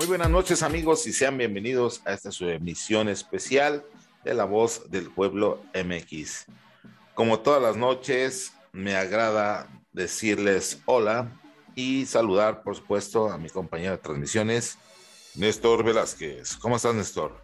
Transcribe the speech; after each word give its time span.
Muy 0.00 0.06
buenas 0.06 0.30
noches 0.30 0.62
amigos 0.62 1.06
y 1.06 1.12
sean 1.12 1.36
bienvenidos 1.36 2.00
a 2.06 2.14
esta 2.14 2.32
su 2.32 2.48
emisión 2.48 3.10
especial 3.10 3.84
de 4.24 4.32
La 4.32 4.46
Voz 4.46 4.90
del 4.90 5.10
Pueblo 5.10 5.62
MX. 5.74 6.46
Como 7.12 7.40
todas 7.40 7.60
las 7.60 7.76
noches, 7.76 8.54
me 8.72 8.96
agrada 8.96 9.68
decirles 9.92 10.80
hola 10.86 11.38
y 11.74 12.06
saludar, 12.06 12.62
por 12.62 12.76
supuesto, 12.76 13.30
a 13.30 13.36
mi 13.36 13.50
compañero 13.50 13.90
de 13.90 13.98
transmisiones, 13.98 14.78
Néstor 15.34 15.84
Velázquez. 15.84 16.56
¿Cómo 16.56 16.76
estás, 16.76 16.94
Néstor? 16.94 17.38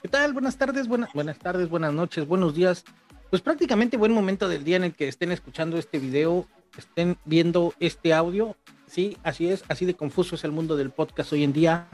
¿Qué 0.00 0.08
tal? 0.08 0.32
Buenas 0.32 0.56
tardes, 0.56 0.88
buenas, 0.88 1.12
buenas 1.12 1.38
tardes, 1.38 1.68
buenas 1.68 1.92
noches, 1.92 2.26
buenos 2.26 2.54
días. 2.54 2.82
Pues 3.28 3.42
prácticamente 3.42 3.98
buen 3.98 4.12
momento 4.12 4.48
del 4.48 4.64
día 4.64 4.76
en 4.76 4.84
el 4.84 4.94
que 4.94 5.06
estén 5.06 5.32
escuchando 5.32 5.76
este 5.76 5.98
video, 5.98 6.48
estén 6.78 7.18
viendo 7.26 7.74
este 7.78 8.14
audio. 8.14 8.56
Sí, 8.90 9.16
así 9.22 9.48
es, 9.48 9.62
así 9.68 9.86
de 9.86 9.94
confuso 9.94 10.34
es 10.34 10.42
el 10.42 10.50
mundo 10.50 10.76
del 10.76 10.90
podcast 10.90 11.32
hoy 11.32 11.44
en 11.44 11.52
día. 11.52 11.88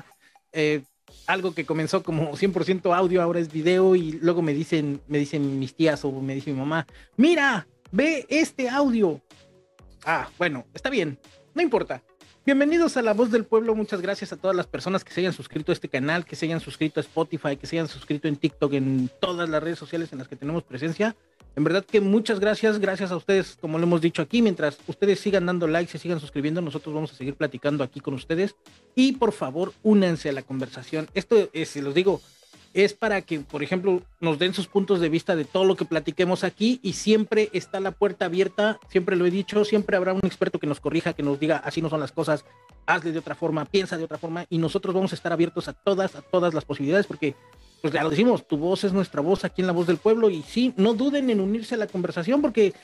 Eh, 0.50 0.82
algo 1.27 1.55
que 1.55 1.66
comenzó 1.66 2.02
como 2.02 2.32
100% 2.32 2.96
audio, 2.96 3.20
ahora 3.20 3.38
es 3.38 3.52
video 3.52 3.95
y 3.95 4.12
luego 4.12 4.41
me 4.41 4.55
dicen, 4.55 5.02
me 5.06 5.19
dicen 5.19 5.59
mis 5.59 5.74
tías 5.74 6.02
o 6.06 6.10
me 6.10 6.34
dice 6.34 6.50
mi 6.50 6.59
mamá, 6.59 6.86
mira, 7.19 7.69
ve 7.92 8.24
este 8.30 8.70
audio. 8.70 9.20
Ah, 10.06 10.30
bueno, 10.38 10.64
está 10.72 10.88
bien, 10.88 11.19
no 11.55 11.60
importa. 11.60 12.02
Bienvenidos 12.46 12.96
a 12.96 13.02
La 13.02 13.12
Voz 13.12 13.32
del 13.32 13.45
Pueblo. 13.45 13.74
Muchas 13.74 14.00
gracias 14.00 14.32
a 14.32 14.36
todas 14.36 14.56
las 14.56 14.68
personas 14.68 15.02
que 15.02 15.12
se 15.12 15.18
hayan 15.18 15.32
suscrito 15.32 15.73
a 15.73 15.74
este 15.74 15.88
canal, 15.88 16.24
que 16.24 16.36
se 16.36 16.46
hayan 16.46 16.60
suscrito 16.60 17.00
a 17.00 17.02
Spotify, 17.02 17.56
que 17.56 17.66
se 17.66 17.74
hayan 17.74 17.88
suscrito 17.88 18.28
en 18.28 18.36
TikTok, 18.36 18.72
en 18.74 19.10
todas 19.20 19.48
las 19.48 19.60
redes 19.60 19.80
sociales 19.80 20.12
en 20.12 20.19
las 20.19 20.28
que 20.28 20.36
tenemos 20.36 20.62
presencia. 20.62 21.16
En 21.56 21.64
verdad 21.64 21.84
que 21.84 22.00
muchas 22.00 22.38
gracias, 22.38 22.78
gracias 22.78 23.10
a 23.10 23.16
ustedes, 23.16 23.59
como 23.60 23.78
lo 23.78 23.84
hemos 23.84 24.00
dicho 24.00 24.22
aquí, 24.22 24.42
mientras 24.42 24.78
ustedes 24.86 25.19
sigan 25.19 25.44
dando 25.44 25.66
likes 25.66 25.97
y 25.97 25.98
sigan 25.98 26.20
suscribiendo, 26.20 26.61
nosotros 26.61 26.94
vamos 26.94 27.12
a 27.12 27.16
seguir 27.16 27.34
platicando 27.34 27.83
aquí 27.83 27.98
con 27.98 28.14
ustedes. 28.14 28.55
Y 28.94 29.14
por 29.14 29.33
favor, 29.33 29.72
únanse 29.83 30.28
a 30.28 30.33
la 30.33 30.42
conversación. 30.42 31.08
Esto, 31.14 31.48
es, 31.53 31.70
se 31.70 31.83
los 31.83 31.94
digo, 31.94 32.20
es 32.77 32.92
para 32.92 33.22
que, 33.22 33.41
por 33.41 33.62
ejemplo, 33.62 34.02
nos 34.20 34.38
den 34.38 34.52
sus 34.52 34.66
puntos 34.66 35.00
de 35.00 35.08
vista 35.08 35.34
de 35.34 35.46
todo 35.46 35.64
lo 35.64 35.77
que 35.77 35.86
platiquemos 35.86 36.44
aquí 36.44 36.78
y 36.82 36.92
siempre 36.92 37.48
está 37.55 37.80
la 37.80 37.91
puerta 37.91 38.27
abierta, 38.27 38.78
siempre 38.91 39.16
lo 39.16 39.24
he 39.24 39.30
dicho, 39.30 39.64
siempre 39.64 39.96
habrá 39.96 40.12
un 40.12 40.20
experto 40.24 40.58
que 40.58 40.66
nos 40.66 40.78
corrija, 40.78 41.14
que 41.14 41.22
nos 41.22 41.41
diga 41.41 41.56
así 41.56 41.80
no 41.80 41.88
son 41.88 42.00
las 42.00 42.12
cosas, 42.12 42.44
hazle 42.84 43.12
de 43.12 43.19
otra 43.19 43.34
forma, 43.34 43.64
piensa 43.64 43.97
de 43.97 44.04
otra 44.04 44.19
forma 44.19 44.44
y 44.50 44.58
nosotros 44.58 44.94
vamos 44.94 45.12
a 45.12 45.14
estar 45.14 45.32
abiertos 45.32 45.69
a 45.69 45.72
todas, 45.72 46.16
a 46.16 46.20
todas 46.20 46.52
las 46.52 46.66
posibilidades 46.66 47.06
porque, 47.06 47.34
pues 47.80 47.94
ya 47.94 48.02
lo 48.02 48.10
decimos, 48.10 48.47
tu 48.47 48.58
voz 48.58 48.84
es 48.84 48.92
nuestra 48.92 49.22
voz 49.22 49.47
aquí 49.47 49.62
en 49.62 49.69
La 49.69 49.72
Voz 49.72 49.86
del 49.86 49.97
Pueblo. 49.97 50.28
Y 50.28 50.42
sí, 50.42 50.74
no 50.77 50.92
duden 50.92 51.30
en 51.30 51.41
unirse 51.41 51.77
a 51.77 51.78
la 51.78 51.86
conversación 51.86 52.42
porque 52.42 52.74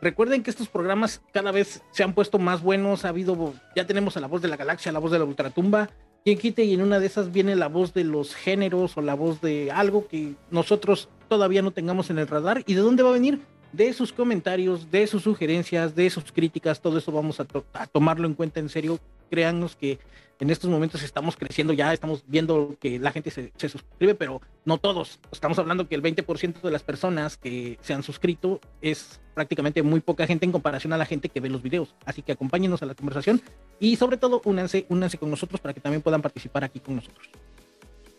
recuerden 0.00 0.44
que 0.44 0.50
estos 0.50 0.68
programas 0.68 1.22
cada 1.32 1.50
vez 1.50 1.82
se 1.90 2.04
han 2.04 2.14
puesto 2.14 2.38
más 2.38 2.62
buenos, 2.62 3.04
ha 3.04 3.08
habido, 3.08 3.52
ya 3.74 3.84
tenemos 3.84 4.16
a 4.16 4.20
La 4.20 4.28
Voz 4.28 4.42
de 4.42 4.48
la 4.48 4.56
Galaxia, 4.56 4.92
La 4.92 5.00
Voz 5.00 5.10
de 5.10 5.18
la 5.18 5.24
Ultratumba, 5.24 5.90
quien 6.24 6.38
quite 6.38 6.64
y 6.64 6.74
en 6.74 6.82
una 6.82 7.00
de 7.00 7.06
esas 7.06 7.32
viene 7.32 7.56
la 7.56 7.68
voz 7.68 7.94
de 7.94 8.04
los 8.04 8.34
géneros 8.34 8.96
o 8.96 9.00
la 9.00 9.14
voz 9.14 9.40
de 9.40 9.70
algo 9.70 10.06
que 10.06 10.34
nosotros 10.50 11.08
todavía 11.28 11.62
no 11.62 11.70
tengamos 11.70 12.10
en 12.10 12.18
el 12.18 12.28
radar. 12.28 12.62
¿Y 12.66 12.74
de 12.74 12.80
dónde 12.80 13.02
va 13.02 13.10
a 13.10 13.14
venir? 13.14 13.40
De 13.72 13.92
sus 13.92 14.12
comentarios, 14.12 14.90
de 14.90 15.06
sus 15.06 15.22
sugerencias, 15.22 15.94
de 15.94 16.10
sus 16.10 16.32
críticas, 16.32 16.80
todo 16.80 16.98
eso 16.98 17.12
vamos 17.12 17.40
a, 17.40 17.46
a 17.72 17.86
tomarlo 17.86 18.26
en 18.26 18.34
cuenta 18.34 18.60
en 18.60 18.68
serio. 18.68 18.98
Créanos 19.30 19.76
que 19.76 19.98
en 20.40 20.48
estos 20.48 20.70
momentos 20.70 21.02
estamos 21.02 21.36
creciendo 21.36 21.74
ya, 21.74 21.92
estamos 21.92 22.24
viendo 22.26 22.76
que 22.80 22.98
la 22.98 23.12
gente 23.12 23.30
se, 23.30 23.52
suscribe, 23.68 24.14
pero 24.14 24.40
no 24.64 24.78
todos. 24.78 25.20
Estamos 25.30 25.58
hablando 25.58 25.86
que 25.86 25.94
el 25.94 26.02
20% 26.02 26.62
de 26.62 26.70
las 26.70 26.82
personas 26.82 27.36
que 27.36 27.78
se 27.82 27.92
han 27.92 28.02
suscrito 28.02 28.60
es 28.80 29.20
prácticamente 29.34 29.82
muy 29.82 30.00
poca 30.00 30.26
gente 30.26 30.46
en 30.46 30.52
comparación 30.52 30.94
a 30.94 30.96
la 30.96 31.04
gente 31.04 31.28
que 31.28 31.40
ve 31.40 31.50
los 31.50 31.62
videos. 31.62 31.94
Así 32.06 32.22
que 32.22 32.32
acompáñenos 32.32 32.82
a 32.82 32.86
la 32.86 32.94
conversación 32.94 33.42
y 33.78 33.96
sobre 33.96 34.16
todo 34.16 34.40
únanse, 34.44 34.86
únanse 34.88 35.18
con 35.18 35.30
nosotros 35.30 35.60
para 35.60 35.74
que 35.74 35.80
también 35.80 36.00
puedan 36.00 36.22
participar 36.22 36.64
aquí 36.64 36.80
con 36.80 36.96
nosotros. 36.96 37.28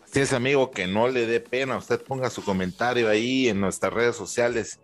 Así 0.04 0.20
es, 0.20 0.32
amigo, 0.32 0.70
que 0.70 0.86
no 0.86 1.08
le 1.08 1.26
dé 1.26 1.40
pena. 1.40 1.76
Usted 1.76 2.00
ponga 2.00 2.30
su 2.30 2.44
comentario 2.44 3.08
ahí 3.08 3.48
en 3.48 3.60
nuestras 3.60 3.92
redes 3.92 4.14
sociales, 4.14 4.78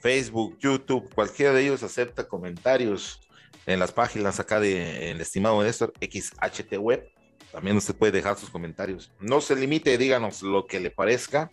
Facebook, 0.00 0.58
YouTube, 0.58 1.08
cualquiera 1.14 1.54
de 1.54 1.62
ellos 1.62 1.82
acepta 1.82 2.28
comentarios 2.28 3.20
en 3.66 3.78
las 3.78 3.92
páginas 3.92 4.40
acá 4.40 4.60
de 4.60 5.10
el 5.10 5.20
estimado 5.20 5.62
Néstor 5.62 5.92
XHT 6.00 6.76
Web. 6.78 7.08
También 7.52 7.76
usted 7.76 7.94
puede 7.94 8.12
dejar 8.12 8.38
sus 8.38 8.50
comentarios. 8.50 9.12
No 9.20 9.40
se 9.40 9.54
limite, 9.54 9.96
díganos 9.98 10.42
lo 10.42 10.66
que 10.66 10.80
le 10.80 10.90
parezca. 10.90 11.50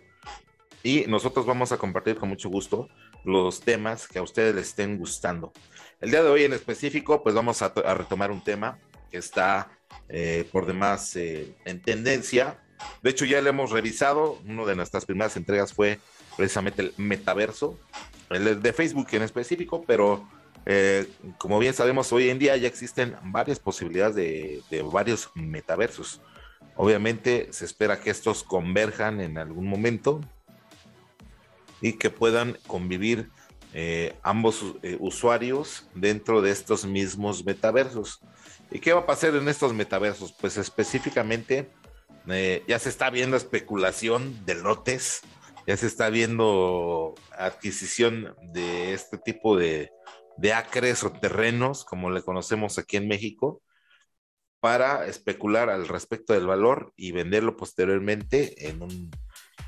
Y 0.82 1.06
nosotros 1.08 1.46
vamos 1.46 1.72
a 1.72 1.78
compartir 1.78 2.16
con 2.16 2.30
mucho 2.30 2.50
gusto 2.50 2.88
los 3.26 3.60
temas 3.60 4.08
que 4.08 4.20
a 4.20 4.22
ustedes 4.22 4.56
les 4.56 4.70
estén 4.70 4.98
gustando. 4.98 5.52
El 6.00 6.12
día 6.12 6.24
de 6.24 6.30
hoy 6.30 6.44
en 6.46 6.54
específico, 6.54 7.22
pues 7.22 7.36
vamos 7.36 7.62
a, 7.62 7.74
retomar 7.94 8.32
un 8.32 8.42
tema 8.42 8.80
que 9.12 9.18
está 9.18 9.78
eh, 10.08 10.48
por 10.54 10.66
demás 10.66 11.16
eh, 11.18 11.54
en 11.66 11.82
tendencia. 11.82 12.64
De 13.04 13.10
hecho, 13.10 13.26
ya 13.26 13.42
lo 13.42 13.50
hemos 13.50 13.72
revisado. 13.72 14.40
Una 14.46 14.66
de 14.66 14.78
nuestras 14.78 15.06
primeras 15.06 15.36
entregas 15.36 15.74
fue 15.74 16.00
precisamente 16.38 16.82
el 16.82 16.94
metaverso, 16.96 17.78
el 18.30 18.62
de 18.62 18.72
Facebook 18.74 19.10
en 19.12 19.24
específico, 19.24 19.84
pero 19.86 20.26
eh, 20.66 21.08
como 21.38 21.60
bien 21.60 21.74
sabemos, 21.74 22.12
hoy 22.12 22.30
en 22.30 22.40
día 22.40 22.56
ya 22.58 22.68
existen 22.68 23.16
varias 23.24 23.60
posibilidades 23.60 24.16
de, 24.16 24.82
varios 24.92 25.30
metaversos. 25.36 26.22
Obviamente 26.76 27.50
se 27.52 27.66
espera 27.66 28.00
que 28.00 28.10
estos 28.10 28.44
converjan 28.44 29.20
en 29.20 29.38
algún 29.38 29.68
momento 29.68 30.22
y 31.82 31.94
que 31.94 32.10
puedan 32.10 32.58
convivir 32.68 33.30
eh, 33.74 34.16
ambos 34.24 34.76
eh, 34.82 34.98
usuarios 35.00 35.88
dentro 35.94 36.42
de 36.42 36.52
estos 36.52 36.86
mismos 36.86 37.46
metaversos. 37.46 38.22
¿Y 38.72 38.80
qué 38.80 38.94
va 38.94 39.02
a 39.02 39.06
pasar 39.06 39.36
en 39.36 39.48
estos 39.48 39.74
metaversos? 39.74 40.32
Pues 40.32 40.58
específicamente 40.58 41.70
ya 42.68 42.78
se 42.78 42.90
está 42.90 43.10
viendo 43.10 43.36
especulación 43.36 44.46
de 44.46 44.54
lotes, 44.54 45.22
ya 45.66 45.76
se 45.76 45.88
está 45.88 46.12
viendo 46.12 47.16
adquisición 47.36 48.36
de 48.54 48.94
este 48.94 49.18
tipo 49.18 49.58
de, 49.58 49.92
de 50.40 50.54
acres 50.54 51.04
o 51.04 51.12
terrenos, 51.12 51.84
como 51.84 52.12
le 52.12 52.22
conocemos 52.22 52.78
aquí 52.78 52.98
en 52.98 53.08
México, 53.08 53.62
para 54.62 55.06
especular 55.06 55.70
al 55.70 55.88
respecto 55.88 56.34
del 56.34 56.48
valor 56.48 56.94
y 56.96 57.12
venderlo 57.12 57.58
posteriormente 57.58 58.70
en 58.70 58.82
un 58.82 59.12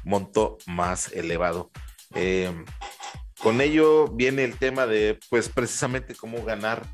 monto 0.03 0.57
más 0.67 1.11
elevado. 1.11 1.71
Em, 2.13 2.65
con 3.41 3.59
ello 3.59 4.07
viene 4.07 4.43
el 4.43 4.57
tema 4.57 4.85
de, 4.85 5.19
pues 5.29 5.49
precisamente 5.49 6.15
cómo 6.15 6.43
ganar 6.43 6.85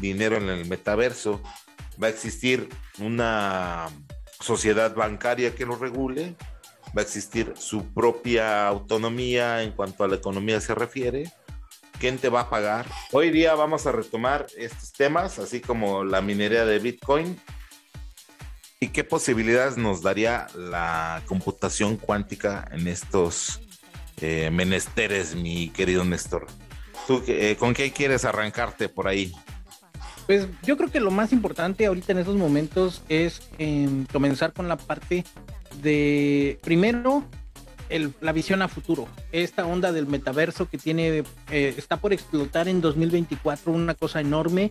dinero 0.00 0.36
en 0.36 0.48
el 0.48 0.66
metaverso. 0.66 1.42
Va 2.02 2.08
a 2.08 2.10
existir 2.10 2.68
una 2.98 3.88
sociedad 4.40 4.94
bancaria 4.94 5.54
que 5.54 5.66
lo 5.66 5.76
regule, 5.76 6.36
va 6.96 7.00
a 7.00 7.04
existir 7.04 7.52
su 7.56 7.92
propia 7.92 8.66
autonomía 8.66 9.62
en 9.62 9.72
cuanto 9.72 10.04
a 10.04 10.08
la 10.08 10.16
economía 10.16 10.60
se 10.60 10.74
refiere, 10.74 11.32
quién 11.98 12.18
te 12.18 12.28
va 12.28 12.40
a 12.40 12.50
pagar. 12.50 12.86
Hoy 13.12 13.30
día 13.30 13.54
vamos 13.54 13.86
a 13.86 13.92
retomar 13.92 14.46
estos 14.56 14.92
temas, 14.92 15.38
así 15.38 15.60
como 15.60 16.04
la 16.04 16.20
minería 16.20 16.64
de 16.64 16.78
Bitcoin 16.78 17.38
y 18.80 18.88
qué 18.88 19.04
posibilidades 19.04 19.76
nos 19.76 20.02
daría 20.02 20.46
la 20.54 21.22
computación 21.26 21.96
cuántica 21.96 22.68
en 22.72 22.88
estos 22.88 23.60
eh, 24.20 24.50
menesteres, 24.50 25.34
mi 25.34 25.70
querido 25.70 26.04
Néstor. 26.04 26.46
¿Tú 27.06 27.22
eh, 27.26 27.56
con 27.58 27.72
qué 27.72 27.92
quieres 27.92 28.24
arrancarte 28.24 28.88
por 28.88 29.08
ahí? 29.08 29.32
Pues 30.26 30.48
yo 30.62 30.76
creo 30.76 30.90
que 30.90 31.00
lo 31.00 31.10
más 31.10 31.32
importante 31.32 31.86
ahorita 31.86 32.12
en 32.12 32.18
estos 32.18 32.34
momentos 32.34 33.02
es 33.08 33.48
em, 33.58 34.06
comenzar 34.06 34.52
con 34.52 34.68
la 34.68 34.76
parte 34.76 35.24
de, 35.80 36.58
primero, 36.62 37.24
la 38.20 38.32
visión 38.32 38.62
a 38.62 38.68
futuro. 38.68 39.08
Esta 39.32 39.66
onda 39.66 39.92
del 39.92 40.06
metaverso 40.06 40.68
que 40.68 40.78
tiene, 40.78 41.24
eh, 41.50 41.74
está 41.76 41.98
por 41.98 42.12
explotar 42.12 42.68
en 42.68 42.80
2024, 42.80 43.72
una 43.72 43.94
cosa 43.94 44.20
enorme. 44.20 44.70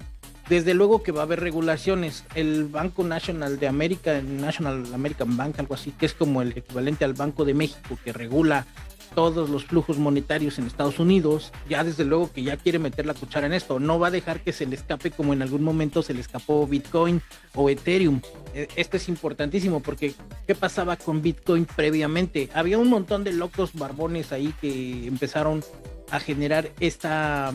Desde 0.49 0.75
luego 0.75 1.01
que 1.01 1.11
va 1.11 1.21
a 1.21 1.23
haber 1.23 1.39
regulaciones. 1.39 2.23
El 2.35 2.65
Banco 2.65 3.03
Nacional 3.03 3.59
de 3.59 3.67
América, 3.67 4.21
National 4.21 4.85
American 4.93 5.35
Bank, 5.37 5.57
algo 5.57 5.73
así, 5.73 5.91
que 5.91 6.05
es 6.05 6.13
como 6.13 6.43
el 6.43 6.51
equivalente 6.55 7.03
al 7.03 7.13
Banco 7.13 7.45
de 7.45 7.55
México, 7.55 7.97
que 8.03 8.13
regula 8.13 8.67
todos 9.15 9.49
los 9.49 9.65
flujos 9.65 9.97
monetarios 9.97 10.59
en 10.59 10.67
Estados 10.67 10.99
Unidos, 10.99 11.51
ya 11.69 11.83
desde 11.83 12.03
luego 12.03 12.31
que 12.31 12.43
ya 12.43 12.57
quiere 12.57 12.77
meter 12.77 13.05
la 13.05 13.13
cuchara 13.13 13.47
en 13.47 13.53
esto, 13.53 13.79
no 13.79 13.97
va 13.97 14.07
a 14.07 14.11
dejar 14.11 14.41
que 14.41 14.51
se 14.51 14.65
le 14.65 14.75
escape 14.75 15.09
como 15.09 15.33
en 15.33 15.41
algún 15.41 15.63
momento 15.63 16.03
se 16.03 16.13
le 16.13 16.19
escapó 16.19 16.67
Bitcoin 16.67 17.21
o 17.55 17.69
Ethereum. 17.69 18.21
E, 18.53 18.67
esto 18.75 18.97
es 18.97 19.09
importantísimo 19.09 19.81
porque 19.81 20.13
¿qué 20.45 20.53
pasaba 20.53 20.97
con 20.97 21.21
Bitcoin 21.21 21.65
previamente? 21.65 22.49
Había 22.53 22.77
un 22.77 22.89
montón 22.89 23.23
de 23.23 23.33
locos 23.33 23.73
barbones 23.73 24.31
ahí 24.31 24.53
que 24.59 25.07
empezaron 25.07 25.63
a 26.11 26.19
generar 26.19 26.71
esta, 26.79 27.53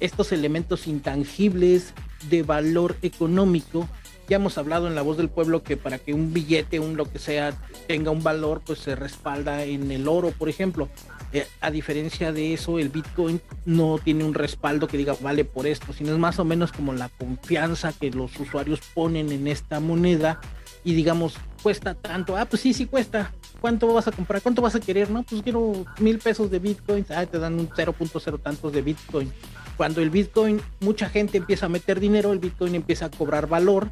estos 0.00 0.32
elementos 0.32 0.86
intangibles 0.86 1.94
de 2.30 2.42
valor 2.42 2.96
económico 3.02 3.88
ya 4.28 4.36
hemos 4.36 4.58
hablado 4.58 4.86
en 4.86 4.94
La 4.94 5.02
Voz 5.02 5.16
del 5.16 5.28
Pueblo 5.28 5.62
que 5.62 5.76
para 5.76 5.98
que 5.98 6.14
un 6.14 6.32
billete, 6.32 6.80
un 6.80 6.96
lo 6.96 7.10
que 7.10 7.18
sea, 7.18 7.52
tenga 7.86 8.10
un 8.10 8.22
valor, 8.22 8.62
pues 8.64 8.78
se 8.78 8.94
respalda 8.94 9.64
en 9.64 9.90
el 9.90 10.08
oro, 10.08 10.30
por 10.30 10.48
ejemplo. 10.48 10.88
Eh, 11.32 11.46
a 11.60 11.70
diferencia 11.70 12.32
de 12.32 12.52
eso, 12.52 12.78
el 12.78 12.90
Bitcoin 12.90 13.40
no 13.64 13.98
tiene 14.02 14.24
un 14.24 14.34
respaldo 14.34 14.86
que 14.86 14.98
diga 14.98 15.16
vale 15.20 15.44
por 15.44 15.66
esto, 15.66 15.92
sino 15.92 16.12
es 16.12 16.18
más 16.18 16.38
o 16.38 16.44
menos 16.44 16.72
como 16.72 16.92
la 16.92 17.08
confianza 17.08 17.92
que 17.92 18.10
los 18.10 18.38
usuarios 18.38 18.80
ponen 18.94 19.32
en 19.32 19.46
esta 19.46 19.80
moneda 19.80 20.40
y 20.84 20.94
digamos, 20.94 21.36
cuesta 21.62 21.94
tanto, 21.94 22.36
ah, 22.36 22.44
pues 22.44 22.60
sí, 22.60 22.74
sí 22.74 22.86
cuesta, 22.86 23.32
¿cuánto 23.60 23.92
vas 23.92 24.08
a 24.08 24.12
comprar? 24.12 24.42
¿Cuánto 24.42 24.60
vas 24.60 24.74
a 24.74 24.80
querer? 24.80 25.10
No, 25.10 25.22
pues 25.22 25.42
quiero 25.42 25.84
mil 26.00 26.18
pesos 26.18 26.50
de 26.50 26.58
Bitcoin, 26.58 27.06
ah, 27.10 27.24
te 27.24 27.38
dan 27.38 27.58
un 27.58 27.68
0.0 27.68 28.42
tantos 28.42 28.72
de 28.72 28.82
Bitcoin. 28.82 29.32
Cuando 29.76 30.00
el 30.00 30.10
Bitcoin, 30.10 30.60
mucha 30.80 31.08
gente 31.08 31.38
empieza 31.38 31.66
a 31.66 31.68
meter 31.68 31.98
dinero, 31.98 32.32
el 32.32 32.38
Bitcoin 32.38 32.74
empieza 32.74 33.06
a 33.06 33.10
cobrar 33.10 33.48
valor, 33.48 33.90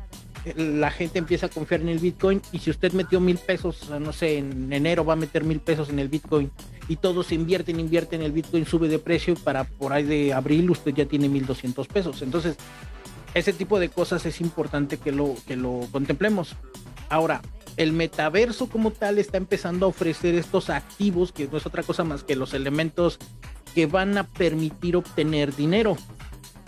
la 0.56 0.90
gente 0.90 1.18
empieza 1.18 1.46
a 1.46 1.48
confiar 1.48 1.80
en 1.80 1.88
el 1.88 1.98
Bitcoin 1.98 2.40
y 2.52 2.60
si 2.60 2.70
usted 2.70 2.92
metió 2.92 3.20
mil 3.20 3.38
pesos, 3.38 3.90
no 3.90 4.12
sé, 4.12 4.38
en 4.38 4.72
enero 4.72 5.04
va 5.04 5.14
a 5.14 5.16
meter 5.16 5.44
mil 5.44 5.60
pesos 5.60 5.90
en 5.90 5.98
el 5.98 6.08
Bitcoin 6.08 6.50
y 6.88 6.96
todos 6.96 7.32
invierten, 7.32 7.78
invierten, 7.78 8.22
el 8.22 8.32
Bitcoin 8.32 8.66
sube 8.66 8.88
de 8.88 8.98
precio 8.98 9.34
para 9.34 9.64
por 9.64 9.92
ahí 9.92 10.04
de 10.04 10.32
abril 10.32 10.70
usted 10.70 10.94
ya 10.94 11.06
tiene 11.06 11.28
mil 11.28 11.46
doscientos 11.46 11.86
pesos. 11.88 12.22
Entonces, 12.22 12.56
ese 13.34 13.52
tipo 13.52 13.78
de 13.78 13.90
cosas 13.90 14.26
es 14.26 14.40
importante 14.40 14.96
que 14.96 15.12
lo, 15.12 15.34
que 15.46 15.56
lo 15.56 15.86
contemplemos. 15.92 16.56
Ahora, 17.08 17.42
el 17.76 17.92
metaverso 17.92 18.68
como 18.68 18.90
tal 18.90 19.18
está 19.18 19.36
empezando 19.36 19.86
a 19.86 19.88
ofrecer 19.90 20.34
estos 20.34 20.70
activos, 20.70 21.32
que 21.32 21.46
no 21.46 21.58
es 21.58 21.66
otra 21.66 21.82
cosa 21.82 22.02
más 22.02 22.24
que 22.24 22.36
los 22.36 22.54
elementos 22.54 23.18
que 23.74 23.86
van 23.86 24.18
a 24.18 24.24
permitir 24.24 24.96
obtener 24.96 25.54
dinero. 25.54 25.96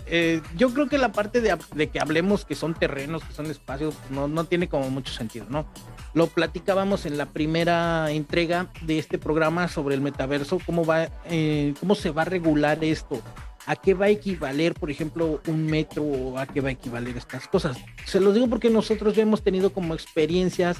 Eh, 0.06 0.42
yo 0.56 0.72
creo 0.74 0.88
que 0.88 0.98
la 0.98 1.12
parte 1.12 1.40
de, 1.40 1.88
que 1.88 2.00
hablemos 2.00 2.44
que 2.44 2.54
son 2.54 2.74
terrenos, 2.74 3.24
que 3.24 3.32
son 3.32 3.46
espacios, 3.46 3.94
no, 4.10 4.28
no 4.28 4.44
tiene 4.44 4.68
como 4.68 4.90
mucho 4.90 5.12
sentido, 5.12 5.46
¿no? 5.48 5.64
Lo 6.12 6.26
platicábamos 6.26 7.06
en 7.06 7.16
la 7.16 7.26
primera 7.26 8.10
entrega 8.10 8.70
de 8.82 8.98
este 8.98 9.18
programa 9.18 9.68
sobre 9.68 9.94
el 9.94 10.00
metaverso, 10.00 10.58
cómo 10.66 10.84
va, 10.84 11.08
eh, 11.30 11.74
cómo 11.80 11.94
se 11.94 12.10
va 12.10 12.22
a 12.22 12.24
regular 12.26 12.84
esto, 12.84 13.22
a 13.64 13.76
qué 13.76 13.94
va 13.94 14.06
a 14.06 14.10
equivaler, 14.10 14.74
por 14.74 14.90
ejemplo, 14.90 15.40
un 15.46 15.64
metro 15.66 16.02
o 16.02 16.38
a 16.38 16.46
qué 16.46 16.60
va 16.60 16.68
a 16.68 16.72
equivaler 16.72 17.16
estas 17.16 17.46
cosas. 17.48 17.78
Se 18.04 18.20
los 18.20 18.34
digo 18.34 18.48
porque 18.48 18.68
nosotros 18.68 19.14
ya 19.14 19.22
hemos 19.22 19.42
tenido 19.42 19.72
como 19.72 19.94
experiencias 19.94 20.78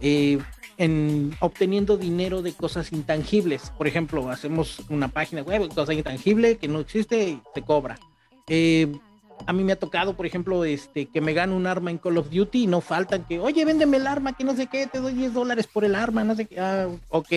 eh, 0.00 0.38
en 0.78 1.36
obteniendo 1.40 1.96
dinero 1.96 2.42
de 2.42 2.52
cosas 2.52 2.92
intangibles. 2.92 3.72
Por 3.76 3.86
ejemplo, 3.86 4.30
hacemos 4.30 4.82
una 4.88 5.08
página 5.08 5.42
web, 5.42 5.72
cosa 5.74 5.94
intangible 5.94 6.56
que 6.56 6.68
no 6.68 6.80
existe 6.80 7.28
y 7.28 7.42
se 7.54 7.62
cobra. 7.62 7.98
Eh, 8.48 8.92
a 9.46 9.52
mí 9.52 9.64
me 9.64 9.72
ha 9.72 9.78
tocado, 9.78 10.16
por 10.16 10.26
ejemplo, 10.26 10.64
este, 10.64 11.06
que 11.06 11.20
me 11.20 11.32
gane 11.34 11.54
un 11.54 11.66
arma 11.66 11.90
en 11.90 11.98
Call 11.98 12.18
of 12.18 12.30
Duty 12.30 12.64
y 12.64 12.66
no 12.66 12.80
faltan 12.80 13.24
que, 13.24 13.40
oye, 13.40 13.64
véndeme 13.64 13.96
el 13.96 14.06
arma, 14.06 14.34
que 14.34 14.44
no 14.44 14.54
sé 14.54 14.68
qué, 14.68 14.86
te 14.86 15.00
doy 15.00 15.14
10 15.14 15.34
dólares 15.34 15.66
por 15.66 15.84
el 15.84 15.94
arma, 15.94 16.24
no 16.24 16.36
sé 16.36 16.46
qué. 16.46 16.60
Ah, 16.60 16.88
ok 17.08 17.32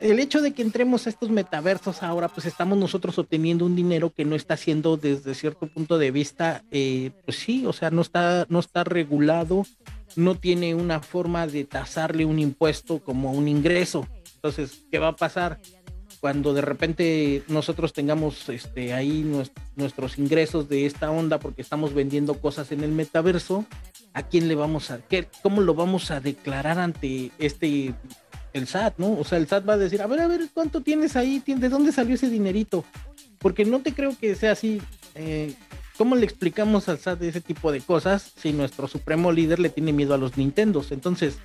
el 0.00 0.18
hecho 0.18 0.40
de 0.40 0.52
que 0.52 0.62
entremos 0.62 1.06
a 1.06 1.10
estos 1.10 1.30
metaversos 1.30 2.02
ahora, 2.02 2.28
pues 2.28 2.46
estamos 2.46 2.78
nosotros 2.78 3.18
obteniendo 3.18 3.66
un 3.66 3.76
dinero 3.76 4.10
que 4.10 4.24
no 4.24 4.36
está 4.36 4.56
siendo 4.56 4.96
desde 4.96 5.34
cierto 5.34 5.66
punto 5.66 5.98
de 5.98 6.10
vista, 6.10 6.62
eh, 6.70 7.10
pues 7.24 7.38
sí, 7.38 7.66
o 7.66 7.72
sea, 7.72 7.90
no 7.90 8.02
está, 8.02 8.46
no 8.48 8.60
está 8.60 8.84
regulado, 8.84 9.66
no 10.16 10.36
tiene 10.36 10.74
una 10.74 11.00
forma 11.00 11.46
de 11.46 11.64
tasarle 11.64 12.24
un 12.24 12.38
impuesto 12.38 13.00
como 13.00 13.32
un 13.32 13.48
ingreso. 13.48 14.06
Entonces, 14.36 14.82
¿qué 14.90 14.98
va 14.98 15.08
a 15.08 15.16
pasar? 15.16 15.60
Cuando 16.20 16.54
de 16.54 16.62
repente 16.62 17.42
nosotros 17.48 17.92
tengamos 17.92 18.48
este, 18.48 18.94
ahí 18.94 19.30
nuestros 19.76 20.18
ingresos 20.18 20.68
de 20.68 20.86
esta 20.86 21.10
onda 21.10 21.38
porque 21.38 21.62
estamos 21.62 21.92
vendiendo 21.92 22.40
cosas 22.40 22.72
en 22.72 22.82
el 22.82 22.92
metaverso, 22.92 23.66
¿a 24.14 24.22
quién 24.22 24.48
le 24.48 24.54
vamos 24.54 24.90
a, 24.90 24.98
qué, 24.98 25.28
cómo 25.42 25.60
lo 25.60 25.74
vamos 25.74 26.10
a 26.10 26.20
declarar 26.20 26.78
ante 26.78 27.30
este 27.38 27.94
el 28.54 28.68
SAT, 28.68 28.98
¿no? 28.98 29.18
O 29.18 29.24
sea, 29.24 29.36
el 29.36 29.48
SAT 29.48 29.68
va 29.68 29.74
a 29.74 29.78
decir, 29.78 30.00
a 30.00 30.06
ver, 30.06 30.20
a 30.20 30.28
ver, 30.28 30.48
¿cuánto 30.54 30.80
tienes 30.80 31.16
ahí? 31.16 31.42
¿De 31.44 31.68
dónde 31.68 31.92
salió 31.92 32.14
ese 32.14 32.30
dinerito? 32.30 32.84
Porque 33.38 33.64
no 33.64 33.80
te 33.80 33.92
creo 33.92 34.16
que 34.18 34.34
sea 34.36 34.52
así. 34.52 34.80
Eh, 35.16 35.54
¿Cómo 35.96 36.16
le 36.16 36.24
explicamos 36.24 36.88
al 36.88 36.98
SAT 36.98 37.22
ese 37.22 37.40
tipo 37.40 37.70
de 37.70 37.80
cosas 37.80 38.32
si 38.36 38.52
nuestro 38.52 38.88
supremo 38.88 39.30
líder 39.30 39.60
le 39.60 39.68
tiene 39.68 39.92
miedo 39.92 40.14
a 40.14 40.18
los 40.18 40.36
Nintendos? 40.36 40.90
Entonces, 40.90 41.38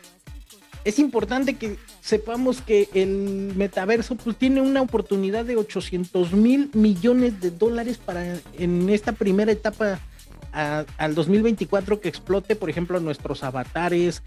es 0.86 0.98
importante 0.98 1.56
que 1.56 1.78
sepamos 2.02 2.62
que 2.62 2.90
el 2.94 3.54
metaverso 3.56 4.16
pues, 4.16 4.38
tiene 4.38 4.62
una 4.62 4.82
oportunidad 4.82 5.46
de 5.46 5.58
800 5.58 6.34
mil 6.34 6.72
millones 6.74 7.42
de 7.42 7.52
dólares 7.52 7.98
para 7.98 8.40
en 8.58 8.90
esta 8.90 9.12
primera 9.12 9.52
etapa 9.52 10.00
al 10.52 11.16
2024 11.16 12.02
que 12.02 12.10
explote, 12.10 12.56
por 12.56 12.70
ejemplo, 12.70 13.00
nuestros 13.00 13.44
avatares, 13.44 14.24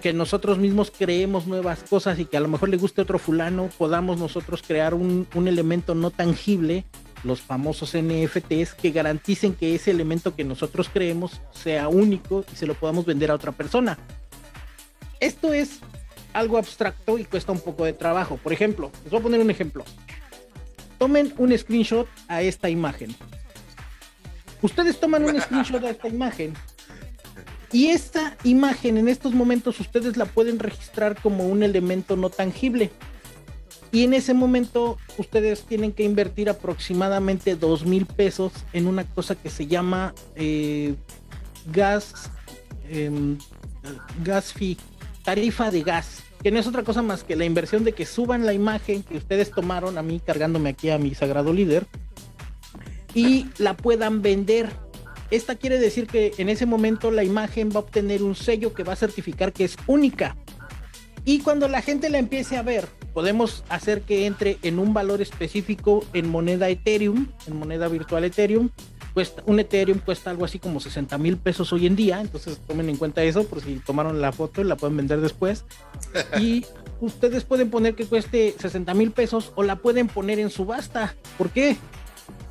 que 0.00 0.12
nosotros 0.12 0.58
mismos 0.58 0.90
creemos 0.96 1.46
nuevas 1.46 1.82
cosas 1.88 2.18
y 2.18 2.24
que 2.24 2.36
a 2.36 2.40
lo 2.40 2.48
mejor 2.48 2.70
le 2.70 2.76
guste 2.76 3.02
otro 3.02 3.18
fulano, 3.18 3.68
podamos 3.78 4.18
nosotros 4.18 4.62
crear 4.66 4.94
un, 4.94 5.26
elemento 5.34 5.94
no 5.94 6.10
tangible, 6.10 6.84
los 7.24 7.40
famosos 7.40 7.96
NFTs, 7.96 8.74
que 8.74 8.90
garanticen 8.90 9.54
que 9.54 9.74
ese 9.74 9.90
elemento 9.90 10.34
que 10.34 10.44
nosotros 10.44 10.88
creemos 10.92 11.40
sea 11.52 11.88
único 11.88 12.44
y 12.52 12.56
se 12.56 12.66
lo 12.66 12.74
podamos 12.74 13.04
vender 13.04 13.30
a 13.30 13.34
otra 13.34 13.52
persona. 13.52 13.98
Esto 15.20 15.52
es 15.52 15.80
algo 16.32 16.58
abstracto 16.58 17.18
y 17.18 17.24
cuesta 17.24 17.52
un 17.52 17.60
poco 17.60 17.84
de 17.84 17.92
trabajo. 17.92 18.36
Por 18.36 18.52
ejemplo, 18.52 18.90
les 19.02 19.10
voy 19.10 19.20
a 19.20 19.22
poner 19.22 19.40
un 19.40 19.50
ejemplo. 19.50 19.84
Tomen 20.98 21.34
un 21.38 21.56
screenshot 21.56 22.08
a 22.28 22.42
esta 22.42 22.68
imagen. 22.68 23.14
Ustedes 24.62 24.98
toman 25.00 25.24
un 25.24 25.40
screenshot 25.40 25.82
a 25.84 25.90
esta 25.90 26.08
imagen 26.08 26.54
y 27.72 27.88
esta 27.88 28.36
imagen 28.42 28.98
en 28.98 29.08
estos 29.08 29.32
momentos 29.32 29.78
ustedes 29.78 30.16
la 30.16 30.24
pueden 30.24 30.58
registrar 30.58 31.20
como 31.20 31.46
un 31.46 31.62
elemento 31.62 32.16
no 32.16 32.28
tangible. 32.30 32.90
Y 33.92 34.04
en 34.04 34.14
ese 34.14 34.34
momento 34.34 34.98
ustedes 35.18 35.62
tienen 35.62 35.92
que 35.92 36.04
invertir 36.04 36.48
aproximadamente 36.48 37.56
dos 37.56 37.84
mil 37.84 38.06
pesos 38.06 38.52
en 38.72 38.86
una 38.86 39.04
cosa 39.04 39.34
que 39.34 39.50
se 39.50 39.66
llama 39.66 40.14
eh, 40.36 40.94
gas, 41.72 42.30
em, 42.88 43.36
gas 44.22 44.52
fee, 44.52 44.76
tarifa 45.24 45.70
de 45.70 45.82
gas, 45.82 46.22
que 46.42 46.50
no 46.50 46.58
es 46.60 46.66
otra 46.66 46.84
cosa 46.84 47.02
más 47.02 47.24
que 47.24 47.34
la 47.34 47.44
inversión 47.44 47.84
de 47.84 47.92
que 47.92 48.06
suban 48.06 48.46
la 48.46 48.52
imagen 48.52 49.02
que 49.02 49.16
ustedes 49.16 49.50
tomaron 49.50 49.98
a 49.98 50.02
mí 50.02 50.20
cargándome 50.24 50.70
aquí 50.70 50.90
a 50.90 50.98
mi 50.98 51.14
sagrado 51.14 51.52
líder 51.52 51.86
y 53.14 53.46
la 53.58 53.76
puedan 53.76 54.22
vender 54.22 54.70
esta 55.30 55.54
quiere 55.54 55.78
decir 55.78 56.06
que 56.08 56.32
en 56.38 56.48
ese 56.48 56.66
momento 56.66 57.10
la 57.10 57.22
imagen 57.22 57.70
va 57.70 57.76
a 57.76 57.78
obtener 57.80 58.22
un 58.22 58.34
sello 58.34 58.74
que 58.74 58.82
va 58.82 58.94
a 58.94 58.96
certificar 58.96 59.52
que 59.52 59.64
es 59.64 59.76
única. 59.86 60.36
Y 61.24 61.40
cuando 61.40 61.68
la 61.68 61.82
gente 61.82 62.08
la 62.08 62.18
empiece 62.18 62.56
a 62.56 62.62
ver, 62.62 62.86
podemos 63.12 63.64
hacer 63.68 64.02
que 64.02 64.26
entre 64.26 64.58
en 64.62 64.78
un 64.78 64.94
valor 64.94 65.20
específico 65.20 66.04
en 66.12 66.28
moneda 66.28 66.68
Ethereum, 66.68 67.28
en 67.46 67.58
moneda 67.58 67.88
virtual 67.88 68.24
Ethereum. 68.24 68.70
Cuesta, 69.12 69.42
un 69.46 69.58
Ethereum 69.58 69.98
cuesta 69.98 70.30
algo 70.30 70.44
así 70.44 70.60
como 70.60 70.78
60 70.78 71.18
mil 71.18 71.36
pesos 71.36 71.72
hoy 71.72 71.86
en 71.86 71.96
día, 71.96 72.20
entonces 72.20 72.60
tomen 72.66 72.88
en 72.88 72.96
cuenta 72.96 73.24
eso 73.24 73.44
por 73.44 73.60
si 73.60 73.80
tomaron 73.80 74.20
la 74.20 74.30
foto 74.30 74.60
y 74.60 74.64
la 74.64 74.76
pueden 74.76 74.96
vender 74.96 75.20
después. 75.20 75.64
Y 76.40 76.64
ustedes 77.00 77.44
pueden 77.44 77.70
poner 77.70 77.96
que 77.96 78.06
cueste 78.06 78.54
60 78.56 78.94
mil 78.94 79.10
pesos 79.10 79.52
o 79.56 79.64
la 79.64 79.76
pueden 79.76 80.06
poner 80.06 80.38
en 80.38 80.48
subasta. 80.48 81.16
¿Por 81.36 81.50
qué? 81.50 81.76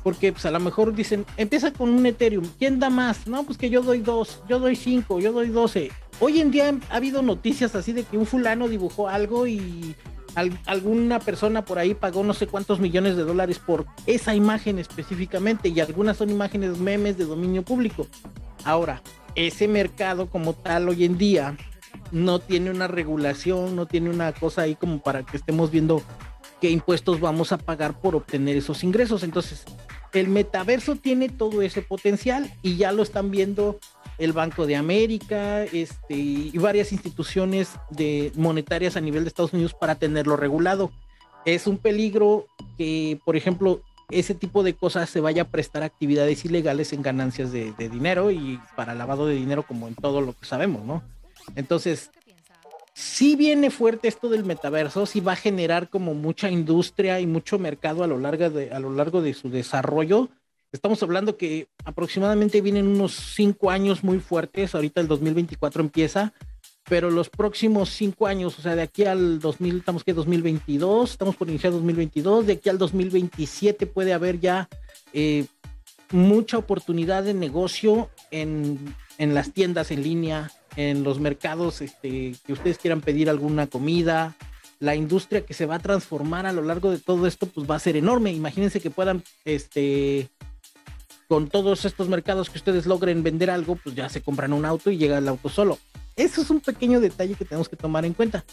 Porque 0.02 0.32
pues 0.32 0.46
a 0.46 0.50
lo 0.50 0.60
mejor 0.60 0.94
dicen, 0.94 1.26
empieza 1.36 1.72
con 1.72 1.90
un 1.90 2.06
Ethereum, 2.06 2.46
¿quién 2.58 2.78
da 2.78 2.90
más? 2.90 3.26
No, 3.26 3.44
pues 3.44 3.58
que 3.58 3.70
yo 3.70 3.82
doy 3.82 4.00
dos, 4.00 4.42
yo 4.48 4.58
doy 4.58 4.76
cinco, 4.76 5.20
yo 5.20 5.32
doy 5.32 5.48
doce. 5.48 5.90
Hoy 6.20 6.40
en 6.40 6.50
día 6.50 6.74
ha 6.90 6.96
habido 6.96 7.22
noticias 7.22 7.74
así 7.74 7.92
de 7.92 8.04
que 8.04 8.18
un 8.18 8.26
fulano 8.26 8.68
dibujó 8.68 9.08
algo 9.08 9.46
y 9.46 9.94
alguna 10.66 11.18
persona 11.18 11.64
por 11.64 11.78
ahí 11.78 11.94
pagó 11.94 12.22
no 12.22 12.34
sé 12.34 12.46
cuántos 12.46 12.78
millones 12.78 13.16
de 13.16 13.24
dólares 13.24 13.58
por 13.58 13.86
esa 14.06 14.34
imagen 14.34 14.78
específicamente 14.78 15.68
y 15.68 15.80
algunas 15.80 16.16
son 16.18 16.30
imágenes 16.30 16.78
memes 16.78 17.18
de 17.18 17.24
dominio 17.24 17.62
público. 17.62 18.06
Ahora, 18.64 19.02
ese 19.34 19.68
mercado 19.68 20.28
como 20.28 20.52
tal 20.52 20.88
hoy 20.88 21.04
en 21.04 21.18
día 21.18 21.56
no 22.12 22.38
tiene 22.38 22.70
una 22.70 22.88
regulación, 22.88 23.76
no 23.76 23.86
tiene 23.86 24.10
una 24.10 24.32
cosa 24.32 24.62
ahí 24.62 24.74
como 24.74 25.00
para 25.00 25.24
que 25.24 25.36
estemos 25.36 25.70
viendo 25.70 26.02
qué 26.60 26.70
impuestos 26.70 27.20
vamos 27.20 27.52
a 27.52 27.58
pagar 27.58 28.00
por 28.00 28.14
obtener 28.14 28.56
esos 28.56 28.84
ingresos. 28.84 29.22
Entonces, 29.22 29.64
el 30.12 30.28
metaverso 30.28 30.96
tiene 30.96 31.28
todo 31.28 31.62
ese 31.62 31.82
potencial 31.82 32.52
y 32.62 32.76
ya 32.76 32.92
lo 32.92 33.02
están 33.02 33.30
viendo 33.30 33.78
el 34.18 34.32
Banco 34.32 34.66
de 34.66 34.76
América 34.76 35.64
este, 35.64 36.14
y 36.14 36.56
varias 36.58 36.92
instituciones 36.92 37.70
de, 37.90 38.32
monetarias 38.34 38.96
a 38.96 39.00
nivel 39.00 39.24
de 39.24 39.28
Estados 39.28 39.52
Unidos 39.52 39.74
para 39.74 39.94
tenerlo 39.94 40.36
regulado. 40.36 40.90
Es 41.44 41.66
un 41.66 41.78
peligro 41.78 42.46
que, 42.76 43.18
por 43.24 43.36
ejemplo, 43.36 43.80
ese 44.10 44.34
tipo 44.34 44.62
de 44.62 44.74
cosas 44.74 45.08
se 45.08 45.20
vaya 45.20 45.42
a 45.42 45.48
prestar 45.48 45.82
actividades 45.82 46.44
ilegales 46.44 46.92
en 46.92 47.02
ganancias 47.02 47.52
de, 47.52 47.72
de 47.72 47.88
dinero 47.88 48.30
y 48.30 48.60
para 48.76 48.94
lavado 48.94 49.26
de 49.26 49.36
dinero 49.36 49.62
como 49.62 49.88
en 49.88 49.94
todo 49.94 50.20
lo 50.20 50.34
que 50.34 50.44
sabemos, 50.44 50.84
¿no? 50.84 51.02
Entonces, 51.56 52.10
si 53.00 53.34
viene 53.34 53.70
fuerte 53.70 54.08
esto 54.08 54.28
del 54.28 54.44
metaverso, 54.44 55.06
sí 55.06 55.20
va 55.20 55.32
a 55.32 55.36
generar 55.36 55.88
como 55.88 56.12
mucha 56.12 56.50
industria 56.50 57.18
y 57.18 57.26
mucho 57.26 57.58
mercado 57.58 58.04
a 58.04 58.06
lo 58.06 58.18
largo 58.18 58.50
de, 58.50 58.70
a 58.72 58.78
lo 58.78 58.92
largo 58.92 59.22
de 59.22 59.32
su 59.32 59.48
desarrollo. 59.48 60.28
Estamos 60.70 61.02
hablando 61.02 61.38
que 61.38 61.68
aproximadamente 61.86 62.60
vienen 62.60 62.86
unos 62.86 63.14
cinco 63.34 63.70
años 63.70 64.04
muy 64.04 64.18
fuertes. 64.18 64.74
Ahorita 64.74 65.00
el 65.00 65.08
2024 65.08 65.80
empieza, 65.80 66.34
pero 66.90 67.10
los 67.10 67.30
próximos 67.30 67.88
cinco 67.88 68.26
años, 68.26 68.58
o 68.58 68.62
sea, 68.62 68.76
de 68.76 68.82
aquí 68.82 69.06
al 69.06 69.40
2000, 69.40 69.78
estamos 69.78 70.04
que 70.04 70.12
2022, 70.12 71.12
estamos 71.12 71.36
por 71.36 71.48
iniciar 71.48 71.72
2022, 71.72 72.46
de 72.46 72.52
aquí 72.52 72.68
al 72.68 72.76
2027 72.76 73.86
puede 73.86 74.12
haber 74.12 74.40
ya 74.40 74.68
eh, 75.14 75.46
mucha 76.10 76.58
oportunidad 76.58 77.24
de 77.24 77.32
negocio 77.32 78.10
en, 78.30 78.94
en 79.16 79.32
las 79.32 79.52
tiendas 79.52 79.90
en 79.90 80.02
línea, 80.02 80.50
en 80.76 81.02
los 81.02 81.20
mercados 81.20 81.80
este, 81.80 82.34
que 82.46 82.52
ustedes 82.52 82.78
quieran 82.78 83.00
pedir 83.00 83.28
alguna 83.28 83.66
comida, 83.66 84.36
la 84.78 84.94
industria 84.94 85.44
que 85.44 85.54
se 85.54 85.66
va 85.66 85.76
a 85.76 85.80
transformar 85.80 86.46
a 86.46 86.52
lo 86.52 86.62
largo 86.62 86.90
de 86.90 86.98
todo 86.98 87.26
esto, 87.26 87.46
pues 87.46 87.70
va 87.70 87.76
a 87.76 87.80
ser 87.80 87.96
enorme. 87.96 88.32
Imagínense 88.32 88.80
que 88.80 88.90
puedan, 88.90 89.22
este, 89.44 90.28
con 91.28 91.48
todos 91.48 91.84
estos 91.84 92.08
mercados 92.08 92.50
que 92.50 92.58
ustedes 92.58 92.86
logren 92.86 93.22
vender 93.22 93.50
algo, 93.50 93.76
pues 93.76 93.94
ya 93.94 94.08
se 94.08 94.22
compran 94.22 94.52
un 94.52 94.64
auto 94.64 94.90
y 94.90 94.96
llega 94.96 95.18
el 95.18 95.28
auto 95.28 95.48
solo. 95.48 95.78
Eso 96.16 96.40
es 96.42 96.50
un 96.50 96.60
pequeño 96.60 97.00
detalle 97.00 97.34
que 97.34 97.44
tenemos 97.44 97.68
que 97.68 97.76
tomar 97.76 98.04
en 98.04 98.14
cuenta. 98.14 98.44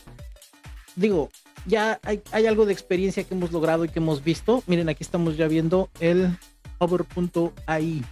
Digo, 0.96 1.30
ya 1.66 2.00
hay, 2.04 2.22
hay 2.32 2.46
algo 2.46 2.66
de 2.66 2.74
experiencia 2.74 3.24
que 3.24 3.34
hemos 3.34 3.52
logrado 3.52 3.86
y 3.86 3.90
que 3.90 4.00
hemos 4.00 4.24
visto. 4.24 4.64
Miren, 4.68 4.90
aquí 4.90 5.04
estamos 5.04 5.38
ya 5.38 5.48
viendo 5.48 5.90
el 6.00 6.38
hover.ai. 6.80 8.04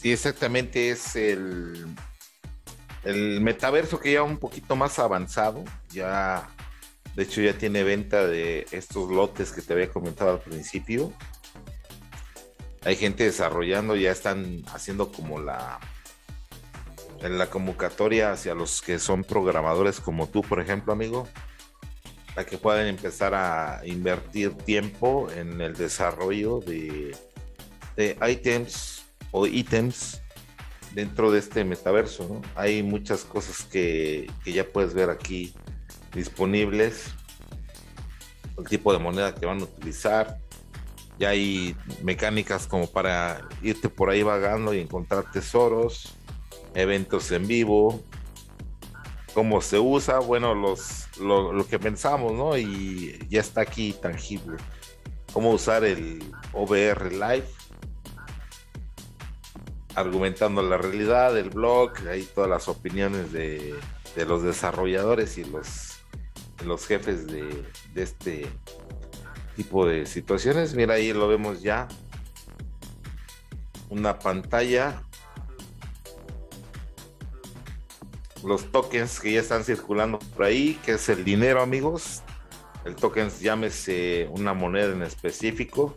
Sí, 0.00 0.12
exactamente 0.12 0.88
es 0.88 1.14
el, 1.14 1.86
el 3.04 3.42
metaverso 3.42 4.00
que 4.00 4.12
ya 4.14 4.22
un 4.22 4.38
poquito 4.38 4.74
más 4.74 4.98
avanzado. 4.98 5.62
Ya, 5.90 6.48
de 7.14 7.24
hecho, 7.24 7.42
ya 7.42 7.52
tiene 7.52 7.82
venta 7.82 8.26
de 8.26 8.66
estos 8.70 9.10
lotes 9.10 9.52
que 9.52 9.60
te 9.60 9.74
había 9.74 9.90
comentado 9.90 10.30
al 10.30 10.40
principio. 10.40 11.12
Hay 12.82 12.96
gente 12.96 13.24
desarrollando, 13.24 13.94
ya 13.94 14.10
están 14.10 14.64
haciendo 14.72 15.12
como 15.12 15.38
la 15.38 15.78
en 17.20 17.36
la 17.36 17.50
convocatoria 17.50 18.32
hacia 18.32 18.54
los 18.54 18.80
que 18.80 18.98
son 18.98 19.22
programadores 19.22 20.00
como 20.00 20.30
tú, 20.30 20.40
por 20.40 20.60
ejemplo, 20.60 20.94
amigo, 20.94 21.28
para 22.34 22.46
que 22.46 22.56
puedan 22.56 22.86
empezar 22.86 23.34
a 23.34 23.82
invertir 23.84 24.54
tiempo 24.54 25.30
en 25.30 25.60
el 25.60 25.74
desarrollo 25.74 26.60
de, 26.60 27.14
de 27.96 28.16
ítems 28.26 28.99
o 29.30 29.46
ítems 29.46 30.20
dentro 30.92 31.30
de 31.30 31.38
este 31.38 31.64
metaverso. 31.64 32.40
Hay 32.54 32.82
muchas 32.82 33.24
cosas 33.24 33.62
que, 33.62 34.30
que, 34.44 34.52
ya 34.52 34.64
puedes 34.64 34.94
ver 34.94 35.10
aquí 35.10 35.54
disponibles, 36.14 37.06
el 38.58 38.64
tipo 38.64 38.92
de 38.92 38.98
moneda 38.98 39.34
que 39.34 39.46
van 39.46 39.60
a 39.60 39.64
utilizar. 39.64 40.38
Ya 41.18 41.30
hay 41.30 41.76
mecánicas 42.02 42.66
como 42.66 42.86
para 42.86 43.46
irte 43.62 43.88
por 43.88 44.08
ahí 44.08 44.22
vagando 44.22 44.72
y 44.72 44.80
encontrar 44.80 45.30
tesoros, 45.30 46.14
eventos 46.74 47.30
en 47.30 47.46
vivo, 47.46 48.02
cómo 49.34 49.60
se 49.60 49.78
usa, 49.78 50.18
bueno, 50.18 50.54
los, 50.54 51.08
lo, 51.18 51.52
lo, 51.52 51.66
que 51.66 51.78
pensamos, 51.78 52.32
¿no? 52.32 52.56
Y 52.56 53.18
ya 53.28 53.40
está 53.40 53.60
aquí 53.60 53.92
tangible. 53.92 54.56
Cómo 55.32 55.50
usar 55.50 55.84
el 55.84 56.22
OVR 56.52 57.12
Live 57.12 57.46
argumentando 59.94 60.62
la 60.62 60.76
realidad 60.76 61.34
del 61.34 61.50
blog, 61.50 61.92
ahí 62.08 62.28
todas 62.34 62.48
las 62.48 62.68
opiniones 62.68 63.32
de, 63.32 63.74
los 64.26 64.42
desarrolladores 64.42 65.38
y 65.38 65.44
los, 65.44 66.00
los 66.64 66.86
jefes 66.86 67.26
de, 67.26 67.64
de, 67.94 68.02
este 68.02 68.46
tipo 69.56 69.86
de 69.86 70.06
situaciones. 70.06 70.74
Mira, 70.74 70.94
ahí 70.94 71.12
lo 71.12 71.28
vemos 71.28 71.62
ya. 71.62 71.88
Una 73.88 74.18
pantalla. 74.18 75.02
Los 78.44 78.70
tokens 78.72 79.20
que 79.20 79.32
ya 79.32 79.40
están 79.40 79.64
circulando 79.64 80.18
por 80.18 80.44
ahí, 80.44 80.78
que 80.84 80.92
es 80.92 81.08
el 81.08 81.24
dinero, 81.24 81.60
amigos. 81.60 82.22
El 82.84 82.96
token 82.96 83.28
llámese 83.28 84.28
una 84.30 84.54
moneda 84.54 84.92
en 84.92 85.02
específico, 85.02 85.94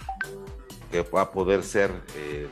que 0.92 1.02
va 1.02 1.22
a 1.22 1.32
poder 1.32 1.64
ser 1.64 1.92
eh, 2.18 2.48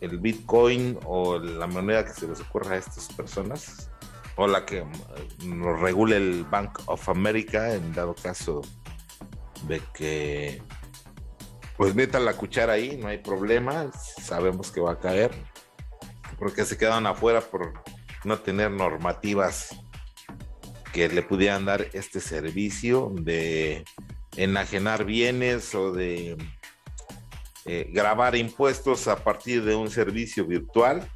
el 0.00 0.18
Bitcoin 0.18 0.98
o 1.04 1.38
la 1.38 1.66
moneda 1.66 2.04
que 2.04 2.12
se 2.12 2.28
les 2.28 2.40
ocurra 2.40 2.76
a 2.76 2.78
estas 2.78 3.08
personas, 3.12 3.90
o 4.36 4.46
la 4.46 4.64
que 4.66 4.84
nos 5.44 5.80
regule 5.80 6.16
el 6.16 6.44
Bank 6.44 6.80
of 6.86 7.08
America 7.08 7.72
en 7.74 7.92
dado 7.92 8.14
caso 8.14 8.62
de 9.66 9.80
que 9.94 10.62
pues 11.76 11.94
metan 11.94 12.24
la 12.24 12.34
cuchara 12.34 12.74
ahí, 12.74 12.96
no 12.96 13.08
hay 13.08 13.18
problema, 13.18 13.90
sabemos 13.92 14.70
que 14.70 14.80
va 14.80 14.92
a 14.92 15.00
caer, 15.00 15.32
porque 16.38 16.64
se 16.64 16.78
quedan 16.78 17.06
afuera 17.06 17.40
por 17.40 17.72
no 18.24 18.38
tener 18.38 18.70
normativas 18.70 19.76
que 20.92 21.08
le 21.08 21.22
pudieran 21.22 21.64
dar 21.64 21.88
este 21.92 22.20
servicio 22.20 23.12
de 23.12 23.84
enajenar 24.36 25.04
bienes 25.04 25.74
o 25.74 25.92
de 25.92 26.36
eh, 27.66 27.88
grabar 27.90 28.36
impuestos 28.36 29.08
a 29.08 29.16
partir 29.16 29.64
de 29.64 29.74
un 29.74 29.90
servicio 29.90 30.46
virtual. 30.46 31.08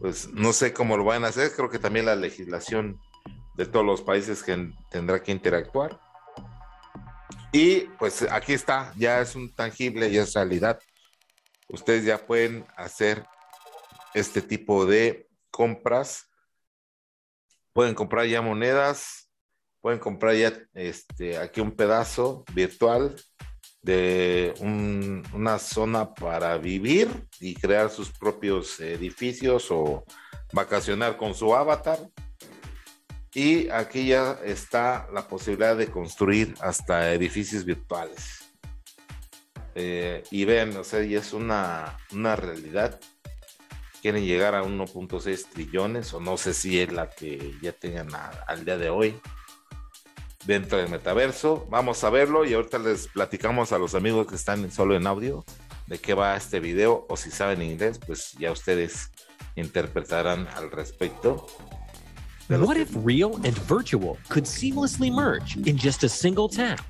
Pues 0.00 0.28
no 0.32 0.52
sé 0.52 0.72
cómo 0.72 0.96
lo 0.96 1.04
van 1.04 1.24
a 1.24 1.28
hacer, 1.28 1.52
creo 1.52 1.70
que 1.70 1.78
también 1.78 2.06
la 2.06 2.16
legislación 2.16 3.00
de 3.54 3.66
todos 3.66 3.86
los 3.86 4.02
países 4.02 4.42
que 4.42 4.72
tendrá 4.90 5.22
que 5.22 5.32
interactuar. 5.32 6.00
Y 7.52 7.82
pues 7.98 8.22
aquí 8.30 8.52
está, 8.52 8.92
ya 8.96 9.20
es 9.20 9.36
un 9.36 9.54
tangible, 9.54 10.10
ya 10.10 10.22
es 10.22 10.34
realidad. 10.34 10.80
Ustedes 11.68 12.04
ya 12.04 12.26
pueden 12.26 12.66
hacer 12.76 13.24
este 14.12 14.42
tipo 14.42 14.86
de 14.86 15.28
compras. 15.50 16.30
Pueden 17.72 17.94
comprar 17.94 18.26
ya 18.26 18.42
monedas, 18.42 19.30
pueden 19.80 19.98
comprar 19.98 20.34
ya 20.34 20.52
este, 20.74 21.38
aquí 21.38 21.60
un 21.60 21.72
pedazo 21.72 22.44
virtual 22.54 23.16
de 23.84 24.54
un, 24.60 25.22
una 25.34 25.58
zona 25.58 26.14
para 26.14 26.56
vivir 26.56 27.08
y 27.38 27.54
crear 27.54 27.90
sus 27.90 28.10
propios 28.10 28.80
edificios 28.80 29.70
o 29.70 30.04
vacacionar 30.52 31.18
con 31.18 31.34
su 31.34 31.54
avatar. 31.54 31.98
Y 33.34 33.68
aquí 33.68 34.06
ya 34.06 34.38
está 34.44 35.06
la 35.12 35.28
posibilidad 35.28 35.76
de 35.76 35.88
construir 35.88 36.54
hasta 36.60 37.12
edificios 37.12 37.64
virtuales. 37.64 38.54
Eh, 39.74 40.22
y 40.30 40.46
ven, 40.46 40.74
o 40.76 40.84
sea, 40.84 41.00
es 41.00 41.34
una, 41.34 41.98
una 42.12 42.36
realidad. 42.36 42.98
Quieren 44.00 44.24
llegar 44.24 44.54
a 44.54 44.62
1.6 44.62 45.50
trillones, 45.50 46.14
o 46.14 46.20
no 46.20 46.38
sé 46.38 46.54
si 46.54 46.80
es 46.80 46.90
la 46.90 47.10
que 47.10 47.54
ya 47.60 47.72
tengan 47.72 48.08
al 48.46 48.64
día 48.64 48.78
de 48.78 48.88
hoy 48.88 49.20
dentro 50.46 50.78
del 50.78 50.88
metaverso. 50.88 51.66
Vamos 51.70 52.04
a 52.04 52.10
verlo 52.10 52.44
y 52.44 52.54
ahorita 52.54 52.78
les 52.78 53.08
platicamos 53.08 53.72
a 53.72 53.78
los 53.78 53.94
amigos 53.94 54.26
que 54.26 54.34
están 54.34 54.70
solo 54.70 54.96
en 54.96 55.06
audio 55.06 55.44
de 55.86 55.98
qué 55.98 56.14
va 56.14 56.36
este 56.36 56.60
video 56.60 57.06
o 57.08 57.16
si 57.16 57.30
saben 57.30 57.62
inglés, 57.62 57.98
pues 58.04 58.32
ya 58.38 58.52
ustedes 58.52 59.10
interpretarán 59.56 60.48
al 60.48 60.70
respecto. 60.70 61.46
What 62.48 62.76
if 62.76 62.90
real 63.04 63.36
and 63.44 63.56
virtual 63.66 64.18
could 64.28 64.46
seamlessly 64.46 65.10
merge 65.10 65.56
in 65.66 65.78
just 65.78 66.04
a 66.04 66.08
single 66.08 66.48
tap? 66.48 66.80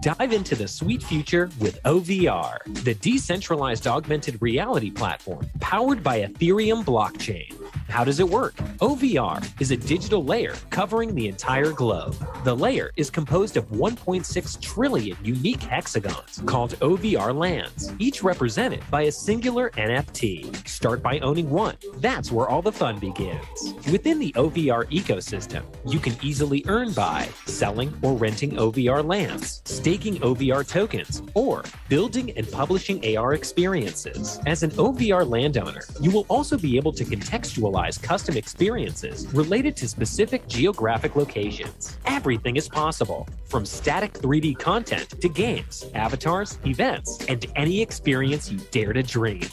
Dive 0.00 0.32
into 0.32 0.54
the 0.54 0.68
sweet 0.68 1.02
future 1.02 1.50
with 1.58 1.82
OVR, 1.82 2.58
the 2.84 2.94
decentralized 2.94 3.86
augmented 3.86 4.40
reality 4.40 4.90
platform 4.90 5.48
powered 5.60 6.04
by 6.04 6.20
Ethereum 6.20 6.84
blockchain. 6.84 7.52
How 7.88 8.04
does 8.04 8.20
it 8.20 8.28
work? 8.28 8.54
OVR 8.78 9.44
is 9.60 9.70
a 9.70 9.76
digital 9.76 10.24
layer 10.24 10.54
covering 10.70 11.14
the 11.14 11.26
entire 11.26 11.72
globe. 11.72 12.14
The 12.44 12.54
layer 12.54 12.92
is 12.96 13.10
composed 13.10 13.56
of 13.56 13.66
1.6 13.70 14.60
trillion 14.60 15.16
unique 15.24 15.62
hexagons 15.62 16.42
called 16.46 16.78
OVR 16.80 17.34
lands, 17.34 17.92
each 17.98 18.22
represented 18.22 18.82
by 18.90 19.02
a 19.02 19.12
singular 19.12 19.70
NFT. 19.70 20.68
Start 20.68 21.02
by 21.02 21.18
owning 21.20 21.50
one. 21.50 21.76
That's 21.96 22.30
where 22.30 22.48
all 22.48 22.62
the 22.62 22.72
fun 22.72 22.98
begins. 22.98 23.74
Within 23.90 24.18
the 24.18 24.32
OVR 24.32 24.84
ecosystem, 24.90 25.64
you 25.84 25.98
can 25.98 26.14
easily 26.22 26.62
earn 26.68 26.92
by 26.92 27.28
selling 27.46 27.92
or 28.02 28.14
renting 28.14 28.52
OVR 28.52 29.04
lands, 29.04 29.62
staking 29.88 30.16
OVR 30.16 30.68
tokens, 30.68 31.22
or 31.32 31.64
building 31.88 32.30
and 32.36 32.46
publishing 32.52 33.16
AR 33.16 33.32
experiences. 33.32 34.38
As 34.44 34.62
an 34.62 34.70
OVR 34.72 35.26
landowner, 35.26 35.80
you 35.98 36.10
will 36.10 36.26
also 36.28 36.58
be 36.58 36.76
able 36.76 36.92
to 36.92 37.06
contextualize 37.06 38.02
custom 38.02 38.36
experiences 38.36 39.26
related 39.32 39.74
to 39.76 39.88
specific 39.88 40.46
geographic 40.46 41.16
locations. 41.16 41.96
Everything 42.04 42.56
is 42.56 42.68
possible, 42.68 43.26
from 43.46 43.64
static 43.64 44.12
3D 44.12 44.58
content 44.58 45.08
to 45.22 45.26
games, 45.26 45.86
avatars, 45.94 46.58
events, 46.66 47.24
and 47.26 47.46
any 47.56 47.80
experience 47.80 48.52
you 48.52 48.58
dare 48.70 48.92
to 48.92 49.02
dream. 49.02 49.48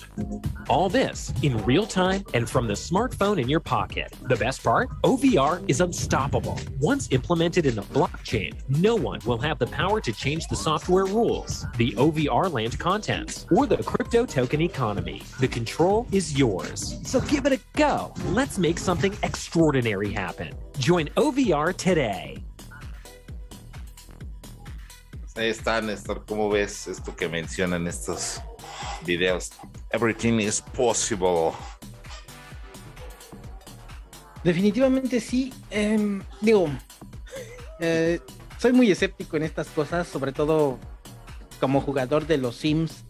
All 0.68 0.90
this 0.90 1.32
in 1.44 1.64
real 1.64 1.86
time 1.86 2.26
and 2.34 2.50
from 2.50 2.68
the 2.68 2.74
smartphone 2.74 3.42
in 3.42 3.48
your 3.48 3.62
pocket. 3.62 4.14
The 4.24 4.36
best 4.36 4.62
part? 4.62 4.90
OVR 5.04 5.64
is 5.70 5.80
unstoppable. 5.80 6.60
Once 6.82 7.08
implemented 7.12 7.66
in 7.66 7.76
the 7.76 7.84
blockchain, 7.84 8.54
no 8.68 8.98
one 8.98 9.22
will 9.26 9.38
have 9.38 9.60
the 9.60 9.68
power 9.68 10.02
to 10.02 10.12
change 10.16 10.48
the 10.48 10.56
software 10.56 11.06
rules, 11.06 11.66
the 11.78 11.92
OVR 11.94 12.52
land 12.52 12.80
contents, 12.80 13.46
or 13.52 13.66
the 13.68 13.84
crypto 13.84 14.26
token 14.26 14.62
economy. 14.62 15.22
The 15.40 15.48
control 15.48 16.08
is 16.12 16.38
yours. 16.38 16.98
So 17.04 17.20
give 17.22 17.46
it 17.46 17.54
a 17.54 17.60
go. 17.74 18.14
Let's 18.32 18.58
make 18.58 18.80
something 18.80 19.14
extraordinary 19.24 20.12
happen. 20.12 20.54
Join 20.80 21.08
OVR 21.18 21.76
today. 21.76 22.44
Ahí 25.36 25.50
está, 25.50 25.82
Néstor. 25.82 26.24
¿Cómo 26.26 26.50
ves 26.50 26.88
esto 26.88 27.14
que 27.14 27.28
mencionan 27.28 27.88
estos 27.88 28.42
videos? 29.06 29.52
Everything 29.92 30.40
is 30.40 30.62
possible. 30.62 31.52
Definitivamente 34.46 35.20
sí. 35.20 35.52
Em, 35.72 36.22
digo, 36.40 36.70
eh, 37.82 38.22
soy 38.58 38.74
muy 38.74 38.92
escéptico 38.92 39.38
en 39.38 39.44
estas 39.44 39.68
cosas, 39.68 40.08
sobre 40.08 40.32
todo 40.32 40.80
como 41.60 41.82
jugador 41.82 42.28
de 42.28 42.38
los 42.38 42.56
Sims. 42.56 43.06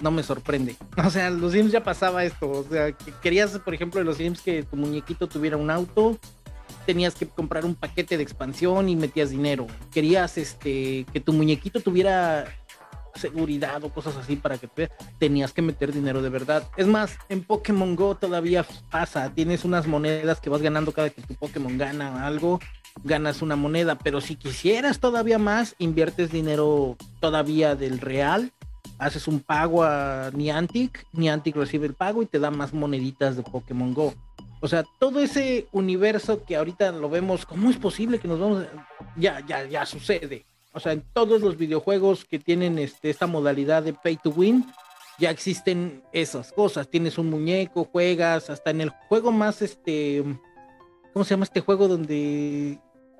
No 0.00 0.10
me 0.10 0.22
sorprende. 0.22 0.76
O 1.04 1.10
sea, 1.10 1.30
los 1.30 1.52
Sims 1.52 1.72
ya 1.72 1.82
pasaba 1.82 2.24
esto. 2.24 2.50
O 2.50 2.64
sea, 2.64 2.92
que 2.92 3.12
querías, 3.22 3.58
por 3.58 3.74
ejemplo, 3.74 4.00
en 4.00 4.06
los 4.06 4.18
Sims 4.18 4.40
que 4.40 4.62
tu 4.62 4.76
muñequito 4.76 5.26
tuviera 5.26 5.56
un 5.56 5.70
auto, 5.70 6.18
tenías 6.84 7.14
que 7.14 7.26
comprar 7.26 7.64
un 7.64 7.74
paquete 7.74 8.16
de 8.16 8.22
expansión 8.22 8.88
y 8.88 8.96
metías 8.96 9.30
dinero. 9.30 9.66
Querías 9.92 10.38
este 10.38 11.06
que 11.12 11.20
tu 11.20 11.32
muñequito 11.32 11.80
tuviera 11.80 12.46
seguridad 13.16 13.82
o 13.82 13.90
cosas 13.90 14.16
así 14.16 14.36
para 14.36 14.58
que 14.58 14.68
te, 14.68 14.90
tenías 15.18 15.52
que 15.52 15.62
meter 15.62 15.92
dinero 15.92 16.22
de 16.22 16.28
verdad. 16.28 16.64
Es 16.76 16.86
más, 16.86 17.16
en 17.28 17.42
Pokémon 17.42 17.96
Go 17.96 18.14
todavía 18.14 18.64
pasa, 18.90 19.32
tienes 19.34 19.64
unas 19.64 19.86
monedas 19.86 20.40
que 20.40 20.50
vas 20.50 20.62
ganando 20.62 20.92
cada 20.92 21.10
que 21.10 21.22
tu 21.22 21.34
Pokémon 21.34 21.76
gana 21.78 22.26
algo, 22.26 22.60
ganas 23.04 23.42
una 23.42 23.56
moneda, 23.56 23.98
pero 23.98 24.20
si 24.20 24.36
quisieras 24.36 25.00
todavía 25.00 25.38
más, 25.38 25.74
inviertes 25.78 26.30
dinero 26.30 26.96
todavía 27.20 27.74
del 27.74 27.98
real, 27.98 28.52
haces 28.98 29.28
un 29.28 29.40
pago 29.40 29.84
a 29.84 30.30
Niantic, 30.32 31.06
Niantic 31.12 31.56
recibe 31.56 31.86
el 31.86 31.94
pago 31.94 32.22
y 32.22 32.26
te 32.26 32.38
da 32.38 32.50
más 32.50 32.72
moneditas 32.72 33.36
de 33.36 33.42
Pokémon 33.42 33.94
Go. 33.94 34.14
O 34.60 34.68
sea, 34.68 34.84
todo 34.98 35.20
ese 35.20 35.68
universo 35.72 36.44
que 36.44 36.56
ahorita 36.56 36.92
lo 36.92 37.10
vemos, 37.10 37.44
¿cómo 37.44 37.70
es 37.70 37.76
posible 37.76 38.18
que 38.18 38.28
nos 38.28 38.40
vamos? 38.40 38.64
Ya, 39.16 39.44
ya, 39.46 39.66
ya 39.66 39.84
sucede. 39.84 40.46
O 40.72 40.80
sea, 40.80 40.92
en 40.92 41.04
todos 41.12 41.40
los 41.40 41.56
videojuegos 41.56 42.24
que 42.24 42.38
tienen 42.38 42.78
este, 42.78 43.10
esta 43.10 43.26
modalidad 43.26 43.82
de 43.82 43.92
pay 43.92 44.16
to 44.16 44.30
win, 44.30 44.66
ya 45.18 45.30
existen 45.30 46.02
esas 46.12 46.52
cosas. 46.52 46.88
Tienes 46.88 47.18
un 47.18 47.30
muñeco, 47.30 47.84
juegas, 47.84 48.50
hasta 48.50 48.70
en 48.70 48.80
el 48.80 48.90
juego 48.90 49.32
más, 49.32 49.62
este, 49.62 50.22
¿cómo 51.12 51.24
se 51.24 51.30
llama 51.30 51.44
este 51.44 51.60
juego 51.60 51.88
donde 51.88 52.78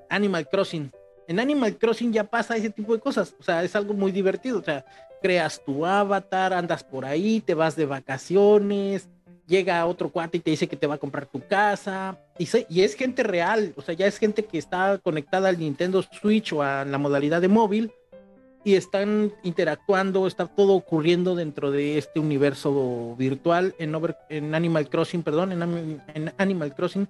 Animal 0.09 0.49
Crossing? 0.49 0.91
En 1.29 1.41
Animal 1.41 1.77
Crossing 1.77 2.13
ya 2.13 2.25
pasa 2.25 2.57
ese 2.57 2.71
tipo 2.71 2.93
de 2.93 3.01
cosas. 3.01 3.35
O 3.39 3.43
sea, 3.43 3.65
es 3.65 3.75
algo 3.75 3.95
muy 3.95 4.13
divertido. 4.13 4.61
O 4.61 4.63
sea, 4.63 4.85
creas 5.21 5.63
tu 5.65 5.85
avatar, 5.85 6.53
andas 6.53 6.85
por 6.85 7.05
ahí, 7.05 7.41
te 7.41 7.55
vas 7.55 7.75
de 7.75 7.87
vacaciones, 7.87 9.09
llega 9.47 9.87
otro 9.87 10.11
cuate 10.11 10.39
y 10.39 10.41
te 10.41 10.51
dice 10.51 10.69
que 10.69 10.77
te 10.77 10.87
va 10.87 10.95
a 10.95 10.99
comprar 10.99 11.27
tu 11.27 11.41
casa. 11.41 12.19
Y, 12.39 12.49
y 12.69 12.83
es 12.83 12.95
gente 12.95 13.23
real, 13.23 13.73
o 13.77 13.83
sea, 13.83 13.95
ya 13.95 14.07
es 14.07 14.19
gente 14.19 14.45
que 14.45 14.59
está 14.59 14.99
conectada 14.99 15.49
al 15.49 15.59
Nintendo 15.59 16.03
Switch 16.03 16.53
o 16.53 16.63
a 16.63 16.85
la 16.85 16.99
modalidad 16.99 17.41
de 17.41 17.49
móvil 17.49 17.93
y 18.67 18.75
están 18.75 19.33
interactuando, 19.45 20.27
está 20.27 20.47
todo 20.47 20.75
ocurriendo 20.75 21.37
dentro 21.37 21.71
de 21.71 21.99
este 21.99 22.19
universo 22.19 23.15
virtual 23.17 23.77
en 23.79 24.55
Animal 24.57 24.89
Crossing, 24.89 25.23
perdón, 25.23 25.53
en, 25.53 26.33
Animal 26.37 26.75
Crossing 26.75 27.07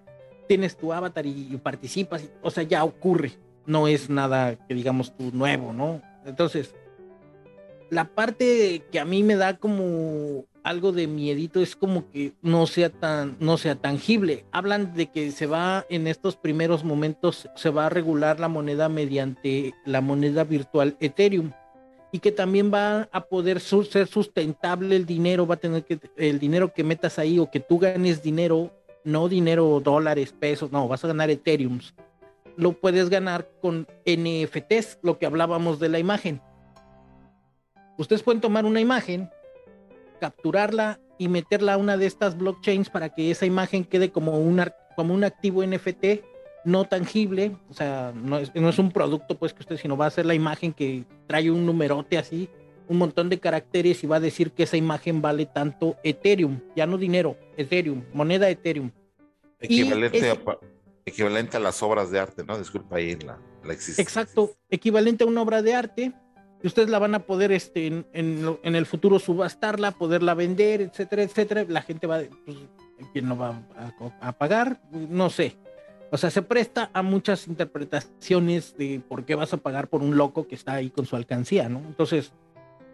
tienes 0.46 0.76
tu 0.76 0.92
avatar 0.92 1.26
y, 1.26 1.56
participas, 1.62 2.24
o 2.42 2.50
sea, 2.50 2.62
ya 2.62 2.84
ocurre, 2.84 3.32
no 3.66 3.88
es 3.88 4.08
nada 4.10 4.56
que 4.66 4.74
digamos 4.74 5.16
tú 5.16 5.30
nuevo, 5.32 5.72
¿no? 5.72 6.00
Entonces, 6.24 6.74
la 7.90 8.04
parte 8.04 8.82
que 8.90 8.98
a 8.98 9.04
mí 9.04 9.22
me 9.22 9.36
da 9.36 9.56
como 9.56 10.44
algo 10.62 10.90
de 10.90 11.06
miedito 11.06 11.60
es 11.60 11.76
como 11.76 12.10
que 12.10 12.32
no 12.42 12.66
sea 12.66 12.90
tan 12.90 13.36
no 13.38 13.56
sea 13.56 13.76
tangible. 13.76 14.44
Hablan 14.50 14.94
de 14.94 15.06
que 15.06 15.30
se 15.30 15.46
va 15.46 15.86
en 15.88 16.08
estos 16.08 16.36
primeros 16.36 16.82
momentos 16.82 17.48
se 17.54 17.70
va 17.70 17.86
a 17.86 17.90
regular 17.90 18.40
la 18.40 18.48
moneda 18.48 18.88
mediante 18.88 19.74
la 19.84 20.00
moneda 20.00 20.42
virtual 20.42 20.96
Ethereum 20.98 21.52
y 22.10 22.18
que 22.18 22.32
también 22.32 22.72
va 22.72 23.08
a 23.12 23.20
poder 23.26 23.60
ser 23.60 24.06
sustentable 24.06 24.96
el 24.96 25.06
dinero, 25.06 25.46
va 25.46 25.54
a 25.54 25.58
tener 25.58 25.84
que 25.84 26.00
el 26.16 26.38
dinero 26.38 26.72
que 26.72 26.84
metas 26.84 27.18
ahí 27.18 27.38
o 27.38 27.50
que 27.50 27.60
tú 27.60 27.78
ganes 27.78 28.22
dinero, 28.22 28.72
no 29.06 29.28
dinero 29.28 29.80
dólares, 29.82 30.34
pesos, 30.38 30.72
no, 30.72 30.88
vas 30.88 31.04
a 31.04 31.08
ganar 31.08 31.30
Ethereums. 31.30 31.94
Lo 32.56 32.72
puedes 32.72 33.08
ganar 33.08 33.48
con 33.62 33.86
NFTs, 34.04 34.98
lo 35.02 35.18
que 35.18 35.26
hablábamos 35.26 35.78
de 35.78 35.88
la 35.88 35.98
imagen. 35.98 36.42
Ustedes 37.96 38.22
pueden 38.22 38.40
tomar 38.40 38.64
una 38.64 38.80
imagen 38.80 39.30
capturarla 40.20 40.98
y 41.18 41.28
meterla 41.28 41.74
a 41.74 41.76
una 41.76 41.96
de 41.96 42.06
estas 42.06 42.36
blockchains 42.36 42.90
para 42.90 43.10
que 43.10 43.30
esa 43.30 43.46
imagen 43.46 43.84
quede 43.84 44.10
como 44.10 44.38
un, 44.38 44.62
como 44.96 45.14
un 45.14 45.24
activo 45.24 45.64
NFT 45.64 46.04
no 46.64 46.84
tangible, 46.84 47.56
o 47.70 47.74
sea, 47.74 48.12
no 48.12 48.38
es, 48.38 48.52
no 48.54 48.68
es 48.68 48.78
un 48.80 48.90
producto 48.90 49.38
pues 49.38 49.54
que 49.54 49.60
usted, 49.60 49.76
sino 49.76 49.96
va 49.96 50.06
a 50.06 50.10
ser 50.10 50.26
la 50.26 50.34
imagen 50.34 50.72
que 50.72 51.04
trae 51.28 51.48
un 51.48 51.64
numerote 51.64 52.18
así, 52.18 52.48
un 52.88 52.98
montón 52.98 53.28
de 53.28 53.38
caracteres 53.38 54.02
y 54.04 54.06
va 54.06 54.16
a 54.16 54.20
decir 54.20 54.52
que 54.52 54.64
esa 54.64 54.76
imagen 54.76 55.22
vale 55.22 55.46
tanto 55.46 55.96
Ethereum, 56.04 56.60
ya 56.74 56.86
no 56.86 56.98
dinero, 56.98 57.36
Ethereum, 57.56 58.04
moneda 58.12 58.48
Ethereum. 58.48 58.90
Equivalente, 59.60 60.30
a, 60.30 60.38
equivalente 61.04 61.56
a 61.56 61.60
las 61.60 61.82
obras 61.82 62.10
de 62.10 62.20
arte, 62.20 62.44
¿no? 62.44 62.58
Disculpa 62.58 62.96
ahí 62.96 63.16
la, 63.16 63.38
la 63.64 63.72
existencia. 63.72 64.02
Exacto, 64.02 64.56
equivalente 64.70 65.24
a 65.24 65.26
una 65.26 65.42
obra 65.42 65.62
de 65.62 65.74
arte 65.74 66.12
y 66.62 66.66
ustedes 66.66 66.88
la 66.88 66.98
van 66.98 67.14
a 67.14 67.20
poder 67.20 67.52
este, 67.52 67.86
en, 67.86 68.06
en, 68.12 68.74
el 68.74 68.86
futuro 68.86 69.18
subastarla, 69.18 69.92
poderla 69.92 70.34
vender, 70.34 70.80
etcétera, 70.80 71.22
etcétera. 71.22 71.64
La 71.68 71.82
gente 71.82 72.06
va, 72.06 72.20
pues, 72.44 72.56
¿quién 73.12 73.28
no 73.28 73.36
va 73.36 73.62
a, 74.20 74.32
pagar? 74.32 74.80
No 74.90 75.28
sé. 75.28 75.56
O 76.10 76.16
sea, 76.16 76.30
se 76.30 76.42
presta 76.42 76.90
a 76.92 77.02
muchas 77.02 77.46
interpretaciones 77.46 78.76
de 78.76 79.02
por 79.06 79.24
qué 79.24 79.34
vas 79.34 79.52
a 79.52 79.58
pagar 79.58 79.88
por 79.88 80.02
un 80.02 80.16
loco 80.16 80.46
que 80.46 80.54
está 80.54 80.74
ahí 80.74 80.90
con 80.90 81.04
su 81.04 81.16
alcancía, 81.16 81.68
¿no? 81.68 81.80
Entonces, 81.80 82.32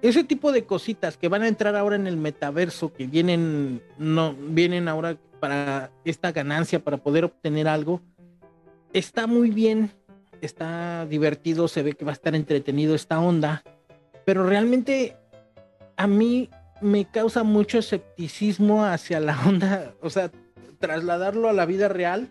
ese 0.02 0.24
tipo 0.24 0.52
de 0.52 0.64
cositas 0.64 1.16
que 1.16 1.28
van 1.28 1.42
a 1.42 1.48
entrar 1.48 1.76
ahora 1.76 1.96
en 1.96 2.06
el 2.06 2.16
metaverso, 2.16 2.92
que 2.92 3.06
vienen, 3.06 3.82
no, 3.98 4.34
vienen 4.34 4.88
ahora 4.88 5.16
para 5.40 5.90
esta 6.04 6.32
ganancia, 6.32 6.84
para 6.84 6.98
poder 6.98 7.24
obtener 7.24 7.68
algo, 7.68 8.00
está 8.92 9.26
muy 9.26 9.50
bien 9.50 9.90
está 10.42 11.06
divertido, 11.06 11.68
se 11.68 11.82
ve 11.82 11.94
que 11.94 12.04
va 12.04 12.10
a 12.10 12.14
estar 12.14 12.34
entretenido 12.34 12.94
esta 12.94 13.20
onda, 13.20 13.62
pero 14.26 14.44
realmente 14.44 15.16
a 15.96 16.06
mí 16.06 16.50
me 16.80 17.04
causa 17.04 17.44
mucho 17.44 17.78
escepticismo 17.78 18.84
hacia 18.84 19.20
la 19.20 19.40
onda, 19.46 19.94
o 20.02 20.10
sea, 20.10 20.30
trasladarlo 20.78 21.48
a 21.48 21.52
la 21.52 21.64
vida 21.64 21.88
real, 21.88 22.28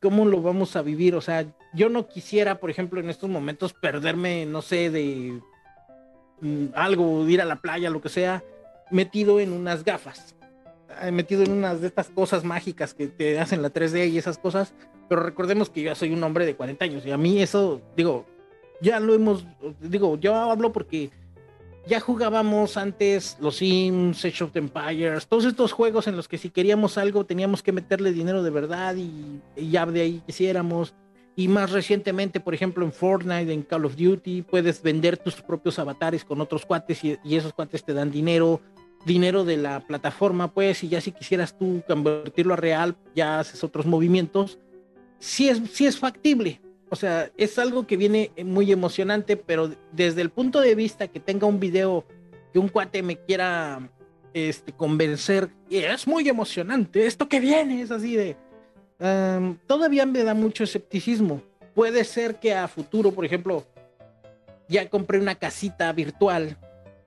cómo 0.00 0.24
lo 0.24 0.42
vamos 0.42 0.76
a 0.76 0.82
vivir, 0.82 1.14
o 1.14 1.20
sea, 1.20 1.46
yo 1.72 1.88
no 1.88 2.08
quisiera, 2.08 2.58
por 2.58 2.70
ejemplo, 2.70 3.00
en 3.00 3.08
estos 3.08 3.30
momentos 3.30 3.72
perderme, 3.72 4.44
no 4.46 4.60
sé, 4.60 4.90
de 4.90 5.40
algo, 6.74 7.28
ir 7.28 7.40
a 7.40 7.44
la 7.44 7.56
playa, 7.56 7.90
lo 7.90 8.00
que 8.00 8.08
sea, 8.08 8.42
metido 8.90 9.40
en 9.40 9.52
unas 9.52 9.84
gafas, 9.84 10.34
metido 11.10 11.42
en 11.42 11.52
unas 11.52 11.80
de 11.80 11.86
estas 11.86 12.08
cosas 12.08 12.44
mágicas 12.44 12.94
que 12.94 13.06
te 13.06 13.38
hacen 13.40 13.62
la 13.62 13.72
3D 13.72 14.10
y 14.10 14.18
esas 14.18 14.38
cosas, 14.38 14.74
pero 15.08 15.22
recordemos 15.22 15.70
que 15.70 15.82
yo 15.82 15.94
soy 15.94 16.12
un 16.12 16.22
hombre 16.22 16.46
de 16.46 16.54
40 16.54 16.84
años 16.84 17.06
y 17.06 17.10
a 17.10 17.16
mí 17.16 17.40
eso, 17.40 17.80
digo, 17.96 18.26
ya 18.80 19.00
lo 19.00 19.14
hemos, 19.14 19.46
digo, 19.80 20.18
yo 20.18 20.34
hablo 20.34 20.72
porque 20.72 21.10
ya 21.86 22.00
jugábamos 22.00 22.76
antes 22.76 23.36
los 23.40 23.56
Sims, 23.56 24.24
Age 24.24 24.44
of 24.44 24.56
Empires, 24.56 25.26
todos 25.26 25.44
estos 25.44 25.72
juegos 25.72 26.06
en 26.06 26.16
los 26.16 26.28
que 26.28 26.38
si 26.38 26.50
queríamos 26.50 26.98
algo 26.98 27.24
teníamos 27.24 27.62
que 27.62 27.72
meterle 27.72 28.12
dinero 28.12 28.42
de 28.42 28.50
verdad 28.50 28.94
y, 28.96 29.70
ya 29.70 29.86
de 29.86 30.00
ahí 30.00 30.22
quisiéramos. 30.26 30.94
Y 31.34 31.48
más 31.48 31.72
recientemente, 31.72 32.40
por 32.40 32.54
ejemplo, 32.54 32.84
en 32.84 32.92
Fortnite, 32.92 33.52
en 33.52 33.62
Call 33.62 33.86
of 33.86 33.96
Duty, 33.96 34.42
puedes 34.42 34.82
vender 34.82 35.16
tus 35.16 35.40
propios 35.40 35.78
avatares 35.78 36.24
con 36.24 36.40
otros 36.40 36.66
cuates 36.66 37.02
y, 37.04 37.18
esos 37.24 37.54
cuates 37.54 37.84
te 37.84 37.94
dan 37.94 38.10
dinero, 38.10 38.60
dinero 39.06 39.44
de 39.44 39.56
la 39.56 39.80
plataforma, 39.80 40.52
pues, 40.52 40.84
y 40.84 40.88
ya 40.88 41.00
si 41.00 41.12
quisieras 41.12 41.56
tú 41.56 41.82
convertirlo 41.86 42.52
a 42.54 42.58
real, 42.58 42.96
ya 43.14 43.40
haces 43.40 43.64
otros 43.64 43.86
movimientos 43.86 44.58
sí 45.22 45.48
es, 45.48 45.62
sí 45.72 45.86
es 45.86 45.98
factible. 45.98 46.60
O 46.90 46.96
sea, 46.96 47.30
es 47.38 47.58
algo 47.58 47.86
que 47.86 47.96
viene 47.96 48.32
muy 48.44 48.70
emocionante, 48.70 49.36
pero 49.36 49.70
desde 49.92 50.20
el 50.20 50.30
punto 50.30 50.60
de 50.60 50.74
vista 50.74 51.08
que 51.08 51.20
tenga 51.20 51.46
un 51.46 51.58
video 51.58 52.04
que 52.52 52.58
un 52.58 52.68
cuate 52.68 53.02
me 53.02 53.16
quiera 53.16 53.90
este, 54.34 54.72
convencer, 54.72 55.48
es 55.70 56.06
muy 56.06 56.28
emocionante, 56.28 57.06
esto 57.06 57.28
que 57.28 57.40
viene 57.40 57.80
es 57.80 57.90
así 57.90 58.14
de... 58.14 58.36
todavía 59.66 60.06
me 60.06 60.22
da 60.22 60.34
mucho 60.34 60.64
escepticismo. 60.64 61.42
Puede 61.74 62.04
ser 62.04 62.36
que 62.36 62.54
a 62.54 62.68
futuro, 62.68 63.12
por 63.12 63.24
ejemplo, 63.24 63.64
ya 64.68 64.88
compré 64.88 65.18
una 65.18 65.34
casita 65.34 65.92
virtual. 65.92 66.56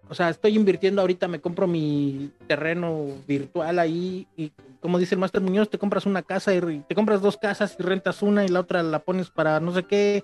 O 0.08 0.14
sea, 0.14 0.30
estoy 0.30 0.56
invirtiendo 0.56 1.02
ahorita, 1.02 1.28
me 1.28 1.42
compro 1.42 1.68
mi 1.68 2.32
terreno 2.48 3.08
virtual 3.28 3.80
ahí 3.80 4.28
y 4.38 4.52
como 4.80 5.00
dice 5.00 5.16
el 5.16 5.20
Master 5.20 5.42
Muñoz, 5.42 5.70
te 5.70 5.80
compras 5.80 6.06
una 6.06 6.22
casa 6.22 6.54
y 6.54 6.84
te 6.88 6.94
compras 6.94 7.22
dos 7.22 7.38
casas 7.38 7.76
y 7.80 7.82
rentas 7.82 8.22
una 8.22 8.46
y 8.46 8.50
la 8.50 8.60
otra 8.60 8.84
la 8.84 9.00
pones 9.00 9.32
para 9.32 9.60
no 9.60 9.74
sé 9.74 9.84
qué. 9.84 10.24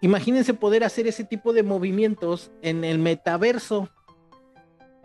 Imagínense 0.00 0.54
poder 0.54 0.82
hacer 0.82 1.06
ese 1.06 1.22
tipo 1.22 1.52
de 1.52 1.62
movimientos 1.62 2.50
en 2.62 2.82
el 2.82 2.98
metaverso 2.98 3.88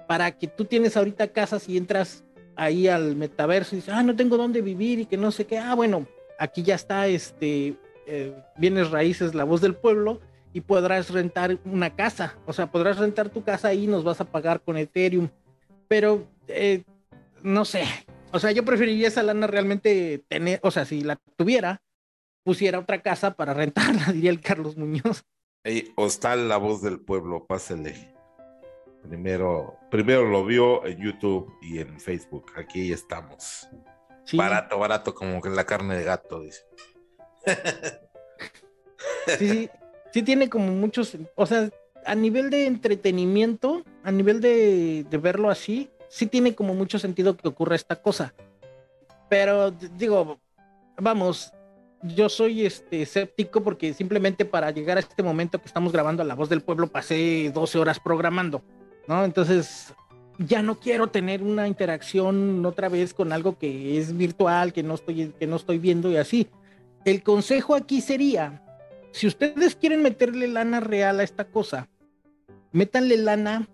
para 0.07 0.31
que 0.31 0.47
tú 0.47 0.65
tienes 0.65 0.97
ahorita 0.97 1.27
casas 1.27 1.69
y 1.69 1.77
entras 1.77 2.23
ahí 2.55 2.87
al 2.87 3.15
metaverso 3.15 3.75
y 3.75 3.79
dices, 3.79 3.93
ah, 3.93 4.03
no 4.03 4.15
tengo 4.15 4.37
dónde 4.37 4.61
vivir 4.61 4.99
y 4.99 5.05
que 5.05 5.17
no 5.17 5.31
sé 5.31 5.45
qué. 5.45 5.57
Ah, 5.57 5.75
bueno, 5.75 6.07
aquí 6.39 6.63
ya 6.63 6.75
está, 6.75 7.07
este, 7.07 7.75
eh, 8.07 8.35
raíces, 8.91 9.33
la 9.35 9.43
voz 9.43 9.61
del 9.61 9.75
pueblo 9.75 10.19
y 10.53 10.61
podrás 10.61 11.09
rentar 11.09 11.59
una 11.65 11.95
casa. 11.95 12.37
O 12.45 12.53
sea, 12.53 12.71
podrás 12.71 12.97
rentar 12.97 13.29
tu 13.29 13.43
casa 13.43 13.73
y 13.73 13.87
nos 13.87 14.03
vas 14.03 14.21
a 14.21 14.25
pagar 14.25 14.61
con 14.61 14.77
Ethereum. 14.77 15.29
Pero, 15.87 16.27
eh, 16.47 16.83
no 17.41 17.65
sé, 17.65 17.83
O 18.33 18.39
sea, 18.39 18.51
yo 18.51 18.63
preferiría 18.63 19.09
esa 19.09 19.23
lana 19.23 19.45
realmente 19.45 20.23
tener, 20.29 20.61
o 20.63 20.71
sea, 20.71 20.85
si 20.85 21.01
la 21.01 21.17
tuviera, 21.35 21.81
pusiera 22.43 22.79
otra 22.79 23.01
casa 23.01 23.35
para 23.35 23.53
rentarla, 23.55 24.13
diría 24.13 24.29
el 24.29 24.39
Carlos 24.39 24.77
Muñoz. 24.77 25.25
Hey, 25.63 25.91
Hostal, 25.95 26.47
la 26.47 26.57
voz 26.57 26.81
del 26.81 27.01
pueblo, 27.01 27.45
pásele. 27.45 28.15
Primero, 29.07 29.77
primero 29.89 30.27
lo 30.27 30.45
vio 30.45 30.85
en 30.85 30.97
YouTube 30.97 31.53
y 31.61 31.79
en 31.79 31.99
Facebook. 31.99 32.51
Aquí 32.55 32.91
estamos. 32.93 33.67
Barato, 34.33 34.77
barato, 34.77 35.13
como 35.13 35.41
que 35.41 35.49
la 35.49 35.65
carne 35.65 35.97
de 35.97 36.03
gato, 36.03 36.41
dice. 36.41 36.63
Sí, 39.37 39.49
sí, 39.49 39.69
sí 40.13 40.23
tiene 40.23 40.49
como 40.49 40.71
muchos, 40.71 41.17
o 41.35 41.45
sea, 41.45 41.69
a 42.05 42.15
nivel 42.15 42.49
de 42.49 42.65
entretenimiento, 42.65 43.83
a 44.03 44.11
nivel 44.11 44.41
de, 44.41 45.05
de 45.09 45.17
verlo 45.17 45.49
así, 45.49 45.89
sí 46.09 46.27
tiene 46.27 46.55
como 46.55 46.73
mucho 46.73 46.99
sentido 46.99 47.35
que 47.37 47.47
ocurra 47.47 47.75
esta 47.75 48.01
cosa. 48.01 48.33
Pero 49.29 49.71
digo, 49.71 50.39
vamos, 50.97 51.53
yo 52.03 52.29
soy 52.29 52.65
este 52.65 53.03
escéptico 53.03 53.61
porque 53.63 53.93
simplemente 53.93 54.45
para 54.45 54.71
llegar 54.71 54.97
a 54.97 55.01
este 55.01 55.23
momento 55.23 55.59
que 55.59 55.67
estamos 55.67 55.91
grabando 55.91 56.23
a 56.23 56.25
La 56.25 56.35
Voz 56.35 56.49
del 56.49 56.61
Pueblo 56.61 56.87
pasé 56.87 57.51
12 57.53 57.79
horas 57.79 57.99
programando, 57.99 58.63
¿no? 59.07 59.23
Entonces 59.23 59.93
ya 60.37 60.61
no 60.61 60.79
quiero 60.79 61.07
tener 61.07 61.43
una 61.43 61.67
interacción 61.67 62.65
otra 62.65 62.89
vez 62.89 63.13
con 63.13 63.31
algo 63.31 63.57
que 63.57 63.97
es 63.97 64.15
virtual, 64.15 64.73
que 64.73 64.83
no 64.83 64.95
estoy, 64.95 65.33
que 65.39 65.47
no 65.47 65.55
estoy 65.55 65.77
viendo 65.77 66.11
y 66.11 66.17
así. 66.17 66.47
El 67.05 67.23
consejo 67.23 67.75
aquí 67.75 68.01
sería, 68.01 68.63
si 69.11 69.27
ustedes 69.27 69.75
quieren 69.75 70.01
meterle 70.01 70.47
lana 70.47 70.79
real 70.79 71.19
a 71.19 71.23
esta 71.23 71.45
cosa, 71.45 71.89
métanle 72.71 73.17
lana 73.17 73.67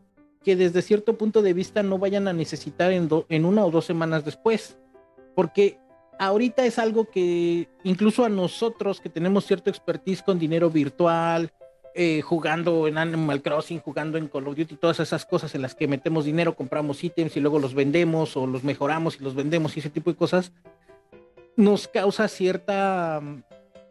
que 0.43 0.55
desde 0.55 0.81
cierto 0.81 1.17
punto 1.17 1.41
de 1.41 1.53
vista 1.53 1.83
no 1.83 1.97
vayan 1.97 2.27
a 2.27 2.33
necesitar 2.33 2.91
en, 2.91 3.09
en 3.29 3.45
una 3.45 3.65
o 3.65 3.71
dos 3.71 3.85
semanas 3.85 4.23
después. 4.23 4.77
Porque 5.35 5.77
ahorita 6.19 6.65
es 6.65 6.79
algo 6.79 7.09
que 7.09 7.67
incluso 7.83 8.25
a 8.25 8.29
nosotros 8.29 9.01
que 9.01 9.09
tenemos 9.09 9.45
cierto 9.45 9.69
expertise 9.69 10.23
con 10.23 10.39
dinero 10.39 10.69
virtual, 10.69 11.51
eh, 11.99 12.21
jugando 12.21 12.87
en 12.87 12.99
Animal 12.99 13.41
Crossing, 13.41 13.79
jugando 13.79 14.19
en 14.19 14.27
Call 14.27 14.47
of 14.47 14.55
Duty, 14.55 14.75
todas 14.75 14.99
esas 14.99 15.25
cosas 15.25 15.55
en 15.55 15.63
las 15.63 15.73
que 15.73 15.87
metemos 15.87 16.25
dinero, 16.25 16.53
compramos 16.55 17.03
ítems 17.03 17.35
y 17.35 17.39
luego 17.39 17.57
los 17.57 17.73
vendemos 17.73 18.37
o 18.37 18.45
los 18.45 18.63
mejoramos 18.63 19.19
y 19.19 19.23
los 19.23 19.33
vendemos 19.33 19.75
y 19.75 19.79
ese 19.79 19.89
tipo 19.89 20.11
de 20.11 20.15
cosas, 20.15 20.51
nos 21.55 21.87
causa 21.87 22.27
cierta, 22.27 23.19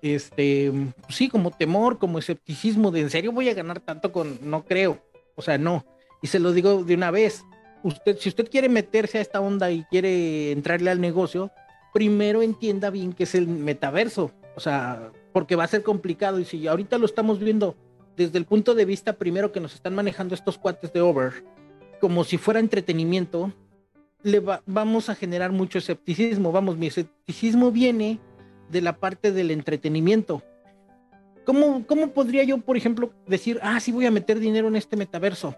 este, 0.02 0.72
sí, 1.08 1.28
como 1.28 1.50
temor, 1.50 1.98
como 1.98 2.20
escepticismo 2.20 2.92
de 2.92 3.00
en 3.00 3.10
serio 3.10 3.32
voy 3.32 3.48
a 3.48 3.54
ganar 3.54 3.80
tanto 3.80 4.12
con, 4.12 4.38
no 4.40 4.64
creo, 4.64 5.02
o 5.34 5.42
sea, 5.42 5.58
no. 5.58 5.84
Y 6.22 6.28
se 6.28 6.38
lo 6.38 6.52
digo 6.52 6.84
de 6.84 6.94
una 6.94 7.10
vez, 7.10 7.44
usted, 7.82 8.18
si 8.18 8.28
usted 8.28 8.48
quiere 8.48 8.68
meterse 8.68 9.18
a 9.18 9.20
esta 9.20 9.40
onda 9.40 9.72
y 9.72 9.82
quiere 9.90 10.52
entrarle 10.52 10.92
al 10.92 11.00
negocio, 11.00 11.50
primero 11.92 12.42
entienda 12.42 12.88
bien 12.90 13.12
qué 13.12 13.24
es 13.24 13.34
el 13.34 13.48
metaverso, 13.48 14.30
o 14.54 14.60
sea, 14.60 15.10
porque 15.32 15.56
va 15.56 15.64
a 15.64 15.68
ser 15.68 15.82
complicado 15.82 16.38
y 16.38 16.44
si 16.44 16.68
ahorita 16.68 16.98
lo 16.98 17.06
estamos 17.06 17.40
viendo 17.40 17.74
desde 18.16 18.38
el 18.38 18.44
punto 18.44 18.74
de 18.74 18.84
vista 18.84 19.14
primero 19.14 19.52
que 19.52 19.60
nos 19.60 19.74
están 19.74 19.94
manejando 19.94 20.34
estos 20.34 20.58
cuates 20.58 20.92
de 20.92 21.00
Over, 21.00 21.44
como 22.00 22.24
si 22.24 22.38
fuera 22.38 22.60
entretenimiento, 22.60 23.52
le 24.22 24.40
vamos 24.66 25.08
a 25.08 25.14
generar 25.14 25.52
mucho 25.52 25.78
escepticismo. 25.78 26.52
Vamos, 26.52 26.76
mi 26.76 26.88
escepticismo 26.88 27.70
viene 27.70 28.18
de 28.70 28.80
la 28.80 28.96
parte 28.96 29.32
del 29.32 29.50
entretenimiento. 29.50 30.42
¿Cómo, 31.44 31.86
¿Cómo 31.86 32.08
podría 32.08 32.42
yo, 32.42 32.58
por 32.58 32.76
ejemplo, 32.76 33.12
decir, 33.26 33.60
ah, 33.62 33.78
sí 33.78 33.92
voy 33.92 34.06
a 34.06 34.10
meter 34.10 34.40
dinero 34.40 34.68
en 34.68 34.76
este 34.76 34.96
metaverso? 34.96 35.54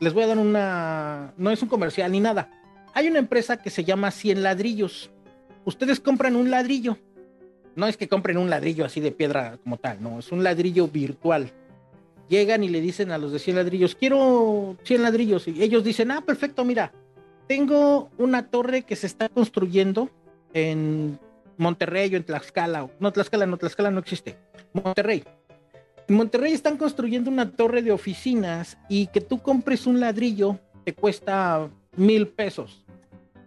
Les 0.00 0.14
voy 0.14 0.22
a 0.22 0.28
dar 0.28 0.38
una... 0.38 1.34
No 1.36 1.50
es 1.50 1.62
un 1.62 1.68
comercial 1.68 2.10
ni 2.12 2.20
nada. 2.20 2.50
Hay 2.94 3.08
una 3.08 3.18
empresa 3.18 3.58
que 3.58 3.68
se 3.68 3.84
llama 3.84 4.10
100 4.10 4.42
ladrillos 4.42 5.10
ustedes 5.66 6.00
compran 6.00 6.34
un 6.36 6.50
ladrillo. 6.50 6.96
No 7.74 7.86
es 7.86 7.98
que 7.98 8.08
compren 8.08 8.38
un 8.38 8.48
ladrillo 8.48 8.86
así 8.86 9.00
de 9.00 9.12
piedra 9.12 9.58
como 9.62 9.76
tal, 9.76 10.02
no, 10.02 10.20
es 10.20 10.32
un 10.32 10.42
ladrillo 10.42 10.88
virtual. 10.88 11.52
Llegan 12.28 12.64
y 12.64 12.68
le 12.68 12.80
dicen 12.80 13.12
a 13.12 13.18
los 13.18 13.32
de 13.32 13.38
100 13.38 13.56
ladrillos, 13.56 13.94
quiero 13.94 14.76
100 14.82 15.02
ladrillos. 15.02 15.46
Y 15.48 15.62
ellos 15.62 15.84
dicen, 15.84 16.10
ah, 16.10 16.22
perfecto, 16.22 16.64
mira, 16.64 16.92
tengo 17.46 18.10
una 18.18 18.48
torre 18.48 18.82
que 18.82 18.96
se 18.96 19.06
está 19.06 19.28
construyendo 19.28 20.10
en 20.52 21.18
Monterrey 21.56 22.12
o 22.14 22.16
en 22.16 22.24
Tlaxcala. 22.24 22.90
No, 22.98 23.12
Tlaxcala, 23.12 23.46
no, 23.46 23.56
Tlaxcala 23.56 23.90
no 23.90 24.00
existe. 24.00 24.36
Monterrey. 24.72 25.22
En 26.08 26.16
Monterrey 26.16 26.52
están 26.52 26.76
construyendo 26.76 27.30
una 27.30 27.52
torre 27.52 27.82
de 27.82 27.92
oficinas 27.92 28.78
y 28.88 29.08
que 29.08 29.20
tú 29.20 29.40
compres 29.40 29.86
un 29.86 30.00
ladrillo 30.00 30.58
te 30.84 30.94
cuesta 30.94 31.68
mil 31.96 32.28
pesos. 32.28 32.84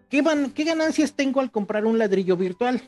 ¿qué, 0.09 0.21
ganancias 0.65 1.13
tengo 1.13 1.39
al 1.39 1.51
comprar 1.51 1.85
un 1.85 1.97
ladrillo 1.97 2.35
virtual? 2.35 2.81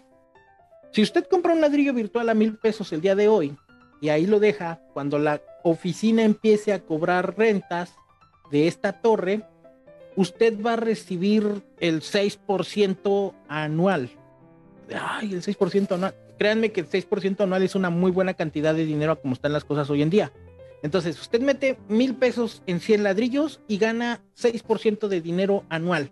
Si 0.91 1.01
usted 1.01 1.25
compra 1.25 1.53
un 1.53 1.61
ladrillo 1.61 1.93
virtual 1.93 2.27
a 2.27 2.33
mil 2.33 2.57
pesos 2.57 2.91
el 2.91 2.99
día 2.99 3.15
de 3.15 3.29
hoy 3.29 3.55
y 4.01 4.09
ahí 4.09 4.25
lo 4.25 4.39
deja, 4.39 4.81
cuando 4.93 5.19
la 5.19 5.41
oficina 5.63 6.23
empiece 6.23 6.73
a 6.73 6.79
cobrar 6.79 7.37
rentas 7.37 7.93
de 8.51 8.67
esta 8.67 8.93
torre, 8.93 9.43
usted 10.15 10.61
va 10.61 10.73
a 10.73 10.77
recibir 10.77 11.63
el 11.79 12.01
6% 12.01 13.33
anual. 13.47 14.09
Ay, 14.99 15.33
el 15.33 15.41
6% 15.41 15.93
anual. 15.93 16.15
Créanme 16.37 16.71
que 16.71 16.81
el 16.81 16.89
6% 16.89 17.41
anual 17.41 17.63
es 17.63 17.75
una 17.75 17.89
muy 17.89 18.11
buena 18.11 18.33
cantidad 18.33 18.73
de 18.73 18.85
dinero 18.85 19.21
como 19.21 19.33
están 19.33 19.53
las 19.53 19.63
cosas 19.63 19.89
hoy 19.89 20.01
en 20.01 20.09
día. 20.09 20.33
Entonces, 20.83 21.19
usted 21.21 21.41
mete 21.41 21.77
mil 21.87 22.15
pesos 22.15 22.63
en 22.65 22.79
100 22.79 23.03
ladrillos 23.03 23.61
y 23.67 23.77
gana 23.77 24.21
6% 24.35 25.07
de 25.07 25.21
dinero 25.21 25.63
anual. 25.69 26.11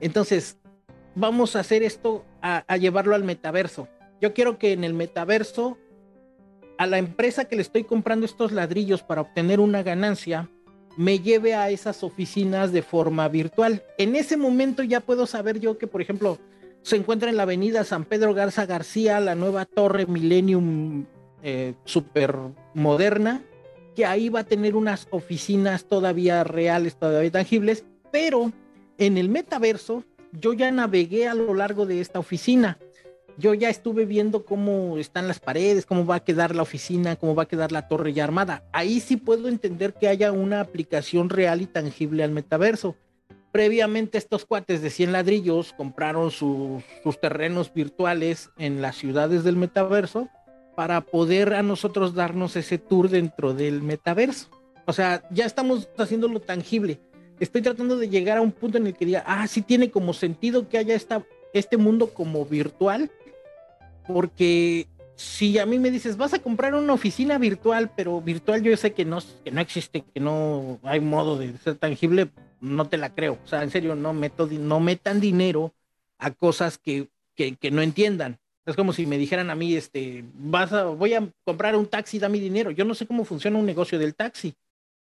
Entonces, 0.00 0.58
vamos 1.14 1.56
a 1.56 1.60
hacer 1.60 1.82
esto, 1.82 2.24
a, 2.42 2.76
llevarlo 2.76 3.14
al 3.14 3.24
metaverso. 3.24 3.88
Yo 4.20 4.34
quiero 4.34 4.58
que 4.58 4.72
en 4.72 4.84
el 4.84 4.92
metaverso, 4.92 5.78
a 6.80 6.86
la 6.86 6.96
empresa 6.96 7.44
que 7.44 7.56
le 7.56 7.62
estoy 7.62 7.84
comprando 7.84 8.24
estos 8.24 8.52
ladrillos 8.52 9.02
para 9.02 9.20
obtener 9.20 9.60
una 9.60 9.82
ganancia, 9.82 10.48
me 10.96 11.18
lleve 11.18 11.54
a 11.54 11.68
esas 11.68 12.02
oficinas 12.02 12.72
de 12.72 12.80
forma 12.80 13.28
virtual. 13.28 13.82
En 13.98 14.16
ese 14.16 14.38
momento 14.38 14.82
ya 14.82 15.00
puedo 15.00 15.26
saber 15.26 15.60
yo 15.60 15.76
que, 15.76 15.86
por 15.86 16.00
ejemplo, 16.00 16.38
se 16.80 16.96
encuentra 16.96 17.28
en 17.28 17.36
la 17.36 17.42
avenida 17.42 17.84
San 17.84 18.06
Pedro 18.06 18.32
Garza 18.32 18.64
García, 18.64 19.20
la 19.20 19.34
nueva 19.34 19.66
torre 19.66 20.06
Millennium 20.06 21.04
eh, 21.42 21.74
super 21.84 22.34
moderna, 22.72 23.42
que 23.94 24.06
ahí 24.06 24.30
va 24.30 24.40
a 24.40 24.44
tener 24.44 24.74
unas 24.74 25.06
oficinas 25.10 25.84
todavía 25.84 26.44
reales, 26.44 26.96
todavía 26.96 27.30
tangibles, 27.30 27.84
pero 28.10 28.52
en 28.96 29.18
el 29.18 29.28
metaverso, 29.28 30.02
yo 30.32 30.54
ya 30.54 30.70
navegué 30.70 31.28
a 31.28 31.34
lo 31.34 31.52
largo 31.52 31.84
de 31.84 32.00
esta 32.00 32.18
oficina. 32.18 32.78
Yo 33.40 33.54
ya 33.54 33.70
estuve 33.70 34.04
viendo 34.04 34.44
cómo 34.44 34.98
están 34.98 35.26
las 35.26 35.40
paredes, 35.40 35.86
cómo 35.86 36.04
va 36.04 36.16
a 36.16 36.24
quedar 36.24 36.54
la 36.54 36.60
oficina, 36.60 37.16
cómo 37.16 37.34
va 37.34 37.44
a 37.44 37.48
quedar 37.48 37.72
la 37.72 37.88
torre 37.88 38.12
ya 38.12 38.22
armada. 38.22 38.64
Ahí 38.70 39.00
sí 39.00 39.16
puedo 39.16 39.48
entender 39.48 39.94
que 39.94 40.08
haya 40.08 40.30
una 40.30 40.60
aplicación 40.60 41.30
real 41.30 41.62
y 41.62 41.66
tangible 41.66 42.22
al 42.22 42.32
metaverso. 42.32 42.96
Previamente 43.50 44.18
estos 44.18 44.44
cuates 44.44 44.82
de 44.82 44.90
100 44.90 45.12
ladrillos 45.12 45.72
compraron 45.72 46.30
sus, 46.30 46.84
terrenos 47.22 47.72
virtuales 47.72 48.50
en 48.58 48.82
las 48.82 48.96
ciudades 48.96 49.42
del 49.42 49.56
metaverso 49.56 50.28
para 50.76 51.00
poder 51.00 51.54
a 51.54 51.62
nosotros 51.62 52.14
darnos 52.14 52.56
ese 52.56 52.76
tour 52.76 53.08
dentro 53.08 53.54
del 53.54 53.80
metaverso. 53.80 54.50
O 54.84 54.92
sea, 54.92 55.26
ya 55.30 55.46
estamos 55.46 55.88
haciéndolo 55.96 56.40
tangible 56.40 57.00
estoy 57.40 57.62
tratando 57.62 57.96
de 57.96 58.08
llegar 58.08 58.36
a 58.36 58.42
un 58.42 58.52
punto 58.52 58.76
en 58.76 58.86
el 58.86 58.94
que 58.94 59.06
diga, 59.06 59.24
ah, 59.26 59.46
sí 59.48 59.62
tiene 59.62 59.90
como 59.90 60.12
sentido 60.12 60.68
que 60.68 60.76
haya 60.76 60.94
esta, 60.94 61.24
este 61.54 61.78
mundo 61.78 62.12
como 62.12 62.44
virtual, 62.44 63.10
porque 64.12 64.86
si 65.16 65.58
a 65.58 65.66
mí 65.66 65.78
me 65.78 65.90
dices, 65.90 66.16
vas 66.16 66.32
a 66.32 66.38
comprar 66.38 66.74
una 66.74 66.94
oficina 66.94 67.36
virtual, 67.36 67.90
pero 67.94 68.22
virtual 68.22 68.62
yo 68.62 68.74
sé 68.76 68.94
que 68.94 69.04
no, 69.04 69.18
que 69.44 69.50
no 69.50 69.60
existe, 69.60 70.02
que 70.14 70.18
no 70.18 70.78
hay 70.82 71.00
modo 71.00 71.36
de 71.36 71.56
ser 71.58 71.76
tangible, 71.76 72.30
no 72.60 72.88
te 72.88 72.96
la 72.96 73.14
creo. 73.14 73.38
O 73.44 73.46
sea, 73.46 73.62
en 73.62 73.70
serio, 73.70 73.94
no, 73.94 74.14
meto, 74.14 74.46
no 74.46 74.80
metan 74.80 75.20
dinero 75.20 75.74
a 76.18 76.30
cosas 76.30 76.78
que, 76.78 77.08
que, 77.34 77.70
no 77.70 77.82
entiendan. 77.82 78.38
Es 78.64 78.76
como 78.76 78.92
si 78.92 79.06
me 79.06 79.18
dijeran 79.18 79.50
a 79.50 79.54
mí, 79.54 79.74
este, 79.74 80.24
vas 80.34 80.72
a, 80.72 80.84
voy 80.84 81.14
a 81.14 81.28
comprar 81.44 81.76
un 81.76 81.86
taxi, 81.86 82.18
dame 82.18 82.38
dinero. 82.38 82.70
Yo 82.70 82.84
no 82.84 82.94
sé 82.94 83.06
cómo 83.06 83.24
funciona 83.24 83.58
un 83.58 83.66
negocio 83.66 83.98
del 83.98 84.14
taxi. 84.14 84.54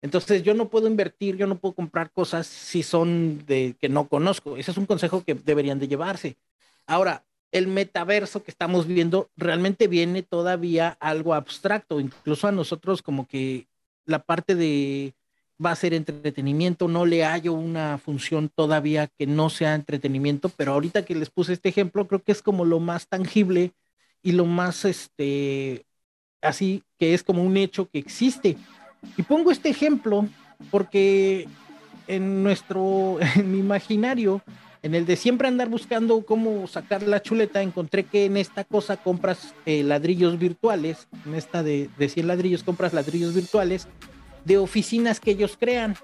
Entonces 0.02 0.44
yo 0.44 0.54
no 0.54 0.68
puedo 0.68 0.86
invertir, 0.86 1.36
yo 1.36 1.48
no 1.48 1.58
puedo 1.58 1.74
comprar 1.74 2.12
cosas 2.12 2.46
si 2.46 2.84
son 2.84 3.44
de 3.46 3.74
que 3.80 3.88
no 3.88 4.08
conozco. 4.08 4.56
Ese 4.56 4.70
es 4.70 4.76
un 4.76 4.86
consejo 4.86 5.24
que 5.24 5.34
deberían 5.34 5.80
de 5.80 5.88
llevarse. 5.88 6.36
Ahora, 6.86 7.24
el 7.52 7.68
metaverso 7.68 8.42
que 8.42 8.50
estamos 8.50 8.86
viendo 8.86 9.30
realmente 9.36 9.88
viene 9.88 10.22
todavía 10.22 10.96
algo 11.00 11.34
abstracto, 11.34 12.00
incluso 12.00 12.48
a 12.48 12.52
nosotros 12.52 13.02
como 13.02 13.26
que 13.26 13.66
la 14.04 14.20
parte 14.20 14.54
de 14.54 15.14
va 15.64 15.70
a 15.70 15.76
ser 15.76 15.94
entretenimiento, 15.94 16.86
no 16.86 17.06
le 17.06 17.24
hallo 17.24 17.54
una 17.54 17.98
función 17.98 18.50
todavía 18.54 19.06
que 19.06 19.26
no 19.26 19.48
sea 19.48 19.74
entretenimiento, 19.74 20.50
pero 20.50 20.72
ahorita 20.72 21.04
que 21.04 21.14
les 21.14 21.30
puse 21.30 21.54
este 21.54 21.70
ejemplo, 21.70 22.06
creo 22.06 22.22
que 22.22 22.32
es 22.32 22.42
como 22.42 22.64
lo 22.64 22.78
más 22.78 23.08
tangible 23.08 23.72
y 24.22 24.32
lo 24.32 24.44
más, 24.44 24.84
este, 24.84 25.86
así 26.42 26.82
que 26.98 27.14
es 27.14 27.22
como 27.22 27.42
un 27.42 27.56
hecho 27.56 27.88
que 27.88 27.98
existe. 27.98 28.58
Y 29.16 29.22
pongo 29.22 29.50
este 29.50 29.70
ejemplo 29.70 30.28
porque 30.70 31.48
en 32.06 32.42
nuestro, 32.42 33.18
imaginario, 33.36 34.42
En 34.86 34.94
el 34.94 35.04
de 35.04 35.16
siempre 35.16 35.48
andar 35.48 35.68
buscando 35.68 36.24
cómo 36.24 36.68
sacar 36.68 37.02
la 37.02 37.20
chuleta, 37.20 37.60
encontré 37.60 38.04
que 38.04 38.26
en 38.26 38.36
esta 38.36 38.62
cosa 38.62 38.96
compras 38.96 39.52
eh, 39.66 39.82
ladrillos 39.82 40.38
virtuales, 40.38 41.08
en 41.26 41.34
esta 41.34 41.64
de, 41.64 41.90
de 41.98 42.08
100 42.08 42.28
ladrillos 42.28 42.62
compras 42.62 42.92
ladrillos 42.92 43.34
virtuales 43.34 43.88
de 44.44 44.58
oficinas 44.58 45.18
que 45.18 45.32
ellos 45.32 45.56
crean. 45.58 45.96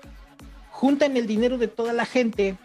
Juntan 0.73 1.17
el 1.17 1.29
dinero 1.29 1.59
de 1.59 1.69
toda 1.69 1.93
la 1.93 2.07
gente, 2.07 2.57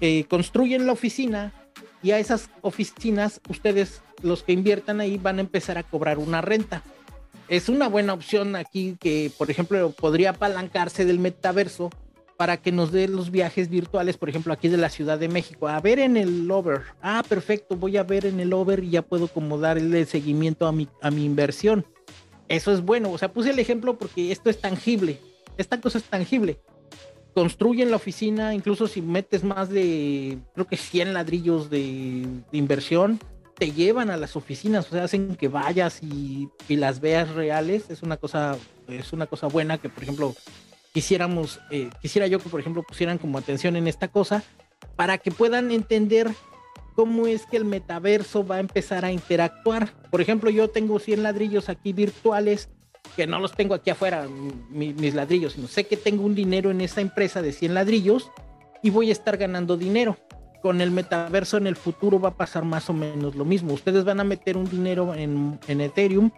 eh, 0.00 0.24
construyen 0.28 0.86
la 0.86 0.92
oficina 0.92 1.52
y 2.00 2.12
a 2.12 2.20
esas 2.20 2.48
oficinas 2.60 3.40
ustedes, 3.48 4.02
los 4.22 4.44
que 4.44 4.52
inviertan 4.52 5.00
ahí, 5.00 5.18
van 5.18 5.38
a 5.38 5.40
empezar 5.40 5.78
a 5.78 5.82
cobrar 5.82 6.18
una 6.18 6.42
renta. 6.42 6.84
Es 7.48 7.68
una 7.68 7.88
buena 7.88 8.12
opción 8.12 8.54
aquí 8.54 8.96
que, 9.00 9.32
por 9.36 9.50
ejemplo, 9.50 9.90
podría 9.90 10.30
apalancarse 10.30 11.04
del 11.04 11.18
metaverso 11.18 11.90
para 12.36 12.58
que 12.58 12.72
nos 12.72 12.92
dé 12.92 13.08
los 13.08 13.30
viajes 13.30 13.68
virtuales, 13.68 14.16
por 14.16 14.28
ejemplo, 14.28 14.52
aquí 14.52 14.68
de 14.68 14.76
la 14.76 14.90
Ciudad 14.90 15.18
de 15.18 15.28
México, 15.28 15.68
a 15.68 15.80
ver 15.80 15.98
en 15.98 16.16
el 16.16 16.50
over. 16.50 16.82
Ah, 17.00 17.22
perfecto, 17.26 17.76
voy 17.76 17.96
a 17.96 18.02
ver 18.02 18.26
en 18.26 18.40
el 18.40 18.52
over 18.52 18.84
y 18.84 18.90
ya 18.90 19.02
puedo 19.02 19.28
como 19.28 19.58
darle 19.58 20.04
seguimiento 20.04 20.66
a 20.66 20.72
mi, 20.72 20.88
a 21.00 21.10
mi 21.10 21.24
inversión. 21.24 21.86
Eso 22.48 22.72
es 22.72 22.82
bueno, 22.82 23.10
o 23.10 23.18
sea, 23.18 23.32
puse 23.32 23.50
el 23.50 23.58
ejemplo 23.58 23.98
porque 23.98 24.30
esto 24.30 24.50
es 24.50 24.60
tangible, 24.60 25.18
esta 25.56 25.80
cosa 25.80 25.98
es 25.98 26.04
tangible. 26.04 26.60
Construyen 27.34 27.90
la 27.90 27.96
oficina, 27.96 28.54
incluso 28.54 28.86
si 28.86 29.02
metes 29.02 29.44
más 29.44 29.68
de, 29.68 30.38
creo 30.54 30.66
que 30.66 30.76
100 30.76 31.12
ladrillos 31.12 31.68
de, 31.68 32.26
inversión, 32.52 33.18
te 33.58 33.72
llevan 33.72 34.10
a 34.10 34.16
las 34.16 34.36
oficinas, 34.36 34.86
o 34.86 34.90
sea, 34.90 35.04
hacen 35.04 35.34
que 35.36 35.48
vayas 35.48 36.02
y, 36.02 36.48
y, 36.68 36.76
las 36.76 37.00
veas 37.00 37.30
reales. 37.34 37.90
Es 37.90 38.02
una 38.02 38.16
cosa, 38.16 38.56
es 38.88 39.12
una 39.12 39.26
cosa 39.26 39.48
buena 39.48 39.78
que, 39.78 39.88
por 39.88 40.02
ejemplo, 40.02 40.34
quisiéramos, 40.96 41.60
eh, 41.70 41.90
quisiera 42.00 42.26
yo 42.26 42.38
que, 42.38 42.48
por 42.48 42.58
ejemplo, 42.58 42.82
pusieran 42.82 43.18
como 43.18 43.36
atención 43.36 43.76
en 43.76 43.86
esta 43.86 44.08
cosa 44.08 44.42
para 44.96 45.18
que 45.18 45.30
puedan 45.30 45.70
entender 45.70 46.30
cómo 46.94 47.26
es 47.26 47.44
que 47.44 47.58
el 47.58 47.66
metaverso 47.66 48.46
va 48.46 48.56
a 48.56 48.60
empezar 48.60 49.04
a 49.04 49.12
interactuar. 49.12 49.92
Por 50.10 50.22
ejemplo, 50.22 50.48
yo 50.48 50.68
tengo 50.68 50.98
100 50.98 51.22
ladrillos 51.22 51.68
aquí 51.68 51.92
virtuales, 51.92 52.70
que 53.14 53.26
no 53.26 53.38
los 53.38 53.52
tengo 53.52 53.74
aquí 53.74 53.90
afuera, 53.90 54.26
mis 54.70 55.14
ladrillos, 55.14 55.52
sino 55.52 55.68
sé 55.68 55.84
que 55.84 55.98
tengo 55.98 56.24
un 56.24 56.34
dinero 56.34 56.70
en 56.70 56.80
esa 56.80 57.02
empresa 57.02 57.42
de 57.42 57.52
100 57.52 57.74
ladrillos 57.74 58.32
y 58.82 58.88
voy 58.88 59.10
a 59.10 59.12
estar 59.12 59.36
ganando 59.36 59.76
dinero. 59.76 60.16
Con 60.62 60.80
el 60.80 60.92
metaverso 60.92 61.58
en 61.58 61.66
el 61.66 61.76
futuro 61.76 62.18
va 62.18 62.30
a 62.30 62.36
pasar 62.38 62.64
más 62.64 62.88
o 62.88 62.94
menos 62.94 63.36
lo 63.36 63.44
mismo. 63.44 63.74
Ustedes 63.74 64.04
van 64.04 64.20
a 64.20 64.24
meter 64.24 64.56
un 64.56 64.64
dinero 64.64 65.14
en, 65.14 65.60
en 65.68 65.82
Ethereum 65.82 66.30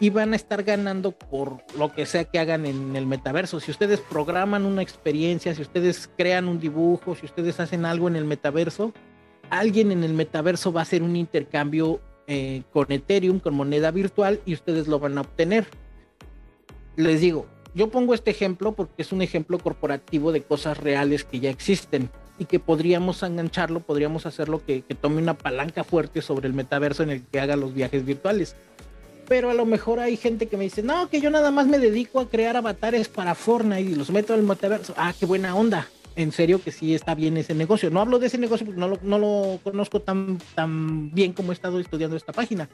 y 0.00 0.10
van 0.10 0.32
a 0.32 0.36
estar 0.36 0.62
ganando 0.62 1.12
por 1.12 1.58
lo 1.78 1.92
que 1.92 2.06
sea 2.06 2.24
que 2.24 2.38
hagan 2.38 2.66
en 2.66 2.96
el 2.96 3.06
metaverso. 3.06 3.60
Si 3.60 3.70
ustedes 3.70 4.00
programan 4.00 4.64
una 4.64 4.82
experiencia, 4.82 5.54
si 5.54 5.62
ustedes 5.62 6.10
crean 6.16 6.48
un 6.48 6.58
dibujo, 6.58 7.14
si 7.14 7.26
ustedes 7.26 7.60
hacen 7.60 7.84
algo 7.84 8.08
en 8.08 8.16
el 8.16 8.24
metaverso, 8.24 8.92
alguien 9.50 9.92
en 9.92 10.02
el 10.02 10.14
metaverso 10.14 10.72
va 10.72 10.80
a 10.80 10.82
hacer 10.82 11.02
un 11.02 11.14
intercambio 11.14 12.00
eh, 12.26 12.62
con 12.72 12.90
Ethereum, 12.90 13.38
con 13.38 13.54
moneda 13.54 13.90
virtual, 13.90 14.40
y 14.46 14.54
ustedes 14.54 14.88
lo 14.88 14.98
van 14.98 15.18
a 15.18 15.20
obtener. 15.20 15.66
Les 16.96 17.20
digo, 17.20 17.46
yo 17.74 17.90
pongo 17.90 18.14
este 18.14 18.30
ejemplo 18.30 18.72
porque 18.72 19.02
es 19.02 19.12
un 19.12 19.22
ejemplo 19.22 19.58
corporativo 19.58 20.32
de 20.32 20.42
cosas 20.42 20.78
reales 20.78 21.24
que 21.24 21.40
ya 21.40 21.50
existen 21.50 22.10
y 22.38 22.46
que 22.46 22.58
podríamos 22.58 23.22
engancharlo, 23.22 23.80
podríamos 23.80 24.26
hacerlo 24.26 24.64
que, 24.64 24.82
que 24.82 24.94
tome 24.94 25.18
una 25.18 25.34
palanca 25.34 25.84
fuerte 25.84 26.22
sobre 26.22 26.48
el 26.48 26.54
metaverso 26.54 27.02
en 27.02 27.10
el 27.10 27.22
que 27.24 27.40
haga 27.40 27.56
los 27.56 27.74
viajes 27.74 28.04
virtuales 28.04 28.56
pero 29.32 29.48
a 29.48 29.54
lo 29.54 29.64
mejor 29.64 29.98
hay 29.98 30.18
gente 30.18 30.46
que 30.46 30.58
me 30.58 30.64
dice, 30.64 30.82
no, 30.82 31.08
que 31.08 31.18
yo 31.18 31.30
nada 31.30 31.50
más 31.50 31.66
me 31.66 31.78
dedico 31.78 32.20
a 32.20 32.28
crear 32.28 32.54
avatares 32.54 33.08
para 33.08 33.34
Fortnite 33.34 33.80
y 33.80 33.94
los 33.94 34.10
meto 34.10 34.34
al 34.34 34.42
metaverso. 34.42 34.92
Ah, 34.94 35.14
qué 35.18 35.24
buena 35.24 35.56
onda 35.56 35.88
en 36.16 36.32
serio 36.32 36.62
que 36.62 36.70
sí 36.70 36.94
está 36.94 37.14
bien 37.14 37.38
ese 37.38 37.54
negocio. 37.54 37.88
No 37.88 38.02
hablo 38.02 38.18
de 38.18 38.26
ese 38.26 38.36
negocio 38.36 38.66
porque 38.66 38.78
no 38.78 38.88
lo, 38.88 38.98
no 39.02 39.18
lo 39.18 39.58
conozco 39.64 40.02
tan, 40.02 40.36
tan 40.54 41.10
bien 41.14 41.32
como 41.32 41.50
he 41.50 41.54
estado 41.54 41.80
estudiando 41.80 42.14
esta 42.14 42.34
página. 42.34 42.68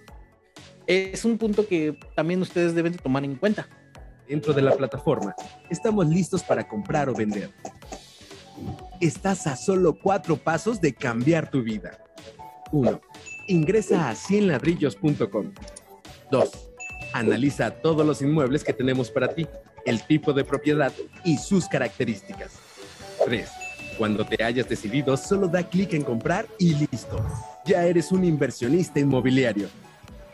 Es 0.89 1.25
un 1.25 1.39
punto 1.39 1.65
que 1.65 1.97
también 2.17 2.43
ustedes 2.43 2.75
deben 2.75 2.91
de 2.91 2.99
tomar 2.99 3.23
en 3.23 3.37
cuenta. 3.37 3.69
Dentro 4.27 4.53
de 4.53 4.63
la 4.63 4.73
plataforma, 4.73 5.37
estamos 5.71 6.09
listos 6.09 6.43
para 6.43 6.67
comprar 6.67 7.09
o 7.09 7.15
vender. 7.15 7.53
Estás 9.01 9.47
a 9.47 9.55
solo 9.55 9.97
cuatro 9.97 10.37
pasos 10.37 10.81
de 10.81 10.93
cambiar 10.93 11.53
tu 11.53 11.63
vida. 11.63 12.05
1. 12.73 13.01
Ingresa 13.47 14.11
a 14.11 14.15
100ladrillos.com. 14.15 15.53
2. 16.31 16.51
Analiza 17.13 17.71
todos 17.71 18.07
los 18.07 18.23
inmuebles 18.23 18.65
que 18.65 18.73
tenemos 18.73 19.11
para 19.11 19.29
ti, 19.35 19.47
el 19.87 20.03
tipo 20.07 20.33
de 20.33 20.45
propiedad 20.45 20.93
y 21.25 21.39
sus 21.39 21.67
características. 21.67 22.53
3. 23.25 23.49
Cuando 23.97 24.25
te 24.25 24.43
hayas 24.45 24.69
decidido, 24.69 25.17
solo 25.17 25.49
da 25.49 25.63
clic 25.63 25.95
en 25.95 26.03
comprar 26.03 26.47
y 26.59 26.75
listo. 26.75 27.25
Ya 27.65 27.85
eres 27.85 28.13
un 28.13 28.25
inversionista 28.25 29.01
inmobiliario. 29.01 29.69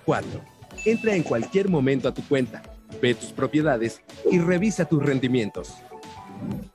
4. 0.05 0.41
Entra 0.85 1.15
en 1.15 1.23
cualquier 1.23 1.69
momento 1.69 2.09
a 2.09 2.15
tu 2.15 2.23
cuenta, 2.29 2.63
ve 3.01 3.15
tus 3.15 3.31
propiedades 3.31 4.03
y 4.31 4.39
revisa 4.39 4.85
tus 4.85 5.03
rendimientos. 5.03 5.75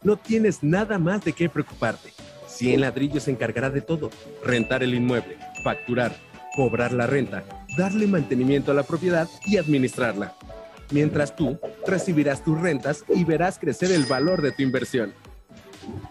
No 0.01 0.17
tienes 0.17 0.63
nada 0.63 0.97
más 0.97 1.23
de 1.23 1.33
qué 1.33 1.49
preocuparte. 1.49 2.11
100 2.47 2.81
ladrillos 2.81 3.23
se 3.23 3.31
encargará 3.31 3.69
de 3.69 3.81
todo. 3.81 4.09
Rentar 4.43 4.81
el 4.81 4.95
inmueble, 4.95 5.37
facturar, 5.63 6.15
cobrar 6.55 6.91
la 6.91 7.05
renta, 7.05 7.43
darle 7.77 8.07
mantenimiento 8.07 8.71
a 8.71 8.75
la 8.75 8.83
propiedad 8.83 9.27
y 9.45 9.57
administrarla. 9.57 10.35
Mientras 10.91 11.35
tú 11.35 11.59
recibirás 11.85 12.43
tus 12.43 12.59
rentas 12.59 13.03
y 13.13 13.23
verás 13.23 13.59
crecer 13.59 13.91
el 13.91 14.05
valor 14.05 14.41
de 14.41 14.51
tu 14.51 14.63
inversión. 14.63 15.13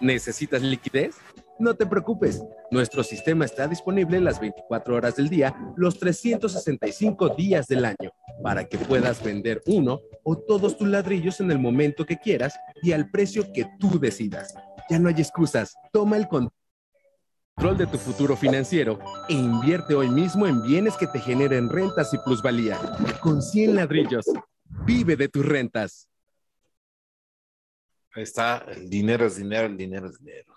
¿Necesitas 0.00 0.62
liquidez? 0.62 1.16
No 1.58 1.74
te 1.74 1.86
preocupes, 1.86 2.40
nuestro 2.70 3.02
sistema 3.02 3.44
está 3.44 3.66
disponible 3.66 4.20
las 4.20 4.38
24 4.38 4.94
horas 4.94 5.16
del 5.16 5.28
día, 5.28 5.56
los 5.76 5.98
365 5.98 7.30
días 7.30 7.66
del 7.66 7.84
año, 7.84 8.12
para 8.44 8.68
que 8.68 8.78
puedas 8.78 9.22
vender 9.24 9.60
uno 9.66 10.00
o 10.22 10.38
todos 10.38 10.78
tus 10.78 10.86
ladrillos 10.86 11.40
en 11.40 11.50
el 11.50 11.58
momento 11.58 12.06
que 12.06 12.16
quieras 12.16 12.54
y 12.80 12.92
al 12.92 13.10
precio 13.10 13.52
que 13.52 13.66
tú 13.80 13.98
decidas. 13.98 14.54
Ya 14.88 15.00
no 15.00 15.08
hay 15.08 15.16
excusas, 15.16 15.74
toma 15.92 16.16
el 16.16 16.28
control 16.28 16.57
de 17.58 17.86
tu 17.88 17.98
futuro 17.98 18.36
financiero 18.36 19.00
e 19.28 19.34
invierte 19.34 19.94
hoy 19.94 20.08
mismo 20.08 20.46
en 20.46 20.62
bienes 20.62 20.96
que 20.96 21.08
te 21.08 21.18
generen 21.18 21.68
rentas 21.68 22.14
y 22.14 22.18
plusvalía. 22.18 22.78
Con 23.20 23.42
100 23.42 23.74
ladrillos, 23.74 24.26
vive 24.86 25.16
de 25.16 25.28
tus 25.28 25.44
rentas. 25.44 26.08
Ahí 28.14 28.22
está, 28.22 28.64
el 28.68 28.88
dinero 28.88 29.26
es 29.26 29.36
dinero, 29.36 29.66
el 29.66 29.76
dinero 29.76 30.06
es 30.06 30.18
dinero. 30.18 30.54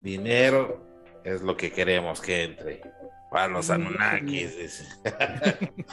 Dinero 0.00 0.86
es 1.24 1.40
lo 1.42 1.56
que 1.56 1.72
queremos 1.72 2.20
que 2.20 2.42
entre. 2.42 2.82
Para 3.30 3.48
los 3.48 3.70
Anunnakis. 3.70 5.00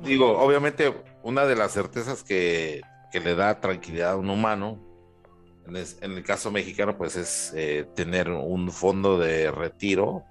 Digo, 0.00 0.38
obviamente, 0.38 0.94
una 1.22 1.44
de 1.44 1.54
las 1.54 1.72
certezas 1.72 2.24
que, 2.24 2.80
que, 3.12 3.20
le 3.20 3.34
da 3.34 3.60
tranquilidad 3.60 4.12
a 4.12 4.16
un 4.16 4.30
humano, 4.30 4.89
en, 5.76 6.12
el 6.12 6.22
caso 6.22 6.50
mexicano, 6.50 6.96
pues 6.96 7.16
es 7.16 7.52
eh, 7.54 7.86
tener 7.94 8.30
un 8.30 8.70
fondo 8.70 9.18
de 9.18 9.50
retiro, 9.50 10.24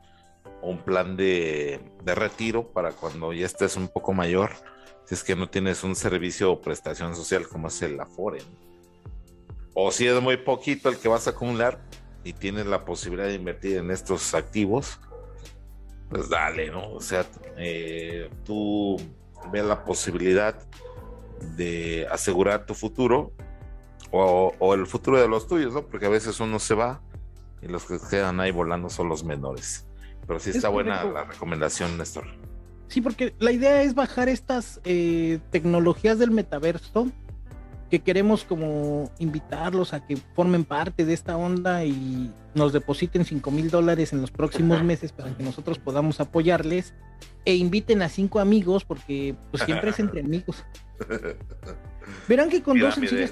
un 0.62 0.80
plan 0.80 1.16
de, 1.16 1.80
de 2.04 2.16
retiro 2.16 2.72
para 2.72 2.92
cuando 2.92 3.34
ya 3.34 3.46
estés 3.46 3.76
un 3.78 3.88
poco 3.88 4.14
mayor, 4.14 4.52
si 5.06 5.16
es 5.16 5.24
que 5.24 5.36
no 5.36 5.50
tienes 5.50 5.84
un 5.84 5.96
servicio 5.96 6.52
o 6.52 6.62
prestación 6.62 7.16
social 7.16 7.48
como 7.48 7.68
es 7.68 7.82
el 7.82 8.00
Afore. 8.00 8.40
O 9.74 9.92
si 9.92 10.08
es 10.08 10.22
muy 10.22 10.38
poquito 10.38 10.90
el 10.90 10.98
que 10.98 11.08
vas 11.08 11.28
a 11.28 11.32
acumular 11.32 11.80
y 12.24 12.34
tienes 12.34 12.66
la 12.66 12.86
posibilidad 12.86 13.28
de 13.28 13.36
invertir 13.36 13.78
en 13.78 13.92
estos 13.92 14.34
activos, 14.34 15.00
pues 16.10 16.30
dale, 16.30 16.70
¿no? 16.70 16.94
O 16.94 17.02
sea, 17.02 17.26
eh, 17.58 18.30
tú 18.44 18.98
ves 19.52 19.64
la 19.64 19.84
posibilidad 19.86 20.56
de 21.56 22.08
asegurar 22.12 22.66
tu 22.66 22.74
futuro 22.74 23.32
o, 24.12 24.74
el 24.74 24.88
futuro 24.88 25.20
de 25.20 25.28
los 25.28 25.48
tuyos, 25.48 25.74
¿no? 25.74 25.84
Porque 25.84 26.06
a 26.06 26.10
veces 26.10 26.40
uno 26.40 26.60
se 26.60 26.74
va 26.74 27.02
y 27.62 27.68
los 27.68 27.86
que 27.86 27.98
quedan 28.10 28.40
ahí 28.40 28.52
volando 28.52 28.90
son 28.90 29.10
los 29.10 29.24
menores. 29.24 29.86
Pero 30.28 30.40
sí 30.40 30.52
está 30.52 30.70
buena 30.70 31.04
la 31.04 31.24
recomendación, 31.24 31.98
Néstor. 31.98 32.26
Sí, 32.88 33.02
porque 33.02 33.34
la 33.40 33.52
idea 33.52 33.84
es 33.84 33.94
bajar 33.94 34.30
estas 34.30 34.80
eh, 34.84 35.40
tecnologías 35.52 36.18
del 36.20 36.32
metaverso 36.32 37.08
que 37.90 38.00
queremos 38.00 38.44
como 38.44 39.12
invitarlos 39.18 39.94
a 39.94 40.06
que 40.06 40.18
formen 40.36 40.64
parte 40.64 41.06
de 41.06 41.14
esta 41.14 41.38
onda 41.38 41.86
y 41.86 42.32
nos 42.54 42.72
depositen 42.72 43.26
5 43.26 43.50
mil 43.52 43.72
dólares 43.72 44.14
en 44.14 44.22
los 44.22 44.32
próximos 44.32 44.84
meses 44.84 45.12
para 45.12 45.36
que 45.36 45.44
nosotros 45.44 45.80
podamos 45.80 46.20
apoyarles 46.20 46.94
e 47.46 47.56
inviten 47.56 48.02
a 48.04 48.10
cinco 48.10 48.40
amigos 48.40 48.86
porque 48.86 49.36
pues 49.50 49.64
siempre 49.64 49.90
es 49.90 50.00
entre 50.00 50.22
amigos. 50.22 50.64
Verán 52.28 52.50
que 52.50 52.62
con 52.62 52.80
dos 52.80 52.96
sencillas 52.96 53.32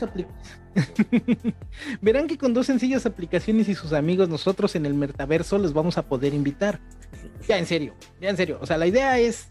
Verán 2.02 2.28
que 2.28 2.38
con 2.38 2.54
dos 2.54 2.68
sencillas 2.68 3.06
aplicaciones 3.06 3.70
y 3.70 3.76
sus 3.76 3.94
amigos 3.94 4.30
nosotros 4.30 4.76
en 4.76 4.86
el 4.86 4.94
metaverso 4.94 5.58
les 5.58 5.74
vamos 5.74 5.98
a 5.98 6.04
poder 6.04 6.34
invitar. 6.34 6.80
Ya 7.48 7.58
en 7.58 7.66
serio, 7.66 7.94
ya 8.22 8.30
en 8.30 8.38
serio. 8.38 8.60
O 8.62 8.66
sea, 8.66 8.78
la 8.78 8.88
idea 8.88 9.20
es 9.20 9.50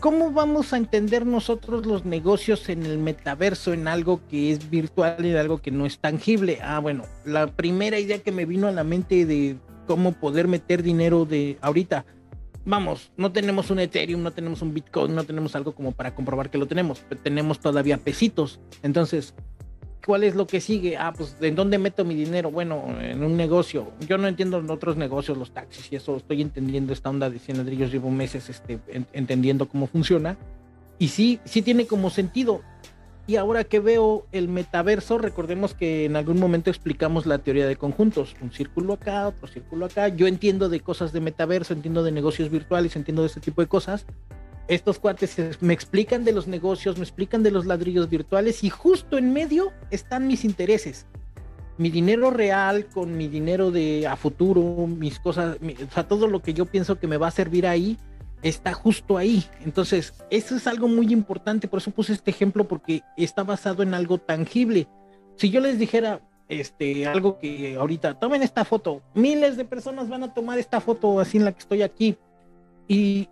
¿cómo 0.00 0.32
vamos 0.32 0.72
a 0.72 0.78
entender 0.78 1.26
nosotros 1.26 1.86
los 1.86 2.04
negocios 2.04 2.68
en 2.68 2.84
el 2.84 2.98
metaverso, 2.98 3.72
en 3.72 3.86
algo 3.86 4.20
que 4.28 4.50
es 4.50 4.70
virtual 4.70 5.24
y 5.24 5.30
en 5.30 5.36
algo 5.36 5.58
que 5.58 5.70
no 5.70 5.86
es 5.86 5.98
tangible? 5.98 6.58
Ah, 6.62 6.78
bueno, 6.78 7.04
la 7.24 7.46
primera 7.48 7.98
idea 7.98 8.18
que 8.18 8.32
me 8.32 8.46
vino 8.46 8.66
a 8.66 8.72
la 8.72 8.82
mente 8.82 9.26
de 9.26 9.58
cómo 9.86 10.12
poder 10.12 10.48
meter 10.48 10.82
dinero 10.82 11.24
de 11.24 11.58
ahorita. 11.60 12.04
Vamos, 12.70 13.10
no 13.16 13.32
tenemos 13.32 13.68
un 13.72 13.80
Ethereum, 13.80 14.22
no 14.22 14.30
tenemos 14.30 14.62
un 14.62 14.72
Bitcoin, 14.72 15.12
no 15.12 15.24
tenemos 15.24 15.56
algo 15.56 15.72
como 15.72 15.90
para 15.90 16.14
comprobar 16.14 16.50
que 16.50 16.56
lo 16.56 16.66
tenemos, 16.66 17.02
tenemos 17.20 17.58
todavía 17.58 17.96
pesitos. 17.98 18.60
Entonces, 18.84 19.34
¿cuál 20.06 20.22
es 20.22 20.36
lo 20.36 20.46
que 20.46 20.60
sigue? 20.60 20.96
Ah, 20.96 21.12
pues, 21.12 21.36
¿en 21.40 21.56
dónde 21.56 21.78
meto 21.78 22.04
mi 22.04 22.14
dinero? 22.14 22.52
Bueno, 22.52 22.84
en 23.00 23.24
un 23.24 23.36
negocio. 23.36 23.90
Yo 24.06 24.18
no 24.18 24.28
entiendo 24.28 24.58
en 24.58 24.70
otros 24.70 24.96
negocios, 24.96 25.36
los 25.36 25.50
taxis 25.50 25.90
y 25.90 25.96
eso. 25.96 26.16
Estoy 26.16 26.42
entendiendo 26.42 26.92
esta 26.92 27.10
onda 27.10 27.28
de 27.28 27.40
100 27.40 27.58
ladrillos. 27.58 27.90
Llevo 27.90 28.08
meses 28.08 28.48
este, 28.48 28.78
entendiendo 29.14 29.66
cómo 29.68 29.88
funciona. 29.88 30.38
Y 31.00 31.08
sí, 31.08 31.40
sí 31.44 31.62
tiene 31.62 31.86
como 31.86 32.08
sentido. 32.08 32.60
Y 33.30 33.36
ahora 33.36 33.62
que 33.62 33.78
veo 33.78 34.26
el 34.32 34.48
metaverso, 34.48 35.16
recordemos 35.16 35.72
que 35.72 36.04
en 36.04 36.16
algún 36.16 36.40
momento 36.40 36.68
explicamos 36.68 37.26
la 37.26 37.38
teoría 37.38 37.68
de 37.68 37.76
conjuntos. 37.76 38.34
Un 38.42 38.50
círculo 38.50 38.94
acá, 38.94 39.28
otro 39.28 39.46
círculo 39.46 39.86
acá. 39.86 40.08
Yo 40.08 40.26
entiendo 40.26 40.68
de 40.68 40.80
cosas 40.80 41.12
de 41.12 41.20
metaverso, 41.20 41.72
entiendo 41.72 42.02
de 42.02 42.10
negocios 42.10 42.50
virtuales, 42.50 42.96
entiendo 42.96 43.22
de 43.22 43.28
este 43.28 43.38
tipo 43.38 43.62
de 43.62 43.68
cosas 43.68 44.04
estos 44.66 44.98
cuates 44.98 45.36
me 45.60 45.72
explican 45.74 46.24
de 46.24 46.32
los 46.32 46.48
negocios, 46.48 46.96
me 46.96 47.04
explican 47.04 47.44
de 47.44 47.52
los 47.52 47.66
ladrillos 47.66 48.10
virtuales 48.10 48.64
y 48.64 48.70
justo 48.70 49.16
en 49.16 49.32
medio 49.32 49.72
están 49.92 50.26
mis 50.26 50.44
intereses. 50.44 51.06
Mi 51.78 51.90
dinero 51.90 52.32
real 52.32 52.86
con 52.86 53.16
mi 53.16 53.28
dinero 53.28 53.70
de 53.70 54.08
a 54.08 54.16
futuro, 54.16 54.88
mis 54.88 55.20
cosas, 55.20 55.56
o 55.56 55.94
sea, 55.94 56.08
todo 56.08 56.26
lo 56.26 56.42
que 56.42 56.52
yo 56.52 56.66
pienso 56.66 56.98
que 56.98 57.06
me 57.06 57.16
va 57.16 57.28
a 57.28 57.32
servir 57.32 57.66
ahí 57.66 57.96
está 58.42 58.72
justo 58.72 59.16
ahí. 59.16 59.44
Entonces, 59.64 60.14
eso 60.30 60.56
es 60.56 60.66
algo 60.66 60.88
muy 60.88 61.12
importante, 61.12 61.68
por 61.68 61.80
eso 61.80 61.90
puse 61.90 62.12
este 62.12 62.30
ejemplo 62.30 62.66
porque 62.66 63.02
está 63.16 63.42
basado 63.42 63.82
en 63.82 63.94
algo 63.94 64.18
tangible. 64.18 64.88
Si 65.36 65.50
yo 65.50 65.60
les 65.60 65.78
dijera 65.78 66.20
este 66.48 67.06
algo 67.06 67.38
que 67.38 67.76
ahorita 67.76 68.18
tomen 68.18 68.42
esta 68.42 68.64
foto, 68.64 69.02
miles 69.14 69.56
de 69.56 69.64
personas 69.64 70.08
van 70.08 70.24
a 70.24 70.34
tomar 70.34 70.58
esta 70.58 70.80
foto 70.80 71.20
así 71.20 71.38
en 71.38 71.44
la 71.44 71.52
que 71.52 71.60
estoy 71.60 71.82
aquí 71.82 72.16
y 72.88 73.28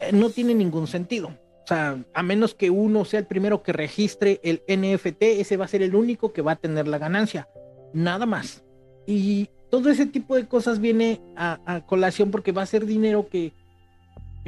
eh, 0.00 0.12
no 0.12 0.30
tiene 0.30 0.54
ningún 0.54 0.86
sentido. 0.86 1.28
O 1.28 1.66
sea, 1.68 1.98
a 2.14 2.22
menos 2.22 2.54
que 2.54 2.70
uno 2.70 3.04
sea 3.04 3.20
el 3.20 3.26
primero 3.26 3.62
que 3.62 3.72
registre 3.72 4.40
el 4.42 4.62
NFT, 4.68 5.22
ese 5.22 5.56
va 5.56 5.66
a 5.66 5.68
ser 5.68 5.82
el 5.82 5.94
único 5.94 6.32
que 6.32 6.40
va 6.42 6.52
a 6.52 6.56
tener 6.56 6.88
la 6.88 6.98
ganancia. 6.98 7.48
Nada 7.92 8.24
más. 8.24 8.64
Y 9.06 9.50
todo 9.70 9.90
ese 9.90 10.06
tipo 10.06 10.34
de 10.34 10.46
cosas 10.46 10.80
viene 10.80 11.20
a, 11.36 11.82
colación 11.86 12.30
porque 12.30 12.52
va 12.52 12.62
a 12.62 12.66
ser 12.66 12.86
dinero 12.86 13.28
que, 13.28 13.52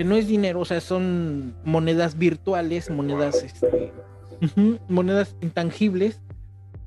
que, 0.00 0.04
no 0.04 0.16
es 0.16 0.26
dinero, 0.26 0.60
o 0.60 0.64
sea, 0.64 0.80
son 0.80 1.54
monedas 1.62 2.16
virtuales, 2.16 2.88
monedas, 2.88 3.42
este, 3.42 3.92
monedas 4.88 5.36
intangibles. 5.42 6.20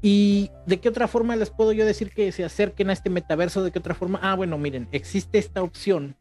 ¿Y 0.02 0.50
de 0.66 0.80
qué 0.80 0.90
otra 0.90 1.08
forma 1.08 1.36
les 1.36 1.50
puedo 1.50 1.72
yo 1.74 1.86
decir 1.86 2.10
que 2.10 2.32
se 2.32 2.44
acerquen 2.44 2.90
a 2.90 2.94
este 2.94 3.10
metaverso? 3.10 3.64
¿De 3.64 3.72
qué 3.72 3.80
otra 3.80 3.94
forma? 3.94 4.20
Ah, 4.22 4.36
bueno, 4.36 4.58
miren, 4.58 4.88
existe 4.92 5.38
esta 5.38 5.62
opción 5.62 6.16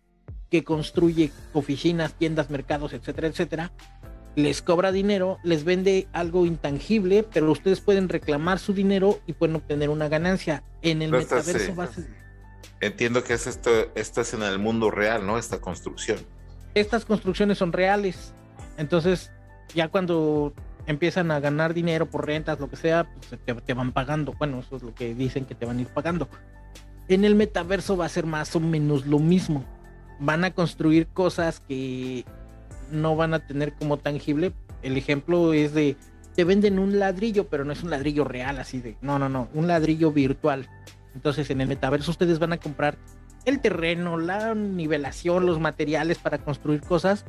que 0.50 0.64
construye 0.64 1.32
oficinas, 1.54 2.12
tiendas, 2.12 2.50
mercados, 2.50 2.92
etcétera, 2.92 3.28
etcétera, 3.28 3.72
les 4.36 4.60
cobra 4.60 4.92
dinero, 4.92 5.38
les 5.42 5.64
vende 5.64 6.08
algo 6.12 6.44
intangible, 6.44 7.26
pero 7.32 7.50
ustedes 7.50 7.80
pueden 7.80 8.10
reclamar 8.10 8.58
su 8.58 8.74
dinero 8.74 9.18
y 9.26 9.32
pueden 9.32 9.56
obtener 9.56 9.88
una 9.88 10.08
ganancia. 10.08 10.62
En 10.82 11.00
el 11.00 11.10
metaverso 11.10 11.74
Entiendo 12.80 13.24
que 13.24 13.32
es 13.32 13.46
esto, 13.46 13.70
esto 13.94 14.20
es 14.20 14.34
en 14.34 14.42
el 14.42 14.58
mundo 14.58 14.90
real, 14.90 15.24
¿no? 15.26 15.38
Esta 15.38 15.60
construcción. 15.60 16.18
Estas 16.74 17.04
construcciones 17.04 17.58
son 17.58 17.72
reales. 17.72 18.32
Entonces, 18.78 19.30
ya 19.74 19.88
cuando 19.88 20.52
empiezan 20.86 21.30
a 21.30 21.40
ganar 21.40 21.74
dinero 21.74 22.06
por 22.06 22.26
rentas, 22.26 22.58
lo 22.58 22.68
que 22.68 22.76
sea, 22.76 23.06
pues 23.28 23.40
te, 23.44 23.54
te, 23.54 23.74
van 23.74 23.92
pagando. 23.92 24.32
Bueno, 24.32 24.60
eso 24.60 24.76
es 24.76 24.82
lo 24.82 24.94
que 24.94 25.14
dicen 25.14 25.44
que 25.44 25.54
te 25.54 25.66
van 25.66 25.78
a 25.78 25.82
ir 25.82 25.88
pagando. 25.88 26.28
En 27.08 27.24
el 27.24 27.34
metaverso 27.34 27.96
va 27.96 28.06
a 28.06 28.08
ser 28.08 28.26
más 28.26 28.54
o 28.56 28.60
menos 28.60 29.06
lo 29.06 29.18
mismo 29.18 29.64
van 30.22 30.44
a 30.44 30.52
construir 30.52 31.08
cosas 31.08 31.60
que 31.68 32.24
no 32.90 33.16
van 33.16 33.34
a 33.34 33.40
tener 33.40 33.72
como 33.74 33.98
tangible. 33.98 34.52
El 34.82 34.96
ejemplo 34.96 35.52
es 35.52 35.74
de, 35.74 35.96
te 36.34 36.44
venden 36.44 36.78
un 36.78 36.98
ladrillo, 36.98 37.48
pero 37.48 37.64
no 37.64 37.72
es 37.72 37.82
un 37.82 37.90
ladrillo 37.90 38.24
real, 38.24 38.58
así 38.58 38.80
de, 38.80 38.96
no, 39.00 39.18
no, 39.18 39.28
no, 39.28 39.48
un 39.52 39.66
ladrillo 39.66 40.12
virtual. 40.12 40.68
Entonces 41.14 41.50
en 41.50 41.60
el 41.60 41.68
metaverso 41.68 42.10
ustedes 42.10 42.38
van 42.38 42.52
a 42.52 42.58
comprar 42.58 42.96
el 43.44 43.60
terreno, 43.60 44.18
la 44.18 44.54
nivelación, 44.54 45.46
los 45.46 45.60
materiales 45.60 46.18
para 46.18 46.38
construir 46.38 46.80
cosas 46.80 47.24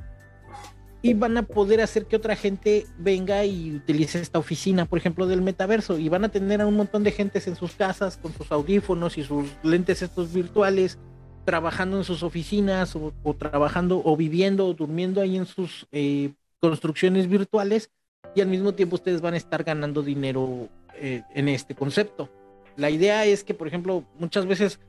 y 1.02 1.14
van 1.14 1.36
a 1.38 1.44
poder 1.44 1.82
hacer 1.82 2.06
que 2.06 2.16
otra 2.16 2.38
gente 2.38 2.88
venga 2.98 3.44
y 3.44 3.76
utilice 3.76 4.22
esta 4.22 4.40
oficina, 4.40 4.86
por 4.86 4.98
ejemplo, 4.98 5.28
del 5.28 5.42
metaverso 5.42 6.00
y 6.00 6.08
van 6.08 6.24
a 6.24 6.30
tener 6.30 6.62
a 6.62 6.66
un 6.66 6.78
montón 6.78 7.04
de 7.04 7.12
gentes 7.12 7.46
en 7.48 7.58
sus 7.58 7.74
casas 7.74 8.18
con 8.18 8.34
sus 8.34 8.50
audífonos 8.54 9.18
y 9.18 9.24
sus 9.24 9.46
lentes 9.64 10.02
estos 10.02 10.34
virtuales 10.34 10.98
trabajando 11.44 11.98
en 11.98 12.06
sus 12.06 12.24
oficinas 12.24 12.96
o, 12.96 13.12
trabajando 13.38 14.02
o 14.06 14.16
viviendo 14.16 14.66
o 14.66 14.74
durmiendo 14.74 15.20
ahí 15.20 15.36
en 15.36 15.46
sus 15.46 15.88
eh, 15.92 16.32
construcciones 16.62 17.28
virtuales 17.28 17.92
y 18.34 18.40
al 18.40 18.48
mismo 18.48 18.74
tiempo 18.74 18.96
ustedes 18.96 19.20
van 19.20 19.34
a 19.34 19.38
estar 19.38 19.66
ganando 19.66 20.04
dinero 20.04 20.70
eh, 20.96 21.24
en 21.36 21.50
este 21.50 21.76
concepto. 21.76 22.30
La 22.78 22.90
idea 22.90 23.26
es 23.26 23.44
que, 23.44 23.54
por 23.54 23.68
ejemplo, 23.68 24.06
muchas 24.18 24.46
veces 24.46 24.80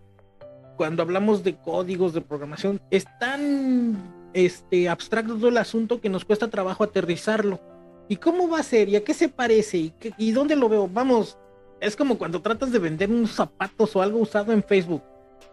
cuando 0.76 1.02
hablamos 1.02 1.44
de 1.44 1.56
códigos 1.56 2.12
de 2.12 2.20
programación 2.20 2.80
es 2.90 3.06
tan 3.18 4.30
este, 4.32 4.88
abstracto 4.88 5.36
todo 5.36 5.48
el 5.48 5.58
asunto 5.58 6.00
que 6.00 6.08
nos 6.08 6.24
cuesta 6.24 6.48
trabajo 6.48 6.84
aterrizarlo. 6.84 7.60
¿Y 8.08 8.16
cómo 8.16 8.48
va 8.48 8.60
a 8.60 8.64
ser? 8.64 8.88
¿Y 8.88 8.96
a 8.96 9.04
qué 9.04 9.14
se 9.14 9.28
parece? 9.28 9.78
¿Y, 9.78 9.94
¿Y 10.18 10.32
dónde 10.32 10.56
lo 10.56 10.68
veo? 10.68 10.88
Vamos, 10.88 11.38
es 11.80 11.96
como 11.96 12.18
cuando 12.18 12.42
tratas 12.42 12.72
de 12.72 12.78
vender 12.78 13.10
unos 13.10 13.32
zapatos 13.32 13.94
o 13.96 14.02
algo 14.02 14.18
usado 14.18 14.52
en 14.52 14.62
Facebook. 14.62 15.02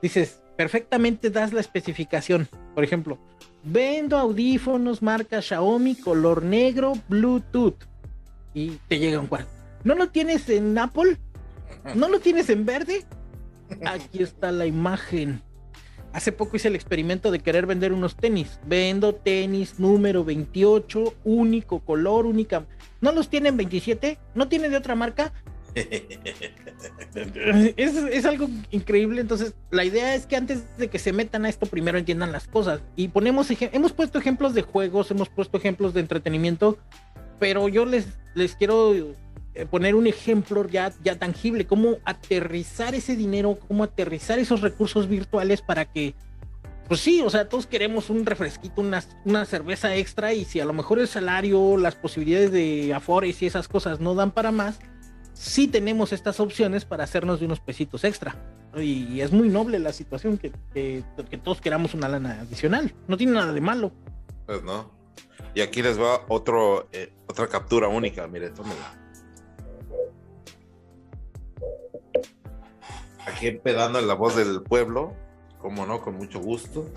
Dices, 0.01 0.41
perfectamente 0.57 1.29
das 1.29 1.53
la 1.53 1.62
especificación. 1.62 2.47
Por 2.73 2.84
ejemplo, 2.84 3.17
vendo 3.63 4.17
audífonos 4.17 5.01
marca 5.01 5.41
Xiaomi 5.41 5.95
color 5.95 6.43
negro 6.43 6.93
Bluetooth 7.07 7.86
y 8.53 8.71
te 8.88 8.99
llega 8.99 9.19
un 9.19 9.27
cuarto. 9.27 9.49
¿No 9.84 9.95
lo 9.95 10.10
tienes 10.10 10.49
en 10.49 10.77
Apple? 10.77 11.17
¿No 11.95 12.10
lo 12.10 12.19
tienes 12.19 12.49
en 12.49 12.65
verde? 12.65 13.05
Aquí 13.86 14.21
está 14.21 14.51
la 14.51 14.65
imagen. 14.65 15.41
Hace 16.13 16.31
poco 16.31 16.57
hice 16.57 16.67
el 16.67 16.75
experimento 16.75 17.31
de 17.31 17.39
querer 17.39 17.65
vender 17.65 17.93
unos 17.93 18.15
tenis. 18.15 18.60
Vendo 18.65 19.15
tenis 19.15 19.79
número 19.79 20.25
28, 20.25 21.15
único 21.23 21.79
color, 21.79 22.25
única. 22.25 22.65
¿No 22.99 23.12
los 23.12 23.29
tienen 23.29 23.55
27? 23.55 24.17
¿No 24.36 24.47
tiene 24.49 24.69
de 24.69 24.77
otra 24.77 24.95
marca? 24.95 25.31
es, 27.77 28.25
algo 28.25 28.49
increíble. 28.71 29.21
Entonces, 29.21 29.53
la 29.69 29.86
idea 29.86 30.13
es 30.15 30.25
que 30.25 30.36
antes 30.36 30.77
de 30.77 30.89
que 30.89 30.99
se 30.99 31.13
metan 31.13 31.45
a 31.45 31.49
esto, 31.49 31.65
primero 31.65 31.97
entiendan 31.97 32.34
las 32.34 32.47
cosas. 32.47 32.81
Y 32.97 33.07
ponemos, 33.07 33.47
hemos 33.60 33.93
puesto 33.93 34.19
ejemplos 34.19 34.53
de 34.53 34.63
juegos, 34.63 35.12
hemos 35.12 35.29
puesto 35.29 35.57
ejemplos 35.57 35.93
de 35.93 36.01
entretenimiento, 36.01 36.77
pero 37.39 37.69
yo 37.69 37.86
les, 37.86 38.07
les 38.36 38.55
quiero 38.55 38.93
poner 39.70 39.96
un 39.96 40.08
ejemplo 40.08 40.68
ya, 40.68 40.94
ya 41.04 41.20
tangible, 41.20 41.66
cómo 41.66 41.98
aterrizar 42.06 42.96
ese 42.96 43.16
dinero, 43.16 43.60
cómo 43.68 43.84
aterrizar 43.84 44.40
esos 44.40 44.62
recursos 44.62 45.08
virtuales 45.08 45.62
para 45.62 45.86
que, 45.86 46.16
pues 46.88 47.02
sí, 47.02 47.22
o 47.22 47.30
sea, 47.30 47.50
todos 47.50 47.68
queremos 47.68 48.10
un 48.10 48.26
refresquito, 48.26 48.82
una, 48.82 49.04
una 49.26 49.46
cerveza 49.46 49.96
extra 49.96 50.34
y 50.34 50.46
si 50.46 50.60
a 50.60 50.66
lo 50.66 50.74
mejor 50.74 51.00
el 51.00 51.08
salario, 51.08 51.78
las 51.78 51.96
posibilidades 51.96 52.52
de 52.52 52.94
afores 52.94 53.42
y 53.42 53.46
esas 53.46 53.68
cosas 53.68 54.00
no 54.00 54.16
dan 54.16 54.32
para 54.32 54.52
más, 54.52 54.80
sí 55.34 55.68
tenemos 55.68 56.14
estas 56.14 56.40
opciones 56.40 56.86
para 56.86 57.04
hacernos 57.04 57.40
de 57.40 57.46
unos 57.46 57.60
pesitos 57.60 58.04
extra. 58.04 58.36
Y 58.78 59.20
es 59.20 59.34
muy 59.34 59.50
noble 59.50 59.80
la 59.80 59.92
situación 59.92 60.38
que, 60.38 60.52
que, 60.74 61.04
todos 61.44 61.60
queramos 61.60 61.94
una 61.94 62.08
lana 62.08 62.40
adicional. 62.42 62.94
No 63.08 63.18
tiene 63.18 63.34
nada 63.34 63.52
de 63.52 63.60
malo. 63.60 63.91
Pues 64.45 64.64
no. 64.64 64.91
Y 65.54 65.60
aquí 65.60 65.82
les 65.82 65.99
va 65.99 66.22
otro, 66.30 66.88
eh, 66.93 67.12
otra 67.28 67.47
captura 67.47 67.89
única. 67.89 68.28
Mire, 68.28 68.49
tómela. 68.52 69.01
Aquí 73.26 73.47
empedando 73.47 73.99
en 73.99 74.07
la 74.07 74.13
voz 74.13 74.36
del 74.36 74.63
pueblo, 74.63 75.13
como 75.59 75.86
no, 75.86 76.01
con 76.01 76.15
mucho 76.15 76.39
gusto. 76.39 76.89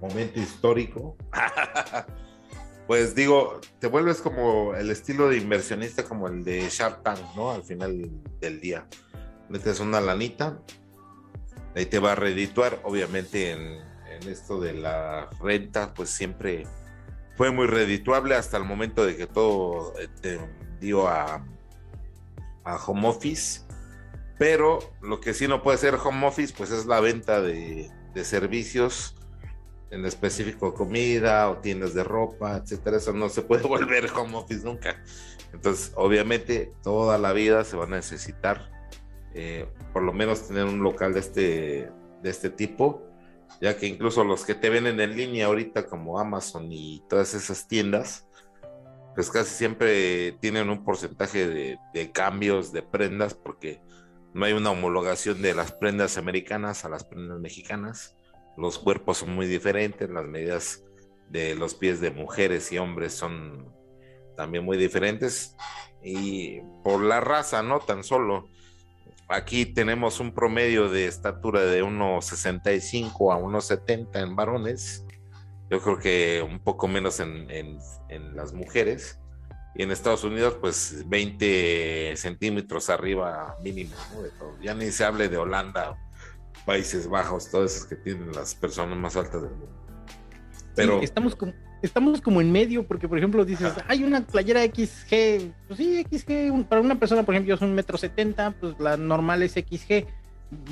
Momento 0.00 0.40
histórico. 0.40 1.16
pues 2.86 3.14
digo, 3.14 3.60
te 3.78 3.86
vuelves 3.86 4.20
como 4.20 4.74
el 4.74 4.90
estilo 4.90 5.28
de 5.28 5.36
inversionista 5.36 6.04
como 6.04 6.26
el 6.26 6.44
de 6.44 6.68
Shark 6.68 7.02
Tank, 7.02 7.18
¿no? 7.36 7.52
Al 7.52 7.62
final 7.62 8.10
del 8.40 8.60
día. 8.60 8.86
Metes 9.48 9.80
una 9.80 10.00
lanita, 10.00 10.58
ahí 11.74 11.86
te 11.86 11.98
va 11.98 12.12
a 12.12 12.14
redituar, 12.14 12.80
obviamente 12.84 13.52
en, 13.52 13.86
esto 14.26 14.58
de 14.58 14.72
la 14.72 15.30
renta, 15.40 15.94
pues 15.94 16.10
siempre 16.10 16.66
fue 17.36 17.52
muy 17.52 17.68
redituable 17.68 18.34
hasta 18.34 18.56
el 18.56 18.64
momento 18.64 19.06
de 19.06 19.16
que 19.16 19.28
todo 19.28 19.94
eh, 19.96 20.08
te 20.20 20.40
dio 20.80 21.06
a, 21.06 21.46
a 22.64 22.76
home 22.84 23.08
office, 23.08 23.60
pero 24.38 24.78
lo 25.02 25.20
que 25.20 25.34
sí 25.34 25.48
no 25.48 25.62
puede 25.62 25.78
ser 25.78 25.96
home 25.96 26.26
office, 26.26 26.54
pues 26.56 26.70
es 26.70 26.86
la 26.86 27.00
venta 27.00 27.42
de, 27.42 27.90
de 28.14 28.24
servicios 28.24 29.14
en 29.90 30.04
específico 30.04 30.74
comida 30.74 31.48
o 31.50 31.58
tiendas 31.58 31.94
de 31.94 32.04
ropa, 32.04 32.56
etcétera, 32.56 32.98
eso 32.98 33.12
no 33.12 33.28
se 33.28 33.42
puede 33.42 33.62
volver 33.68 34.10
home 34.14 34.36
office 34.36 34.64
nunca. 34.64 35.02
Entonces, 35.52 35.92
obviamente, 35.96 36.72
toda 36.82 37.18
la 37.18 37.32
vida 37.32 37.64
se 37.64 37.76
va 37.76 37.84
a 37.84 37.88
necesitar 37.88 38.70
eh, 39.34 39.66
por 39.92 40.02
lo 40.02 40.12
menos 40.12 40.46
tener 40.46 40.64
un 40.64 40.82
local 40.82 41.14
de 41.14 41.20
este, 41.20 41.90
de 42.22 42.30
este 42.30 42.50
tipo, 42.50 43.02
ya 43.60 43.76
que 43.76 43.86
incluso 43.86 44.24
los 44.24 44.44
que 44.44 44.54
te 44.54 44.70
venden 44.70 45.00
en 45.00 45.16
línea 45.16 45.46
ahorita 45.46 45.86
como 45.86 46.18
Amazon 46.18 46.70
y 46.70 47.02
todas 47.08 47.34
esas 47.34 47.66
tiendas, 47.66 48.26
pues 49.14 49.30
casi 49.30 49.54
siempre 49.54 50.32
tienen 50.40 50.68
un 50.70 50.84
porcentaje 50.84 51.48
de, 51.48 51.78
de 51.92 52.12
cambios 52.12 52.72
de 52.72 52.82
prendas 52.82 53.34
porque 53.34 53.80
no 54.34 54.44
hay 54.44 54.52
una 54.52 54.70
homologación 54.70 55.42
de 55.42 55.54
las 55.54 55.72
prendas 55.72 56.18
americanas 56.18 56.84
a 56.84 56.88
las 56.88 57.04
prendas 57.04 57.38
mexicanas 57.40 58.18
los 58.58 58.80
cuerpos 58.80 59.18
son 59.18 59.34
muy 59.36 59.46
diferentes, 59.46 60.10
las 60.10 60.26
medidas 60.26 60.82
de 61.30 61.54
los 61.54 61.74
pies 61.74 62.00
de 62.00 62.10
mujeres 62.10 62.72
y 62.72 62.78
hombres 62.78 63.14
son 63.14 63.72
también 64.36 64.64
muy 64.64 64.76
diferentes 64.76 65.54
y 66.02 66.60
por 66.82 67.00
la 67.00 67.20
raza, 67.20 67.62
no 67.62 67.78
tan 67.78 68.02
solo. 68.02 68.48
Aquí 69.28 69.64
tenemos 69.64 70.18
un 70.18 70.34
promedio 70.34 70.88
de 70.88 71.06
estatura 71.06 71.60
de 71.60 71.84
1,65 71.84 73.32
a 73.32 73.38
1,70 73.38 74.22
en 74.22 74.34
varones. 74.34 75.04
Yo 75.70 75.80
creo 75.80 75.98
que 75.98 76.42
un 76.42 76.58
poco 76.58 76.88
menos 76.88 77.20
en, 77.20 77.48
en, 77.50 78.36
las 78.36 78.54
mujeres. 78.54 79.20
Y 79.78 79.84
en 79.84 79.92
Estados 79.92 80.24
Unidos, 80.24 80.56
pues 80.60 81.04
20 81.06 82.14
centímetros 82.16 82.90
arriba 82.90 83.56
mínimo, 83.62 83.94
Ya 84.60 84.74
ni 84.74 84.90
se 84.90 85.04
hable 85.04 85.28
de 85.28 85.36
Holanda 85.36 85.96
Países 86.66 87.08
Bajos, 87.08 87.48
todos 87.48 87.76
esos 87.76 87.86
que 87.86 87.94
tienen 87.94 88.32
las 88.32 88.56
personas 88.56 88.98
más 88.98 89.14
altas 89.16 89.40
del 89.40 89.52
mundo. 89.52 89.68
Pero 90.74 91.00
estamos 91.00 91.36
como 91.36 91.54
estamos 91.80 92.20
como 92.20 92.40
en 92.40 92.50
medio 92.50 92.86
porque 92.88 93.08
por 93.08 93.18
ejemplo 93.18 93.44
dices, 93.44 93.72
hay 93.86 94.02
una 94.02 94.20
playera 94.20 94.64
XG, 94.64 95.52
pues 95.68 95.76
sí, 95.76 96.04
XG 96.10 96.66
para 96.68 96.80
una 96.80 96.98
persona, 96.98 97.22
por 97.22 97.34
ejemplo, 97.34 97.50
yo 97.50 97.56
soy 97.56 97.68
un 97.68 97.76
metro 97.76 97.96
setenta, 97.96 98.50
pues 98.60 98.74
la 98.80 98.96
normal 98.96 99.44
es 99.44 99.52
XG. 99.52 100.06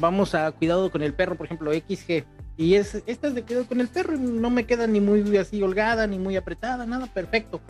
Vamos 0.01 0.35
a 0.35 0.51
cuidado 0.51 0.91
con 0.91 1.03
el 1.03 1.15
perro, 1.15 1.37
por 1.37 1.47
ejemplo, 1.47 1.73
XG. 1.73 2.25
Y 2.57 2.75
es, 2.75 3.03
esta 3.07 3.29
es 3.29 3.35
de 3.35 3.43
cuidado 3.43 3.67
con 3.67 3.81
el 3.81 3.87
perro, 3.87 4.17
no 4.17 4.51
me 4.51 4.65
queda 4.65 4.89
ni 4.89 5.01
muy 5.01 5.37
así 5.37 5.63
holgada, 5.63 6.09
ni 6.09 6.19
muy 6.19 6.37
apretada, 6.37 6.87
nada, 6.87 7.07
perfecto. 7.07 7.61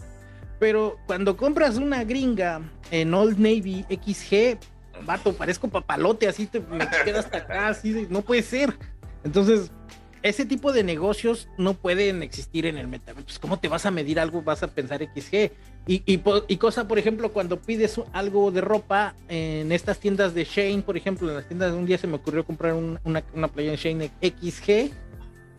Pero 0.58 0.98
cuando 1.06 1.36
compras 1.36 1.76
una 1.76 2.04
gringa 2.04 2.62
en 2.90 3.12
Old 3.12 3.38
Navy 3.38 3.84
XG, 3.90 4.58
vato, 5.04 5.32
parezco 5.34 5.68
papalote, 5.68 6.28
así 6.28 6.46
te, 6.46 6.60
me 6.60 6.88
queda 7.04 7.20
hasta 7.20 7.38
acá, 7.38 7.68
así, 7.68 8.06
no 8.08 8.22
puede 8.22 8.42
ser. 8.42 8.74
Entonces, 9.24 9.70
ese 10.22 10.44
tipo 10.44 10.72
de 10.72 10.82
negocios 10.82 11.48
no 11.56 11.74
pueden 11.74 12.22
existir 12.22 12.66
en 12.66 12.78
el 12.78 12.88
metaverso. 12.88 13.26
Pues, 13.26 13.38
¿Cómo 13.38 13.58
te 13.58 13.68
vas 13.68 13.86
a 13.86 13.90
medir 13.90 14.18
algo? 14.18 14.42
Vas 14.42 14.62
a 14.62 14.68
pensar 14.68 15.00
XG. 15.02 15.52
Y, 15.88 16.02
y, 16.04 16.56
cosa, 16.56 16.88
por 16.88 16.98
ejemplo, 16.98 17.32
cuando 17.32 17.60
pides 17.60 18.00
algo 18.12 18.50
de 18.50 18.60
ropa 18.60 19.14
en 19.28 19.70
estas 19.70 19.98
tiendas 20.00 20.34
de 20.34 20.44
Shane, 20.44 20.82
por 20.82 20.96
ejemplo, 20.96 21.28
en 21.28 21.36
las 21.36 21.46
tiendas 21.46 21.70
de 21.70 21.78
un 21.78 21.86
día 21.86 21.96
se 21.96 22.08
me 22.08 22.16
ocurrió 22.16 22.44
comprar 22.44 22.74
una, 22.74 23.22
una 23.34 23.48
playa 23.48 23.70
en 23.70 23.76
Shane 23.76 24.10
XG. 24.20 24.90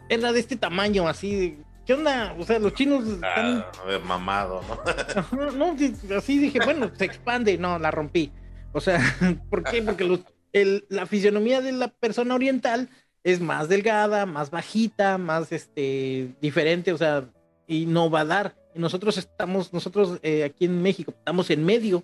Era 0.10 0.34
de 0.34 0.40
este 0.40 0.58
tamaño, 0.58 1.08
así. 1.08 1.60
¿Qué 1.88 1.94
onda? 1.94 2.36
O 2.38 2.44
sea, 2.44 2.60
los 2.60 2.74
chinos 2.74 3.08
están... 3.08 3.64
Ah, 3.64 4.00
mamado, 4.04 4.62
¿no? 5.32 5.52
no, 5.54 5.76
así 6.18 6.38
dije, 6.38 6.60
bueno, 6.66 6.92
se 6.94 7.06
expande. 7.06 7.58
No, 7.58 7.80
la 7.80 7.92
rompí. 7.92 8.30
O 8.74 8.82
sea, 8.82 9.00
¿por 9.50 9.64
qué? 9.64 9.82
Porque 9.82 10.22
la 10.90 11.06
fisionomía 11.06 11.62
de 11.62 11.72
la 11.72 11.88
persona 11.88 12.36
oriental 12.36 12.90
es 13.24 13.40
más 13.40 13.70
delgada, 13.70 14.26
más 14.26 14.52
bajita, 14.52 15.18
más 15.18 15.54
este, 15.54 16.36
diferente, 16.42 16.92
o 16.92 16.98
sea, 16.98 17.30
y 17.68 17.86
no 17.86 18.10
va 18.10 18.22
a 18.22 18.26
dar. 18.26 18.56
Y 18.76 18.80
nosotros 18.80 19.18
estamos, 19.18 19.72
nosotros 19.72 20.20
eh, 20.24 20.44
aquí 20.44 20.66
en 20.66 20.82
México, 20.82 21.14
estamos 21.18 21.50
en 21.52 21.64
medio. 21.66 22.04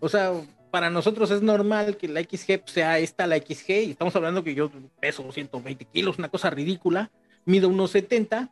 O 0.00 0.08
sea, 0.08 0.32
para 0.70 0.88
nosotros 0.88 1.30
es 1.32 1.42
normal 1.42 1.98
que 1.98 2.08
la 2.08 2.22
XG 2.22 2.62
sea 2.64 2.98
esta, 2.98 3.26
la 3.26 3.36
XG, 3.36 3.68
y 3.68 3.90
estamos 3.90 4.16
hablando 4.16 4.42
que 4.42 4.54
yo 4.54 4.70
peso 5.00 5.30
120 5.30 5.84
kilos, 5.84 6.18
una 6.18 6.30
cosa 6.30 6.48
ridícula, 6.48 7.10
mido 7.44 7.68
unos 7.68 7.90
70, 7.90 8.50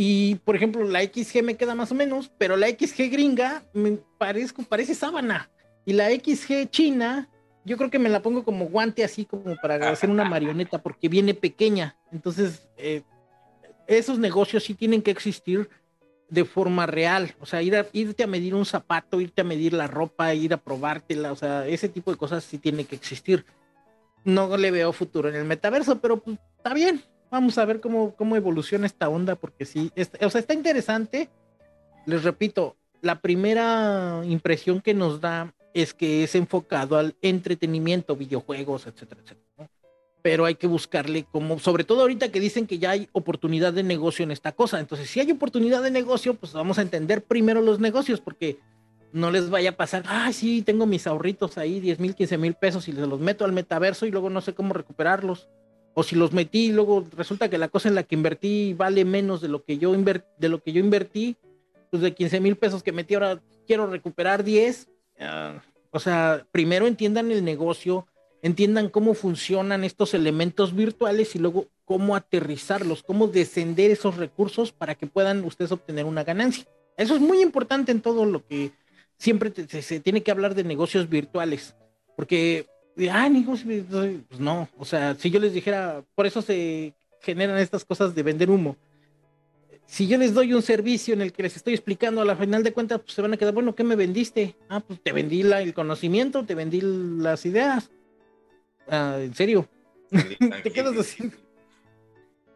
y 0.00 0.36
por 0.44 0.54
ejemplo, 0.54 0.84
la 0.84 1.02
XG 1.02 1.42
me 1.42 1.56
queda 1.56 1.74
más 1.74 1.90
o 1.90 1.96
menos, 1.96 2.30
pero 2.38 2.56
la 2.56 2.68
XG 2.68 3.10
gringa 3.10 3.64
me 3.72 3.98
parezco, 4.16 4.62
parece 4.62 4.94
sábana. 4.94 5.50
Y 5.84 5.92
la 5.92 6.08
XG 6.10 6.70
china, 6.70 7.28
yo 7.64 7.76
creo 7.76 7.90
que 7.90 7.98
me 7.98 8.08
la 8.08 8.22
pongo 8.22 8.44
como 8.44 8.66
guante 8.66 9.02
así 9.02 9.24
como 9.24 9.56
para 9.56 9.90
hacer 9.90 10.08
una 10.08 10.24
marioneta 10.24 10.80
porque 10.80 11.08
viene 11.08 11.34
pequeña. 11.34 11.96
Entonces, 12.12 12.68
eh, 12.76 13.02
esos 13.88 14.20
negocios 14.20 14.62
sí 14.62 14.74
tienen 14.74 15.02
que 15.02 15.10
existir 15.10 15.68
de 16.30 16.44
forma 16.44 16.86
real. 16.86 17.34
O 17.40 17.46
sea, 17.46 17.60
ir 17.60 17.74
a, 17.74 17.84
irte 17.92 18.22
a 18.22 18.28
medir 18.28 18.54
un 18.54 18.66
zapato, 18.66 19.20
irte 19.20 19.40
a 19.40 19.44
medir 19.44 19.72
la 19.72 19.88
ropa, 19.88 20.32
ir 20.32 20.54
a 20.54 20.58
probártela. 20.58 21.32
O 21.32 21.36
sea, 21.36 21.66
ese 21.66 21.88
tipo 21.88 22.12
de 22.12 22.18
cosas 22.18 22.44
sí 22.44 22.58
tiene 22.58 22.84
que 22.84 22.94
existir. 22.94 23.44
No 24.22 24.56
le 24.56 24.70
veo 24.70 24.92
futuro 24.92 25.28
en 25.28 25.34
el 25.34 25.44
metaverso, 25.44 25.98
pero 25.98 26.20
pues, 26.20 26.38
está 26.56 26.72
bien. 26.72 27.02
Vamos 27.30 27.58
a 27.58 27.64
ver 27.64 27.80
cómo, 27.80 28.14
cómo 28.14 28.36
evoluciona 28.36 28.86
esta 28.86 29.08
onda 29.08 29.34
porque 29.34 29.64
sí, 29.64 29.92
o 30.20 30.30
sea, 30.30 30.40
está 30.40 30.54
interesante. 30.54 31.28
Les 32.06 32.24
repito, 32.24 32.76
la 33.02 33.20
primera 33.20 34.22
impresión 34.24 34.80
que 34.80 34.94
nos 34.94 35.20
da 35.20 35.54
es 35.74 35.94
que 35.94 36.24
es 36.24 36.34
enfocado 36.34 36.96
al 36.96 37.14
entretenimiento, 37.22 38.16
videojuegos, 38.16 38.86
etcétera, 38.86 39.20
etcétera. 39.22 39.70
Pero 40.22 40.44
hay 40.44 40.56
que 40.56 40.66
buscarle 40.66 41.24
como, 41.30 41.58
sobre 41.58 41.84
todo 41.84 42.00
ahorita 42.00 42.30
que 42.30 42.40
dicen 42.40 42.66
que 42.66 42.78
ya 42.78 42.90
hay 42.90 43.08
oportunidad 43.12 43.72
de 43.72 43.82
negocio 43.82 44.24
en 44.24 44.30
esta 44.30 44.52
cosa. 44.52 44.80
Entonces, 44.80 45.08
si 45.08 45.20
hay 45.20 45.30
oportunidad 45.30 45.82
de 45.82 45.90
negocio, 45.90 46.34
pues 46.34 46.52
vamos 46.52 46.78
a 46.78 46.82
entender 46.82 47.22
primero 47.22 47.60
los 47.60 47.78
negocios, 47.78 48.20
porque 48.20 48.58
no 49.12 49.30
les 49.30 49.48
vaya 49.48 49.70
a 49.70 49.76
pasar, 49.76 50.04
ay, 50.06 50.32
sí, 50.32 50.62
tengo 50.62 50.86
mis 50.86 51.06
ahorritos 51.06 51.56
ahí, 51.56 51.80
10 51.80 52.00
mil, 52.00 52.14
15 52.14 52.38
mil 52.38 52.54
pesos 52.54 52.88
y 52.88 52.92
los 52.92 53.20
meto 53.20 53.44
al 53.44 53.52
metaverso 53.52 54.06
y 54.06 54.10
luego 54.10 54.28
no 54.30 54.40
sé 54.40 54.54
cómo 54.54 54.74
recuperarlos. 54.74 55.48
O 55.98 56.04
si 56.04 56.14
los 56.14 56.32
metí 56.32 56.66
y 56.66 56.72
luego 56.72 57.04
resulta 57.16 57.50
que 57.50 57.58
la 57.58 57.68
cosa 57.68 57.88
en 57.88 57.96
la 57.96 58.04
que 58.04 58.14
invertí 58.14 58.74
vale 58.74 59.04
menos 59.04 59.40
de 59.40 59.48
lo 59.48 59.64
que 59.64 59.78
yo, 59.78 59.92
de 59.92 60.48
lo 60.48 60.62
que 60.62 60.72
yo 60.72 60.80
invertí, 60.80 61.36
pues 61.90 62.02
de 62.02 62.14
15 62.14 62.38
mil 62.40 62.56
pesos 62.56 62.82
que 62.82 62.92
metí 62.92 63.14
ahora 63.14 63.40
quiero 63.66 63.86
recuperar 63.86 64.44
10, 64.44 64.88
Ah, 65.18 65.62
o 65.90 65.98
sea, 65.98 66.46
primero 66.52 66.86
entiendan 66.86 67.30
el 67.30 67.44
negocio, 67.44 68.06
entiendan 68.42 68.88
cómo 68.88 69.14
funcionan 69.14 69.84
estos 69.84 70.14
elementos 70.14 70.74
virtuales 70.74 71.34
y 71.34 71.38
luego 71.38 71.66
cómo 71.84 72.14
aterrizarlos, 72.14 73.02
cómo 73.02 73.26
descender 73.26 73.90
esos 73.90 74.16
recursos 74.16 74.72
para 74.72 74.94
que 74.94 75.06
puedan 75.06 75.44
ustedes 75.44 75.72
obtener 75.72 76.04
una 76.04 76.24
ganancia. 76.24 76.66
Eso 76.96 77.14
es 77.14 77.20
muy 77.20 77.40
importante 77.40 77.90
en 77.90 78.00
todo 78.00 78.26
lo 78.26 78.46
que 78.46 78.72
siempre 79.16 79.52
se, 79.66 80.00
tiene 80.00 80.22
que 80.22 80.30
hablar 80.30 80.54
de 80.54 80.64
negocios 80.64 81.08
virtuales, 81.08 81.74
porque, 82.16 82.66
ah, 83.10 83.30
pues 84.28 84.40
no, 84.40 84.68
o 84.76 84.84
sea, 84.84 85.14
si 85.14 85.30
yo 85.30 85.38
les 85.38 85.52
dijera, 85.52 86.02
por 86.14 86.26
eso 86.26 86.42
se 86.42 86.94
generan 87.20 87.58
estas 87.58 87.84
cosas 87.84 88.14
de 88.14 88.22
vender 88.22 88.50
humo 88.50 88.76
si 89.88 90.06
yo 90.06 90.18
les 90.18 90.34
doy 90.34 90.52
un 90.52 90.60
servicio 90.60 91.14
en 91.14 91.22
el 91.22 91.32
que 91.32 91.42
les 91.42 91.56
estoy 91.56 91.72
explicando, 91.72 92.20
a 92.20 92.24
la 92.26 92.36
final 92.36 92.62
de 92.62 92.74
cuentas, 92.74 93.00
pues 93.00 93.14
se 93.14 93.22
van 93.22 93.32
a 93.32 93.38
quedar, 93.38 93.54
bueno, 93.54 93.74
¿qué 93.74 93.84
me 93.84 93.96
vendiste? 93.96 94.54
Ah, 94.68 94.80
pues 94.80 95.00
te 95.02 95.12
vendí 95.12 95.42
la, 95.42 95.62
el 95.62 95.72
conocimiento, 95.72 96.44
te 96.44 96.54
vendí 96.54 96.82
las 96.82 97.46
ideas. 97.46 97.90
Ah, 98.86 99.16
en 99.18 99.34
serio. 99.34 99.66
te 100.62 100.70
quedas 100.70 100.96
así. 100.98 101.32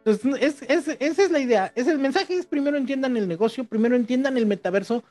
Pues, 0.04 0.20
esa 0.24 1.22
es 1.22 1.30
la 1.30 1.40
idea. 1.40 1.72
Es 1.74 1.86
el 1.86 1.98
mensaje 1.98 2.34
es 2.34 2.44
primero 2.44 2.76
entiendan 2.76 3.16
el 3.16 3.26
negocio, 3.26 3.64
primero 3.64 3.96
entiendan 3.96 4.36
el 4.36 4.44
metaverso. 4.44 5.02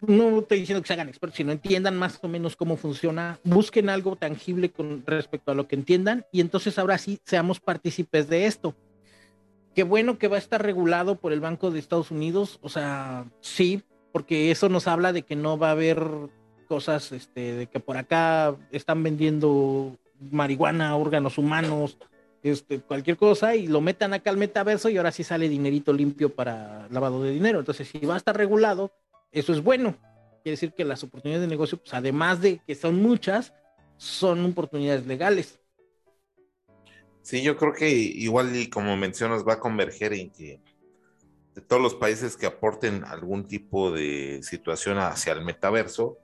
No 0.00 0.40
estoy 0.40 0.60
diciendo 0.60 0.82
que 0.82 0.88
se 0.88 0.94
hagan 0.94 1.08
expertos, 1.08 1.36
sino 1.36 1.52
entiendan 1.52 1.96
más 1.96 2.18
o 2.22 2.28
menos 2.28 2.56
cómo 2.56 2.76
funciona, 2.76 3.38
busquen 3.44 3.90
algo 3.90 4.16
tangible 4.16 4.70
con 4.70 5.04
respecto 5.06 5.52
a 5.52 5.54
lo 5.54 5.68
que 5.68 5.76
entiendan 5.76 6.24
y 6.32 6.40
entonces 6.40 6.78
ahora 6.78 6.96
sí 6.98 7.20
seamos 7.24 7.60
partícipes 7.60 8.28
de 8.28 8.46
esto 8.46 8.74
qué 9.74 9.82
bueno 9.82 10.18
que 10.18 10.28
va 10.28 10.36
a 10.36 10.40
estar 10.40 10.62
regulado 10.62 11.16
por 11.16 11.32
el 11.32 11.40
Banco 11.40 11.70
de 11.70 11.78
Estados 11.78 12.10
Unidos, 12.10 12.58
o 12.62 12.68
sea, 12.68 13.26
sí, 13.40 13.82
porque 14.12 14.50
eso 14.50 14.68
nos 14.68 14.86
habla 14.86 15.12
de 15.12 15.22
que 15.22 15.36
no 15.36 15.58
va 15.58 15.68
a 15.68 15.72
haber 15.72 16.02
cosas, 16.68 17.12
este, 17.12 17.54
de 17.54 17.66
que 17.66 17.80
por 17.80 17.96
acá 17.96 18.56
están 18.72 19.02
vendiendo 19.02 19.96
marihuana, 20.30 20.96
órganos 20.96 21.38
humanos, 21.38 21.98
este, 22.42 22.80
cualquier 22.80 23.16
cosa, 23.16 23.56
y 23.56 23.66
lo 23.66 23.80
metan 23.80 24.14
acá 24.14 24.30
al 24.30 24.36
metaverso 24.36 24.88
y 24.88 24.96
ahora 24.96 25.12
sí 25.12 25.24
sale 25.24 25.48
dinerito 25.48 25.92
limpio 25.92 26.34
para 26.34 26.88
lavado 26.90 27.22
de 27.22 27.32
dinero. 27.32 27.58
Entonces, 27.58 27.88
si 27.88 27.98
va 28.00 28.14
a 28.14 28.18
estar 28.18 28.36
regulado, 28.36 28.92
eso 29.32 29.52
es 29.52 29.62
bueno. 29.62 29.96
Quiere 30.42 30.54
decir 30.54 30.72
que 30.72 30.84
las 30.84 31.02
oportunidades 31.04 31.46
de 31.46 31.54
negocio, 31.54 31.78
pues 31.78 31.92
además 31.92 32.40
de 32.40 32.60
que 32.66 32.74
son 32.74 33.02
muchas, 33.02 33.52
son 33.96 34.44
oportunidades 34.44 35.06
legales. 35.06 35.60
Sí, 37.22 37.42
yo 37.42 37.56
creo 37.56 37.72
que 37.72 37.90
igual 37.90 38.56
y 38.56 38.70
como 38.70 38.96
mencionas 38.96 39.46
va 39.46 39.54
a 39.54 39.60
converger 39.60 40.14
en 40.14 40.30
que 40.30 40.60
todos 41.68 41.82
los 41.82 41.94
países 41.94 42.36
que 42.36 42.46
aporten 42.46 43.04
algún 43.04 43.46
tipo 43.46 43.90
de 43.90 44.40
situación 44.42 44.98
hacia 44.98 45.32
el 45.32 45.44
metaverso, 45.44 46.18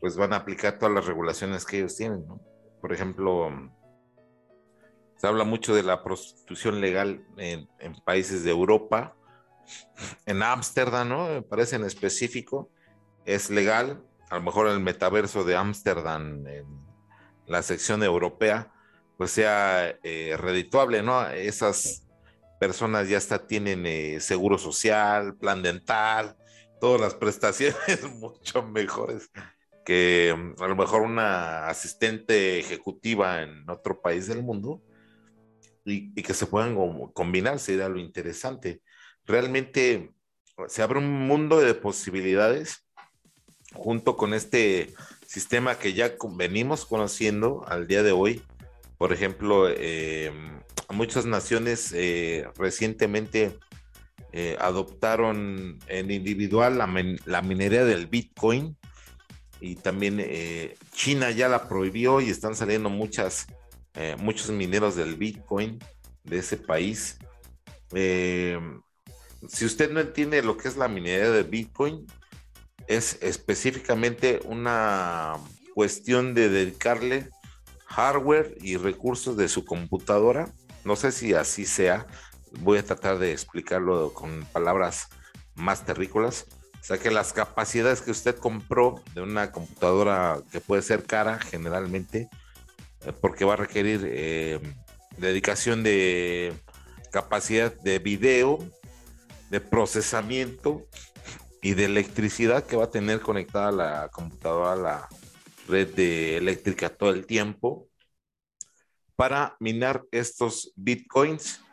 pues 0.00 0.16
van 0.16 0.32
a 0.32 0.36
aplicar 0.36 0.78
todas 0.78 0.94
las 0.94 1.06
regulaciones 1.06 1.64
que 1.64 1.78
ellos 1.78 1.96
tienen, 1.96 2.26
¿no? 2.26 2.40
Por 2.80 2.92
ejemplo, 2.92 3.50
Se 5.16 5.26
habla 5.26 5.44
mucho 5.44 5.74
de 5.74 5.82
la 5.82 6.04
prostitución 6.04 6.80
legal 6.80 7.24
en, 7.38 7.66
países 8.04 8.44
de 8.44 8.50
Europa. 8.50 9.16
En 10.26 10.42
Ámsterdam, 10.42 11.08
¿no? 11.08 11.28
Me 11.28 11.42
parece 11.42 11.76
en 11.76 11.84
específico, 11.84 12.70
es 13.24 13.50
legal. 13.50 14.04
A 14.30 14.36
lo 14.36 14.42
mejor 14.42 14.68
el 14.68 14.80
metaverso 14.80 15.44
de 15.44 15.56
Ámsterdam, 15.56 16.46
en 16.46 16.66
la 17.46 17.62
sección 17.62 18.02
europea, 18.02 18.72
pues 19.16 19.30
sea 19.30 19.98
eh, 20.02 20.36
redituable, 20.36 21.02
¿no? 21.02 21.28
Esas 21.28 22.06
personas 22.58 23.08
ya 23.08 23.18
hasta 23.18 23.46
tienen 23.46 23.86
eh, 23.86 24.20
seguro 24.20 24.58
social, 24.58 25.36
plan 25.36 25.62
dental, 25.62 26.36
todas 26.80 27.00
las 27.00 27.14
prestaciones 27.14 28.02
mucho 28.18 28.62
mejores 28.62 29.30
que 29.84 30.34
mm, 30.36 30.62
a 30.62 30.68
lo 30.68 30.76
mejor 30.76 31.02
una 31.02 31.68
asistente 31.68 32.58
ejecutiva 32.58 33.42
en 33.42 33.68
otro 33.68 34.00
país 34.00 34.26
del 34.26 34.42
mundo 34.42 34.82
y, 35.84 36.14
que 36.14 36.32
se 36.32 36.46
puedan 36.46 36.74
combinar, 37.12 37.58
sería 37.58 37.88
lo 37.90 37.98
interesante. 37.98 38.80
Realmente 39.26 40.12
se 40.68 40.82
abre 40.82 40.98
un 40.98 41.26
mundo 41.26 41.60
de 41.60 41.74
posibilidades 41.74 42.84
junto 43.72 44.16
con 44.16 44.34
este 44.34 44.94
sistema 45.26 45.78
que 45.78 45.94
ya 45.94 46.14
venimos 46.36 46.84
conociendo 46.86 47.64
al 47.66 47.86
día 47.86 48.02
de 48.02 48.12
hoy. 48.12 48.42
Por 48.98 49.12
ejemplo, 49.12 49.68
eh, 49.68 50.32
muchas 50.90 51.26
naciones 51.26 51.92
eh, 51.92 52.46
recientemente 52.56 53.58
eh, 54.32 54.56
adoptaron 54.60 55.78
en 55.88 56.10
individual 56.10 56.78
la, 56.78 57.16
la, 57.24 57.42
minería 57.42 57.84
del 57.84 58.06
Bitcoin 58.06 58.76
y 59.60 59.76
también 59.76 60.24
China 60.92 61.30
ya 61.30 61.48
la 61.48 61.68
prohibió 61.68 62.20
y 62.20 62.28
están 62.28 62.54
saliendo 62.54 62.90
muchas, 62.90 63.46
muchos 64.18 64.50
mineros 64.50 64.94
del 64.94 65.14
Bitcoin 65.14 65.78
de 66.24 66.38
ese 66.38 66.58
país. 66.58 67.18
Si 69.48 69.64
usted 69.64 69.90
no 69.90 70.00
entiende 70.00 70.42
lo 70.42 70.56
que 70.56 70.68
es 70.68 70.76
la 70.76 70.88
minería 70.88 71.30
del 71.30 71.44
Bitcoin, 71.44 72.06
es 72.86 73.18
específicamente 73.22 74.40
una 74.44 75.34
cuestión 75.74 76.34
de 76.34 76.48
dedicarle 76.48 77.30
hardware 77.86 78.56
y 78.60 78.76
recursos 78.76 79.36
de 79.36 79.48
su 79.48 79.64
computadora. 79.64 80.52
No 80.84 80.96
sé 80.96 81.12
si 81.12 81.34
así 81.34 81.64
sea, 81.64 82.06
voy 82.60 82.78
a 82.78 82.84
tratar 82.84 83.18
de 83.18 83.32
explicarlo 83.32 84.12
con 84.12 84.44
palabras 84.52 85.08
más 85.54 85.84
terrícolas. 85.84 86.46
O 86.80 86.86
sea 86.86 86.98
que 86.98 87.10
las 87.10 87.32
capacidades 87.32 88.02
que 88.02 88.10
usted 88.10 88.36
compró 88.36 89.02
de 89.14 89.22
una 89.22 89.52
computadora 89.52 90.42
que 90.52 90.60
puede 90.60 90.82
ser 90.82 91.04
cara 91.04 91.38
generalmente, 91.38 92.28
eh, 93.06 93.12
porque 93.20 93.46
va 93.46 93.54
a 93.54 93.56
requerir 93.56 94.02
eh, 94.04 94.60
dedicación 95.16 95.82
de 95.82 96.52
capacidad 97.10 97.72
de 97.80 98.00
video, 98.00 98.58
de 99.50 99.60
procesamiento 99.60 100.86
y 101.62 101.74
de 101.74 101.86
electricidad 101.86 102.64
que 102.64 102.76
va 102.76 102.84
a 102.84 102.90
tener 102.90 103.20
conectada 103.20 103.72
la 103.72 104.08
computadora 104.10 104.72
a 104.72 104.76
la 104.76 105.08
red 105.66 105.94
de 105.94 106.36
eléctrica 106.36 106.90
todo 106.90 107.10
el 107.10 107.26
tiempo 107.26 107.88
para 109.16 109.56
minar 109.60 110.04
estos 110.10 110.72
bitcoins 110.76 111.63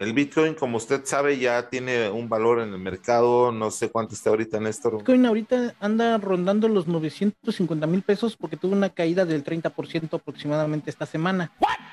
el 0.00 0.14
Bitcoin, 0.14 0.54
como 0.54 0.78
usted 0.78 1.02
sabe, 1.04 1.38
ya 1.38 1.68
tiene 1.68 2.08
un 2.08 2.26
valor 2.26 2.60
en 2.60 2.72
el 2.72 2.78
mercado. 2.78 3.52
No 3.52 3.70
sé 3.70 3.90
cuánto 3.90 4.14
está 4.14 4.30
ahorita, 4.30 4.58
Néstor. 4.58 4.96
Bitcoin 4.96 5.26
ahorita 5.26 5.74
anda 5.78 6.16
rondando 6.16 6.68
los 6.68 6.88
950 6.88 7.86
mil 7.86 8.00
pesos 8.00 8.34
porque 8.34 8.56
tuvo 8.56 8.72
una 8.72 8.88
caída 8.88 9.26
del 9.26 9.44
30% 9.44 10.14
aproximadamente 10.14 10.88
esta 10.88 11.04
semana, 11.04 11.52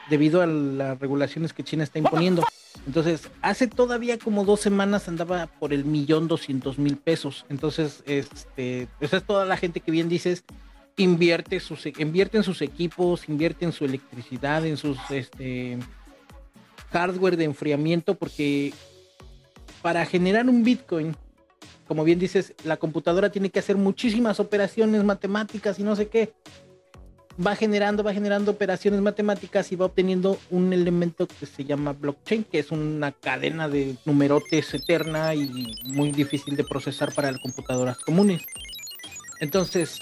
debido 0.10 0.42
a 0.42 0.48
las 0.48 0.98
regulaciones 0.98 1.52
que 1.52 1.66
China 1.66 1.84
está 1.84 2.00
imponiendo. 2.00 2.46
Entonces, 2.86 3.30
hace 3.42 3.68
todavía 3.68 4.18
como 4.18 4.46
dos 4.46 4.62
semanas 4.62 5.10
andaba 5.10 5.48
por 5.48 5.74
el 5.74 5.84
millón 5.84 6.30
doscientos 6.30 6.80
mil 6.80 6.96
pesos. 6.96 7.46
Entonces, 7.50 8.04
este, 8.06 8.88
esa 9.02 9.18
es 9.18 9.24
toda 9.24 9.46
la 9.46 9.58
gente 9.58 9.82
que 9.82 9.92
bien 9.92 10.08
dices, 10.08 10.46
invierte, 10.96 11.60
sus, 11.60 11.86
invierte 11.86 12.38
en 12.38 12.44
sus 12.44 12.62
equipos, 12.62 13.28
invierte 13.28 13.66
en 13.66 13.74
su 13.74 13.84
electricidad, 13.84 14.66
en 14.66 14.78
sus, 14.78 14.98
este, 15.10 15.78
hardware 16.92 17.38
de 17.38 17.46
enfriamiento 17.46 18.16
porque 18.16 18.74
para 19.82 20.06
generar 20.06 20.50
un 20.50 20.64
Bitcoin, 20.64 21.16
como 21.88 22.04
bien 22.04 22.20
dices, 22.20 22.54
la 22.64 22.78
computadora 22.78 23.32
tiene 23.32 23.50
que 23.50 23.60
hacer 23.60 23.78
muchísimas 23.78 24.40
operaciones 24.40 25.04
matemáticas 25.04 25.80
y 25.80 25.84
no 25.84 25.96
sé 25.96 26.08
qué. 26.08 26.34
Va 27.46 27.56
generando, 27.56 28.04
va 28.04 28.14
generando 28.14 28.52
operaciones 28.52 29.00
matemáticas 29.00 29.72
y 29.72 29.76
va 29.76 29.86
obteniendo 29.86 30.40
un 30.50 30.74
elemento 30.74 31.28
que 31.28 31.46
se 31.46 31.64
llama 31.64 31.94
blockchain, 31.94 32.44
que 32.44 32.60
es 32.60 32.72
una 32.72 33.12
cadena 33.12 33.70
de 33.70 33.96
numerotes 34.06 34.74
eterna 34.74 35.36
y 35.36 35.76
muy 35.86 36.12
difícil 36.12 36.56
de 36.58 36.64
procesar 36.64 37.14
para 37.14 37.32
las 37.32 37.40
computadoras 37.40 38.00
comunes. 38.00 38.42
Entonces, 39.40 40.00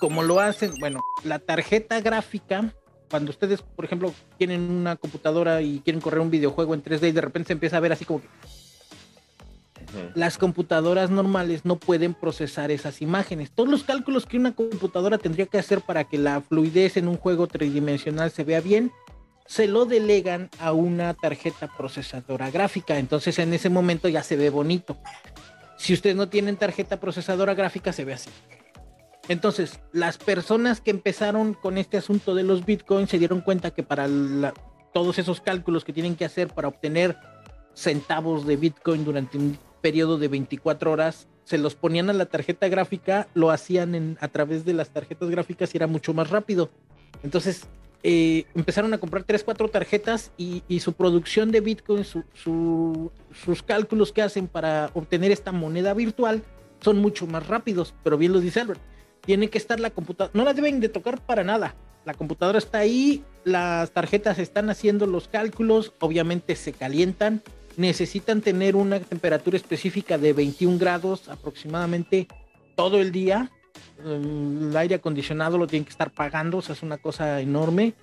como 0.00 0.22
lo 0.22 0.38
hacen, 0.38 0.72
bueno, 0.80 1.00
la 1.24 1.38
tarjeta 1.38 2.00
gráfica 2.00 2.74
cuando 3.10 3.30
ustedes, 3.30 3.62
por 3.62 3.84
ejemplo, 3.84 4.14
tienen 4.38 4.70
una 4.70 4.96
computadora 4.96 5.60
y 5.60 5.80
quieren 5.80 6.00
correr 6.00 6.20
un 6.20 6.30
videojuego 6.30 6.74
en 6.74 6.82
3D 6.82 7.08
y 7.08 7.12
de 7.12 7.20
repente 7.20 7.48
se 7.48 7.52
empieza 7.54 7.76
a 7.76 7.80
ver 7.80 7.92
así 7.92 8.04
como 8.04 8.20
que 8.22 8.28
las 10.14 10.38
computadoras 10.38 11.10
normales 11.10 11.64
no 11.64 11.76
pueden 11.76 12.14
procesar 12.14 12.70
esas 12.70 13.02
imágenes. 13.02 13.50
Todos 13.50 13.68
los 13.68 13.82
cálculos 13.82 14.26
que 14.26 14.36
una 14.36 14.52
computadora 14.54 15.18
tendría 15.18 15.46
que 15.46 15.58
hacer 15.58 15.80
para 15.80 16.04
que 16.04 16.18
la 16.18 16.40
fluidez 16.40 16.96
en 16.96 17.08
un 17.08 17.16
juego 17.16 17.48
tridimensional 17.48 18.30
se 18.30 18.44
vea 18.44 18.60
bien, 18.60 18.92
se 19.46 19.66
lo 19.66 19.84
delegan 19.86 20.48
a 20.60 20.72
una 20.72 21.14
tarjeta 21.14 21.68
procesadora 21.76 22.50
gráfica. 22.50 22.98
Entonces 22.98 23.38
en 23.40 23.52
ese 23.52 23.68
momento 23.68 24.08
ya 24.08 24.22
se 24.22 24.36
ve 24.36 24.50
bonito. 24.50 24.96
Si 25.76 25.92
ustedes 25.92 26.14
no 26.14 26.28
tienen 26.28 26.56
tarjeta 26.56 27.00
procesadora 27.00 27.54
gráfica, 27.54 27.92
se 27.92 28.04
ve 28.04 28.12
así. 28.12 28.30
Entonces, 29.30 29.78
las 29.92 30.18
personas 30.18 30.80
que 30.80 30.90
empezaron 30.90 31.54
con 31.54 31.78
este 31.78 31.96
asunto 31.96 32.34
de 32.34 32.42
los 32.42 32.66
bitcoins 32.66 33.10
se 33.10 33.18
dieron 33.20 33.42
cuenta 33.42 33.70
que 33.70 33.84
para 33.84 34.08
todos 34.92 35.20
esos 35.20 35.40
cálculos 35.40 35.84
que 35.84 35.92
tienen 35.92 36.16
que 36.16 36.24
hacer 36.24 36.48
para 36.48 36.66
obtener 36.66 37.16
centavos 37.72 38.44
de 38.44 38.56
bitcoin 38.56 39.04
durante 39.04 39.38
un 39.38 39.56
periodo 39.82 40.18
de 40.18 40.26
24 40.26 40.90
horas, 40.90 41.28
se 41.44 41.58
los 41.58 41.76
ponían 41.76 42.10
a 42.10 42.12
la 42.12 42.26
tarjeta 42.26 42.66
gráfica, 42.66 43.28
lo 43.34 43.52
hacían 43.52 44.18
a 44.20 44.26
través 44.26 44.64
de 44.64 44.72
las 44.72 44.90
tarjetas 44.90 45.30
gráficas 45.30 45.72
y 45.72 45.78
era 45.78 45.86
mucho 45.86 46.12
más 46.12 46.28
rápido. 46.28 46.68
Entonces, 47.22 47.68
eh, 48.02 48.46
empezaron 48.56 48.92
a 48.94 48.98
comprar 48.98 49.22
3, 49.22 49.44
4 49.44 49.68
tarjetas 49.68 50.32
y, 50.38 50.80
su 50.80 50.92
producción 50.94 51.52
de 51.52 51.60
Bitcoin, 51.60 52.04
sus 52.04 53.62
cálculos 53.64 54.10
que 54.10 54.22
hacen 54.22 54.48
para 54.48 54.90
obtener 54.92 55.30
esta 55.30 55.52
moneda 55.52 55.94
virtual 55.94 56.42
son 56.80 56.98
mucho 56.98 57.28
más 57.28 57.46
rápidos. 57.46 57.94
Pero 58.02 58.18
bien 58.18 58.32
lo 58.32 58.40
dice 58.40 58.60
Albert, 58.60 58.80
tiene 59.20 59.48
que 59.48 59.58
estar 59.58 59.80
la 59.80 59.90
computadora, 59.90 60.32
no 60.34 60.44
la 60.44 60.54
deben 60.54 60.80
de 60.80 60.88
tocar 60.88 61.20
para 61.20 61.44
nada. 61.44 61.74
La 62.04 62.14
computadora 62.14 62.58
está 62.58 62.78
ahí, 62.78 63.22
las 63.44 63.90
tarjetas 63.90 64.38
están 64.38 64.70
haciendo 64.70 65.06
los 65.06 65.28
cálculos, 65.28 65.92
obviamente 66.00 66.56
se 66.56 66.72
calientan, 66.72 67.42
necesitan 67.76 68.40
tener 68.40 68.76
una 68.76 69.00
temperatura 69.00 69.56
específica 69.56 70.18
de 70.18 70.32
21 70.32 70.78
grados 70.78 71.28
aproximadamente 71.28 72.26
todo 72.76 73.00
el 73.00 73.12
día. 73.12 73.50
El 74.04 74.74
aire 74.76 74.94
acondicionado 74.94 75.58
lo 75.58 75.66
tienen 75.66 75.84
que 75.84 75.90
estar 75.90 76.10
pagando, 76.10 76.58
o 76.58 76.62
sea, 76.62 76.74
es 76.74 76.82
una 76.82 76.96
cosa 76.96 77.40
enorme 77.40 77.94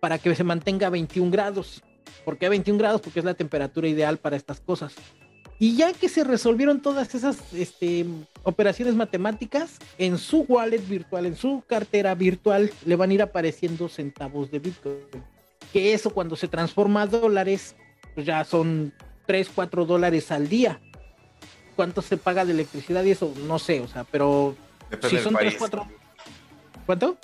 para 0.00 0.18
que 0.18 0.34
se 0.34 0.44
mantenga 0.44 0.88
a 0.88 0.90
21 0.90 1.30
grados. 1.30 1.82
¿Por 2.24 2.38
qué 2.38 2.46
a 2.46 2.48
21 2.48 2.78
grados? 2.78 3.00
Porque 3.00 3.20
es 3.20 3.24
la 3.24 3.34
temperatura 3.34 3.86
ideal 3.86 4.18
para 4.18 4.36
estas 4.36 4.60
cosas. 4.60 4.94
Y 5.58 5.76
ya 5.76 5.92
que 5.92 6.08
se 6.08 6.24
resolvieron 6.24 6.80
todas 6.80 7.14
esas 7.14 7.38
este, 7.52 8.06
operaciones 8.42 8.94
matemáticas, 8.94 9.78
en 9.98 10.18
su 10.18 10.40
wallet 10.40 10.86
virtual, 10.86 11.26
en 11.26 11.36
su 11.36 11.62
cartera 11.66 12.14
virtual, 12.14 12.72
le 12.84 12.96
van 12.96 13.10
a 13.10 13.14
ir 13.14 13.22
apareciendo 13.22 13.88
centavos 13.88 14.50
de 14.50 14.58
Bitcoin. 14.58 14.98
Que 15.72 15.94
eso 15.94 16.10
cuando 16.10 16.36
se 16.36 16.48
transforma 16.48 17.02
a 17.02 17.06
dólares, 17.06 17.76
pues 18.14 18.26
ya 18.26 18.44
son 18.44 18.92
3, 19.26 19.50
4 19.54 19.84
dólares 19.84 20.30
al 20.30 20.48
día. 20.48 20.80
¿Cuánto 21.76 22.02
se 22.02 22.16
paga 22.16 22.44
de 22.44 22.52
electricidad 22.52 23.04
y 23.04 23.12
eso? 23.12 23.32
No 23.46 23.58
sé, 23.58 23.80
o 23.80 23.88
sea, 23.88 24.04
pero 24.04 24.56
si 25.08 25.18
son 25.18 25.34
3, 25.34 25.54
4... 25.58 25.86
¿Cuánto? 26.86 27.16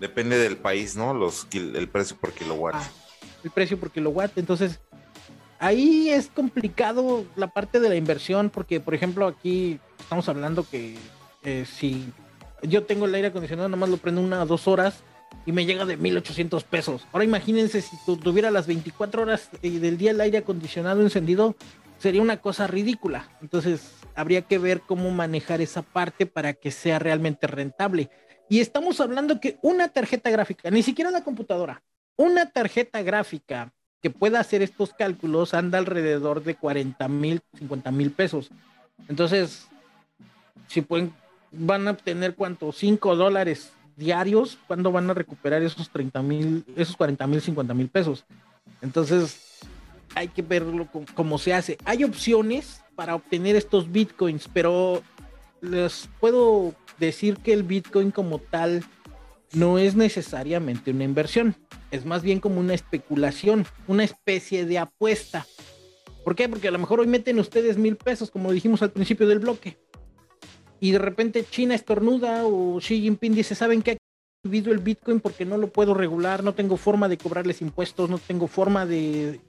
Depende 0.00 0.38
del 0.38 0.56
país, 0.56 0.96
¿no? 0.96 1.14
Los, 1.14 1.46
el 1.52 1.88
precio 1.88 2.16
por 2.16 2.32
kilowatt. 2.32 2.74
Ah, 2.76 2.90
el 3.44 3.50
precio 3.50 3.78
por 3.78 3.90
kilowatt. 3.90 4.36
Entonces, 4.38 4.80
ahí 5.58 6.10
es 6.10 6.28
complicado 6.28 7.24
la 7.36 7.48
parte 7.48 7.80
de 7.80 7.88
la 7.88 7.96
inversión 7.96 8.50
porque, 8.50 8.80
por 8.80 8.94
ejemplo, 8.94 9.26
aquí 9.26 9.80
estamos 9.98 10.28
hablando 10.28 10.66
que 10.68 10.96
eh, 11.42 11.64
si 11.66 12.12
yo 12.62 12.84
tengo 12.84 13.06
el 13.06 13.14
aire 13.14 13.28
acondicionado, 13.28 13.68
nomás 13.68 13.88
lo 13.88 13.96
prendo 13.98 14.20
una 14.20 14.42
o 14.42 14.46
dos 14.46 14.68
horas 14.68 15.02
y 15.44 15.52
me 15.52 15.64
llega 15.64 15.84
de 15.84 15.96
1800 15.96 16.64
pesos. 16.64 17.06
Ahora 17.12 17.24
imagínense 17.24 17.80
si 17.80 17.96
tuviera 18.22 18.50
las 18.50 18.66
24 18.66 19.22
horas 19.22 19.50
eh, 19.62 19.70
del 19.70 19.98
día 19.98 20.10
el 20.10 20.20
aire 20.20 20.38
acondicionado 20.38 21.02
encendido, 21.02 21.54
sería 21.98 22.22
una 22.22 22.40
cosa 22.40 22.66
ridícula. 22.66 23.30
Entonces, 23.40 23.92
habría 24.14 24.42
que 24.42 24.58
ver 24.58 24.80
cómo 24.80 25.10
manejar 25.10 25.60
esa 25.60 25.82
parte 25.82 26.26
para 26.26 26.54
que 26.54 26.70
sea 26.70 26.98
realmente 26.98 27.46
rentable. 27.46 28.10
Y 28.48 28.60
estamos 28.60 29.00
hablando 29.00 29.40
que 29.40 29.58
una 29.62 29.88
tarjeta 29.88 30.30
gráfica, 30.30 30.70
ni 30.70 30.82
siquiera 30.82 31.10
la 31.10 31.24
computadora, 31.24 31.82
una 32.16 32.50
tarjeta 32.50 33.02
gráfica 33.02 33.72
que 34.02 34.10
pueda 34.10 34.40
hacer 34.40 34.62
estos 34.62 34.92
cálculos 34.92 35.54
anda 35.54 35.78
alrededor 35.78 36.44
de 36.44 36.54
40 36.54 37.08
mil, 37.08 37.40
50 37.58 37.90
mil 37.90 38.10
pesos. 38.10 38.50
Entonces, 39.08 39.66
si 40.68 40.82
pueden, 40.82 41.12
van 41.50 41.88
a 41.88 41.92
obtener 41.92 42.34
cuánto, 42.34 42.72
5 42.72 43.16
dólares 43.16 43.72
diarios, 43.96 44.58
¿cuándo 44.66 44.92
van 44.92 45.08
a 45.10 45.14
recuperar 45.14 45.62
esos 45.62 45.90
30 45.90 46.22
mil, 46.22 46.64
esos 46.76 46.96
40 46.96 47.26
mil, 47.26 47.40
50 47.40 47.74
mil 47.74 47.88
pesos? 47.88 48.24
Entonces, 48.82 49.60
hay 50.14 50.28
que 50.28 50.42
verlo 50.42 50.88
cómo 51.14 51.38
se 51.38 51.54
hace. 51.54 51.78
Hay 51.84 52.04
opciones 52.04 52.82
para 52.94 53.14
obtener 53.14 53.56
estos 53.56 53.90
bitcoins, 53.90 54.48
pero 54.52 55.02
les 55.60 56.08
puedo 56.20 56.74
decir 56.98 57.38
que 57.38 57.52
el 57.52 57.62
bitcoin 57.62 58.10
como 58.10 58.38
tal 58.38 58.84
no 59.52 59.78
es 59.78 59.94
necesariamente 59.94 60.90
una 60.90 61.04
inversión, 61.04 61.56
es 61.90 62.04
más 62.04 62.22
bien 62.22 62.40
como 62.40 62.60
una 62.60 62.74
especulación, 62.74 63.66
una 63.86 64.04
especie 64.04 64.66
de 64.66 64.78
apuesta. 64.78 65.46
¿Por 66.24 66.34
qué? 66.34 66.48
Porque 66.48 66.68
a 66.68 66.72
lo 66.72 66.78
mejor 66.78 67.00
hoy 67.00 67.06
meten 67.06 67.38
ustedes 67.38 67.78
mil 67.78 67.96
pesos, 67.96 68.30
como 68.30 68.52
dijimos 68.52 68.82
al 68.82 68.90
principio 68.90 69.28
del 69.28 69.38
bloque, 69.38 69.78
y 70.80 70.90
de 70.92 70.98
repente 70.98 71.44
China 71.48 71.74
estornuda 71.74 72.44
o 72.44 72.78
Xi 72.78 73.00
Jinping 73.00 73.34
dice, 73.34 73.54
¿saben 73.54 73.82
qué? 73.82 73.92
He 73.92 74.48
subido 74.48 74.72
el 74.72 74.78
Bitcoin 74.78 75.20
porque 75.20 75.44
no 75.44 75.56
lo 75.56 75.68
puedo 75.72 75.94
regular, 75.94 76.44
no 76.44 76.54
tengo 76.54 76.76
forma 76.76 77.08
de 77.08 77.18
cobrarles 77.18 77.62
impuestos, 77.62 78.10
no 78.10 78.18
tengo 78.18 78.46
forma 78.46 78.86
de... 78.86 79.40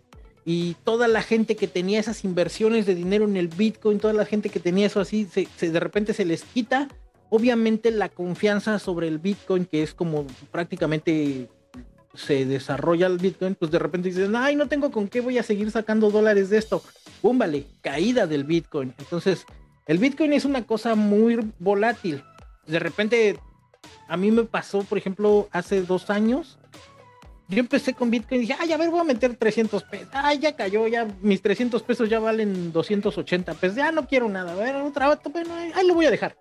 Y 0.45 0.76
toda 0.86 1.10
la 1.10 1.22
gente 1.22 1.58
que 1.58 1.68
tenía 1.68 2.00
esas 2.00 2.24
inversiones 2.24 2.86
de 2.86 2.95
dinero 2.95 3.26
en 3.26 3.36
el 3.36 3.50
Bitcoin, 3.50 4.00
toda 4.00 4.14
la 4.14 4.26
gente 4.26 4.50
que 4.50 4.62
tenía 4.62 4.88
eso 4.88 5.02
así, 5.02 5.26
se, 5.26 5.70
de 5.70 5.80
repente 5.80 6.14
se 6.14 6.24
les 6.24 6.43
quita. 6.45 6.88
Obviamente 7.30 7.92
la 7.92 8.10
confianza 8.10 8.80
sobre 8.80 9.08
el 9.08 9.20
Bitcoin, 9.20 9.66
que 9.66 9.84
es 9.84 9.94
como 9.94 10.26
prácticamente 10.52 11.50
se 12.18 12.46
desarrolla 12.46 13.08
el 13.08 13.18
Bitcoin, 13.18 13.56
pues 13.56 13.70
de 13.72 13.80
repente 13.80 14.10
dicen, 14.10 14.36
ay, 14.36 14.56
no 14.56 14.68
tengo 14.68 14.92
con 14.92 15.08
qué 15.08 15.22
voy 15.22 15.38
a 15.38 15.44
seguir 15.44 15.70
sacando 15.72 16.10
dólares 16.10 16.50
de 16.50 16.58
esto. 16.58 16.82
¡Pum! 17.22 17.38
Vale, 17.38 17.66
caída 17.82 18.28
del 18.28 18.44
Bitcoin. 18.44 18.94
Entonces, 18.98 19.46
el 19.86 20.00
Bitcoin 20.00 20.34
es 20.34 20.46
una 20.46 20.66
cosa 20.66 20.96
muy 20.96 21.52
volátil. 21.60 22.24
De 22.66 22.80
repente, 22.80 23.40
a 24.08 24.18
mí 24.18 24.32
me 24.32 24.44
pasó, 24.44 24.80
por 24.84 24.98
ejemplo, 24.98 25.48
hace 25.52 25.82
dos 25.82 26.10
años. 26.10 26.58
Yo 27.50 27.60
empecé 27.60 27.94
con 27.94 28.10
Bitcoin 28.10 28.42
y 28.42 28.46
dije, 28.46 28.56
ay, 28.60 28.74
a 28.74 28.78
ver, 28.78 28.90
voy 28.90 29.00
a 29.00 29.06
meter 29.06 29.36
300 29.36 29.84
pesos. 29.84 30.10
Ay, 30.12 30.40
ya 30.40 30.56
cayó, 30.56 30.88
ya 30.88 31.08
mis 31.22 31.42
300 31.42 31.82
pesos 31.84 32.10
ya 32.10 32.20
valen 32.20 32.74
280 32.74 33.54
pesos. 33.54 33.78
Ya 33.78 33.92
no 33.92 34.06
quiero 34.06 34.28
nada. 34.28 34.52
A 34.52 34.56
ver, 34.56 34.76
otra 34.76 35.18
bueno, 35.32 35.54
ahí 35.54 35.88
lo 35.88 35.94
voy 35.94 36.06
a 36.06 36.12
dejar. 36.12 36.36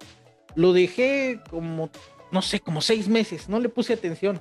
Lo 0.56 0.72
dejé 0.72 1.40
como, 1.50 1.90
no 2.32 2.42
sé, 2.42 2.58
como 2.58 2.80
seis 2.80 3.08
meses. 3.08 3.48
No 3.48 3.60
le 3.60 3.68
puse 3.68 3.92
atención. 3.92 4.40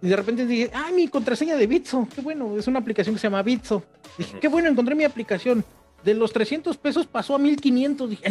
Y 0.00 0.08
de 0.08 0.16
repente 0.16 0.46
dije, 0.46 0.70
ay, 0.72 0.92
mi 0.92 1.08
contraseña 1.08 1.56
de 1.56 1.66
Bitso. 1.66 2.06
Qué 2.14 2.20
bueno, 2.20 2.56
es 2.56 2.68
una 2.68 2.78
aplicación 2.78 3.14
que 3.14 3.20
se 3.20 3.26
llama 3.26 3.42
Bitso. 3.42 3.82
Dije, 4.18 4.38
qué 4.40 4.48
bueno, 4.48 4.68
encontré 4.68 4.94
mi 4.94 5.04
aplicación 5.04 5.64
de 6.04 6.14
los 6.14 6.32
300 6.32 6.76
pesos 6.76 7.06
pasó 7.06 7.34
a 7.34 7.38
1500. 7.38 8.10
Dije, 8.10 8.28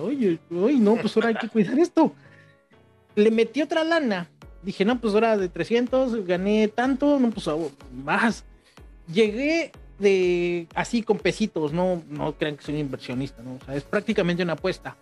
oye, 0.00 0.38
oye, 0.50 0.78
no, 0.78 0.96
pues 0.96 1.16
ahora 1.16 1.28
hay 1.28 1.34
que 1.36 1.48
cuidar 1.48 1.78
esto. 1.78 2.12
Le 3.14 3.30
metí 3.30 3.62
otra 3.62 3.84
lana. 3.84 4.28
Dije, 4.62 4.84
no, 4.84 5.00
pues 5.00 5.14
ahora 5.14 5.36
de 5.36 5.48
300 5.48 6.26
gané 6.26 6.68
tanto, 6.68 7.18
no, 7.18 7.30
pues 7.30 7.46
más. 8.04 8.44
Llegué 9.12 9.72
de 9.98 10.66
así 10.74 11.02
con 11.02 11.18
pesitos, 11.18 11.72
no, 11.72 12.02
no 12.08 12.32
crean 12.36 12.56
que 12.56 12.64
soy 12.64 12.78
inversionista, 12.78 13.42
¿no? 13.42 13.58
Es 13.72 13.82
prácticamente 13.84 14.42
una 14.42 14.54
apuesta. 14.54 14.96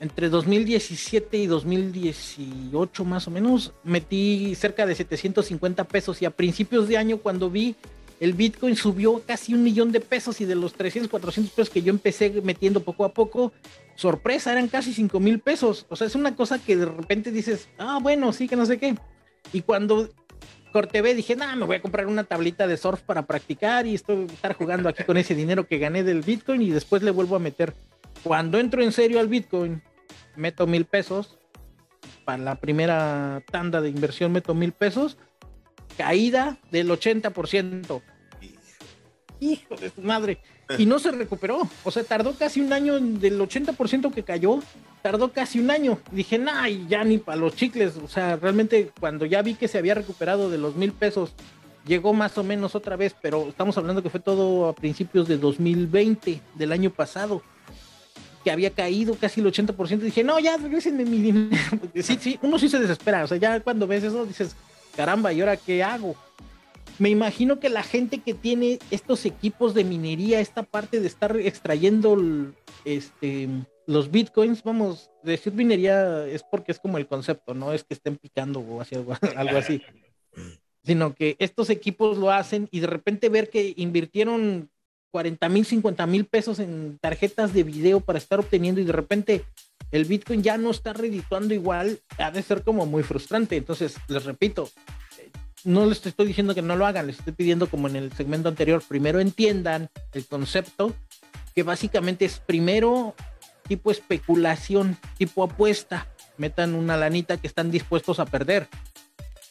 Entre 0.00 0.28
2017 0.28 1.38
y 1.38 1.46
2018 1.46 3.04
más 3.04 3.26
o 3.26 3.30
menos 3.32 3.72
metí 3.82 4.54
cerca 4.54 4.86
de 4.86 4.94
750 4.94 5.84
pesos 5.84 6.22
y 6.22 6.24
a 6.24 6.30
principios 6.30 6.86
de 6.86 6.96
año 6.96 7.18
cuando 7.18 7.50
vi 7.50 7.74
el 8.20 8.32
Bitcoin 8.32 8.76
subió 8.76 9.22
casi 9.26 9.54
un 9.54 9.62
millón 9.62 9.92
de 9.92 10.00
pesos 10.00 10.40
y 10.40 10.44
de 10.44 10.54
los 10.54 10.74
300, 10.74 11.10
400 11.10 11.52
pesos 11.52 11.70
que 11.70 11.82
yo 11.82 11.90
empecé 11.90 12.30
metiendo 12.42 12.80
poco 12.80 13.04
a 13.04 13.12
poco, 13.12 13.52
sorpresa, 13.94 14.52
eran 14.52 14.68
casi 14.68 14.92
5 14.92 15.20
mil 15.20 15.38
pesos. 15.38 15.86
O 15.88 15.96
sea, 15.96 16.06
es 16.06 16.14
una 16.14 16.34
cosa 16.34 16.58
que 16.58 16.76
de 16.76 16.86
repente 16.86 17.30
dices, 17.30 17.68
ah, 17.78 17.98
bueno, 18.02 18.32
sí, 18.32 18.48
que 18.48 18.56
no 18.56 18.66
sé 18.66 18.78
qué. 18.78 18.96
Y 19.52 19.62
cuando 19.62 20.08
corté 20.72 21.02
dije, 21.14 21.36
nada, 21.36 21.54
me 21.54 21.64
voy 21.64 21.76
a 21.76 21.82
comprar 21.82 22.06
una 22.06 22.24
tablita 22.24 22.66
de 22.66 22.76
surf 22.76 23.00
para 23.02 23.26
practicar 23.26 23.86
y 23.86 23.94
estoy 23.94 24.24
estar 24.24 24.54
jugando 24.54 24.88
aquí 24.88 25.04
con 25.04 25.16
ese 25.16 25.34
dinero 25.34 25.66
que 25.66 25.78
gané 25.78 26.02
del 26.02 26.22
Bitcoin 26.22 26.62
y 26.62 26.70
después 26.70 27.02
le 27.02 27.10
vuelvo 27.10 27.36
a 27.36 27.38
meter. 27.38 27.72
Cuando 28.22 28.58
entro 28.58 28.82
en 28.82 28.92
serio 28.92 29.20
al 29.20 29.28
Bitcoin, 29.28 29.82
meto 30.36 30.66
mil 30.66 30.84
pesos. 30.84 31.38
Para 32.24 32.42
la 32.42 32.54
primera 32.56 33.42
tanda 33.50 33.80
de 33.80 33.88
inversión 33.88 34.32
meto 34.32 34.54
mil 34.54 34.72
pesos 34.72 35.16
caída 35.98 36.56
del 36.70 36.88
80%. 36.88 38.00
Hijo 39.40 39.76
de 39.76 39.90
su 39.90 40.00
madre. 40.00 40.38
Y 40.78 40.86
no 40.86 40.98
se 40.98 41.10
recuperó. 41.10 41.68
O 41.84 41.90
sea, 41.90 42.04
tardó 42.04 42.34
casi 42.34 42.60
un 42.60 42.72
año 42.72 42.98
del 43.00 43.40
80% 43.40 44.12
que 44.12 44.22
cayó. 44.22 44.60
Tardó 45.02 45.32
casi 45.32 45.58
un 45.58 45.70
año. 45.70 45.98
Dije, 46.12 46.38
nah, 46.38 46.68
ya 46.68 47.04
ni 47.04 47.18
para 47.18 47.36
los 47.36 47.56
chicles. 47.56 47.96
O 47.96 48.08
sea, 48.08 48.36
realmente 48.36 48.92
cuando 49.00 49.26
ya 49.26 49.42
vi 49.42 49.54
que 49.54 49.68
se 49.68 49.78
había 49.78 49.94
recuperado 49.94 50.50
de 50.50 50.58
los 50.58 50.76
mil 50.76 50.92
pesos, 50.92 51.34
llegó 51.86 52.12
más 52.12 52.38
o 52.38 52.44
menos 52.44 52.74
otra 52.74 52.96
vez. 52.96 53.14
Pero 53.20 53.48
estamos 53.48 53.76
hablando 53.76 54.02
que 54.02 54.10
fue 54.10 54.20
todo 54.20 54.68
a 54.68 54.74
principios 54.74 55.26
de 55.26 55.38
2020, 55.38 56.40
del 56.54 56.72
año 56.72 56.90
pasado. 56.90 57.42
Que 58.44 58.50
había 58.50 58.70
caído 58.70 59.14
casi 59.14 59.40
el 59.40 59.46
80%. 59.46 59.98
Dije, 59.98 60.24
no, 60.24 60.38
ya 60.38 60.56
regresenme 60.56 61.04
mi 61.04 61.18
dinero. 61.18 61.56
sí, 61.94 62.18
sí, 62.20 62.38
uno 62.42 62.58
sí 62.58 62.68
se 62.68 62.78
desespera. 62.78 63.24
O 63.24 63.26
sea, 63.26 63.36
ya 63.36 63.60
cuando 63.60 63.86
ves 63.86 64.04
eso 64.04 64.24
dices, 64.26 64.54
caramba, 64.96 65.32
¿y 65.32 65.40
ahora 65.40 65.56
qué 65.56 65.82
hago? 65.82 66.16
Me 66.98 67.10
imagino 67.10 67.60
que 67.60 67.68
la 67.68 67.82
gente 67.82 68.18
que 68.18 68.34
tiene 68.34 68.80
estos 68.90 69.24
equipos 69.24 69.72
de 69.74 69.84
minería, 69.84 70.40
esta 70.40 70.64
parte 70.64 71.00
de 71.00 71.06
estar 71.06 71.36
extrayendo 71.36 72.16
este, 72.84 73.48
los 73.86 74.10
bitcoins, 74.10 74.62
vamos, 74.64 75.10
decir 75.22 75.52
minería 75.52 76.26
es 76.26 76.42
porque 76.42 76.72
es 76.72 76.80
como 76.80 76.98
el 76.98 77.06
concepto, 77.06 77.54
no 77.54 77.72
es 77.72 77.84
que 77.84 77.94
estén 77.94 78.16
picando 78.16 78.60
o 78.60 78.80
así, 78.80 78.96
algo, 78.96 79.14
algo 79.36 79.56
así, 79.56 79.80
sino 80.82 81.14
que 81.14 81.36
estos 81.38 81.70
equipos 81.70 82.18
lo 82.18 82.30
hacen 82.30 82.68
y 82.70 82.80
de 82.80 82.86
repente 82.88 83.28
ver 83.28 83.48
que 83.48 83.74
invirtieron 83.76 84.68
40 85.10 85.48
mil, 85.48 85.64
50 85.64 86.06
mil 86.06 86.24
pesos 86.26 86.58
en 86.58 86.98
tarjetas 87.00 87.52
de 87.52 87.62
video 87.62 88.00
para 88.00 88.18
estar 88.18 88.40
obteniendo 88.40 88.80
y 88.80 88.84
de 88.84 88.92
repente 88.92 89.44
el 89.90 90.04
Bitcoin 90.04 90.42
ya 90.42 90.58
no 90.58 90.70
está 90.70 90.92
redituando 90.92 91.54
igual, 91.54 92.00
ha 92.18 92.30
de 92.30 92.42
ser 92.42 92.62
como 92.62 92.86
muy 92.86 93.02
frustrante. 93.02 93.56
Entonces, 93.56 93.96
les 94.08 94.24
repito, 94.24 94.68
no 95.64 95.86
les 95.86 96.04
estoy 96.04 96.26
diciendo 96.26 96.54
que 96.54 96.62
no 96.62 96.76
lo 96.76 96.86
hagan, 96.86 97.06
les 97.06 97.18
estoy 97.18 97.32
pidiendo 97.32 97.68
como 97.68 97.88
en 97.88 97.96
el 97.96 98.12
segmento 98.12 98.48
anterior, 98.48 98.82
primero 98.86 99.20
entiendan 99.20 99.88
el 100.12 100.26
concepto, 100.26 100.94
que 101.54 101.62
básicamente 101.62 102.24
es 102.24 102.38
primero 102.38 103.14
tipo 103.66 103.90
especulación, 103.90 104.96
tipo 105.16 105.44
apuesta, 105.44 106.06
metan 106.36 106.74
una 106.74 106.96
lanita 106.96 107.36
que 107.36 107.46
están 107.46 107.70
dispuestos 107.70 108.20
a 108.20 108.26
perder, 108.26 108.68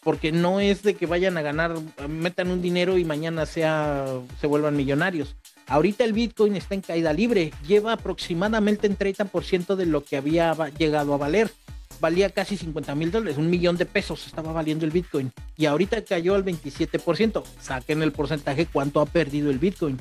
porque 0.03 0.31
no 0.31 0.59
es 0.59 0.83
de 0.83 0.95
que 0.95 1.05
vayan 1.05 1.37
a 1.37 1.41
ganar, 1.41 1.75
metan 2.07 2.49
un 2.49 2.61
dinero 2.61 2.97
y 2.97 3.05
mañana 3.05 3.45
sea, 3.45 4.05
se 4.39 4.47
vuelvan 4.47 4.75
millonarios. 4.75 5.35
Ahorita 5.67 6.05
el 6.05 6.13
Bitcoin 6.13 6.55
está 6.55 6.75
en 6.75 6.81
caída 6.81 7.11
libre, 7.11 7.51
lleva 7.67 7.93
aproximadamente 7.93 8.87
el 8.87 8.97
30% 8.97 9.75
de 9.75 9.85
lo 9.85 10.03
que 10.03 10.15
había 10.15 10.53
llegado 10.77 11.13
a 11.13 11.17
valer. 11.17 11.51
Valía 11.99 12.29
casi 12.29 12.57
50 12.57 12.95
mil 12.95 13.11
dólares, 13.11 13.37
un 13.37 13.49
millón 13.49 13.75
de 13.75 13.85
pesos 13.85 14.27
estaba 14.27 14.53
valiendo 14.53 14.85
el 14.85 14.91
Bitcoin. 14.91 15.31
Y 15.57 15.65
ahorita 15.65 16.03
cayó 16.03 16.35
al 16.35 16.45
27%. 16.45 17.43
Saquen 17.59 18.01
el 18.01 18.13
porcentaje 18.13 18.67
cuánto 18.71 19.01
ha 19.01 19.05
perdido 19.05 19.49
el 19.49 19.59
Bitcoin. 19.59 19.99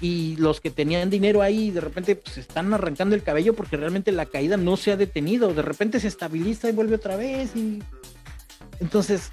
Y 0.00 0.36
los 0.36 0.60
que 0.60 0.70
tenían 0.70 1.10
dinero 1.10 1.42
ahí 1.42 1.72
de 1.72 1.80
repente 1.80 2.14
se 2.14 2.20
pues, 2.20 2.38
están 2.38 2.72
arrancando 2.72 3.16
el 3.16 3.22
cabello 3.24 3.54
porque 3.54 3.76
realmente 3.76 4.12
la 4.12 4.26
caída 4.26 4.56
no 4.56 4.76
se 4.76 4.92
ha 4.92 4.96
detenido. 4.96 5.52
De 5.52 5.62
repente 5.62 5.98
se 5.98 6.06
estabiliza 6.06 6.68
y 6.68 6.72
vuelve 6.72 6.94
otra 6.94 7.16
vez. 7.16 7.56
Y 7.56 7.82
entonces 8.78 9.32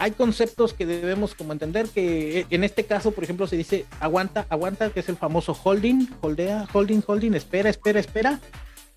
hay 0.00 0.12
conceptos 0.12 0.72
que 0.72 0.86
debemos 0.86 1.34
como 1.34 1.52
entender 1.52 1.86
que 1.86 2.40
eh, 2.40 2.46
en 2.48 2.64
este 2.64 2.84
caso, 2.84 3.12
por 3.12 3.22
ejemplo, 3.22 3.46
se 3.46 3.58
dice 3.58 3.84
aguanta, 4.00 4.46
aguanta, 4.48 4.88
que 4.88 5.00
es 5.00 5.08
el 5.10 5.16
famoso 5.16 5.52
holding, 5.52 6.08
holdea, 6.22 6.66
holding, 6.72 7.02
holding, 7.06 7.34
espera, 7.34 7.68
espera, 7.68 8.00
espera, 8.00 8.40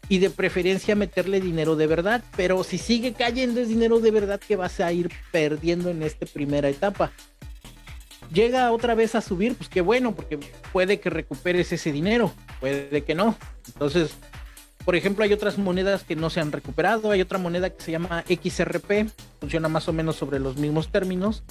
y 0.08 0.20
de 0.20 0.30
preferencia 0.30 0.96
meterle 0.96 1.42
dinero 1.42 1.76
de 1.76 1.88
verdad, 1.88 2.24
pero 2.38 2.64
si 2.64 2.78
sigue 2.78 3.12
cayendo 3.12 3.60
es 3.60 3.68
dinero 3.68 4.00
de 4.00 4.12
verdad 4.12 4.40
que 4.40 4.56
vas 4.56 4.80
a 4.80 4.94
ir 4.94 5.12
perdiendo 5.34 5.90
en 5.90 6.04
esta 6.04 6.26
primera 6.26 6.70
etapa. 6.70 7.12
Llega 8.32 8.72
otra 8.72 8.96
vez 8.96 9.14
a 9.16 9.22
subir, 9.22 9.56
pues 9.56 9.68
qué 9.68 9.82
bueno, 9.82 10.16
porque 10.16 10.40
puede 10.72 11.02
que 11.02 11.10
recuperes 11.10 11.74
ese 11.74 11.92
dinero, 11.92 12.32
puede 12.62 13.04
que 13.04 13.14
no. 13.14 13.36
Entonces, 13.68 14.12
por 14.86 14.96
ejemplo, 14.96 15.24
hay 15.24 15.34
otras 15.34 15.58
monedas 15.58 16.04
que 16.04 16.16
no 16.16 16.30
se 16.30 16.40
han 16.40 16.52
recuperado. 16.52 17.12
Hay 17.12 17.22
otra 17.22 17.38
moneda 17.38 17.70
que 17.70 17.82
se 17.82 17.92
llama 17.92 18.24
XRP, 18.28 19.10
funciona 19.40 19.70
más 19.70 19.88
o 19.88 19.94
menos 19.94 20.16
sobre 20.16 20.40
los 20.40 20.58
mismos 20.58 20.90
términos. 20.90 21.44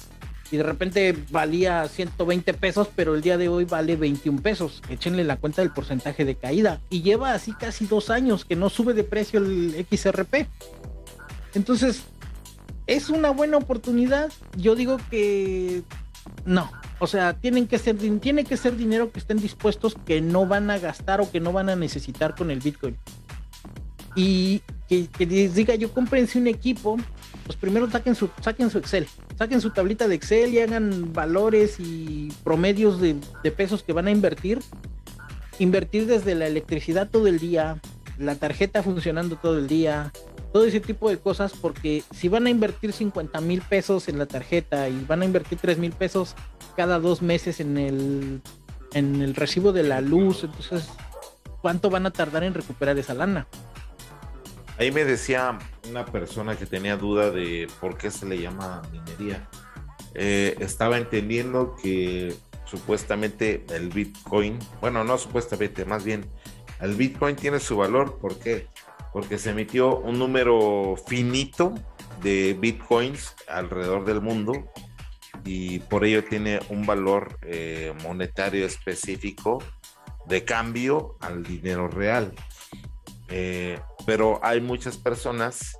Y 0.51 0.57
de 0.57 0.63
repente 0.63 1.17
valía 1.31 1.87
120 1.87 2.53
pesos, 2.53 2.87
pero 2.95 3.15
el 3.15 3.21
día 3.21 3.39
de 3.39 3.47
hoy 3.47 3.65
vale 3.65 3.95
21 3.95 4.41
pesos. 4.41 4.83
Échenle 4.87 5.23
la 5.23 5.37
cuenta 5.37 5.63
del 5.63 5.71
porcentaje 5.71 6.25
de 6.25 6.35
caída. 6.35 6.79
Y 6.91 7.01
lleva 7.01 7.33
así 7.33 7.53
casi 7.53 7.87
dos 7.87 8.11
años 8.11 8.45
que 8.45 8.55
no 8.55 8.69
sube 8.69 8.93
de 8.93 9.03
precio 9.03 9.39
el 9.39 9.83
XRP. 9.89 10.47
Entonces, 11.55 12.03
es 12.85 13.09
una 13.09 13.31
buena 13.31 13.57
oportunidad. 13.57 14.31
Yo 14.55 14.75
digo 14.75 14.97
que 15.09 15.81
No, 16.45 16.71
o 17.03 17.07
sea, 17.07 17.33
tienen 17.33 17.67
que 17.67 17.79
ser, 17.79 17.97
tiene 18.21 18.45
que 18.45 18.55
ser 18.55 18.77
dinero 18.77 19.11
que 19.11 19.19
estén 19.19 19.35
dispuestos 19.35 19.93
que 20.05 20.21
no 20.21 20.47
van 20.47 20.71
a 20.71 20.79
gastar 20.79 21.19
o 21.19 21.29
que 21.29 21.41
no 21.41 21.51
van 21.51 21.67
a 21.67 21.75
necesitar 21.75 22.33
con 22.33 22.49
el 22.49 22.61
Bitcoin. 22.61 22.95
Y 24.15 24.61
que, 24.87 25.09
les 25.25 25.53
diga, 25.53 25.75
yo 25.75 25.91
cómprense 25.91 26.39
un 26.39 26.47
equipo, 26.47 26.95
pues 27.45 27.57
primero 27.57 27.91
saquen 27.91 28.15
su, 28.15 28.29
saquen 28.39 28.69
su 28.69 28.77
Excel, 28.77 29.05
saquen 29.37 29.59
su 29.59 29.71
tablita 29.71 30.07
de 30.07 30.15
Excel 30.15 30.53
y 30.53 30.59
hagan 30.59 31.11
valores 31.11 31.77
y 31.77 32.31
promedios 32.45 33.01
de, 33.01 33.17
de 33.43 33.51
pesos 33.51 33.83
que 33.83 33.91
van 33.91 34.07
a 34.07 34.11
invertir. 34.11 34.59
Invertir 35.59 36.05
desde 36.05 36.35
la 36.35 36.47
electricidad 36.47 37.09
todo 37.09 37.27
el 37.27 37.37
día, 37.37 37.81
la 38.17 38.35
tarjeta 38.35 38.81
funcionando 38.81 39.35
todo 39.35 39.57
el 39.57 39.67
día, 39.67 40.13
todo 40.53 40.65
ese 40.65 40.79
tipo 40.79 41.09
de 41.09 41.17
cosas, 41.17 41.51
porque 41.59 42.03
si 42.11 42.29
van 42.29 42.45
a 42.45 42.49
invertir 42.49 42.93
50 42.93 43.41
mil 43.41 43.61
pesos 43.61 44.07
en 44.07 44.19
la 44.19 44.27
tarjeta 44.27 44.87
y 44.87 45.03
van 45.05 45.23
a 45.23 45.25
invertir 45.25 45.57
3 45.59 45.79
mil 45.79 45.91
pesos 45.91 46.35
cada 46.75 46.99
dos 46.99 47.21
meses 47.21 47.59
en 47.59 47.77
el, 47.77 48.41
en 48.93 49.21
el 49.21 49.35
recibo 49.35 49.71
de 49.71 49.83
la 49.83 50.01
luz, 50.01 50.43
entonces, 50.43 50.89
¿cuánto 51.61 51.89
van 51.89 52.05
a 52.05 52.11
tardar 52.11 52.43
en 52.43 52.53
recuperar 52.53 52.97
esa 52.97 53.13
lana? 53.13 53.47
Ahí 54.77 54.91
me 54.91 55.05
decía 55.05 55.57
una 55.89 56.05
persona 56.05 56.55
que 56.55 56.65
tenía 56.65 56.97
duda 56.97 57.29
de 57.29 57.67
por 57.79 57.97
qué 57.97 58.09
se 58.09 58.25
le 58.25 58.41
llama 58.41 58.81
minería. 58.91 59.47
Eh, 60.15 60.55
estaba 60.59 60.97
entendiendo 60.97 61.75
que 61.81 62.35
supuestamente 62.65 63.65
el 63.69 63.89
Bitcoin, 63.89 64.57
bueno, 64.81 65.03
no 65.03 65.17
supuestamente, 65.17 65.85
más 65.85 66.03
bien 66.03 66.25
el 66.81 66.95
Bitcoin 66.95 67.35
tiene 67.35 67.59
su 67.59 67.77
valor, 67.77 68.17
¿por 68.17 68.39
qué? 68.39 68.67
Porque 69.11 69.37
se 69.37 69.51
emitió 69.51 69.97
un 69.97 70.17
número 70.17 70.95
finito 71.07 71.75
de 72.23 72.57
Bitcoins 72.59 73.35
alrededor 73.47 74.05
del 74.05 74.21
mundo 74.21 74.71
y 75.45 75.79
por 75.79 76.05
ello 76.05 76.23
tiene 76.23 76.59
un 76.69 76.85
valor 76.85 77.37
eh, 77.41 77.93
monetario 78.03 78.65
específico 78.65 79.63
de 80.25 80.45
cambio 80.45 81.17
al 81.19 81.43
dinero 81.43 81.87
real. 81.87 82.33
Eh, 83.29 83.79
pero 84.05 84.39
hay 84.43 84.61
muchas 84.61 84.97
personas 84.97 85.77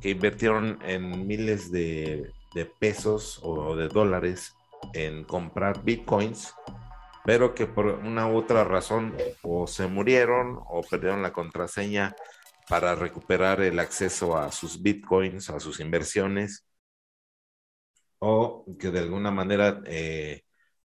que 0.00 0.10
invirtieron 0.10 0.78
en 0.84 1.26
miles 1.26 1.70
de, 1.72 2.30
de 2.54 2.66
pesos 2.66 3.40
o 3.42 3.74
de 3.76 3.88
dólares 3.88 4.54
en 4.94 5.24
comprar 5.24 5.82
bitcoins 5.82 6.54
pero 7.28 7.54
que 7.54 7.66
por 7.66 7.84
una 7.84 8.26
u 8.26 8.38
otra 8.38 8.64
razón 8.64 9.14
o 9.42 9.66
se 9.66 9.86
murieron 9.86 10.60
o 10.66 10.80
perdieron 10.80 11.20
la 11.20 11.30
contraseña 11.30 12.16
para 12.70 12.94
recuperar 12.94 13.60
el 13.60 13.78
acceso 13.80 14.38
a 14.38 14.50
sus 14.50 14.80
bitcoins, 14.80 15.50
a 15.50 15.60
sus 15.60 15.78
inversiones, 15.80 16.64
o 18.18 18.64
que 18.78 18.90
de 18.90 19.00
alguna 19.00 19.30
manera 19.30 19.82
eh, 19.86 20.42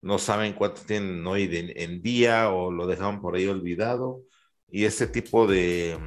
no 0.03 0.19
saben 0.19 0.53
cuánto 0.55 0.83
tienen 0.83 1.27
hoy 1.27 1.49
en 1.77 2.03
día 2.03 2.51
o 2.51 2.71
lo 2.71 2.87
dejaron 2.87 3.21
por 3.21 3.37
ahí 3.37 3.47
olvidado. 3.47 4.23
Y 4.71 4.85
ese 4.85 5.07
tipo 5.07 5.47
de, 5.47 5.99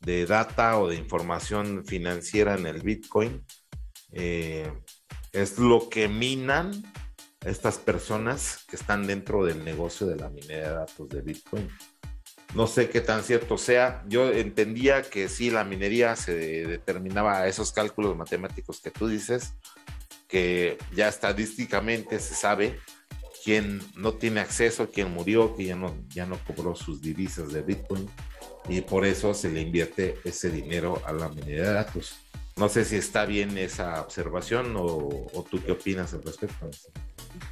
de 0.00 0.26
data 0.26 0.78
o 0.78 0.88
de 0.88 0.96
información 0.96 1.84
financiera 1.84 2.54
en 2.54 2.66
el 2.66 2.82
Bitcoin 2.82 3.44
eh, 4.12 4.72
es 5.32 5.58
lo 5.58 5.88
que 5.88 6.08
minan 6.08 6.72
estas 7.44 7.78
personas 7.78 8.64
que 8.68 8.76
están 8.76 9.06
dentro 9.06 9.44
del 9.44 9.64
negocio 9.64 10.06
de 10.06 10.16
la 10.16 10.30
minería 10.30 10.68
de 10.68 10.74
datos 10.74 11.08
de 11.08 11.20
Bitcoin. 11.20 11.68
No 12.54 12.66
sé 12.66 12.88
qué 12.88 13.00
tan 13.00 13.22
cierto 13.24 13.58
sea. 13.58 14.04
Yo 14.06 14.30
entendía 14.30 15.02
que 15.02 15.28
sí, 15.28 15.50
la 15.50 15.64
minería 15.64 16.14
se 16.16 16.34
determinaba 16.34 17.38
a 17.38 17.48
esos 17.48 17.72
cálculos 17.72 18.16
matemáticos 18.16 18.80
que 18.80 18.92
tú 18.92 19.08
dices, 19.08 19.54
que 20.34 20.78
ya 20.92 21.06
estadísticamente 21.06 22.18
se 22.18 22.34
sabe 22.34 22.80
quién 23.44 23.80
no 23.94 24.14
tiene 24.14 24.40
acceso, 24.40 24.90
quién 24.90 25.14
murió, 25.14 25.54
que 25.54 25.66
ya 25.66 25.76
no, 25.76 25.94
ya 26.08 26.26
no 26.26 26.40
cobró 26.44 26.74
sus 26.74 27.00
divisas 27.00 27.52
de 27.52 27.62
Bitcoin 27.62 28.10
y 28.68 28.80
por 28.80 29.06
eso 29.06 29.32
se 29.32 29.48
le 29.48 29.60
invierte 29.60 30.16
ese 30.24 30.50
dinero 30.50 31.00
a 31.06 31.12
la 31.12 31.28
minería 31.28 31.62
de 31.62 31.72
datos. 31.74 32.16
No 32.56 32.68
sé 32.68 32.84
si 32.84 32.96
está 32.96 33.26
bien 33.26 33.56
esa 33.58 34.00
observación 34.00 34.74
o, 34.76 35.28
o 35.32 35.46
tú 35.48 35.62
qué 35.64 35.70
opinas 35.70 36.12
al 36.14 36.24
respecto 36.24 36.68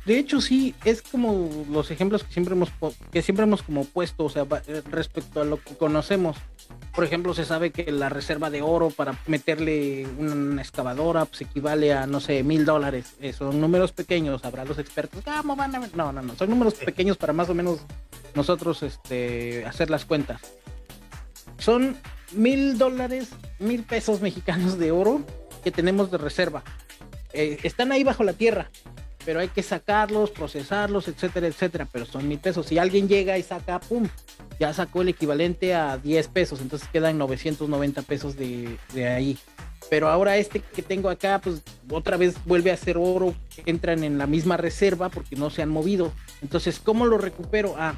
de 0.04 0.18
hecho 0.18 0.40
sí 0.40 0.74
es 0.84 1.02
como 1.02 1.64
los 1.70 1.90
ejemplos 1.90 2.24
que 2.24 2.32
siempre 2.32 2.54
hemos 2.54 2.70
que 3.10 3.22
siempre 3.22 3.44
hemos 3.44 3.62
como 3.62 3.84
puesto 3.84 4.24
o 4.24 4.30
sea 4.30 4.46
eh, 4.66 4.82
respecto 4.90 5.40
a 5.40 5.44
lo 5.44 5.60
que 5.62 5.76
conocemos. 5.76 6.36
Por 6.94 7.04
ejemplo 7.04 7.34
se 7.34 7.44
sabe 7.44 7.70
que 7.70 7.90
la 7.90 8.08
reserva 8.08 8.50
de 8.50 8.62
oro 8.62 8.90
para 8.90 9.18
meterle 9.26 10.06
una 10.18 10.60
excavadora 10.60 11.24
pues 11.24 11.42
equivale 11.42 11.92
a 11.92 12.06
no 12.06 12.20
sé 12.20 12.42
mil 12.42 12.64
dólares. 12.64 13.14
Eh, 13.20 13.32
son 13.32 13.60
números 13.60 13.92
pequeños 13.92 14.44
habrá 14.44 14.64
los 14.64 14.78
expertos 14.78 15.22
¿cómo 15.24 15.56
van 15.56 15.74
a 15.74 15.78
no 15.80 16.12
no 16.12 16.22
no 16.22 16.34
son 16.36 16.50
números 16.50 16.74
pequeños 16.74 17.16
para 17.16 17.32
más 17.32 17.48
o 17.48 17.54
menos 17.54 17.80
nosotros 18.34 18.82
este 18.82 19.64
hacer 19.66 19.90
las 19.90 20.04
cuentas. 20.04 20.40
Son 21.58 21.96
mil 22.32 22.78
dólares 22.78 23.30
mil 23.58 23.82
pesos 23.84 24.20
mexicanos 24.20 24.78
de 24.78 24.90
oro 24.90 25.22
que 25.62 25.70
tenemos 25.70 26.10
de 26.10 26.18
reserva. 26.18 26.62
Eh, 27.32 27.58
están 27.62 27.92
ahí 27.92 28.04
bajo 28.04 28.24
la 28.24 28.34
tierra 28.34 28.70
pero 29.24 29.40
hay 29.40 29.48
que 29.48 29.62
sacarlos, 29.62 30.30
procesarlos, 30.30 31.08
etcétera, 31.08 31.46
etcétera, 31.46 31.88
pero 31.90 32.06
son 32.06 32.28
mil 32.28 32.38
pesos. 32.38 32.66
Si 32.66 32.78
alguien 32.78 33.08
llega 33.08 33.38
y 33.38 33.42
saca, 33.42 33.80
pum, 33.80 34.08
ya 34.58 34.72
sacó 34.72 35.02
el 35.02 35.08
equivalente 35.08 35.74
a 35.74 35.98
10 35.98 36.28
pesos, 36.28 36.60
entonces 36.60 36.88
quedan 36.88 37.18
990 37.18 38.02
pesos 38.02 38.36
de, 38.36 38.78
de 38.94 39.08
ahí. 39.08 39.38
Pero 39.90 40.08
ahora 40.08 40.36
este 40.36 40.60
que 40.60 40.80
tengo 40.80 41.10
acá, 41.10 41.40
pues 41.42 41.60
otra 41.90 42.16
vez 42.16 42.36
vuelve 42.46 42.70
a 42.70 42.76
ser 42.76 42.96
oro, 42.96 43.34
entran 43.66 44.04
en 44.04 44.16
la 44.16 44.26
misma 44.26 44.56
reserva 44.56 45.08
porque 45.08 45.36
no 45.36 45.50
se 45.50 45.60
han 45.62 45.68
movido. 45.68 46.12
Entonces, 46.40 46.78
¿cómo 46.78 47.04
lo 47.04 47.18
recupero? 47.18 47.74
Ah, 47.76 47.94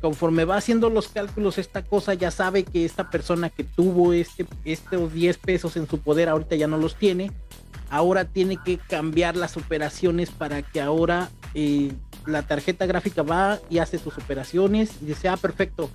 conforme 0.00 0.44
va 0.44 0.56
haciendo 0.56 0.90
los 0.90 1.08
cálculos, 1.08 1.58
esta 1.58 1.82
cosa 1.82 2.14
ya 2.14 2.30
sabe 2.30 2.64
que 2.64 2.84
esta 2.84 3.10
persona 3.10 3.50
que 3.50 3.64
tuvo 3.64 4.12
este, 4.12 4.46
estos 4.64 5.12
10 5.12 5.38
pesos 5.38 5.76
en 5.76 5.88
su 5.88 6.00
poder 6.00 6.28
ahorita 6.28 6.56
ya 6.56 6.66
no 6.66 6.78
los 6.78 6.96
tiene 6.96 7.30
ahora 7.90 8.24
tiene 8.24 8.56
que 8.56 8.78
cambiar 8.78 9.36
las 9.36 9.56
operaciones 9.56 10.30
para 10.30 10.62
que 10.62 10.80
ahora 10.80 11.30
eh, 11.54 11.92
la 12.26 12.42
tarjeta 12.42 12.86
gráfica 12.86 13.22
va 13.22 13.58
y 13.70 13.78
hace 13.78 13.98
sus 13.98 14.18
operaciones 14.18 14.90
y 15.00 15.06
dice, 15.06 15.28
ah, 15.28 15.36
perfecto, 15.36 15.90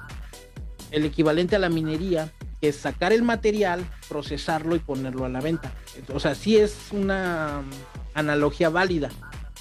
el 0.92 1.06
equivalente 1.06 1.56
a 1.56 1.60
la 1.60 1.70
minería 1.70 2.32
es 2.62 2.76
sacar 2.76 3.12
el 3.12 3.24
material, 3.24 3.86
procesarlo 4.08 4.76
y 4.76 4.80
ponerlo 4.80 5.26
a 5.26 5.30
la 5.30 5.42
venta. 5.42 5.72
O 6.14 6.20
sea, 6.20 6.36
sí 6.36 6.58
es 6.58 6.92
una 6.92 7.64
analogía 8.14 8.70
válida. 8.70 9.10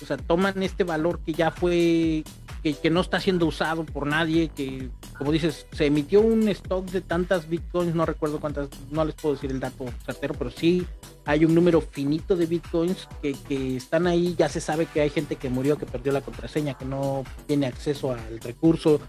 O 0.03 0.07
sea, 0.07 0.17
toman 0.17 0.63
este 0.63 0.85
valor 0.85 1.21
que 1.21 1.33
ya 1.33 1.51
fue 1.51 2.25
que, 2.63 2.91
no 2.91 3.01
está 3.01 3.21
siendo 3.21 3.47
usado 3.47 3.85
por 3.85 4.07
nadie, 4.07 4.51
que 4.55 4.91
como 5.17 5.33
dices, 5.33 5.67
se 5.73 5.87
emitió 5.87 6.21
un 6.21 6.49
stock 6.49 6.87
de 6.87 7.01
tantas 7.01 7.49
bitcoins, 7.49 7.95
no 7.95 8.05
recuerdo 8.05 8.41
cuántas, 8.41 8.69
no 8.91 9.05
les 9.05 9.15
puedo 9.15 9.35
decir 9.35 9.51
el 9.51 9.61
dato 9.61 9.87
certero, 10.05 10.35
pero 10.35 10.51
sí 10.51 10.87
hay 11.25 11.45
un 11.45 11.55
número 11.55 11.81
finito 11.81 12.37
de 12.37 12.47
bitcoins 12.47 13.09
que, 13.23 13.33
que 13.49 13.77
están 13.77 14.07
ahí, 14.07 14.35
ya 14.39 14.49
se 14.49 14.61
sabe 14.61 14.87
que 14.87 15.01
hay 15.01 15.11
gente 15.11 15.37
que 15.37 15.49
murió, 15.49 15.79
que 15.79 15.87
perdió 15.87 16.13
la 16.13 16.21
contraseña, 16.21 16.75
que 16.75 16.85
no 16.85 17.25
tiene 17.47 17.67
acceso 17.67 18.13
al 18.13 18.41
recurso, 18.41 19.01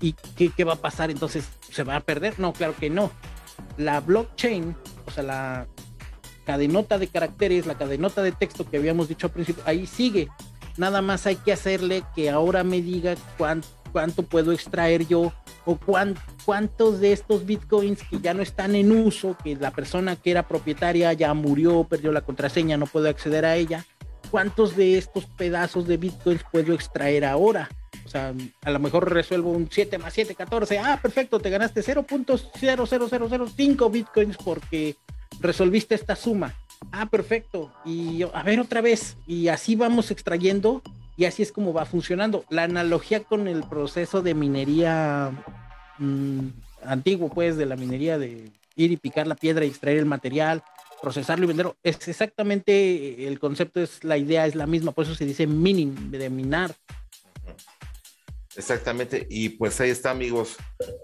y 0.00 0.14
qué, 0.36 0.50
qué 0.50 0.64
va 0.64 0.74
a 0.74 0.76
pasar 0.76 1.10
entonces, 1.10 1.48
¿se 1.70 1.82
va 1.82 1.96
a 1.96 2.00
perder? 2.00 2.38
No, 2.38 2.52
claro 2.52 2.74
que 2.78 2.88
no. 2.88 3.10
La 3.76 4.00
blockchain, 4.00 4.74
o 5.06 5.10
sea, 5.10 5.22
la 5.22 5.66
cadenota 6.44 6.98
de 6.98 7.08
caracteres, 7.08 7.66
la 7.66 7.76
cadenota 7.76 8.22
de 8.22 8.32
texto 8.32 8.68
que 8.68 8.76
habíamos 8.76 9.08
dicho 9.08 9.26
al 9.26 9.32
principio, 9.32 9.62
ahí 9.66 9.86
sigue 9.86 10.28
nada 10.76 11.00
más 11.02 11.26
hay 11.26 11.36
que 11.36 11.52
hacerle 11.52 12.02
que 12.14 12.30
ahora 12.30 12.64
me 12.64 12.80
diga 12.80 13.16
cuánto, 13.38 13.68
cuánto 13.92 14.22
puedo 14.24 14.50
extraer 14.52 15.06
yo 15.06 15.32
o 15.64 15.78
cuántos 16.44 16.98
de 17.00 17.12
estos 17.12 17.46
bitcoins 17.46 18.02
que 18.02 18.18
ya 18.20 18.34
no 18.34 18.42
están 18.42 18.74
en 18.74 18.90
uso, 18.92 19.34
que 19.42 19.56
la 19.56 19.70
persona 19.70 20.16
que 20.16 20.30
era 20.30 20.46
propietaria 20.46 21.10
ya 21.14 21.32
murió, 21.32 21.84
perdió 21.84 22.12
la 22.12 22.20
contraseña, 22.20 22.76
no 22.76 22.84
puedo 22.86 23.08
acceder 23.08 23.46
a 23.46 23.56
ella, 23.56 23.86
cuántos 24.30 24.76
de 24.76 24.98
estos 24.98 25.24
pedazos 25.26 25.86
de 25.86 25.96
bitcoins 25.96 26.44
puedo 26.50 26.74
extraer 26.74 27.24
ahora. 27.24 27.70
O 28.04 28.08
sea, 28.08 28.34
a 28.62 28.70
lo 28.70 28.78
mejor 28.78 29.10
resuelvo 29.10 29.50
un 29.50 29.68
7 29.70 29.96
más 29.98 30.12
7, 30.12 30.34
14. 30.34 30.78
Ah, 30.78 30.98
perfecto, 31.00 31.40
te 31.40 31.48
ganaste 31.48 31.80
0.00005 31.80 33.90
bitcoins 33.90 34.36
porque 34.36 34.96
resolviste 35.40 35.94
esta 35.94 36.16
suma 36.16 36.54
ah, 36.92 37.06
perfecto, 37.06 37.72
y 37.84 38.22
a 38.22 38.42
ver 38.42 38.60
otra 38.60 38.80
vez, 38.80 39.16
y 39.26 39.48
así 39.48 39.76
vamos 39.76 40.10
extrayendo 40.10 40.82
y 41.16 41.26
así 41.26 41.42
es 41.42 41.52
como 41.52 41.72
va 41.72 41.84
funcionando. 41.84 42.44
La 42.50 42.64
analogía 42.64 43.22
con 43.22 43.46
el 43.46 43.62
proceso 43.64 44.22
de 44.22 44.34
minería 44.34 45.30
mm, 45.98 46.48
antiguo, 46.84 47.28
pues, 47.28 47.56
de 47.56 47.66
la 47.66 47.76
minería 47.76 48.18
de 48.18 48.50
ir 48.76 48.92
y 48.92 48.96
picar 48.96 49.26
la 49.26 49.36
piedra 49.36 49.64
y 49.64 49.68
extraer 49.68 49.98
el 49.98 50.06
material, 50.06 50.62
procesarlo 51.00 51.44
y 51.44 51.48
venderlo, 51.48 51.76
es 51.82 52.08
exactamente 52.08 53.26
el 53.28 53.38
concepto, 53.38 53.80
es 53.80 54.02
la 54.02 54.16
idea, 54.16 54.46
es 54.46 54.54
la 54.54 54.66
misma, 54.66 54.92
por 54.92 55.04
eso 55.04 55.14
se 55.14 55.26
dice 55.26 55.46
mining, 55.46 56.10
de 56.10 56.30
minar. 56.30 56.74
Exactamente, 58.56 59.26
y 59.28 59.50
pues 59.50 59.80
ahí 59.80 59.90
está 59.90 60.10
amigos. 60.10 60.56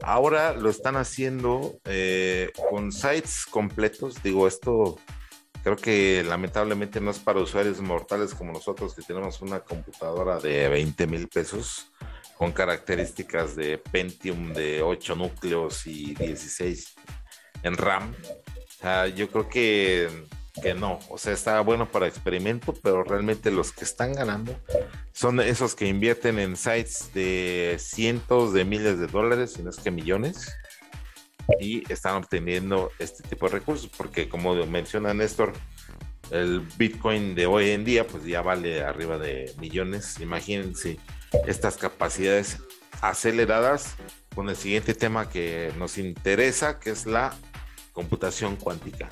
Ahora 0.03 0.53
lo 0.53 0.71
están 0.71 0.97
haciendo 0.97 1.79
eh, 1.85 2.51
con 2.71 2.93
sites 2.93 3.47
completos, 3.47 4.23
digo, 4.23 4.47
esto 4.47 4.99
Creo 5.63 5.77
que 5.77 6.25
lamentablemente 6.27 7.01
no 7.01 7.11
es 7.11 7.19
para 7.19 7.41
usuarios 7.41 7.81
mortales 7.81 8.35
como 8.35 8.53
nosotros 8.53 8.95
que 8.95 9.03
tenemos 9.03 9.43
una 9.43 9.61
computadora 9.61 10.39
de 10.39 10.69
20 10.69 11.07
mil 11.07 11.29
pesos 11.29 11.93
con 12.39 12.53
características 12.53 13.57
de 13.57 13.77
Pentium 13.77 14.55
de 14.55 14.81
8 14.81 15.17
núcleos 15.17 15.87
y 15.87 16.15
16 16.15 16.95
en 17.63 17.77
RAM. 17.77 18.15
yo 19.15 19.29
creo 19.29 19.49
que, 19.51 20.09
que 20.63 20.73
no, 20.73 20.99
o 21.11 21.19
sea, 21.19 21.35
está 21.35 21.61
bueno 21.61 21.91
para 21.91 22.07
experimento, 22.07 22.73
pero 22.83 23.05
realmente 23.05 23.51
los 23.51 23.73
que 23.73 23.85
están 23.85 24.15
ganando 24.15 24.59
son 25.21 25.39
esos 25.39 25.75
que 25.75 25.87
invierten 25.87 26.39
en 26.39 26.57
sites 26.57 27.13
de 27.13 27.77
cientos 27.79 28.55
de 28.55 28.65
miles 28.65 28.99
de 28.99 29.07
dólares, 29.07 29.53
si 29.53 29.63
no 29.63 29.69
es 29.69 29.77
que 29.77 29.91
millones, 29.91 30.51
y 31.61 31.85
están 31.93 32.15
obteniendo 32.15 32.91
este 32.99 33.23
tipo 33.25 33.45
de 33.45 33.53
recursos, 33.53 33.91
porque 33.95 34.31
como 34.31 34.55
menciona 34.65 35.13
Néstor, 35.13 35.53
el 36.31 36.61
Bitcoin 36.79 37.35
de 37.35 37.45
hoy 37.45 37.69
en 37.69 37.85
día 37.85 38.07
pues 38.07 38.25
ya 38.25 38.41
vale 38.41 38.83
arriba 38.83 39.19
de 39.19 39.53
millones. 39.59 40.19
Imagínense 40.21 40.99
estas 41.47 41.77
capacidades 41.77 42.57
aceleradas 43.03 43.97
con 44.35 44.49
el 44.49 44.57
siguiente 44.57 44.95
tema 44.95 45.29
que 45.29 45.71
nos 45.77 45.99
interesa, 45.99 46.81
que 46.81 46.89
es 46.89 47.05
la 47.05 47.37
computación 47.93 48.57
cuántica. 48.57 49.11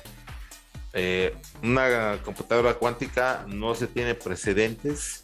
Eh, 0.93 1.35
una 1.61 2.19
computadora 2.23 2.73
cuántica 2.73 3.45
no 3.47 3.75
se 3.75 3.85
tiene 3.85 4.15
precedentes 4.15 5.23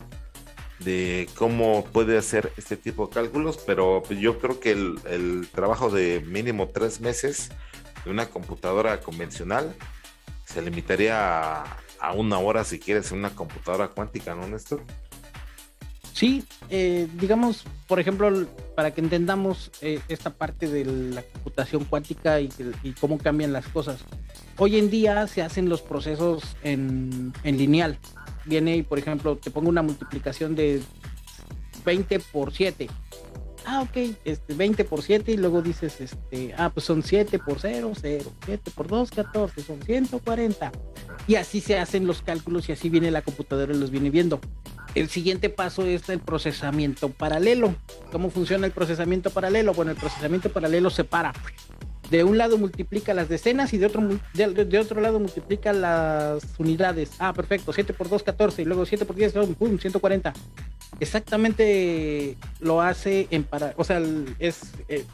de 0.79 1.29
cómo 1.35 1.85
puede 1.85 2.17
hacer 2.17 2.51
este 2.57 2.75
tipo 2.77 3.07
de 3.07 3.13
cálculos, 3.13 3.57
pero 3.65 4.03
yo 4.09 4.39
creo 4.39 4.59
que 4.59 4.71
el, 4.71 5.47
trabajo 5.53 5.89
de 5.89 6.21
mínimo 6.25 6.67
tres 6.67 6.99
meses 6.99 7.49
de 8.03 8.11
una 8.11 8.27
computadora 8.27 8.99
convencional 9.01 9.73
se 10.45 10.61
limitaría 10.61 11.63
a, 11.99 12.13
una 12.13 12.37
hora 12.37 12.63
si 12.63 12.79
quieres 12.79 13.11
una 13.11 13.31
computadora 13.31 13.87
cuántica, 13.87 14.35
¿no, 14.35 14.47
Néstor? 14.47 14.83
Sí, 16.13 16.45
eh, 16.69 17.07
digamos, 17.15 17.65
por 17.87 17.99
ejemplo, 17.99 18.47
para 18.75 18.91
que 18.93 19.01
entendamos 19.01 19.71
eh, 19.81 19.99
esta 20.07 20.29
parte 20.29 20.67
de 20.67 20.85
la 20.85 21.23
computación 21.23 21.83
cuántica 21.83 22.39
y, 22.39 22.49
cómo 23.01 23.17
cambian 23.17 23.51
las 23.51 23.67
cosas. 23.67 23.99
Hoy 24.57 24.77
en 24.77 24.89
día 24.89 25.27
se 25.27 25.41
hacen 25.41 25.67
los 25.67 25.81
procesos 25.81 26.55
en, 26.63 27.33
en 27.43 27.57
lineal, 27.57 27.99
viene 28.45 28.77
y, 28.77 28.83
por 28.83 28.99
ejemplo, 28.99 29.35
te 29.37 29.51
pongo 29.51 29.69
una 29.69 29.81
multiplicación 29.81 30.55
de 30.55 30.81
20 31.83 32.19
por 32.19 32.53
7. 32.53 32.89
Ah, 33.67 33.81
ok, 33.81 34.15
este, 34.25 34.53
20 34.53 34.85
por 34.85 35.01
7 35.01 35.31
y 35.31 35.37
luego 35.37 35.61
dices, 35.61 35.99
este, 35.99 36.53
ah, 36.57 36.69
pues 36.69 36.85
son 36.85 37.01
7 37.01 37.39
por 37.39 37.59
0, 37.59 37.93
0, 37.99 38.31
7 38.45 38.71
por 38.75 38.87
2, 38.87 39.09
14, 39.11 39.61
son 39.63 39.81
140. 39.81 40.71
Y 41.27 41.35
así 41.35 41.61
se 41.61 41.79
hacen 41.79 42.05
los 42.05 42.21
cálculos 42.21 42.69
y 42.69 42.73
así 42.73 42.89
viene 42.89 43.09
la 43.09 43.23
computadora 43.23 43.73
y 43.73 43.77
los 43.77 43.89
viene 43.89 44.11
viendo. 44.11 44.39
El 44.93 45.09
siguiente 45.09 45.49
paso 45.49 45.83
es 45.83 46.07
el 46.09 46.19
procesamiento 46.19 47.09
paralelo. 47.09 47.75
¿Cómo 48.11 48.29
funciona 48.29 48.67
el 48.67 48.71
procesamiento 48.71 49.31
paralelo? 49.31 49.73
Bueno, 49.73 49.91
el 49.91 49.97
procesamiento 49.97 50.49
paralelo 50.49 50.89
separa 50.89 51.33
de 52.09 52.23
un 52.23 52.37
lado 52.37 52.57
multiplica 52.57 53.13
las 53.13 53.29
decenas 53.29 53.73
y 53.73 53.77
de 53.77 53.87
otro, 53.87 54.01
de, 54.33 54.79
otro 54.79 55.01
lado 55.01 55.19
multiplica 55.19 55.73
las 55.73 56.43
unidades. 56.57 57.11
Ah, 57.19 57.33
perfecto, 57.33 57.73
7 57.73 57.93
por 57.93 58.09
2, 58.09 58.23
14, 58.23 58.61
y 58.61 58.65
luego 58.65 58.85
7 58.85 59.05
por 59.05 59.15
10, 59.15 59.33
pum, 59.57 59.77
140. 59.77 60.33
Exactamente 60.99 62.37
lo 62.59 62.81
hace 62.81 63.27
en 63.31 63.43
para, 63.43 63.73
o 63.77 63.83
sea, 63.83 64.01
es 64.39 64.61
eh, 64.87 65.05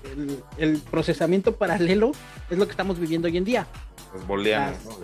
el, 0.57 0.77
procesamiento 0.91 1.55
paralelo 1.55 2.11
es 2.49 2.57
lo 2.57 2.65
que 2.65 2.71
estamos 2.71 2.99
viviendo 2.99 3.27
hoy 3.27 3.37
en 3.37 3.45
día. 3.45 3.67
Los 4.13 4.27
booleanos, 4.27 4.83
¿no? 4.85 4.97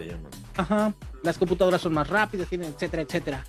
Ajá, 0.55 0.93
las 1.23 1.37
computadoras 1.37 1.81
son 1.81 1.93
más 1.93 2.09
rápidas, 2.09 2.47
tienen, 2.47 2.73
etcétera, 2.73 3.03
etcétera. 3.03 3.45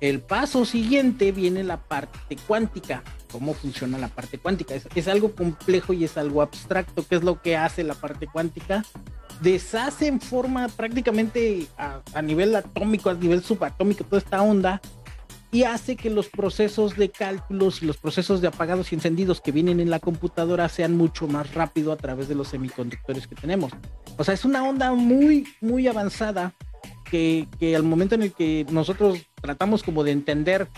El 0.00 0.20
paso 0.20 0.64
siguiente 0.64 1.30
viene 1.30 1.62
la 1.62 1.76
parte 1.76 2.36
cuántica. 2.48 3.04
¿Cómo 3.32 3.54
funciona 3.54 3.98
la 3.98 4.08
parte 4.08 4.38
cuántica? 4.38 4.74
Es, 4.74 5.08
algo 5.08 5.34
complejo 5.34 5.94
y 5.94 6.04
es 6.04 6.16
algo 6.18 6.42
abstracto. 6.42 7.04
¿Qué 7.08 7.16
es 7.16 7.24
lo 7.24 7.40
que 7.40 7.56
hace 7.56 7.82
la 7.82 7.94
parte 7.94 8.26
cuántica? 8.26 8.84
Deshace 9.40 10.06
en 10.06 10.20
forma 10.20 10.68
prácticamente 10.68 11.66
a, 11.76 12.22
nivel 12.22 12.54
atómico, 12.54 13.10
a 13.10 13.14
nivel 13.14 13.42
subatómico, 13.42 14.04
toda 14.04 14.18
esta 14.18 14.42
onda 14.42 14.80
y 15.50 15.64
hace 15.64 15.96
que 15.96 16.08
los 16.08 16.28
procesos 16.28 16.96
de 16.96 17.10
cálculos 17.10 17.82
y 17.82 17.86
los 17.86 17.98
procesos 17.98 18.40
de 18.40 18.48
apagados 18.48 18.90
y 18.90 18.94
encendidos 18.94 19.42
que 19.42 19.52
vienen 19.52 19.80
en 19.80 19.90
la 19.90 20.00
computadora 20.00 20.68
sean 20.70 20.96
mucho 20.96 21.28
más 21.28 21.52
rápido 21.52 21.92
a 21.92 21.96
través 21.96 22.26
de 22.28 22.34
los 22.34 22.48
semiconductores 22.48 23.26
que 23.26 23.34
tenemos. 23.34 23.72
O 24.16 24.24
sea, 24.24 24.32
es 24.32 24.46
una 24.46 24.64
onda 24.64 24.92
muy, 24.92 25.46
muy 25.60 25.88
avanzada 25.88 26.54
que, 27.12 27.76
al 27.76 27.82
momento 27.82 28.14
en 28.14 28.22
el 28.22 28.32
que 28.32 28.64
nosotros 28.70 29.18
tratamos 29.34 29.82
como 29.82 30.02
de 30.02 30.12
entender 30.12 30.68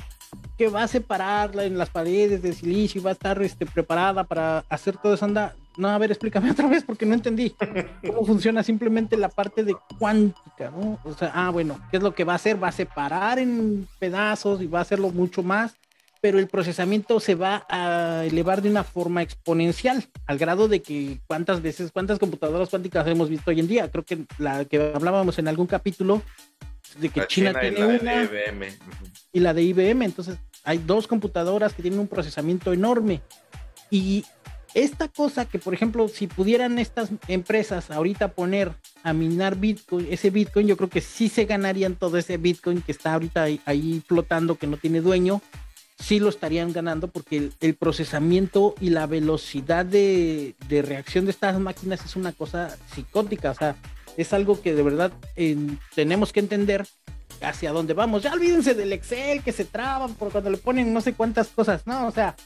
que 0.56 0.68
va 0.68 0.84
a 0.84 0.88
separarla 0.88 1.64
en 1.64 1.78
las 1.78 1.90
paredes 1.90 2.42
de 2.42 2.52
silicio 2.52 3.00
y 3.00 3.04
va 3.04 3.10
a 3.10 3.14
estar 3.14 3.40
este, 3.42 3.66
preparada 3.66 4.24
para 4.24 4.64
hacer 4.68 4.96
todo 4.96 5.14
eso, 5.14 5.24
anda, 5.24 5.54
no, 5.76 5.88
a 5.88 5.98
ver, 5.98 6.10
explícame 6.10 6.50
otra 6.52 6.68
vez 6.68 6.84
porque 6.84 7.06
no 7.06 7.14
entendí 7.14 7.54
cómo 8.06 8.24
funciona 8.24 8.62
simplemente 8.62 9.16
la 9.16 9.28
parte 9.28 9.64
de 9.64 9.74
cuántica, 9.98 10.70
¿no? 10.70 10.98
O 11.04 11.14
sea, 11.14 11.32
ah, 11.34 11.50
bueno, 11.50 11.78
¿qué 11.90 11.96
es 11.96 12.02
lo 12.02 12.14
que 12.14 12.24
va 12.24 12.34
a 12.34 12.36
hacer? 12.36 12.62
Va 12.62 12.68
a 12.68 12.72
separar 12.72 13.38
en 13.38 13.88
pedazos 13.98 14.62
y 14.62 14.66
va 14.66 14.80
a 14.80 14.82
hacerlo 14.82 15.10
mucho 15.10 15.42
más 15.42 15.76
pero 16.24 16.38
el 16.38 16.48
procesamiento 16.48 17.20
se 17.20 17.34
va 17.34 17.66
a 17.68 18.24
elevar 18.24 18.62
de 18.62 18.70
una 18.70 18.82
forma 18.82 19.20
exponencial, 19.20 20.06
al 20.24 20.38
grado 20.38 20.68
de 20.68 20.80
que 20.80 21.20
cuántas 21.26 21.60
veces, 21.60 21.92
cuántas 21.92 22.18
computadoras 22.18 22.70
cuánticas 22.70 23.06
hemos 23.08 23.28
visto 23.28 23.50
hoy 23.50 23.60
en 23.60 23.68
día. 23.68 23.90
Creo 23.90 24.06
que 24.06 24.24
la 24.38 24.64
que 24.64 24.92
hablábamos 24.94 25.38
en 25.38 25.48
algún 25.48 25.66
capítulo 25.66 26.22
de 26.98 27.08
que 27.08 27.26
China, 27.26 27.58
tiene 27.58 27.84
una 27.84 28.22
IBM. 28.24 28.66
y 29.32 29.40
la 29.40 29.54
de 29.54 29.62
IBM. 29.62 30.04
Entonces, 30.04 30.36
hay 30.64 30.78
dos 30.78 31.06
computadoras 31.06 31.74
que 31.74 31.82
tienen 31.82 32.00
un 32.00 32.08
procesamiento 32.08 32.72
enorme. 32.72 33.20
Y 33.90 34.24
esta 34.74 35.08
cosa 35.08 35.44
que, 35.44 35.58
por 35.58 35.74
ejemplo, 35.74 36.08
si 36.08 36.26
pudieran 36.26 36.78
estas 36.78 37.10
empresas 37.28 37.90
ahorita 37.90 38.28
poner 38.28 38.72
a 39.02 39.12
minar 39.12 39.56
Bitcoin, 39.56 40.08
ese 40.10 40.30
Bitcoin, 40.30 40.66
yo 40.66 40.76
creo 40.76 40.88
que 40.88 41.00
sí 41.00 41.28
se 41.28 41.44
ganarían 41.44 41.94
todo 41.96 42.18
ese 42.18 42.36
Bitcoin 42.36 42.82
que 42.82 42.92
está 42.92 43.14
ahorita 43.14 43.44
ahí 43.64 44.02
flotando, 44.06 44.56
que 44.56 44.66
no 44.66 44.76
tiene 44.76 45.00
dueño 45.00 45.40
sí 45.98 46.18
lo 46.18 46.28
estarían 46.28 46.72
ganando 46.72 47.08
porque 47.08 47.50
el, 47.60 47.74
procesamiento 47.74 48.74
y 48.80 48.90
la 48.90 49.06
velocidad 49.06 49.84
de, 49.84 50.54
reacción 50.68 51.24
de 51.24 51.30
estas 51.30 51.58
máquinas 51.58 52.04
es 52.04 52.16
una 52.16 52.32
cosa 52.32 52.76
psicótica, 52.92 53.50
o 53.50 53.54
sea, 53.54 53.76
es 54.16 54.32
algo 54.32 54.60
que 54.60 54.74
de 54.74 54.82
verdad 54.82 55.12
tenemos 55.94 56.32
que 56.32 56.40
entender 56.40 56.86
hacia 57.40 57.72
dónde 57.72 57.94
vamos. 57.94 58.22
Ya 58.22 58.32
olvídense 58.32 58.74
del 58.74 58.92
Excel 58.92 59.42
que 59.42 59.52
se 59.52 59.64
traban 59.64 60.14
por 60.14 60.30
cuando 60.30 60.50
le 60.50 60.56
ponen 60.56 60.92
no 60.92 61.00
sé 61.00 61.14
cuántas 61.14 61.48
cosas, 61.48 61.86
no, 61.86 62.06
o 62.06 62.10
sea, 62.10 62.36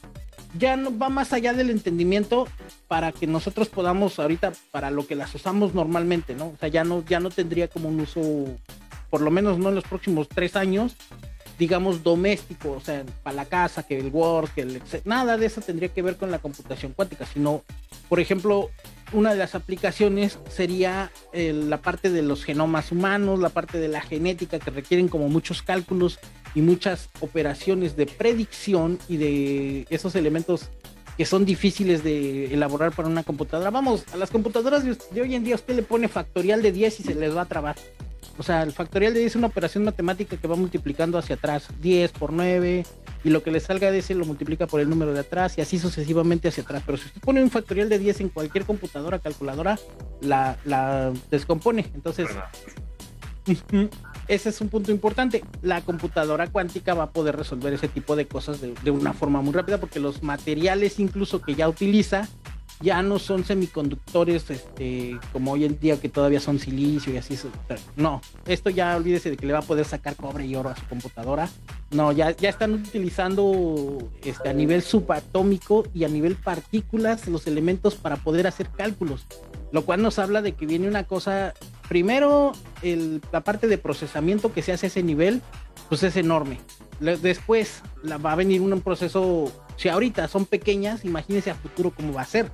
ya 0.59 0.77
no 0.77 0.97
va 0.97 1.09
más 1.09 1.33
allá 1.33 1.53
del 1.53 1.71
entendimiento 1.71 2.49
para 2.87 3.13
que 3.13 3.27
nosotros 3.27 3.69
podamos 3.69 4.19
ahorita 4.19 4.53
para 4.71 4.91
lo 4.91 5.07
que 5.07 5.15
las 5.15 5.35
usamos 5.35 5.75
normalmente, 5.75 6.35
¿no? 6.35 6.47
O 6.47 6.57
sea, 6.59 6.69
ya 6.69 6.85
no 6.85 7.05
ya 7.05 7.21
no 7.21 7.31
tendría 7.31 7.69
como 7.69 7.89
un 7.89 8.01
uso 8.01 8.47
por 9.11 9.21
lo 9.21 9.31
menos 9.31 9.59
no 9.59 9.69
en 9.69 9.75
los 9.75 9.85
próximos 9.85 10.29
tres 10.29 10.57
años 10.57 10.97
digamos, 11.59 12.03
doméstico, 12.03 12.73
o 12.73 12.81
sea, 12.81 13.05
para 13.23 13.37
la 13.37 13.45
casa, 13.45 13.83
que 13.83 13.99
el 13.99 14.11
Word, 14.13 14.51
que 14.51 14.63
el 14.63 14.81
nada 15.05 15.37
de 15.37 15.47
eso 15.47 15.61
tendría 15.61 15.89
que 15.89 16.03
ver 16.03 16.17
con 16.17 16.31
la 16.31 16.39
computación 16.39 16.93
cuántica, 16.93 17.27
sino, 17.27 17.65
por 18.09 18.21
ejemplo, 18.21 18.71
una 19.13 19.33
de 19.33 19.39
las 19.39 19.55
aplicaciones 19.55 20.39
sería 20.51 21.11
eh, 21.33 21.53
la 21.53 21.79
parte 21.79 22.11
de 22.11 22.23
los 22.23 22.45
genomas 22.45 22.93
humanos, 22.93 23.41
la 23.41 23.49
parte 23.49 23.79
de 23.79 23.89
la 23.89 24.01
genética 24.01 24.59
que 24.59 24.71
requieren 24.71 25.09
como 25.09 25.29
muchos 25.29 25.63
cálculos 25.63 26.19
y 26.55 26.61
muchas 26.61 27.09
operaciones 27.21 27.97
de 27.97 28.07
predicción 28.07 28.99
y 29.09 29.17
de 29.17 29.87
esos 29.91 30.15
elementos 30.15 30.69
que 31.17 31.27
son 31.27 31.45
difíciles 31.45 32.05
de 32.05 32.55
elaborar 32.55 32.93
para 32.93 33.09
una 33.09 33.25
computadora. 33.25 33.71
Vamos, 33.71 34.05
a 34.13 34.17
las 34.17 34.31
computadoras 34.31 34.85
de 34.85 35.21
hoy 35.21 35.35
en 35.35 35.43
día 35.43 35.57
usted 35.57 35.75
le 35.75 35.83
pone 35.83 36.07
factorial 36.07 36.63
de 36.63 36.71
10 36.71 37.01
y 37.01 37.03
se 37.03 37.15
les 37.17 37.37
va 37.37 37.43
a 37.43 37.47
trabar. 37.47 37.75
O 38.39 38.45
sea, 38.45 38.63
el 38.63 38.73
factorial 38.73 39.15
de 39.15 39.21
10 39.21 39.33
es 39.33 39.37
una 39.37 39.49
operación 39.49 39.85
matemática 39.85 40.37
que 40.37 40.47
va 40.47 40.55
multiplicando 40.55 41.19
hacia 41.19 41.35
atrás, 41.35 41.69
10 41.81 42.13
por 42.13 42.33
9, 42.33 42.87
y 43.25 43.31
lo 43.31 43.43
que 43.43 43.51
le 43.51 43.59
salga 43.59 43.91
de 43.91 43.99
ese 43.99 44.15
lo 44.15 44.25
multiplica 44.25 44.69
por 44.69 44.81
el 44.81 44.89
número 44.89 45.13
de 45.13 45.21
atrás 45.21 45.59
y 45.59 45.61
así 45.61 45.77
sucesivamente 45.77 46.47
hacia 46.47 46.63
atrás. 46.63 46.85
Pero 46.87 46.99
si 46.99 47.07
usted 47.07 47.21
pone 47.21 47.43
un 47.43 47.51
factorial 47.51 47.89
de 47.89 47.99
10 47.99 48.21
en 48.21 48.29
cualquier 48.29 48.65
computadora 48.65 49.19
calculadora, 49.19 49.77
la, 50.21 51.13
descompone. 51.33 51.91
Entonces, 51.95 52.29
ese 54.29 54.49
es 54.49 54.61
un 54.61 54.69
punto 54.69 54.93
importante. 54.93 55.43
La 55.63 55.81
computadora 55.81 56.47
cuántica 56.47 56.95
va 56.95 57.05
a 57.05 57.11
poder 57.11 57.35
resolver 57.35 57.73
ese 57.73 57.89
tipo 57.89 58.15
de 58.15 58.29
cosas 58.29 58.61
de, 58.61 58.73
de 58.85 58.91
una 58.93 59.15
forma 59.15 59.43
muy 59.43 59.53
rápida 59.53 59.79
porque 59.79 59.99
los 59.99 60.23
materiales 60.23 61.01
incluso 61.01 61.43
que 61.43 61.57
ya 61.57 61.69
utiliza 61.69 62.29
ya 62.81 63.03
no 63.03 63.19
son 63.19 63.45
semiconductores 63.45 64.51
este, 64.51 65.19
como 65.33 65.53
hoy 65.53 65.65
en 65.65 65.79
día 65.79 66.01
que 66.01 66.09
todavía 66.09 66.41
son 66.41 66.59
silicio 66.59 67.13
y 67.13 67.17
así. 67.17 67.39
No, 67.97 68.21
esto 68.47 68.71
ya 68.71 68.97
olvídese 68.97 69.31
de 69.31 69.37
que 69.37 69.47
le 69.47 69.53
va 69.53 69.61
a 69.61 69.63
poder 69.63 69.85
sacar 69.85 70.17
cobre 70.17 70.47
y 70.47 70.55
oro 70.55 70.71
a 70.71 70.77
su 70.77 70.87
computadora. 70.87 71.49
No, 71.91 72.13
ya, 72.13 72.33
ya 72.33 72.49
están 72.49 72.75
utilizando 72.75 73.99
este, 74.23 74.49
a 74.49 74.53
nivel 74.53 74.83
subatómico 74.83 75.87
y 75.95 76.05
a 76.05 76.09
nivel 76.09 76.37
partículas 76.37 77.27
los 77.29 77.47
elementos 77.47 77.95
para 77.95 78.17
poder 78.17 78.47
hacer 78.47 78.69
cálculos. 78.69 79.27
Lo 79.73 79.85
cual 79.85 80.03
nos 80.03 80.19
habla 80.19 80.43
de 80.43 80.53
que 80.53 80.67
viene 80.67 80.89
una 80.89 81.05
cosa 81.05 81.55
primero, 81.89 82.53
la 83.33 83.41
parte 83.41 83.67
de 83.67 83.79
procesamiento 83.79 84.53
que 84.53 84.63
se 84.63 84.73
hace 84.73 84.87
a 84.87 84.89
ese 84.89 85.03
nivel, 85.03 85.43
pues 85.89 86.03
es 86.03 86.17
enorme. 86.17 86.61
Después 87.01 87.83
la, 88.03 88.19
va 88.19 88.33
a 88.33 88.37
venir 88.37 88.61
un, 88.61 88.81
proceso, 88.81 89.53
si 89.77 89.89
ahorita 89.89 90.29
son 90.29 90.47
pequeñas, 90.47 91.05
imagínense 91.05 91.51
a 91.51 91.55
futuro 91.55 91.93
cómo 91.95 92.13
va 92.13 92.23
a 92.23 92.27
ser. 92.27 92.51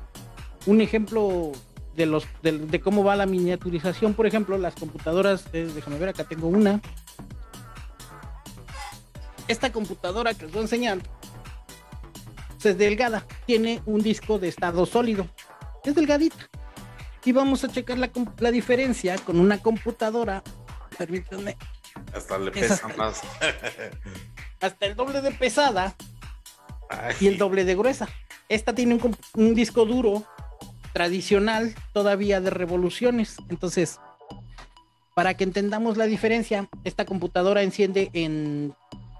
Un 0.66 0.80
ejemplo 0.80 1.52
de, 1.96 2.06
los, 2.06 2.26
de, 2.42 2.80
cómo 2.80 3.04
va 3.04 3.16
la 3.16 3.26
miniaturización, 3.26 4.14
por 4.14 4.26
ejemplo, 4.26 4.58
las 4.58 4.74
computadoras, 4.74 5.44
eh, 5.52 5.70
déjame 5.74 5.98
ver, 5.98 6.10
acá 6.10 6.24
tengo 6.24 6.48
una. 6.48 6.80
Esta 9.46 9.70
computadora 9.70 10.34
que 10.34 10.46
os 10.46 10.52
voy 10.52 10.60
a 10.60 10.62
enseñar 10.62 10.98
es 12.62 12.78
delgada, 12.78 13.26
tiene 13.46 13.82
un 13.84 14.00
disco 14.02 14.38
de 14.38 14.48
estado 14.48 14.86
sólido, 14.86 15.28
es 15.84 15.94
delgadita. 15.94 16.48
Y 17.24 17.32
vamos 17.32 17.64
a 17.64 17.68
checar 17.68 17.98
la, 17.98 18.10
la 18.38 18.50
diferencia 18.50 19.16
con 19.18 19.38
una 19.38 19.58
computadora, 19.58 20.42
permítanme. 20.96 21.56
Hasta 22.14 22.38
le 22.38 22.50
pesa 22.50 22.88
más. 22.96 23.22
hasta 24.60 24.86
el 24.86 24.94
doble 24.94 25.20
de 25.20 25.30
pesada 25.30 25.94
y 27.20 27.26
el 27.26 27.38
doble 27.38 27.64
de 27.64 27.74
gruesa. 27.74 28.08
Esta 28.48 28.74
tiene 28.74 28.94
un, 28.94 29.16
un 29.34 29.54
disco 29.54 29.84
duro 29.84 30.24
tradicional 30.94 31.74
todavía 31.92 32.40
de 32.40 32.48
revoluciones. 32.48 33.36
Entonces, 33.50 34.00
para 35.14 35.34
que 35.34 35.44
entendamos 35.44 35.98
la 35.98 36.06
diferencia, 36.06 36.70
esta 36.84 37.04
computadora 37.04 37.62
enciende 37.62 38.10
en 38.14 38.72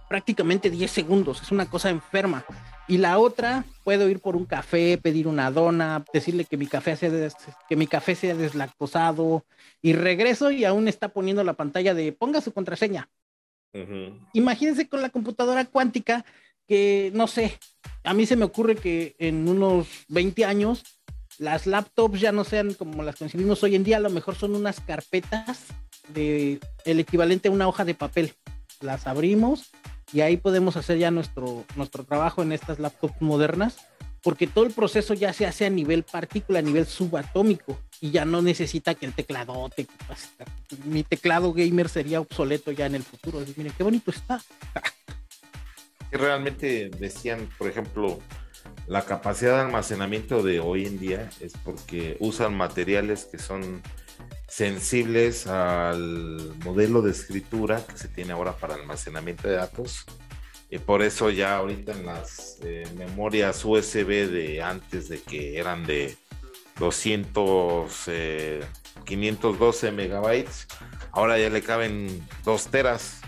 prácticamente 0.09 0.70
10 0.70 0.91
segundos. 0.91 1.43
Es 1.43 1.51
una 1.51 1.68
cosa 1.68 1.91
enferma. 1.91 2.45
Y 2.87 2.99
la 2.99 3.18
otra, 3.18 3.64
puedo 3.83 4.09
ir 4.09 4.20
por 4.20 4.37
un 4.37 4.45
café, 4.45 4.99
pedir 4.99 5.27
una 5.27 5.51
dona, 5.51 6.05
decirle 6.12 6.45
que 6.45 6.57
mi 6.57 6.66
café 6.66 6.97
sea, 6.97 7.11
que 7.68 7.77
mi 7.77 7.87
café 7.87 8.14
sea 8.14 8.35
deslactosado 8.35 9.45
y 9.83 9.95
regreso 9.95 10.51
y 10.51 10.64
aún 10.64 10.87
está 10.87 11.09
poniendo 11.09 11.43
la 11.43 11.55
pantalla 11.55 11.93
de 11.93 12.12
ponga 12.12 12.41
su 12.41 12.53
contraseña. 12.53 13.09
Imagínense 14.33 14.89
con 14.89 15.03
la 15.03 15.11
computadora 15.11 15.64
cuántica 15.64 16.25
que, 16.68 17.11
no 17.14 17.27
sé, 17.27 17.59
a 18.05 18.14
mí 18.14 18.27
se 18.27 18.37
me 18.37 18.45
ocurre 18.45 18.77
que 18.77 19.16
en 19.18 19.49
unos 19.49 19.89
20 20.09 20.45
años 20.45 20.85
las 21.39 21.66
laptops 21.66 22.20
ya 22.20 22.32
no 22.32 22.45
sean 22.45 22.74
como 22.74 23.03
las 23.03 23.16
concebimos 23.16 23.62
hoy 23.62 23.74
en 23.74 23.85
día, 23.85 23.97
a 23.97 24.01
lo 24.01 24.11
mejor 24.11 24.35
son 24.35 24.55
unas 24.55 24.80
carpetas 24.80 25.64
de 26.09 26.61
el 26.85 27.01
equivalente 27.01 27.49
a 27.49 27.53
una 27.53 27.68
hoja 27.68 27.85
de 27.85 27.95
papel. 27.95 28.35
Las 28.80 29.07
abrimos 29.07 29.70
y 30.12 30.20
ahí 30.20 30.37
podemos 30.37 30.76
hacer 30.76 30.99
ya 30.99 31.11
nuestro, 31.11 31.64
nuestro 31.76 32.05
trabajo 32.05 32.43
en 32.43 32.53
estas 32.53 32.78
laptops 32.78 33.20
modernas, 33.20 33.78
porque 34.22 34.47
todo 34.47 34.64
el 34.64 34.72
proceso 34.72 35.14
ya 35.14 35.32
se 35.32 35.47
hace 35.47 35.66
a 35.66 35.70
nivel 35.70 36.05
partícula, 36.05 36.61
a 36.61 36.62
nivel 36.62 36.87
subatómico, 36.87 37.78
y 38.01 38.11
ya 38.11 38.24
no 38.24 38.41
necesita 38.41 38.95
que 38.95 39.07
el 39.07 39.12
teclado, 39.12 39.68
te, 39.74 39.87
mi 40.85 41.03
teclado 41.03 41.53
gamer 41.53 41.89
sería 41.89 42.20
obsoleto 42.20 42.70
ya 42.70 42.87
en 42.87 42.95
el 42.95 43.03
futuro. 43.03 43.45
Miren, 43.57 43.72
qué 43.76 43.82
bonito 43.82 44.11
está. 44.11 44.41
Realmente 46.11 46.91
decían, 46.99 47.49
por 47.59 47.68
ejemplo, 47.68 48.20
la 48.86 49.04
capacidad 49.04 49.56
de 49.56 49.62
almacenamiento 49.62 50.42
de 50.42 50.60
hoy 50.60 50.86
en 50.86 50.98
día 50.98 51.30
es 51.40 51.54
porque 51.64 52.16
usan 52.20 52.54
materiales 52.54 53.24
que 53.24 53.38
son 53.38 53.82
sensibles 54.48 55.46
al 55.46 56.54
modelo 56.64 57.02
de 57.02 57.10
escritura 57.10 57.84
que 57.86 57.96
se 57.96 58.08
tiene 58.08 58.32
ahora 58.32 58.52
para 58.52 58.74
almacenamiento 58.74 59.48
de 59.48 59.54
datos. 59.54 60.04
Y 60.70 60.78
por 60.78 61.02
eso 61.02 61.30
ya 61.30 61.56
ahorita 61.56 61.92
en 61.92 62.06
las 62.06 62.58
eh, 62.62 62.86
memorias 62.96 63.64
USB 63.64 64.28
de 64.30 64.62
antes 64.62 65.08
de 65.08 65.20
que 65.20 65.58
eran 65.58 65.86
de 65.86 66.16
200, 66.78 68.10
512 69.04 69.88
eh, 69.88 69.92
megabytes, 69.92 70.66
ahora 71.12 71.38
ya 71.38 71.48
le 71.50 71.62
caben 71.62 72.26
2 72.44 72.66
teras, 72.68 73.20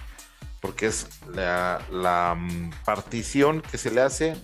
porque 0.61 0.87
es 0.87 1.09
la, 1.33 2.37
partición 2.85 3.63
que 3.63 3.79
se 3.79 3.91
le 3.91 4.01
hace 4.01 4.37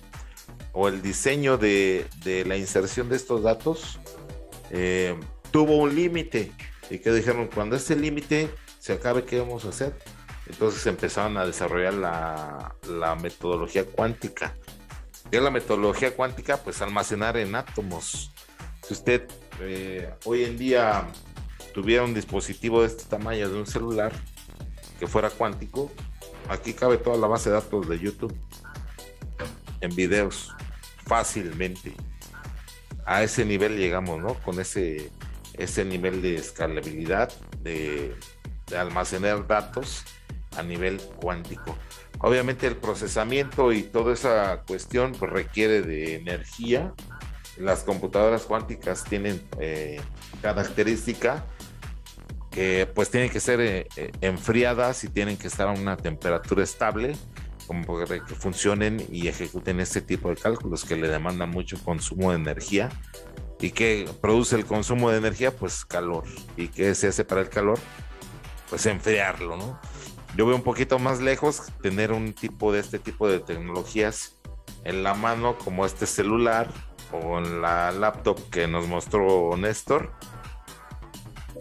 o 0.73 0.87
el 0.87 1.01
diseño 1.01 1.57
de, 1.57 2.07
la 2.45 2.57
inserción 2.57 3.07
de 3.07 3.15
estos 3.15 3.43
datos 3.43 3.99
eh, 4.71 5.15
tuvo 5.51 5.77
un 5.77 5.95
límite 5.95 6.51
y 6.89 6.97
que 6.97 7.11
dijeron, 7.13 7.47
cuando 7.53 7.75
este 7.75 7.95
límite 7.95 8.49
se 8.79 8.93
acabe, 8.93 9.23
¿qué 9.23 9.39
vamos 9.39 9.65
a 9.65 9.69
hacer? 9.69 9.95
Entonces 10.47 10.85
empezaron 10.87 11.37
a 11.37 11.45
desarrollar 11.45 11.93
la, 11.93 13.15
metodología 13.21 13.85
cuántica. 13.85 14.55
¿Qué 15.31 15.37
es 15.37 15.43
la 15.43 15.51
metodología 15.51 16.15
cuántica? 16.15 16.57
Pues 16.57 16.81
almacenar 16.81 17.37
en 17.37 17.55
átomos. 17.55 18.33
Si 18.81 18.93
usted 18.93 19.27
eh, 19.61 20.13
hoy 20.25 20.43
en 20.43 20.57
día 20.57 21.07
tuviera 21.73 22.03
un 22.03 22.13
dispositivo 22.13 22.81
de 22.81 22.87
este 22.87 23.05
tamaño 23.05 23.47
de 23.47 23.57
un 23.57 23.65
celular 23.65 24.11
que 24.99 25.07
fuera 25.07 25.29
cuántico, 25.29 25.91
aquí 26.49 26.73
cabe 26.73 26.97
toda 26.97 27.15
la 27.17 27.27
base 27.27 27.49
de 27.49 27.55
datos 27.55 27.87
de 27.87 27.99
YouTube 27.99 28.35
en 29.79 29.95
videos 29.95 30.53
fácilmente. 31.05 31.93
A 33.05 33.23
ese 33.23 33.45
nivel 33.45 33.77
llegamos, 33.77 34.21
¿no? 34.21 34.35
Con 34.35 34.59
ese 34.59 35.11
ese 35.57 35.85
nivel 35.85 36.21
de 36.21 36.35
escalabilidad, 36.35 37.31
de, 37.61 38.15
almacenar 38.75 39.45
datos 39.45 40.03
a 40.57 40.63
nivel 40.63 40.99
cuántico. 41.17 41.77
Obviamente 42.19 42.65
el 42.65 42.75
procesamiento 42.75 43.71
y 43.71 43.83
toda 43.83 44.13
esa 44.13 44.63
cuestión 44.65 45.11
pues, 45.11 45.31
requiere 45.31 45.81
de 45.81 46.15
energía. 46.15 46.93
Las 47.57 47.83
computadoras 47.83 48.43
cuánticas 48.43 49.03
tienen 49.03 49.43
eh, 49.59 50.01
característica 50.41 51.45
que 52.49 52.87
pues 52.95 53.11
tienen 53.11 53.29
que 53.29 53.39
ser 53.39 53.61
eh, 53.61 53.87
eh, 53.95 54.11
enfriadas 54.21 55.03
y 55.03 55.09
tienen 55.09 55.37
que 55.37 55.47
estar 55.47 55.67
a 55.67 55.71
una 55.71 55.97
temperatura 55.97 56.63
estable 56.63 57.15
como 57.67 57.97
que 58.05 58.35
funcionen 58.35 59.05
y 59.11 59.27
ejecuten 59.27 59.79
este 59.79 60.01
tipo 60.01 60.29
de 60.29 60.35
cálculos 60.35 60.85
que 60.85 60.95
le 60.95 61.07
demandan 61.07 61.49
mucho 61.49 61.77
consumo 61.83 62.31
de 62.31 62.37
energía 62.37 62.89
¿Y 63.63 63.71
qué 63.71 64.09
produce 64.19 64.57
el 64.57 64.65
consumo 64.65 65.09
de 65.09 65.19
energía? 65.19 65.55
Pues 65.55 65.85
calor. 65.85 66.25
¿Y 66.57 66.67
qué 66.67 66.93
se 66.95 67.07
hace 67.07 67.23
para 67.23 67.39
el 67.39 67.47
calor? 67.47 67.79
Pues 68.69 68.85
enfriarlo, 68.87 69.55
¿no? 69.55 69.79
Yo 70.35 70.45
veo 70.45 70.57
un 70.57 70.63
poquito 70.63 70.99
más 70.99 71.21
lejos 71.21 71.61
tener 71.81 72.11
un 72.11 72.33
tipo 72.33 72.73
de 72.73 72.81
este 72.81 72.99
tipo 72.99 73.25
de 73.29 73.39
tecnologías 73.39 74.37
en 74.83 75.01
la 75.01 75.13
mano 75.13 75.57
como 75.57 75.85
este 75.85 76.07
celular 76.07 76.69
o 77.13 77.37
en 77.37 77.61
la 77.61 77.93
laptop 77.93 78.49
que 78.49 78.67
nos 78.67 78.85
mostró 78.89 79.55
Néstor 79.55 80.11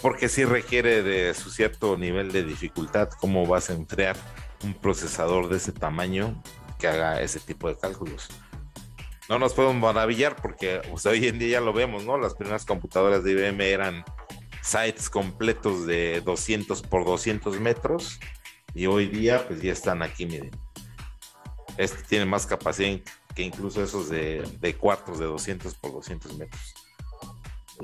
porque 0.00 0.28
sí 0.28 0.44
requiere 0.44 1.04
de 1.04 1.34
su 1.34 1.50
cierto 1.50 1.96
nivel 1.96 2.32
de 2.32 2.42
dificultad 2.42 3.10
cómo 3.20 3.46
vas 3.46 3.70
a 3.70 3.74
enfriar 3.74 4.16
un 4.62 4.74
procesador 4.74 5.48
de 5.48 5.56
ese 5.56 5.72
tamaño 5.72 6.42
que 6.78 6.88
haga 6.88 7.20
ese 7.20 7.40
tipo 7.40 7.68
de 7.68 7.76
cálculos 7.76 8.28
no 9.32 9.38
nos 9.38 9.54
podemos 9.54 9.76
maravillar 9.76 10.36
porque 10.36 10.82
hoy 11.04 11.26
en 11.26 11.38
día 11.38 11.52
ya 11.52 11.60
lo 11.60 11.72
vemos, 11.72 12.04
¿no? 12.04 12.18
Las 12.18 12.34
primeras 12.34 12.66
computadoras 12.66 13.24
de 13.24 13.32
IBM 13.32 13.60
eran 13.62 14.04
sites 14.62 15.08
completos 15.08 15.86
de 15.86 16.20
200 16.20 16.82
por 16.82 17.04
200 17.04 17.58
metros 17.60 18.20
y 18.74 18.86
hoy 18.86 19.06
día 19.06 19.46
pues 19.46 19.62
ya 19.62 19.72
están 19.72 20.02
aquí, 20.02 20.26
miren. 20.26 20.50
Este 21.78 22.02
tiene 22.02 22.26
más 22.26 22.46
capacidad 22.46 23.00
que 23.34 23.42
incluso 23.42 23.82
esos 23.82 24.10
de, 24.10 24.76
cuartos 24.78 25.18
de 25.18 25.24
200 25.24 25.74
por 25.76 25.92
200 25.92 26.36
metros. 26.36 26.74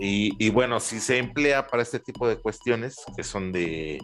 Y, 0.01 0.51
bueno, 0.51 0.79
si 0.79 1.01
se 1.01 1.19
emplea 1.19 1.67
para 1.67 1.83
este 1.83 1.99
tipo 1.99 2.29
de 2.29 2.37
cuestiones 2.37 2.99
que 3.17 3.25
son 3.25 3.51
de, 3.51 3.99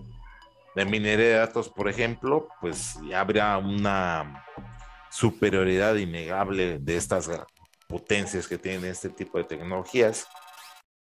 de 0.75 0.85
minería 0.85 1.27
de 1.27 1.35
datos, 1.35 1.69
por 1.69 1.89
ejemplo, 1.89 2.49
pues 2.61 2.97
ya 3.09 3.21
habrá 3.21 3.59
una 3.59 4.45
superioridad 5.11 5.95
innegable 5.95 6.79
de 6.81 6.97
estas 6.97 7.31
potencias 7.89 8.49
que 8.49 8.59
tienen 8.59 8.91
este 8.91 9.09
tipo 9.09 9.39
de 9.39 9.45
tecnologías, 9.45 10.27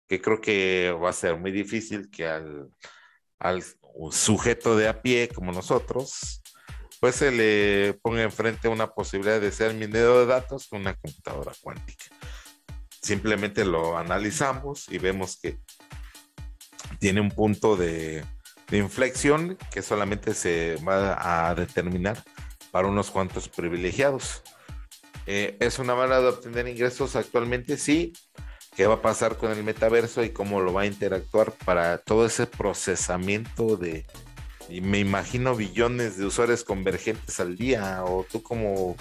que 0.07 0.21
creo 0.21 0.41
que 0.41 0.91
va 0.91 1.09
a 1.09 1.13
ser 1.13 1.37
muy 1.37 1.51
difícil 1.51 2.09
que 2.09 2.27
al, 2.27 2.69
al 3.39 3.63
sujeto 4.11 4.75
de 4.75 4.89
a 4.89 5.01
pie 5.01 5.29
como 5.29 5.53
nosotros, 5.53 6.41
pues 6.99 7.15
se 7.15 7.31
le 7.31 7.93
ponga 8.01 8.21
enfrente 8.21 8.67
una 8.67 8.87
posibilidad 8.87 9.39
de 9.39 9.51
ser 9.51 9.73
minero 9.73 10.19
de 10.19 10.25
datos 10.25 10.67
con 10.67 10.81
una 10.81 10.95
computadora 10.95 11.53
cuántica. 11.61 12.05
Simplemente 13.01 13.65
lo 13.65 13.97
analizamos 13.97 14.87
y 14.89 14.97
vemos 14.97 15.39
que 15.41 15.57
tiene 16.99 17.21
un 17.21 17.31
punto 17.31 17.75
de, 17.75 18.23
de 18.71 18.77
inflexión 18.77 19.57
que 19.71 19.81
solamente 19.81 20.33
se 20.33 20.77
va 20.87 21.49
a 21.49 21.53
determinar 21.53 22.23
para 22.71 22.87
unos 22.87 23.11
cuantos 23.11 23.49
privilegiados. 23.49 24.41
Eh, 25.27 25.57
¿Es 25.59 25.77
una 25.77 25.93
manera 25.93 26.21
de 26.21 26.29
obtener 26.29 26.67
ingresos 26.67 27.15
actualmente? 27.15 27.77
Sí. 27.77 28.13
¿Qué 28.75 28.87
va 28.87 28.95
a 28.95 29.01
pasar 29.01 29.35
con 29.35 29.51
el 29.51 29.63
metaverso 29.65 30.23
y 30.23 30.29
cómo 30.29 30.61
lo 30.61 30.71
va 30.71 30.83
a 30.83 30.85
interactuar 30.85 31.51
para 31.65 31.97
todo 31.97 32.25
ese 32.25 32.47
procesamiento 32.47 33.75
de, 33.75 34.05
y 34.69 34.79
me 34.79 34.99
imagino, 34.99 35.53
billones 35.55 36.17
de 36.17 36.25
usuarios 36.25 36.63
convergentes 36.63 37.41
al 37.41 37.57
día? 37.57 38.05
¿O 38.05 38.25
tú 38.31 38.41
cómo, 38.41 38.95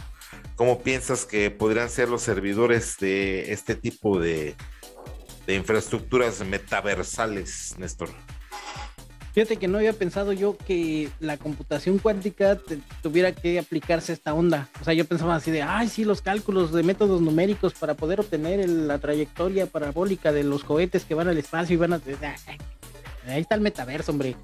cómo 0.57 0.83
piensas 0.83 1.25
que 1.25 1.53
podrían 1.53 1.89
ser 1.89 2.09
los 2.09 2.23
servidores 2.23 2.97
de 2.99 3.53
este 3.53 3.77
tipo 3.77 4.19
de, 4.19 4.57
de 5.47 5.55
infraestructuras 5.55 6.45
metaversales, 6.45 7.77
Néstor? 7.79 8.11
Fíjate 9.33 9.57
que 9.59 9.69
no 9.69 9.79
había 9.79 9.93
pensado 9.93 10.33
yo 10.33 10.57
que 10.57 11.09
la 11.21 11.37
computación 11.37 11.99
cuántica 11.99 12.59
tuviera 13.03 13.33
que 13.33 13.61
aplicarse 13.61 14.13
esta 14.13 14.35
onda. 14.35 14.69
O 14.81 14.85
sea, 14.85 14.93
yo 14.93 15.05
pensaba 15.05 15.37
así 15.37 15.53
de, 15.53 15.63
ay, 15.63 15.89
sí, 15.89 16.05
los 16.05 16.21
cálculos 16.21 16.73
de 16.73 16.83
métodos 16.83 17.21
numéricos 17.21 17.75
para 17.75 17.95
poder 17.95 18.21
obtener 18.21 18.69
la 18.69 18.99
trayectoria 18.99 19.67
parabólica 19.67 20.33
de 20.33 20.43
los 20.43 20.65
cohetes 20.65 21.05
que 21.05 21.15
van 21.15 21.29
al 21.29 21.39
espacio 21.39 21.75
y 21.75 21.77
van 21.77 21.93
a... 21.93 22.01
Ahí 23.29 23.41
está 23.41 23.55
el 23.55 23.61
metaverso, 23.61 24.11
hombre. 24.11 24.35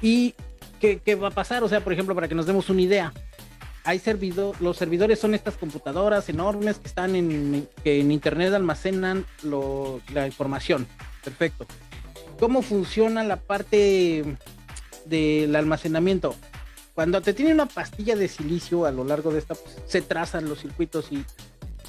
¿Y 0.00 0.34
qué, 0.80 1.00
qué 1.04 1.14
va 1.14 1.28
a 1.28 1.32
pasar? 1.32 1.62
O 1.62 1.68
sea, 1.68 1.80
por 1.80 1.92
ejemplo, 1.92 2.14
para 2.14 2.26
que 2.26 2.34
nos 2.34 2.46
demos 2.46 2.70
una 2.70 2.80
idea, 2.80 3.12
hay 3.84 3.98
servidor, 3.98 4.60
los 4.60 4.76
servidores 4.76 5.18
son 5.18 5.34
estas 5.34 5.56
computadoras 5.56 6.28
enormes 6.28 6.78
que 6.78 6.88
están 6.88 7.16
en, 7.16 7.68
que 7.82 8.00
en 8.00 8.12
internet 8.12 8.54
almacenan 8.54 9.26
la 9.42 10.26
información. 10.26 10.86
Perfecto. 11.22 11.66
¿Cómo 12.42 12.62
funciona 12.62 13.22
la 13.22 13.36
parte 13.36 14.24
del 15.04 15.54
almacenamiento? 15.54 16.34
Cuando 16.92 17.20
te 17.20 17.34
tiene 17.34 17.54
una 17.54 17.66
pastilla 17.66 18.16
de 18.16 18.26
silicio 18.26 18.84
a 18.84 18.90
lo 18.90 19.04
largo 19.04 19.30
de 19.30 19.38
esta, 19.38 19.54
pues, 19.54 19.76
se 19.86 20.02
trazan 20.02 20.48
los 20.48 20.58
circuitos 20.58 21.12
y 21.12 21.24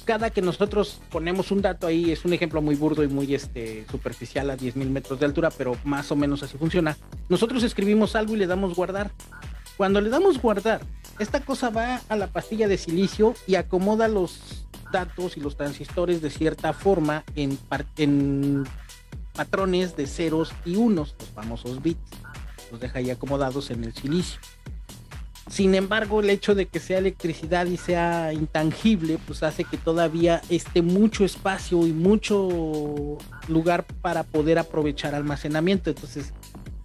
cada 0.04 0.30
que 0.30 0.42
nosotros 0.42 1.00
ponemos 1.10 1.50
un 1.50 1.60
dato 1.60 1.88
ahí, 1.88 2.12
es 2.12 2.24
un 2.24 2.34
ejemplo 2.34 2.62
muy 2.62 2.76
burdo 2.76 3.02
y 3.02 3.08
muy 3.08 3.34
este, 3.34 3.84
superficial 3.90 4.48
a 4.48 4.56
10.000 4.56 4.90
metros 4.90 5.18
de 5.18 5.26
altura, 5.26 5.50
pero 5.50 5.76
más 5.82 6.12
o 6.12 6.14
menos 6.14 6.44
así 6.44 6.56
funciona. 6.56 6.96
Nosotros 7.28 7.64
escribimos 7.64 8.14
algo 8.14 8.36
y 8.36 8.38
le 8.38 8.46
damos 8.46 8.76
guardar. 8.76 9.10
Cuando 9.76 10.00
le 10.00 10.08
damos 10.08 10.40
guardar, 10.40 10.82
esta 11.18 11.40
cosa 11.40 11.70
va 11.70 12.00
a 12.08 12.14
la 12.14 12.28
pastilla 12.28 12.68
de 12.68 12.78
silicio 12.78 13.34
y 13.48 13.56
acomoda 13.56 14.06
los 14.06 14.68
datos 14.92 15.36
y 15.36 15.40
los 15.40 15.56
transistores 15.56 16.22
de 16.22 16.30
cierta 16.30 16.72
forma 16.72 17.24
en, 17.34 17.58
en 17.96 18.64
patrones 19.34 19.96
de 19.96 20.06
ceros 20.06 20.52
y 20.64 20.76
unos, 20.76 21.14
los 21.18 21.28
famosos 21.30 21.82
bits. 21.82 22.00
Los 22.70 22.80
deja 22.80 22.98
ahí 22.98 23.10
acomodados 23.10 23.70
en 23.70 23.84
el 23.84 23.94
silicio. 23.94 24.40
Sin 25.50 25.74
embargo, 25.74 26.20
el 26.20 26.30
hecho 26.30 26.54
de 26.54 26.66
que 26.66 26.80
sea 26.80 26.98
electricidad 26.98 27.66
y 27.66 27.76
sea 27.76 28.32
intangible, 28.32 29.18
pues 29.26 29.42
hace 29.42 29.64
que 29.64 29.76
todavía 29.76 30.40
esté 30.48 30.80
mucho 30.80 31.24
espacio 31.24 31.86
y 31.86 31.92
mucho 31.92 33.18
lugar 33.48 33.84
para 34.00 34.22
poder 34.22 34.58
aprovechar 34.58 35.14
almacenamiento. 35.14 35.90
Entonces, 35.90 36.32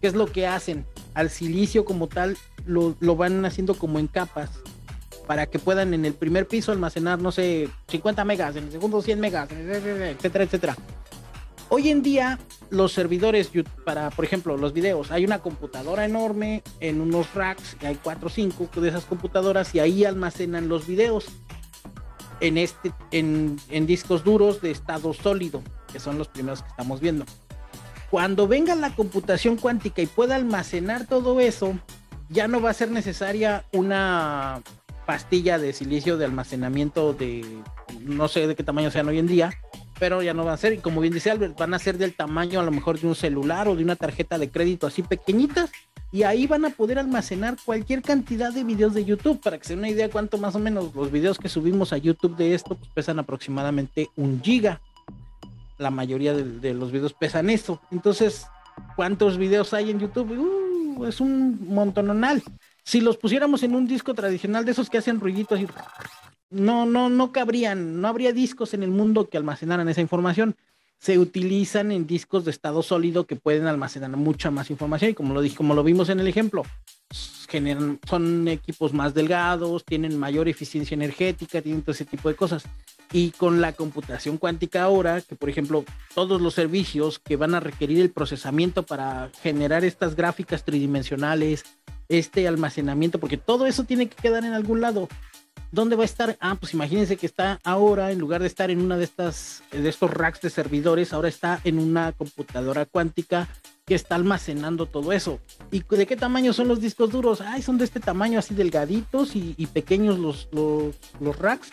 ¿qué 0.02 0.08
es 0.08 0.14
lo 0.14 0.26
que 0.26 0.45
hacen? 0.45 0.86
Al 1.14 1.30
silicio 1.30 1.86
como 1.86 2.08
tal 2.08 2.38
lo, 2.66 2.95
lo 3.00 3.16
van 3.16 3.45
haciendo 3.45 3.76
como 3.76 3.97
en 3.97 4.08
capas 4.08 4.50
para 5.26 5.45
que 5.45 5.60
puedan 5.60 5.93
en 5.93 6.06
el 6.06 6.14
primer 6.16 6.47
piso 6.47 6.72
almacenar, 6.72 7.22
no 7.22 7.32
sé, 7.32 7.70
50 7.88 8.26
megas, 8.26 8.56
en 8.56 8.64
el 8.66 8.72
segundo 8.72 9.00
100 9.00 9.20
megas, 9.20 9.47
etcétera, 9.52 10.43
etcétera. 10.43 10.76
Hoy 11.72 11.89
en 11.89 12.01
día, 12.01 12.39
los 12.72 12.93
servidores 12.93 13.51
para, 13.86 14.09
por 14.09 14.26
ejemplo, 14.26 14.57
los 14.57 14.74
videos, 14.74 15.11
hay 15.11 15.24
una 15.24 15.39
computadora 15.39 16.03
enorme 16.03 16.63
en 16.80 16.99
unos 16.99 17.36
racks, 17.36 17.78
hay 17.82 17.95
cuatro 17.95 18.26
o 18.26 18.30
cinco 18.30 18.67
de 18.82 18.89
esas 18.89 19.05
computadoras 19.05 19.76
y 19.76 19.80
ahí 19.80 20.03
almacenan 20.03 20.67
los 20.67 20.88
videos 20.88 21.28
en, 22.39 22.57
este, 22.57 22.91
en, 23.11 23.57
en 23.70 23.86
discos 23.86 24.24
duros 24.24 24.61
de 24.61 24.72
estado 24.72 25.13
sólido, 25.13 25.61
que 25.91 25.99
son 25.99 26.17
los 26.17 26.28
primeros 26.28 26.63
que 26.63 26.70
estamos 26.70 27.01
viendo. 27.01 27.26
Cuando 28.09 28.47
venga 28.47 28.74
la 28.74 28.95
computación 28.95 29.55
cuántica 29.55 30.01
y 30.01 30.07
pueda 30.07 30.36
almacenar 30.36 31.05
todo 31.05 31.39
eso, 31.39 31.78
ya 32.30 32.47
no 32.47 32.61
va 32.61 32.72
a 32.72 32.74
ser 32.74 32.89
necesaria 32.89 33.65
una 33.74 34.63
pastilla 35.05 35.59
de 35.59 35.74
silicio 35.74 36.17
de 36.17 36.26
almacenamiento 36.26 37.13
de 37.13 37.45
no 38.10 38.28
sé 38.28 38.47
de 38.47 38.55
qué 38.55 38.64
tamaño 38.64 38.91
sean 38.91 39.07
hoy 39.07 39.20
en 39.20 39.28
día, 39.28 39.53
pero 39.99 40.22
ya 40.22 40.34
no 40.34 40.45
van 40.45 40.53
a 40.53 40.57
ser, 40.57 40.74
y 40.74 40.78
como 40.78 41.01
bien 41.01 41.14
dice 41.14 41.30
Albert, 41.32 41.57
van 41.57 41.74
a 41.74 41.80
ser 41.80 41.97
del 41.97 42.14
tamaño 42.14 42.60
a 42.60 42.64
lo 42.64 42.72
mejor 42.72 42.99
de 42.99 43.07
un 43.07 43.16
celular 43.16 43.68
o 43.68 43.76
de 43.76 43.84
una 43.84 43.95
tarjeta 43.95 44.38
de 44.38 44.49
crédito 44.49 44.88
así 44.88 45.03
pequeñitas, 45.03 45.72
y 46.12 46.24
ahí 46.24 46.47
van 46.47 46.66
a 46.66 46.72
poder 46.72 46.97
almacenar 46.97 47.57
cualquier 47.64 48.01
cantidad 48.01 48.51
de 48.51 48.64
videos 48.64 48.93
de 48.93 49.05
YouTube, 49.05 49.39
para 49.41 49.57
que 49.57 49.66
se 49.66 49.74
den 49.74 49.80
una 49.80 49.89
idea 49.89 50.10
cuánto 50.10 50.38
más 50.38 50.55
o 50.55 50.60
menos 50.60 50.93
los 50.95 51.12
videos 51.12 51.38
que 51.38 51.49
subimos 51.49 51.93
a 51.93 51.97
YouTube 51.97 52.36
de 52.36 52.55
esto, 52.55 52.76
pues 52.76 52.89
pesan 52.93 53.20
aproximadamente 53.20 54.10
un 54.16 54.41
giga. 54.41 54.82
La 55.78 55.91
mayoría 55.91 56.34
de, 56.34 56.74
los 56.74 56.91
videos 56.91 57.14
pesan 57.14 57.49
eso. 57.49 57.80
Entonces, 57.91 58.47
¿cuántos 58.95 59.38
videos 59.38 59.74
hay 59.74 59.91
en 59.91 59.99
YouTube? 59.99 60.32
Uh, 60.32 61.05
es 61.05 61.22
un 61.22 61.60
montonal. 61.70 62.43
Si 62.84 63.01
los 63.01 63.18
pusiéramos 63.18 63.62
en 63.64 63.76
un 63.76 63.88
disco 63.88 64.14
tradicional 64.16 64.66
de 64.66 64.72
esos 64.72 64.89
que 64.89 64.97
hacen 64.97 65.20
ruiditos 65.20 65.60
y 65.60 65.68
no, 66.50 66.86
no, 66.86 67.10
no 67.10 67.32
cabrían, 67.32 68.02
no 68.02 68.08
habría 68.08 68.34
discos 68.34 68.74
en 68.74 68.84
el 68.84 68.89
mundo 68.89 69.30
que 69.30 69.38
almacenaran 69.38 69.89
esa 69.89 70.02
información. 70.02 70.56
Se 70.97 71.18
utilizan 71.18 71.91
en 71.91 72.08
discos 72.08 72.43
de 72.43 72.52
estado 72.52 72.84
sólido 72.84 73.26
que 73.26 73.38
pueden 73.38 73.68
almacenar 73.68 74.10
mucha 74.12 74.52
más 74.52 74.70
información 74.70 75.12
y 75.12 75.14
como 75.14 75.34
lo 75.34 75.41
dije, 75.41 75.56
como 75.56 75.74
lo 75.74 75.84
vimos 75.84 76.10
en 76.10 76.20
el 76.20 76.28
ejemplo, 76.28 76.64
generan, 77.50 78.00
son 78.08 78.47
equipos 78.47 78.93
más 78.93 79.14
delgados, 79.14 79.86
tienen 79.86 80.18
mayor 80.18 80.47
eficiencia 80.47 80.95
energética, 80.95 81.62
tienen 81.62 81.82
todo 81.82 81.93
ese 81.93 82.06
tipo 82.06 82.30
de 82.30 82.36
cosas. 82.36 82.64
Y 83.12 83.32
con 83.32 83.60
la 83.60 83.74
computación 83.74 84.38
cuántica 84.38 84.84
ahora, 84.84 85.22
que 85.22 85.36
por 85.36 85.50
ejemplo, 85.50 85.84
todos 86.14 86.41
los 86.41 86.54
servicios 86.54 87.18
que 87.18 87.38
van 87.38 87.56
a 87.56 87.60
requerir 87.60 88.00
el 88.02 88.12
procesamiento 88.12 88.84
para 88.84 89.32
generar 89.41 89.84
estas 89.84 90.16
gráficas 90.16 90.64
tridimensionales, 90.64 91.64
este 92.08 92.47
almacenamiento, 92.47 93.20
porque 93.20 93.38
todo 93.38 93.66
eso 93.66 93.84
tiene 93.84 94.08
que 94.08 94.16
quedar 94.16 94.43
en 94.45 94.54
algún 94.54 94.82
lado. 94.82 95.08
¿Dónde 95.72 95.95
va 95.95 96.01
a 96.01 96.05
estar? 96.05 96.36
Ah, 96.39 96.55
pues 96.59 96.74
imagínense 96.74 97.15
que 97.15 97.28
está 97.28 97.59
ahora, 97.63 98.11
en 98.11 98.17
lugar 98.17 98.41
de 98.41 98.47
estar 98.47 98.72
en 98.72 98.82
una 98.82 98.97
de 98.97 99.03
estas, 99.03 99.61
de 99.72 99.88
estos 99.88 100.11
racks 100.11 100.41
de 100.41 100.49
servidores, 100.49 101.13
ahora 101.13 101.30
está 101.30 101.61
en 101.63 101.78
una 101.78 102.11
computadora 102.11 102.86
cuántica 102.86 103.47
que 103.86 103.93
está 103.93 104.15
almacenando 104.15 104.88
todo 104.88 105.13
eso. 105.13 105.39
¿Y 105.72 105.84
de 105.84 106.07
qué 106.07 106.15
tamaño 106.15 106.53
son 106.53 106.67
los 106.67 106.82
discos 106.82 107.11
duros? 107.11 107.41
Ay, 107.41 107.61
son 107.61 107.78
de 107.78 107.86
este 107.86 107.99
tamaño, 107.99 108.39
así 108.39 108.55
delgaditos 108.55 109.36
y, 109.36 109.67
pequeños 109.67 110.17
los, 110.17 110.49
los, 110.51 111.38
racks 111.38 111.70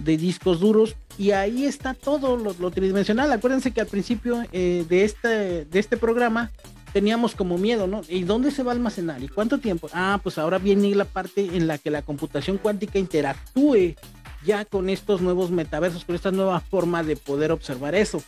de 0.00 0.16
discos 0.16 0.58
duros. 0.58 0.96
Y 1.16 1.30
ahí 1.30 1.66
está 1.66 1.94
todo 1.94 2.36
lo, 2.36 2.70
tridimensional. 2.70 3.32
Acuérdense 3.32 3.70
que 3.70 3.80
al 3.80 3.86
principio 3.86 4.42
eh, 4.52 4.84
de, 4.88 5.04
este, 5.04 5.64
de 5.64 5.78
este 5.78 5.96
programa 5.96 6.50
teníamos 6.96 7.34
como 7.34 7.58
miedo, 7.58 7.86
¿no? 7.86 8.00
¿Y 8.08 8.24
dónde 8.24 8.50
se 8.50 8.62
va 8.62 8.72
a 8.72 8.74
almacenar? 8.74 9.22
¿Y 9.22 9.28
cuánto 9.28 9.58
tiempo? 9.58 9.90
Ah, 9.92 10.18
pues 10.22 10.38
ahora 10.38 10.56
viene 10.56 10.94
la 10.94 11.04
parte 11.04 11.42
en 11.42 11.66
la 11.66 11.76
que 11.76 11.90
la 11.90 12.00
computación 12.00 12.56
cuántica 12.56 12.98
interactúe 12.98 13.96
ya 14.46 14.64
con 14.64 14.88
estos 14.88 15.20
nuevos 15.20 15.50
metaversos, 15.50 16.06
con 16.06 16.14
esta 16.14 16.30
nueva 16.30 16.58
forma 16.60 17.02
de 17.02 17.16
poder 17.16 17.52
observar 17.52 17.94
eso. 17.94 18.22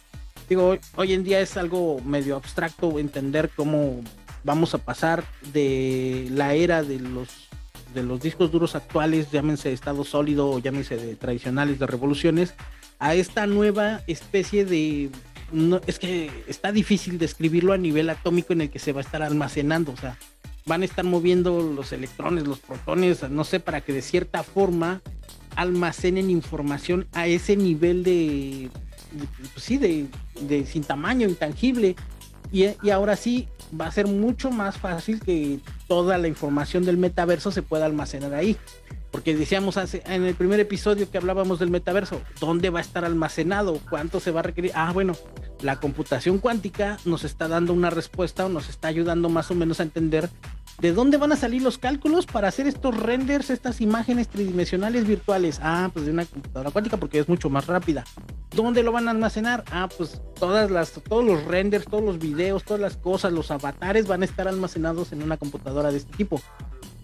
Digo, 0.50 0.76
hoy, 0.96 1.14
en 1.14 1.24
día 1.24 1.40
es 1.40 1.56
algo 1.56 1.98
medio 2.04 2.36
abstracto 2.36 2.98
entender 2.98 3.48
cómo 3.56 4.02
vamos 4.44 4.74
a 4.74 4.78
pasar 4.84 5.24
de 5.54 6.28
la 6.30 6.52
era 6.52 6.82
de 6.82 7.00
los 7.00 7.48
de 7.94 8.02
los 8.02 8.20
discos 8.20 8.52
duros 8.52 8.74
actuales, 8.74 9.30
llámense 9.30 9.70
de 9.70 9.74
estado 9.76 10.04
sólido 10.04 10.50
o 10.50 10.58
llámense 10.58 10.98
de 10.98 11.16
tradicionales 11.16 11.78
de 11.78 11.86
revoluciones, 11.86 12.52
a 12.98 13.14
esta 13.14 13.46
nueva 13.46 14.02
especie 14.06 14.66
de 14.66 15.08
es 15.86 15.98
que 15.98 16.30
está 16.46 16.72
difícil 16.72 17.18
describirlo 17.18 17.72
a 17.72 17.78
nivel 17.78 18.10
atómico 18.10 18.52
en 18.52 18.62
el 18.62 18.70
que 18.70 18.78
se 18.78 18.92
va 18.92 19.00
a 19.00 19.04
estar 19.04 19.22
almacenando, 19.22 19.92
o 19.92 19.96
sea, 19.96 20.18
van 20.66 20.82
a 20.82 20.84
estar 20.84 21.04
moviendo 21.04 21.62
los 21.62 21.92
electrones, 21.92 22.46
los 22.46 22.58
protones, 22.58 23.28
no 23.30 23.44
sé, 23.44 23.58
para 23.58 23.80
que 23.80 23.92
de 23.92 24.02
cierta 24.02 24.42
forma 24.42 25.02
almacenen 25.56 26.30
información 26.30 27.08
a 27.12 27.26
ese 27.26 27.56
nivel 27.56 28.04
de, 28.04 28.70
pues 29.54 29.64
sí, 29.64 29.78
de, 29.78 30.66
sin 30.66 30.84
tamaño, 30.84 31.26
intangible. 31.28 31.96
Y, 32.52 32.66
y, 32.82 32.90
ahora 32.90 33.16
sí 33.16 33.48
va 33.78 33.86
a 33.86 33.92
ser 33.92 34.06
mucho 34.06 34.50
más 34.50 34.78
fácil 34.78 35.20
que 35.20 35.60
toda 35.86 36.16
la 36.16 36.28
información 36.28 36.84
del 36.84 36.96
metaverso 36.96 37.50
se 37.50 37.62
pueda 37.62 37.84
almacenar 37.86 38.32
ahí. 38.32 38.56
Porque 39.10 39.36
decíamos 39.36 39.76
en 39.76 40.24
el 40.24 40.34
primer 40.34 40.60
episodio 40.60 41.10
que 41.10 41.18
hablábamos 41.18 41.58
del 41.58 41.70
metaverso, 41.70 42.20
¿dónde 42.40 42.70
va 42.70 42.80
a 42.80 42.82
estar 42.82 43.04
almacenado? 43.04 43.80
¿Cuánto 43.88 44.20
se 44.20 44.30
va 44.30 44.40
a 44.40 44.42
requerir? 44.42 44.72
Ah, 44.74 44.92
bueno, 44.92 45.14
la 45.62 45.80
computación 45.80 46.38
cuántica 46.38 46.98
nos 47.04 47.24
está 47.24 47.48
dando 47.48 47.72
una 47.72 47.90
respuesta 47.90 48.46
o 48.46 48.48
nos 48.48 48.68
está 48.68 48.88
ayudando 48.88 49.28
más 49.28 49.50
o 49.50 49.54
menos 49.54 49.80
a 49.80 49.84
entender 49.84 50.28
de 50.80 50.92
dónde 50.92 51.16
van 51.16 51.32
a 51.32 51.36
salir 51.36 51.62
los 51.62 51.78
cálculos 51.78 52.26
para 52.26 52.48
hacer 52.48 52.68
estos 52.68 52.96
renders, 52.96 53.50
estas 53.50 53.80
imágenes 53.80 54.28
tridimensionales 54.28 55.06
virtuales. 55.06 55.58
Ah, 55.62 55.90
pues 55.92 56.06
de 56.06 56.12
una 56.12 56.24
computadora 56.24 56.70
cuántica 56.70 56.96
porque 56.96 57.18
es 57.18 57.28
mucho 57.28 57.50
más 57.50 57.66
rápida. 57.66 58.04
¿Dónde 58.54 58.82
lo 58.82 58.92
van 58.92 59.08
a 59.08 59.10
almacenar? 59.10 59.64
Ah, 59.72 59.88
pues 59.96 60.20
todas 60.38 60.70
las, 60.70 60.92
todos 60.92 61.24
los 61.24 61.44
renders, 61.44 61.84
todos 61.86 62.04
los 62.04 62.18
videos, 62.18 62.62
todas 62.62 62.80
las 62.80 62.96
cosas, 62.96 63.32
los 63.32 63.50
avatares 63.50 64.06
van 64.06 64.22
a 64.22 64.24
estar 64.24 64.46
almacenados 64.46 65.12
en 65.12 65.22
una 65.22 65.36
computadora 65.36 65.90
de 65.90 65.98
este 65.98 66.16
tipo 66.16 66.40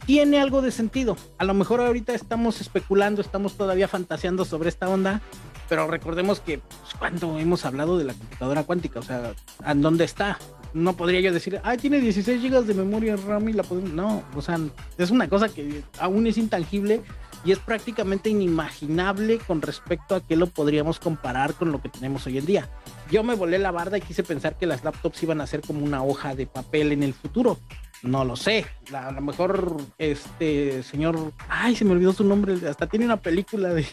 tiene 0.07 0.41
algo 0.41 0.63
de 0.63 0.71
sentido. 0.71 1.17
A 1.39 1.45
lo 1.45 1.55
mejor 1.55 1.81
ahorita 1.81 2.15
estamos 2.15 2.61
especulando, 2.61 3.21
estamos 3.21 3.57
todavía 3.57 3.89
fantaseando 3.89 4.45
sobre 4.45 4.69
esta 4.69 4.89
onda, 4.89 5.21
pero 5.69 5.87
recordemos 5.87 6.41
que 6.41 6.59
pues, 6.59 6.95
cuando 6.99 7.39
hemos 7.39 7.65
hablado 7.65 7.99
de 7.99 8.05
la 8.05 8.15
computadora 8.15 8.65
cuántica, 8.65 9.01
o 9.01 9.03
sea, 9.03 9.35
¿en 9.67 9.83
dónde 9.83 10.05
está? 10.05 10.39
No 10.73 10.97
podría 10.97 11.21
yo 11.21 11.33
decir, 11.33 11.61
ah, 11.63 11.77
tiene 11.77 12.01
16 12.01 12.43
GB 12.43 12.65
de 12.65 12.75
memoria 12.75 13.17
RAM 13.17 13.49
y 13.49 13.53
la 13.53 13.63
podemos... 13.63 13.93
No, 13.93 14.25
o 14.35 14.43
sea, 14.43 14.59
es 14.99 15.11
una 15.11 15.29
cosa 15.29 15.49
que 15.49 15.83
aún 16.01 16.27
es 16.27 16.37
intangible 16.37 17.01
y 17.45 17.53
es 17.53 17.59
prácticamente 17.59 18.31
inimaginable 18.31 19.39
con 19.39 19.63
respecto 19.63 20.17
a 20.17 20.21
qué 20.21 20.35
lo 20.35 20.49
podríamos 20.49 20.99
comparar 20.99 21.55
con 21.55 21.71
lo 21.71 21.81
que 21.81 21.91
tenemos 21.91 22.27
hoy 22.27 22.39
en 22.39 22.47
día. 22.47 22.69
Yo 23.11 23.23
me 23.23 23.35
volé 23.35 23.59
la 23.59 23.71
barda 23.71 23.99
y 23.99 24.01
quise 24.01 24.25
pensar 24.25 24.57
que 24.57 24.67
las 24.67 24.83
laptops 24.83 25.23
iban 25.23 25.41
a 25.41 25.47
ser 25.47 25.61
como 25.61 25.85
una 25.85 26.03
hoja 26.03 26.35
de 26.35 26.47
papel 26.47 26.91
en 26.91 27.03
el 27.03 27.15
futuro 27.15 27.59
No 28.05 28.25
lo 28.25 28.37
sé. 28.37 28.67
a 28.95 29.11
lo 29.11 29.21
mejor 29.21 29.79
este 29.99 30.83
señor, 30.83 31.33
ay, 31.49 31.75
se 31.75 31.85
me 31.85 31.93
olvidó 31.93 32.13
su 32.13 32.23
nombre, 32.23 32.55
hasta 32.69 32.87
tiene 32.87 33.07
una 33.07 33.17
película 33.17 33.71
de 33.71 33.87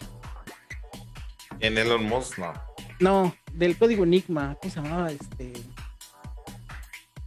en 1.62 1.78
Elon 1.78 2.04
Musk, 2.06 2.40
no. 2.40 2.54
No, 3.00 3.36
del 3.54 3.78
código 3.78 4.04
Enigma, 4.04 4.58
¿cómo 4.60 4.74
se 4.74 4.82
llamaba? 4.82 5.12
Este 5.12 5.54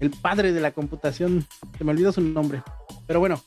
el 0.01 0.11
padre 0.11 0.53
de 0.53 0.61
la 0.61 0.73
computación, 0.73 1.47
se 1.79 1.85
me 1.85 1.93
olvidó 1.93 2.13
su 2.13 2.21
nombre. 2.21 2.63
Pero 3.07 3.21
bueno, 3.21 3.41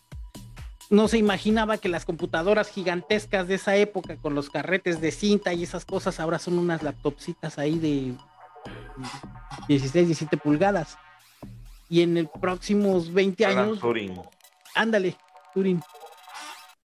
no 0.90 1.08
se 1.08 1.18
imaginaba 1.18 1.78
que 1.78 1.90
las 1.90 2.06
computadoras 2.06 2.70
gigantescas 2.70 3.48
de 3.48 3.56
esa 3.56 3.76
época 3.76 4.16
con 4.18 4.34
los 4.34 4.50
carretes 4.50 5.02
de 5.02 5.12
cinta 5.12 5.54
y 5.54 5.64
esas 5.64 5.86
cosas 5.86 6.20
ahora 6.20 6.40
son 6.40 6.58
unas 6.58 6.84
laptopsitas 6.84 7.60
ahí 7.60 7.78
de 7.78 8.14
16, 9.68 10.08
17 10.08 10.38
pulgadas. 10.38 10.98
Y 11.90 12.02
en 12.02 12.18
el 12.18 12.28
próximos 12.28 13.14
20 13.14 13.46
años. 13.46 13.80
Turing. 13.80 14.20
Ándale, 14.76 15.16
Turing. 15.54 15.82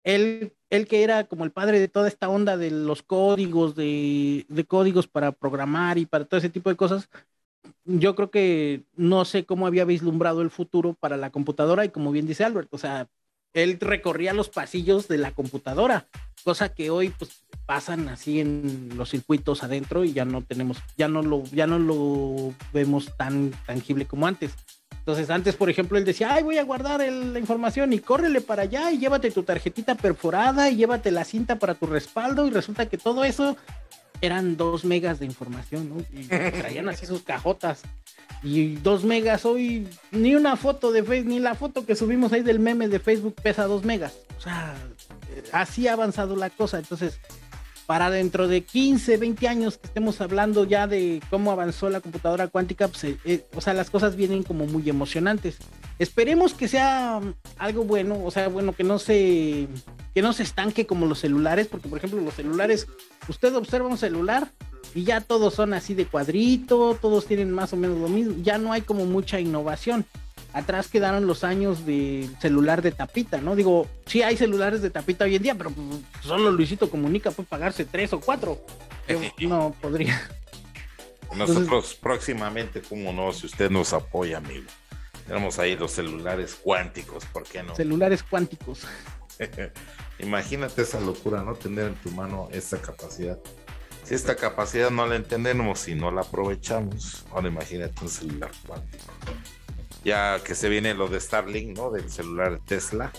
Él, 0.04 0.54
él, 0.70 0.88
que 0.88 1.04
era 1.04 1.26
como 1.26 1.44
el 1.44 1.52
padre 1.52 1.80
de 1.80 1.88
toda 1.88 2.08
esta 2.08 2.30
onda 2.30 2.58
de 2.58 2.72
los 2.72 3.04
códigos, 3.04 3.76
de, 3.76 4.46
de 4.48 4.66
códigos 4.66 5.08
para 5.08 5.32
programar 5.32 5.98
y 5.98 6.06
para 6.06 6.26
todo 6.26 6.38
ese 6.38 6.50
tipo 6.50 6.70
de 6.70 6.76
cosas, 6.76 7.10
yo 7.86 8.16
creo 8.16 8.32
que 8.32 8.84
no 8.96 9.26
sé 9.26 9.46
cómo 9.46 9.68
había 9.68 9.86
vislumbrado 9.86 10.42
el 10.42 10.50
futuro 10.50 10.94
para 10.94 11.18
la 11.18 11.32
computadora 11.32 11.86
y 11.86 11.90
como 11.90 12.12
bien 12.12 12.28
dice 12.28 12.44
Albert, 12.44 12.70
o 12.72 12.78
sea, 12.78 13.08
él 13.54 13.78
recorría 13.80 14.34
los 14.34 14.50
pasillos 14.50 15.08
de 15.08 15.18
la 15.18 15.32
computadora, 15.32 16.08
cosa 16.44 16.74
que 16.74 16.90
hoy 16.90 17.10
pues 17.10 17.44
pasan 17.66 18.08
así 18.10 18.40
en 18.40 18.92
los 18.96 19.10
circuitos 19.10 19.64
adentro 19.64 20.04
y 20.06 20.14
ya 20.14 20.26
no 20.26 20.44
tenemos, 20.44 20.78
ya 20.98 21.08
no 21.08 21.22
lo, 21.22 21.44
ya 21.46 21.68
no 21.68 21.80
lo 21.80 22.54
vemos 22.74 23.16
tan 23.18 23.52
tangible 23.66 24.06
como 24.06 24.28
antes. 24.28 24.54
Entonces 25.10 25.32
antes, 25.32 25.56
por 25.56 25.72
ejemplo, 25.72 25.98
él 25.98 26.06
decía, 26.06 26.36
ay, 26.36 26.44
voy 26.44 26.60
a 26.60 26.64
guardar 26.64 27.00
la 27.00 27.40
información 27.40 27.94
y 27.94 28.00
córrele 28.00 28.42
para 28.42 28.62
allá 28.62 28.92
y 28.92 29.00
llévate 29.00 29.32
tu 29.32 29.42
tarjetita 29.42 29.96
perforada 29.96 30.70
y 30.70 30.76
llévate 30.76 31.10
la 31.10 31.26
cinta 31.26 31.58
para 31.58 31.74
tu 31.74 31.88
respaldo 31.88 32.46
y 32.46 32.52
resulta 32.52 32.88
que 32.88 33.00
todo 33.00 33.26
eso 33.26 33.58
eran 34.22 34.56
dos 34.56 34.86
megas 34.86 35.18
de 35.18 35.26
información, 35.26 35.90
¿no? 35.90 36.06
Y 36.14 36.28
traían 36.28 36.88
así 36.90 37.08
sus 37.08 37.24
cajotas. 37.24 37.82
Y 38.44 38.76
dos 38.76 39.04
megas 39.04 39.46
hoy, 39.46 39.88
ni 40.12 40.36
una 40.36 40.56
foto 40.58 40.92
de 40.92 41.04
Facebook, 41.04 41.34
ni 41.34 41.40
la 41.40 41.56
foto 41.56 41.88
que 41.88 41.96
subimos 41.96 42.32
ahí 42.32 42.44
del 42.44 42.60
meme 42.60 42.88
de 42.88 43.00
Facebook 43.00 43.34
pesa 43.42 43.66
dos 43.66 43.84
megas. 43.84 44.16
O 44.38 44.42
sea, 44.42 44.76
eh, 45.32 45.44
así 45.54 45.88
ha 45.88 45.94
avanzado 45.94 46.36
la 46.36 46.52
cosa. 46.52 46.78
Entonces, 46.78 47.20
para 47.90 48.12
dentro 48.12 48.48
de 48.48 48.62
15, 48.62 49.18
20 49.18 49.48
años 49.48 49.78
que 49.80 49.88
estemos 49.88 50.22
hablando 50.22 50.64
ya 50.64 50.86
de 50.86 51.24
cómo 51.32 51.52
avanzó 51.52 51.90
la 51.90 52.02
computadora 52.02 52.48
cuántica, 52.48 52.88
pues, 52.88 53.04
eh, 53.04 53.18
eh, 53.26 53.48
o 53.56 53.62
sea, 53.62 53.74
las 53.74 53.90
cosas 53.90 54.16
vienen 54.16 54.44
como 54.44 54.68
muy 54.68 54.88
emocionantes. 54.88 55.58
Esperemos 55.98 56.54
que 56.54 56.68
sea 56.68 57.20
algo 57.58 57.86
bueno, 57.86 58.24
o 58.24 58.30
sea, 58.30 58.48
bueno, 58.48 58.74
que 58.74 58.84
no 58.84 59.00
se 59.00 59.68
que 60.14 60.22
no 60.22 60.34
se 60.34 60.44
estanque 60.44 60.86
como 60.86 61.08
los 61.08 61.18
celulares, 61.18 61.66
porque 61.66 61.90
por 61.90 61.98
ejemplo, 61.98 62.22
los 62.22 62.36
celulares, 62.36 62.86
usted 63.28 63.56
observa 63.56 63.88
un 63.88 63.98
celular 63.98 64.52
y 64.94 65.04
ya 65.04 65.20
todos 65.20 65.56
son 65.56 65.74
así 65.74 65.96
de 65.96 66.06
cuadrito, 66.06 66.96
todos 67.02 67.26
tienen 67.26 67.50
más 67.50 67.74
o 67.74 67.76
menos 67.76 67.98
lo 67.98 68.08
mismo, 68.08 68.36
ya 68.44 68.60
no 68.60 68.72
hay 68.72 68.82
como 68.82 69.06
mucha 69.06 69.40
innovación 69.40 70.06
atrás 70.54 70.88
quedaron 70.88 71.28
los 71.28 71.44
años 71.44 71.86
de 71.86 72.30
celular 72.40 72.82
de 72.82 72.92
tapita, 72.92 73.40
¿no? 73.42 73.56
Digo, 73.56 73.88
sí 74.06 74.22
hay 74.22 74.38
celulares 74.38 74.82
de 74.82 74.90
tapita 74.90 75.26
hoy 75.26 75.36
en 75.36 75.44
día, 75.44 75.56
pero 75.56 75.72
solo 76.22 76.52
Luisito 76.52 76.90
Comunica 76.90 77.32
puede 77.32 77.48
pagarse 77.48 77.86
tres 77.86 78.14
o 78.14 78.20
cuatro. 78.20 78.60
no 79.40 79.76
podría. 79.82 80.22
Nosotros 81.36 81.96
próximamente, 81.96 82.82
como 82.82 83.14
no, 83.14 83.32
si 83.32 83.46
usted 83.46 83.70
nos 83.70 83.94
apoya, 83.94 84.38
amigo. 84.38 84.66
Tenemos 85.28 85.60
ahí 85.60 85.76
los 85.76 85.92
celulares 85.92 86.58
cuánticos, 86.62 87.26
¿por 87.26 87.44
qué 87.44 87.62
no? 87.62 87.76
Celulares 87.76 88.24
cuánticos. 88.24 88.82
Imagínate 90.20 90.82
esa 90.82 91.00
locura, 91.00 91.44
¿no? 91.44 91.54
Tener 91.54 91.86
en 91.86 91.96
tu 91.96 92.10
mano 92.12 92.50
esta 92.52 92.82
capacidad. 92.82 93.38
Si 94.04 94.16
esta 94.16 94.36
capacidad 94.36 94.90
no 94.90 95.06
la 95.06 95.16
entendemos 95.16 95.88
y 95.88 95.94
no 95.94 96.10
la 96.10 96.22
aprovechamos, 96.22 97.26
ahora 97.32 97.48
imagínate 97.48 97.94
un 98.02 98.10
celular 98.10 98.50
cuántico 98.66 99.06
ya 100.04 100.42
que 100.44 100.56
se 100.56 100.70
viene 100.70 100.94
lo 100.94 101.08
de 101.08 101.20
Starlink, 101.20 101.78
¿no? 101.78 101.92
Del 101.92 102.10
celular 102.10 102.60
Tesla. 102.66 103.12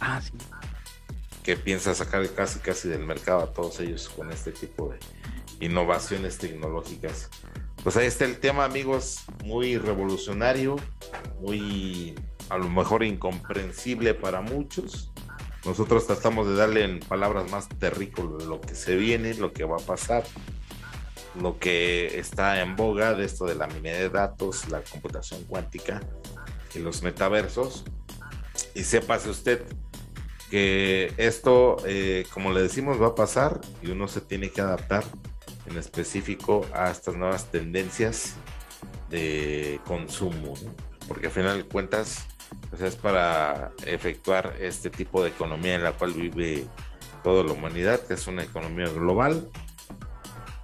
Ah, 0.00 0.20
sí. 0.20 0.32
Que 1.42 1.56
piensa 1.56 1.94
sacar 1.94 2.28
casi 2.34 2.58
casi 2.58 2.88
del 2.88 3.04
mercado 3.04 3.40
a 3.40 3.52
todos 3.52 3.78
ellos 3.80 4.08
con 4.08 4.32
este 4.32 4.52
tipo 4.52 4.88
de 4.88 4.98
innovaciones 5.64 6.38
tecnológicas. 6.38 7.30
Pues 7.82 7.96
ahí 7.96 8.06
está 8.06 8.24
el 8.24 8.38
tema, 8.38 8.64
amigos, 8.64 9.24
muy 9.44 9.78
revolucionario, 9.78 10.76
muy 11.40 12.14
a 12.48 12.58
lo 12.58 12.68
mejor 12.68 13.04
incomprensible 13.04 14.14
para 14.14 14.40
muchos. 14.40 15.12
Nosotros 15.64 16.06
tratamos 16.06 16.48
de 16.48 16.54
darle 16.54 16.84
en 16.84 17.00
palabras 17.00 17.50
más 17.50 17.68
terrícolas 17.68 18.44
lo 18.44 18.60
que 18.60 18.74
se 18.74 18.96
viene, 18.96 19.34
lo 19.34 19.52
que 19.52 19.64
va 19.64 19.76
a 19.76 19.84
pasar 19.86 20.24
lo 21.40 21.58
que 21.58 22.18
está 22.18 22.60
en 22.62 22.76
boga 22.76 23.14
de 23.14 23.24
esto 23.24 23.46
de 23.46 23.54
la 23.54 23.66
minería 23.66 24.00
de 24.00 24.10
datos, 24.10 24.68
la 24.68 24.82
computación 24.82 25.44
cuántica 25.44 26.00
y 26.74 26.78
los 26.78 27.02
metaversos. 27.02 27.84
Y 28.74 28.84
sépase 28.84 29.30
usted 29.30 29.62
que 30.50 31.12
esto, 31.16 31.76
eh, 31.86 32.24
como 32.32 32.52
le 32.52 32.62
decimos, 32.62 33.00
va 33.00 33.08
a 33.08 33.14
pasar 33.14 33.60
y 33.82 33.90
uno 33.90 34.08
se 34.08 34.20
tiene 34.20 34.50
que 34.50 34.60
adaptar 34.60 35.04
en 35.66 35.76
específico 35.76 36.64
a 36.72 36.90
estas 36.90 37.16
nuevas 37.16 37.50
tendencias 37.50 38.34
de 39.10 39.80
consumo, 39.86 40.54
porque 41.08 41.26
al 41.26 41.32
final 41.32 41.58
de 41.58 41.64
cuentas 41.64 42.26
pues 42.70 42.82
es 42.82 42.94
para 42.94 43.72
efectuar 43.84 44.54
este 44.60 44.90
tipo 44.90 45.22
de 45.22 45.30
economía 45.30 45.74
en 45.74 45.82
la 45.82 45.92
cual 45.92 46.12
vive 46.12 46.66
toda 47.24 47.42
la 47.42 47.52
humanidad, 47.52 48.00
que 48.06 48.14
es 48.14 48.26
una 48.28 48.44
economía 48.44 48.86
global 48.86 49.48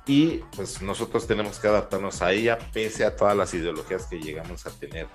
y 0.06 0.38
pues 0.56 0.82
nosotros 0.82 1.26
tenemos 1.26 1.58
que 1.58 1.68
adaptarnos 1.68 2.22
a 2.22 2.32
ella 2.32 2.58
pese 2.72 3.04
a 3.04 3.14
todas 3.14 3.36
las 3.36 3.54
ideologías 3.54 4.06
que 4.06 4.20
llegamos 4.20 4.66
a 4.66 4.70
tener. 4.70 5.06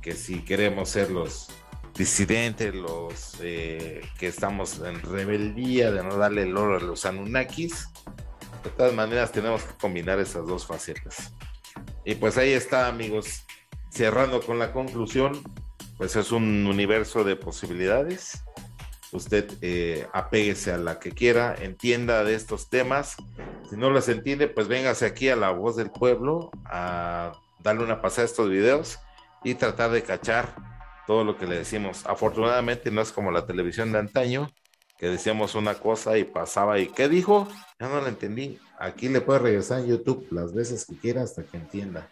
Que 0.00 0.12
si 0.12 0.44
queremos 0.44 0.90
ser 0.90 1.10
los 1.10 1.48
disidentes, 1.94 2.74
los 2.74 3.36
eh, 3.40 4.02
que 4.18 4.28
estamos 4.28 4.78
en 4.78 5.00
rebeldía 5.02 5.90
de 5.90 6.04
no 6.04 6.16
darle 6.16 6.42
el 6.42 6.56
oro 6.56 6.76
a 6.76 6.80
los 6.80 7.04
Anunnakis, 7.04 7.88
de 8.62 8.70
todas 8.70 8.94
maneras 8.94 9.32
tenemos 9.32 9.62
que 9.62 9.74
combinar 9.78 10.20
esas 10.20 10.46
dos 10.46 10.66
facetas. 10.66 11.32
Y 12.04 12.14
pues 12.14 12.38
ahí 12.38 12.52
está 12.52 12.86
amigos, 12.86 13.44
cerrando 13.90 14.40
con 14.40 14.58
la 14.58 14.72
conclusión, 14.72 15.42
pues 15.96 16.14
es 16.14 16.30
un 16.30 16.66
universo 16.66 17.24
de 17.24 17.34
posibilidades 17.34 18.44
usted 19.12 19.50
eh, 19.62 20.06
apéguese 20.12 20.72
a 20.72 20.78
la 20.78 20.98
que 20.98 21.12
quiera, 21.12 21.54
entienda 21.60 22.24
de 22.24 22.34
estos 22.34 22.68
temas. 22.68 23.16
Si 23.70 23.76
no 23.76 23.90
las 23.90 24.08
entiende, 24.08 24.48
pues 24.48 24.68
véngase 24.68 25.06
aquí 25.06 25.28
a 25.28 25.36
la 25.36 25.50
voz 25.50 25.76
del 25.76 25.90
pueblo 25.90 26.50
a 26.64 27.32
darle 27.60 27.84
una 27.84 28.00
pasada 28.00 28.22
a 28.22 28.26
estos 28.26 28.50
videos 28.50 28.98
y 29.44 29.54
tratar 29.54 29.90
de 29.90 30.02
cachar 30.02 30.54
todo 31.06 31.24
lo 31.24 31.36
que 31.36 31.46
le 31.46 31.56
decimos. 31.56 32.04
Afortunadamente 32.06 32.90
no 32.90 33.00
es 33.00 33.12
como 33.12 33.30
la 33.30 33.46
televisión 33.46 33.92
de 33.92 33.98
antaño, 33.98 34.50
que 34.98 35.08
decíamos 35.08 35.54
una 35.54 35.74
cosa 35.74 36.18
y 36.18 36.24
pasaba 36.24 36.78
y 36.78 36.88
¿qué 36.88 37.08
dijo? 37.08 37.48
Ya 37.78 37.88
no 37.88 38.00
la 38.00 38.08
entendí. 38.08 38.58
Aquí 38.78 39.08
le 39.08 39.20
puede 39.20 39.38
regresar 39.38 39.80
en 39.80 39.88
YouTube 39.88 40.26
las 40.30 40.52
veces 40.54 40.84
que 40.84 40.96
quiera 40.96 41.22
hasta 41.22 41.44
que 41.44 41.56
entienda. 41.56 42.08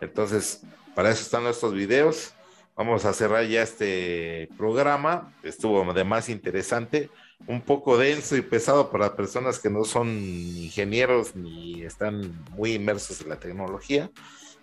Entonces, 0.00 0.62
para 0.94 1.10
eso 1.10 1.22
están 1.22 1.44
nuestros 1.44 1.74
videos. 1.74 2.32
Vamos 2.78 3.04
a 3.04 3.12
cerrar 3.12 3.44
ya 3.44 3.62
este 3.62 4.48
programa. 4.56 5.34
Estuvo 5.42 5.92
de 5.92 6.04
más 6.04 6.28
interesante, 6.28 7.10
un 7.48 7.60
poco 7.60 7.98
denso 7.98 8.36
y 8.36 8.40
pesado 8.40 8.92
para 8.92 9.16
personas 9.16 9.58
que 9.58 9.68
no 9.68 9.82
son 9.82 10.06
ingenieros 10.10 11.34
ni 11.34 11.82
están 11.82 12.40
muy 12.52 12.74
inmersos 12.74 13.20
en 13.20 13.30
la 13.30 13.40
tecnología, 13.40 14.12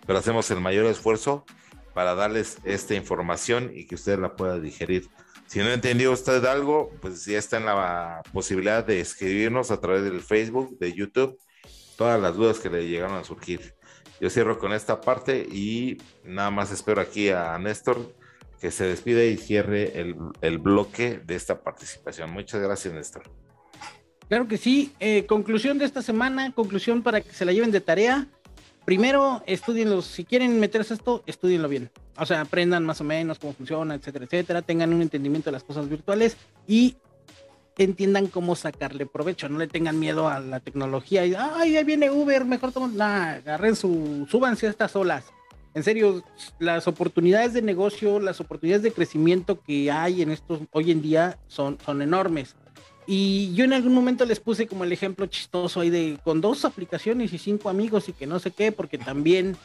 pero 0.06 0.18
hacemos 0.18 0.50
el 0.50 0.62
mayor 0.62 0.86
esfuerzo 0.86 1.44
para 1.92 2.14
darles 2.14 2.56
esta 2.64 2.94
información 2.94 3.70
y 3.74 3.86
que 3.86 3.96
usted 3.96 4.18
la 4.18 4.34
pueda 4.34 4.58
digerir. 4.60 5.10
Si 5.46 5.58
no 5.58 5.68
entendió 5.68 6.10
usted 6.10 6.42
algo, 6.46 6.92
pues 7.02 7.26
ya 7.26 7.36
está 7.36 7.58
en 7.58 7.66
la 7.66 8.22
posibilidad 8.32 8.82
de 8.82 8.98
escribirnos 8.98 9.70
a 9.70 9.78
través 9.78 10.04
del 10.04 10.22
Facebook, 10.22 10.78
de 10.78 10.94
YouTube, 10.94 11.38
todas 11.98 12.18
las 12.18 12.34
dudas 12.34 12.60
que 12.60 12.70
le 12.70 12.88
llegaron 12.88 13.18
a 13.18 13.24
surgir. 13.24 13.75
Yo 14.20 14.30
cierro 14.30 14.58
con 14.58 14.72
esta 14.72 15.00
parte 15.00 15.46
y 15.50 15.98
nada 16.24 16.50
más 16.50 16.72
espero 16.72 17.00
aquí 17.00 17.28
a 17.28 17.58
Néstor 17.58 18.14
que 18.60 18.70
se 18.70 18.84
despide 18.84 19.30
y 19.30 19.36
cierre 19.36 20.00
el, 20.40 20.58
bloque 20.58 21.20
de 21.24 21.34
esta 21.34 21.60
participación. 21.60 22.30
Muchas 22.32 22.60
gracias, 22.62 22.94
Néstor. 22.94 23.24
Claro 24.28 24.48
que 24.48 24.56
sí. 24.56 24.92
Eh, 24.98 25.26
conclusión 25.26 25.78
de 25.78 25.84
esta 25.84 26.02
semana, 26.02 26.52
conclusión 26.52 27.02
para 27.02 27.20
que 27.20 27.32
se 27.32 27.44
la 27.44 27.52
lleven 27.52 27.70
de 27.70 27.80
tarea. 27.80 28.26
Primero, 28.86 29.42
estudienlo. 29.46 30.00
Si 30.00 30.24
quieren 30.24 30.58
meterse 30.58 30.94
esto, 30.94 31.22
estudienlo 31.26 31.68
bien. 31.68 31.90
O 32.16 32.24
sea, 32.24 32.40
aprendan 32.40 32.84
más 32.84 33.00
o 33.00 33.04
menos 33.04 33.38
cómo 33.38 33.52
funciona, 33.52 33.94
etcétera, 33.94 34.24
etcétera. 34.24 34.62
Tengan 34.62 34.94
un 34.94 35.02
entendimiento 35.02 35.50
de 35.50 35.52
las 35.52 35.64
cosas 35.64 35.88
virtuales 35.88 36.36
y 36.66 36.96
entiendan 37.84 38.26
cómo 38.28 38.56
sacarle 38.56 39.06
provecho, 39.06 39.48
no 39.48 39.58
le 39.58 39.66
tengan 39.66 39.98
miedo 39.98 40.28
a 40.28 40.40
la 40.40 40.60
tecnología 40.60 41.26
y, 41.26 41.34
ay, 41.34 41.76
ahí 41.76 41.84
viene 41.84 42.10
Uber, 42.10 42.44
mejor 42.44 42.72
tomen, 42.72 42.96
nah, 42.96 43.34
agarren 43.34 43.76
su, 43.76 44.26
súbanse 44.30 44.66
a 44.66 44.70
estas 44.70 44.96
olas, 44.96 45.24
En 45.74 45.82
serio, 45.82 46.24
las 46.58 46.88
oportunidades 46.88 47.52
de 47.52 47.60
negocio, 47.60 48.18
las 48.18 48.40
oportunidades 48.40 48.82
de 48.82 48.92
crecimiento 48.92 49.60
que 49.60 49.90
hay 49.90 50.22
en 50.22 50.30
estos 50.30 50.60
hoy 50.70 50.90
en 50.90 51.02
día 51.02 51.38
son, 51.48 51.76
son 51.84 52.00
enormes. 52.00 52.56
Y 53.06 53.54
yo 53.54 53.64
en 53.64 53.72
algún 53.72 53.94
momento 53.94 54.24
les 54.24 54.40
puse 54.40 54.66
como 54.66 54.84
el 54.84 54.92
ejemplo 54.92 55.26
chistoso 55.26 55.80
ahí 55.80 55.90
de 55.90 56.18
con 56.24 56.40
dos 56.40 56.64
aplicaciones 56.64 57.32
y 57.32 57.38
cinco 57.38 57.68
amigos 57.68 58.08
y 58.08 58.12
que 58.12 58.26
no 58.26 58.38
sé 58.38 58.50
qué, 58.50 58.72
porque 58.72 58.98
también 58.98 59.56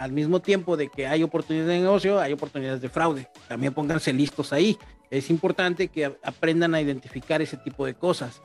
al 0.00 0.12
mismo 0.12 0.40
tiempo 0.40 0.78
de 0.78 0.88
que 0.88 1.06
hay 1.06 1.22
oportunidades 1.22 1.74
de 1.74 1.80
negocio, 1.80 2.18
hay 2.18 2.32
oportunidades 2.32 2.80
de 2.80 2.88
fraude. 2.88 3.28
También 3.48 3.74
pónganse 3.74 4.14
listos 4.14 4.50
ahí. 4.50 4.78
Es 5.10 5.28
importante 5.28 5.88
que 5.88 6.06
aprendan 6.22 6.74
a 6.74 6.80
identificar 6.80 7.42
ese 7.42 7.58
tipo 7.58 7.84
de 7.84 7.92
cosas. 7.92 8.40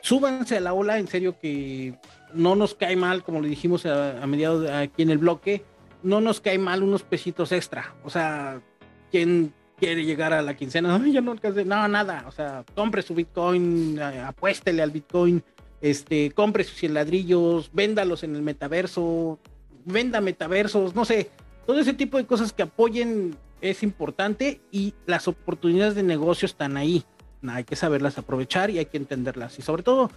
Súbanse 0.00 0.56
a 0.56 0.60
la 0.60 0.72
ola, 0.72 1.00
en 1.00 1.08
serio 1.08 1.36
que 1.40 1.98
no 2.32 2.54
nos 2.54 2.76
cae 2.76 2.94
mal, 2.94 3.24
como 3.24 3.40
le 3.40 3.48
dijimos 3.48 3.84
a, 3.86 4.24
mediados 4.28 4.70
aquí 4.70 5.02
en 5.02 5.10
el 5.10 5.18
bloque, 5.18 5.64
no 6.04 6.20
nos 6.20 6.40
cae 6.40 6.58
mal 6.58 6.84
unos 6.84 7.02
pesitos 7.02 7.50
extra. 7.50 7.96
O 8.04 8.10
sea, 8.10 8.62
quien 9.10 9.52
quiere 9.76 10.04
llegar 10.04 10.32
a 10.32 10.42
la 10.42 10.54
quincena, 10.54 10.96
no, 10.98 11.04
ya 11.08 11.20
no 11.22 11.32
alcancé, 11.32 11.64
no, 11.64 11.88
nada. 11.88 12.24
O 12.28 12.30
sea, 12.30 12.64
compre 12.76 13.02
su 13.02 13.16
Bitcoin, 13.16 13.98
apuéstele 14.00 14.80
al 14.80 14.92
Bitcoin, 14.92 15.42
este, 15.80 16.30
compre 16.30 16.62
sus 16.62 16.78
100 16.78 16.94
ladrillos, 16.94 17.70
véndalos 17.72 18.22
en 18.22 18.36
el 18.36 18.42
metaverso, 18.42 19.40
venda 19.84 20.20
metaversos, 20.20 20.94
no 20.94 21.04
sé, 21.04 21.30
todo 21.66 21.78
ese 21.80 21.94
tipo 21.94 22.18
de 22.18 22.26
cosas 22.26 22.52
que 22.52 22.62
apoyen 22.62 23.36
es 23.60 23.82
importante 23.82 24.60
y 24.70 24.94
las 25.06 25.28
oportunidades 25.28 25.94
de 25.94 26.02
negocio 26.02 26.46
están 26.46 26.76
ahí. 26.76 27.04
Hay 27.46 27.64
que 27.64 27.76
saberlas 27.76 28.18
aprovechar 28.18 28.70
y 28.70 28.78
hay 28.78 28.86
que 28.86 28.96
entenderlas. 28.96 29.58
Y 29.58 29.62
sobre 29.62 29.82
todo, 29.82 30.10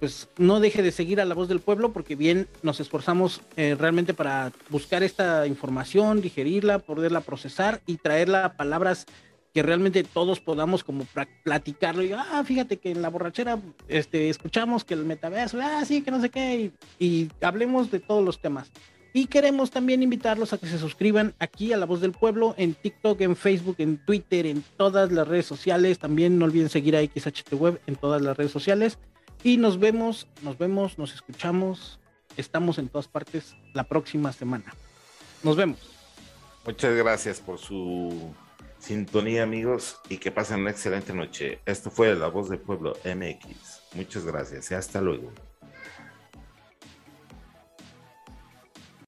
pues 0.00 0.28
no 0.38 0.60
deje 0.60 0.82
de 0.82 0.92
seguir 0.92 1.20
a 1.20 1.24
la 1.24 1.34
voz 1.34 1.48
del 1.48 1.60
pueblo 1.60 1.92
porque 1.92 2.16
bien 2.16 2.48
nos 2.62 2.80
esforzamos 2.80 3.40
eh, 3.56 3.76
realmente 3.78 4.14
para 4.14 4.52
buscar 4.70 5.02
esta 5.02 5.46
información, 5.46 6.20
digerirla, 6.20 6.78
poderla 6.78 7.20
procesar 7.20 7.80
y 7.86 7.96
traerla 7.96 8.44
a 8.44 8.56
palabras 8.56 9.06
que 9.52 9.62
realmente 9.62 10.02
todos 10.02 10.40
podamos 10.40 10.82
como 10.82 11.06
platicarlo 11.44 12.02
y 12.02 12.12
ah, 12.12 12.42
fíjate 12.44 12.78
que 12.78 12.90
en 12.90 13.02
la 13.02 13.08
borrachera 13.08 13.60
este, 13.86 14.28
escuchamos 14.28 14.82
que 14.82 14.94
el 14.94 15.04
metaverso, 15.04 15.60
ah, 15.62 15.84
sí, 15.84 16.02
que 16.02 16.10
no 16.10 16.20
sé 16.20 16.28
qué, 16.28 16.72
y 16.98 17.28
hablemos 17.40 17.88
de 17.92 18.00
todos 18.00 18.24
los 18.24 18.40
temas. 18.40 18.72
Y 19.16 19.26
queremos 19.28 19.70
también 19.70 20.02
invitarlos 20.02 20.52
a 20.52 20.58
que 20.58 20.66
se 20.66 20.76
suscriban 20.76 21.34
aquí 21.38 21.72
a 21.72 21.76
La 21.76 21.86
Voz 21.86 22.00
del 22.00 22.10
Pueblo 22.10 22.56
en 22.58 22.74
TikTok, 22.74 23.20
en 23.20 23.36
Facebook, 23.36 23.76
en 23.78 24.04
Twitter, 24.04 24.44
en 24.44 24.64
todas 24.76 25.12
las 25.12 25.28
redes 25.28 25.46
sociales. 25.46 26.00
También 26.00 26.36
no 26.36 26.46
olviden 26.46 26.68
seguir 26.68 26.96
a 26.96 27.00
XHT 27.00 27.52
Web 27.52 27.80
en 27.86 27.94
todas 27.94 28.20
las 28.20 28.36
redes 28.36 28.50
sociales. 28.50 28.98
Y 29.44 29.56
nos 29.56 29.78
vemos, 29.78 30.26
nos 30.42 30.58
vemos, 30.58 30.98
nos 30.98 31.14
escuchamos. 31.14 32.00
Estamos 32.36 32.78
en 32.78 32.88
todas 32.88 33.06
partes 33.06 33.54
la 33.72 33.84
próxima 33.84 34.32
semana. 34.32 34.74
Nos 35.44 35.54
vemos. 35.54 35.78
Muchas 36.66 36.96
gracias 36.96 37.38
por 37.38 37.60
su 37.60 38.34
sintonía, 38.80 39.44
amigos, 39.44 39.96
y 40.08 40.16
que 40.16 40.32
pasen 40.32 40.62
una 40.62 40.70
excelente 40.70 41.14
noche. 41.14 41.60
Esto 41.66 41.88
fue 41.88 42.16
La 42.16 42.26
Voz 42.26 42.48
del 42.48 42.58
Pueblo 42.58 42.94
MX. 43.04 43.94
Muchas 43.94 44.24
gracias 44.24 44.72
y 44.72 44.74
hasta 44.74 45.00
luego. 45.00 45.30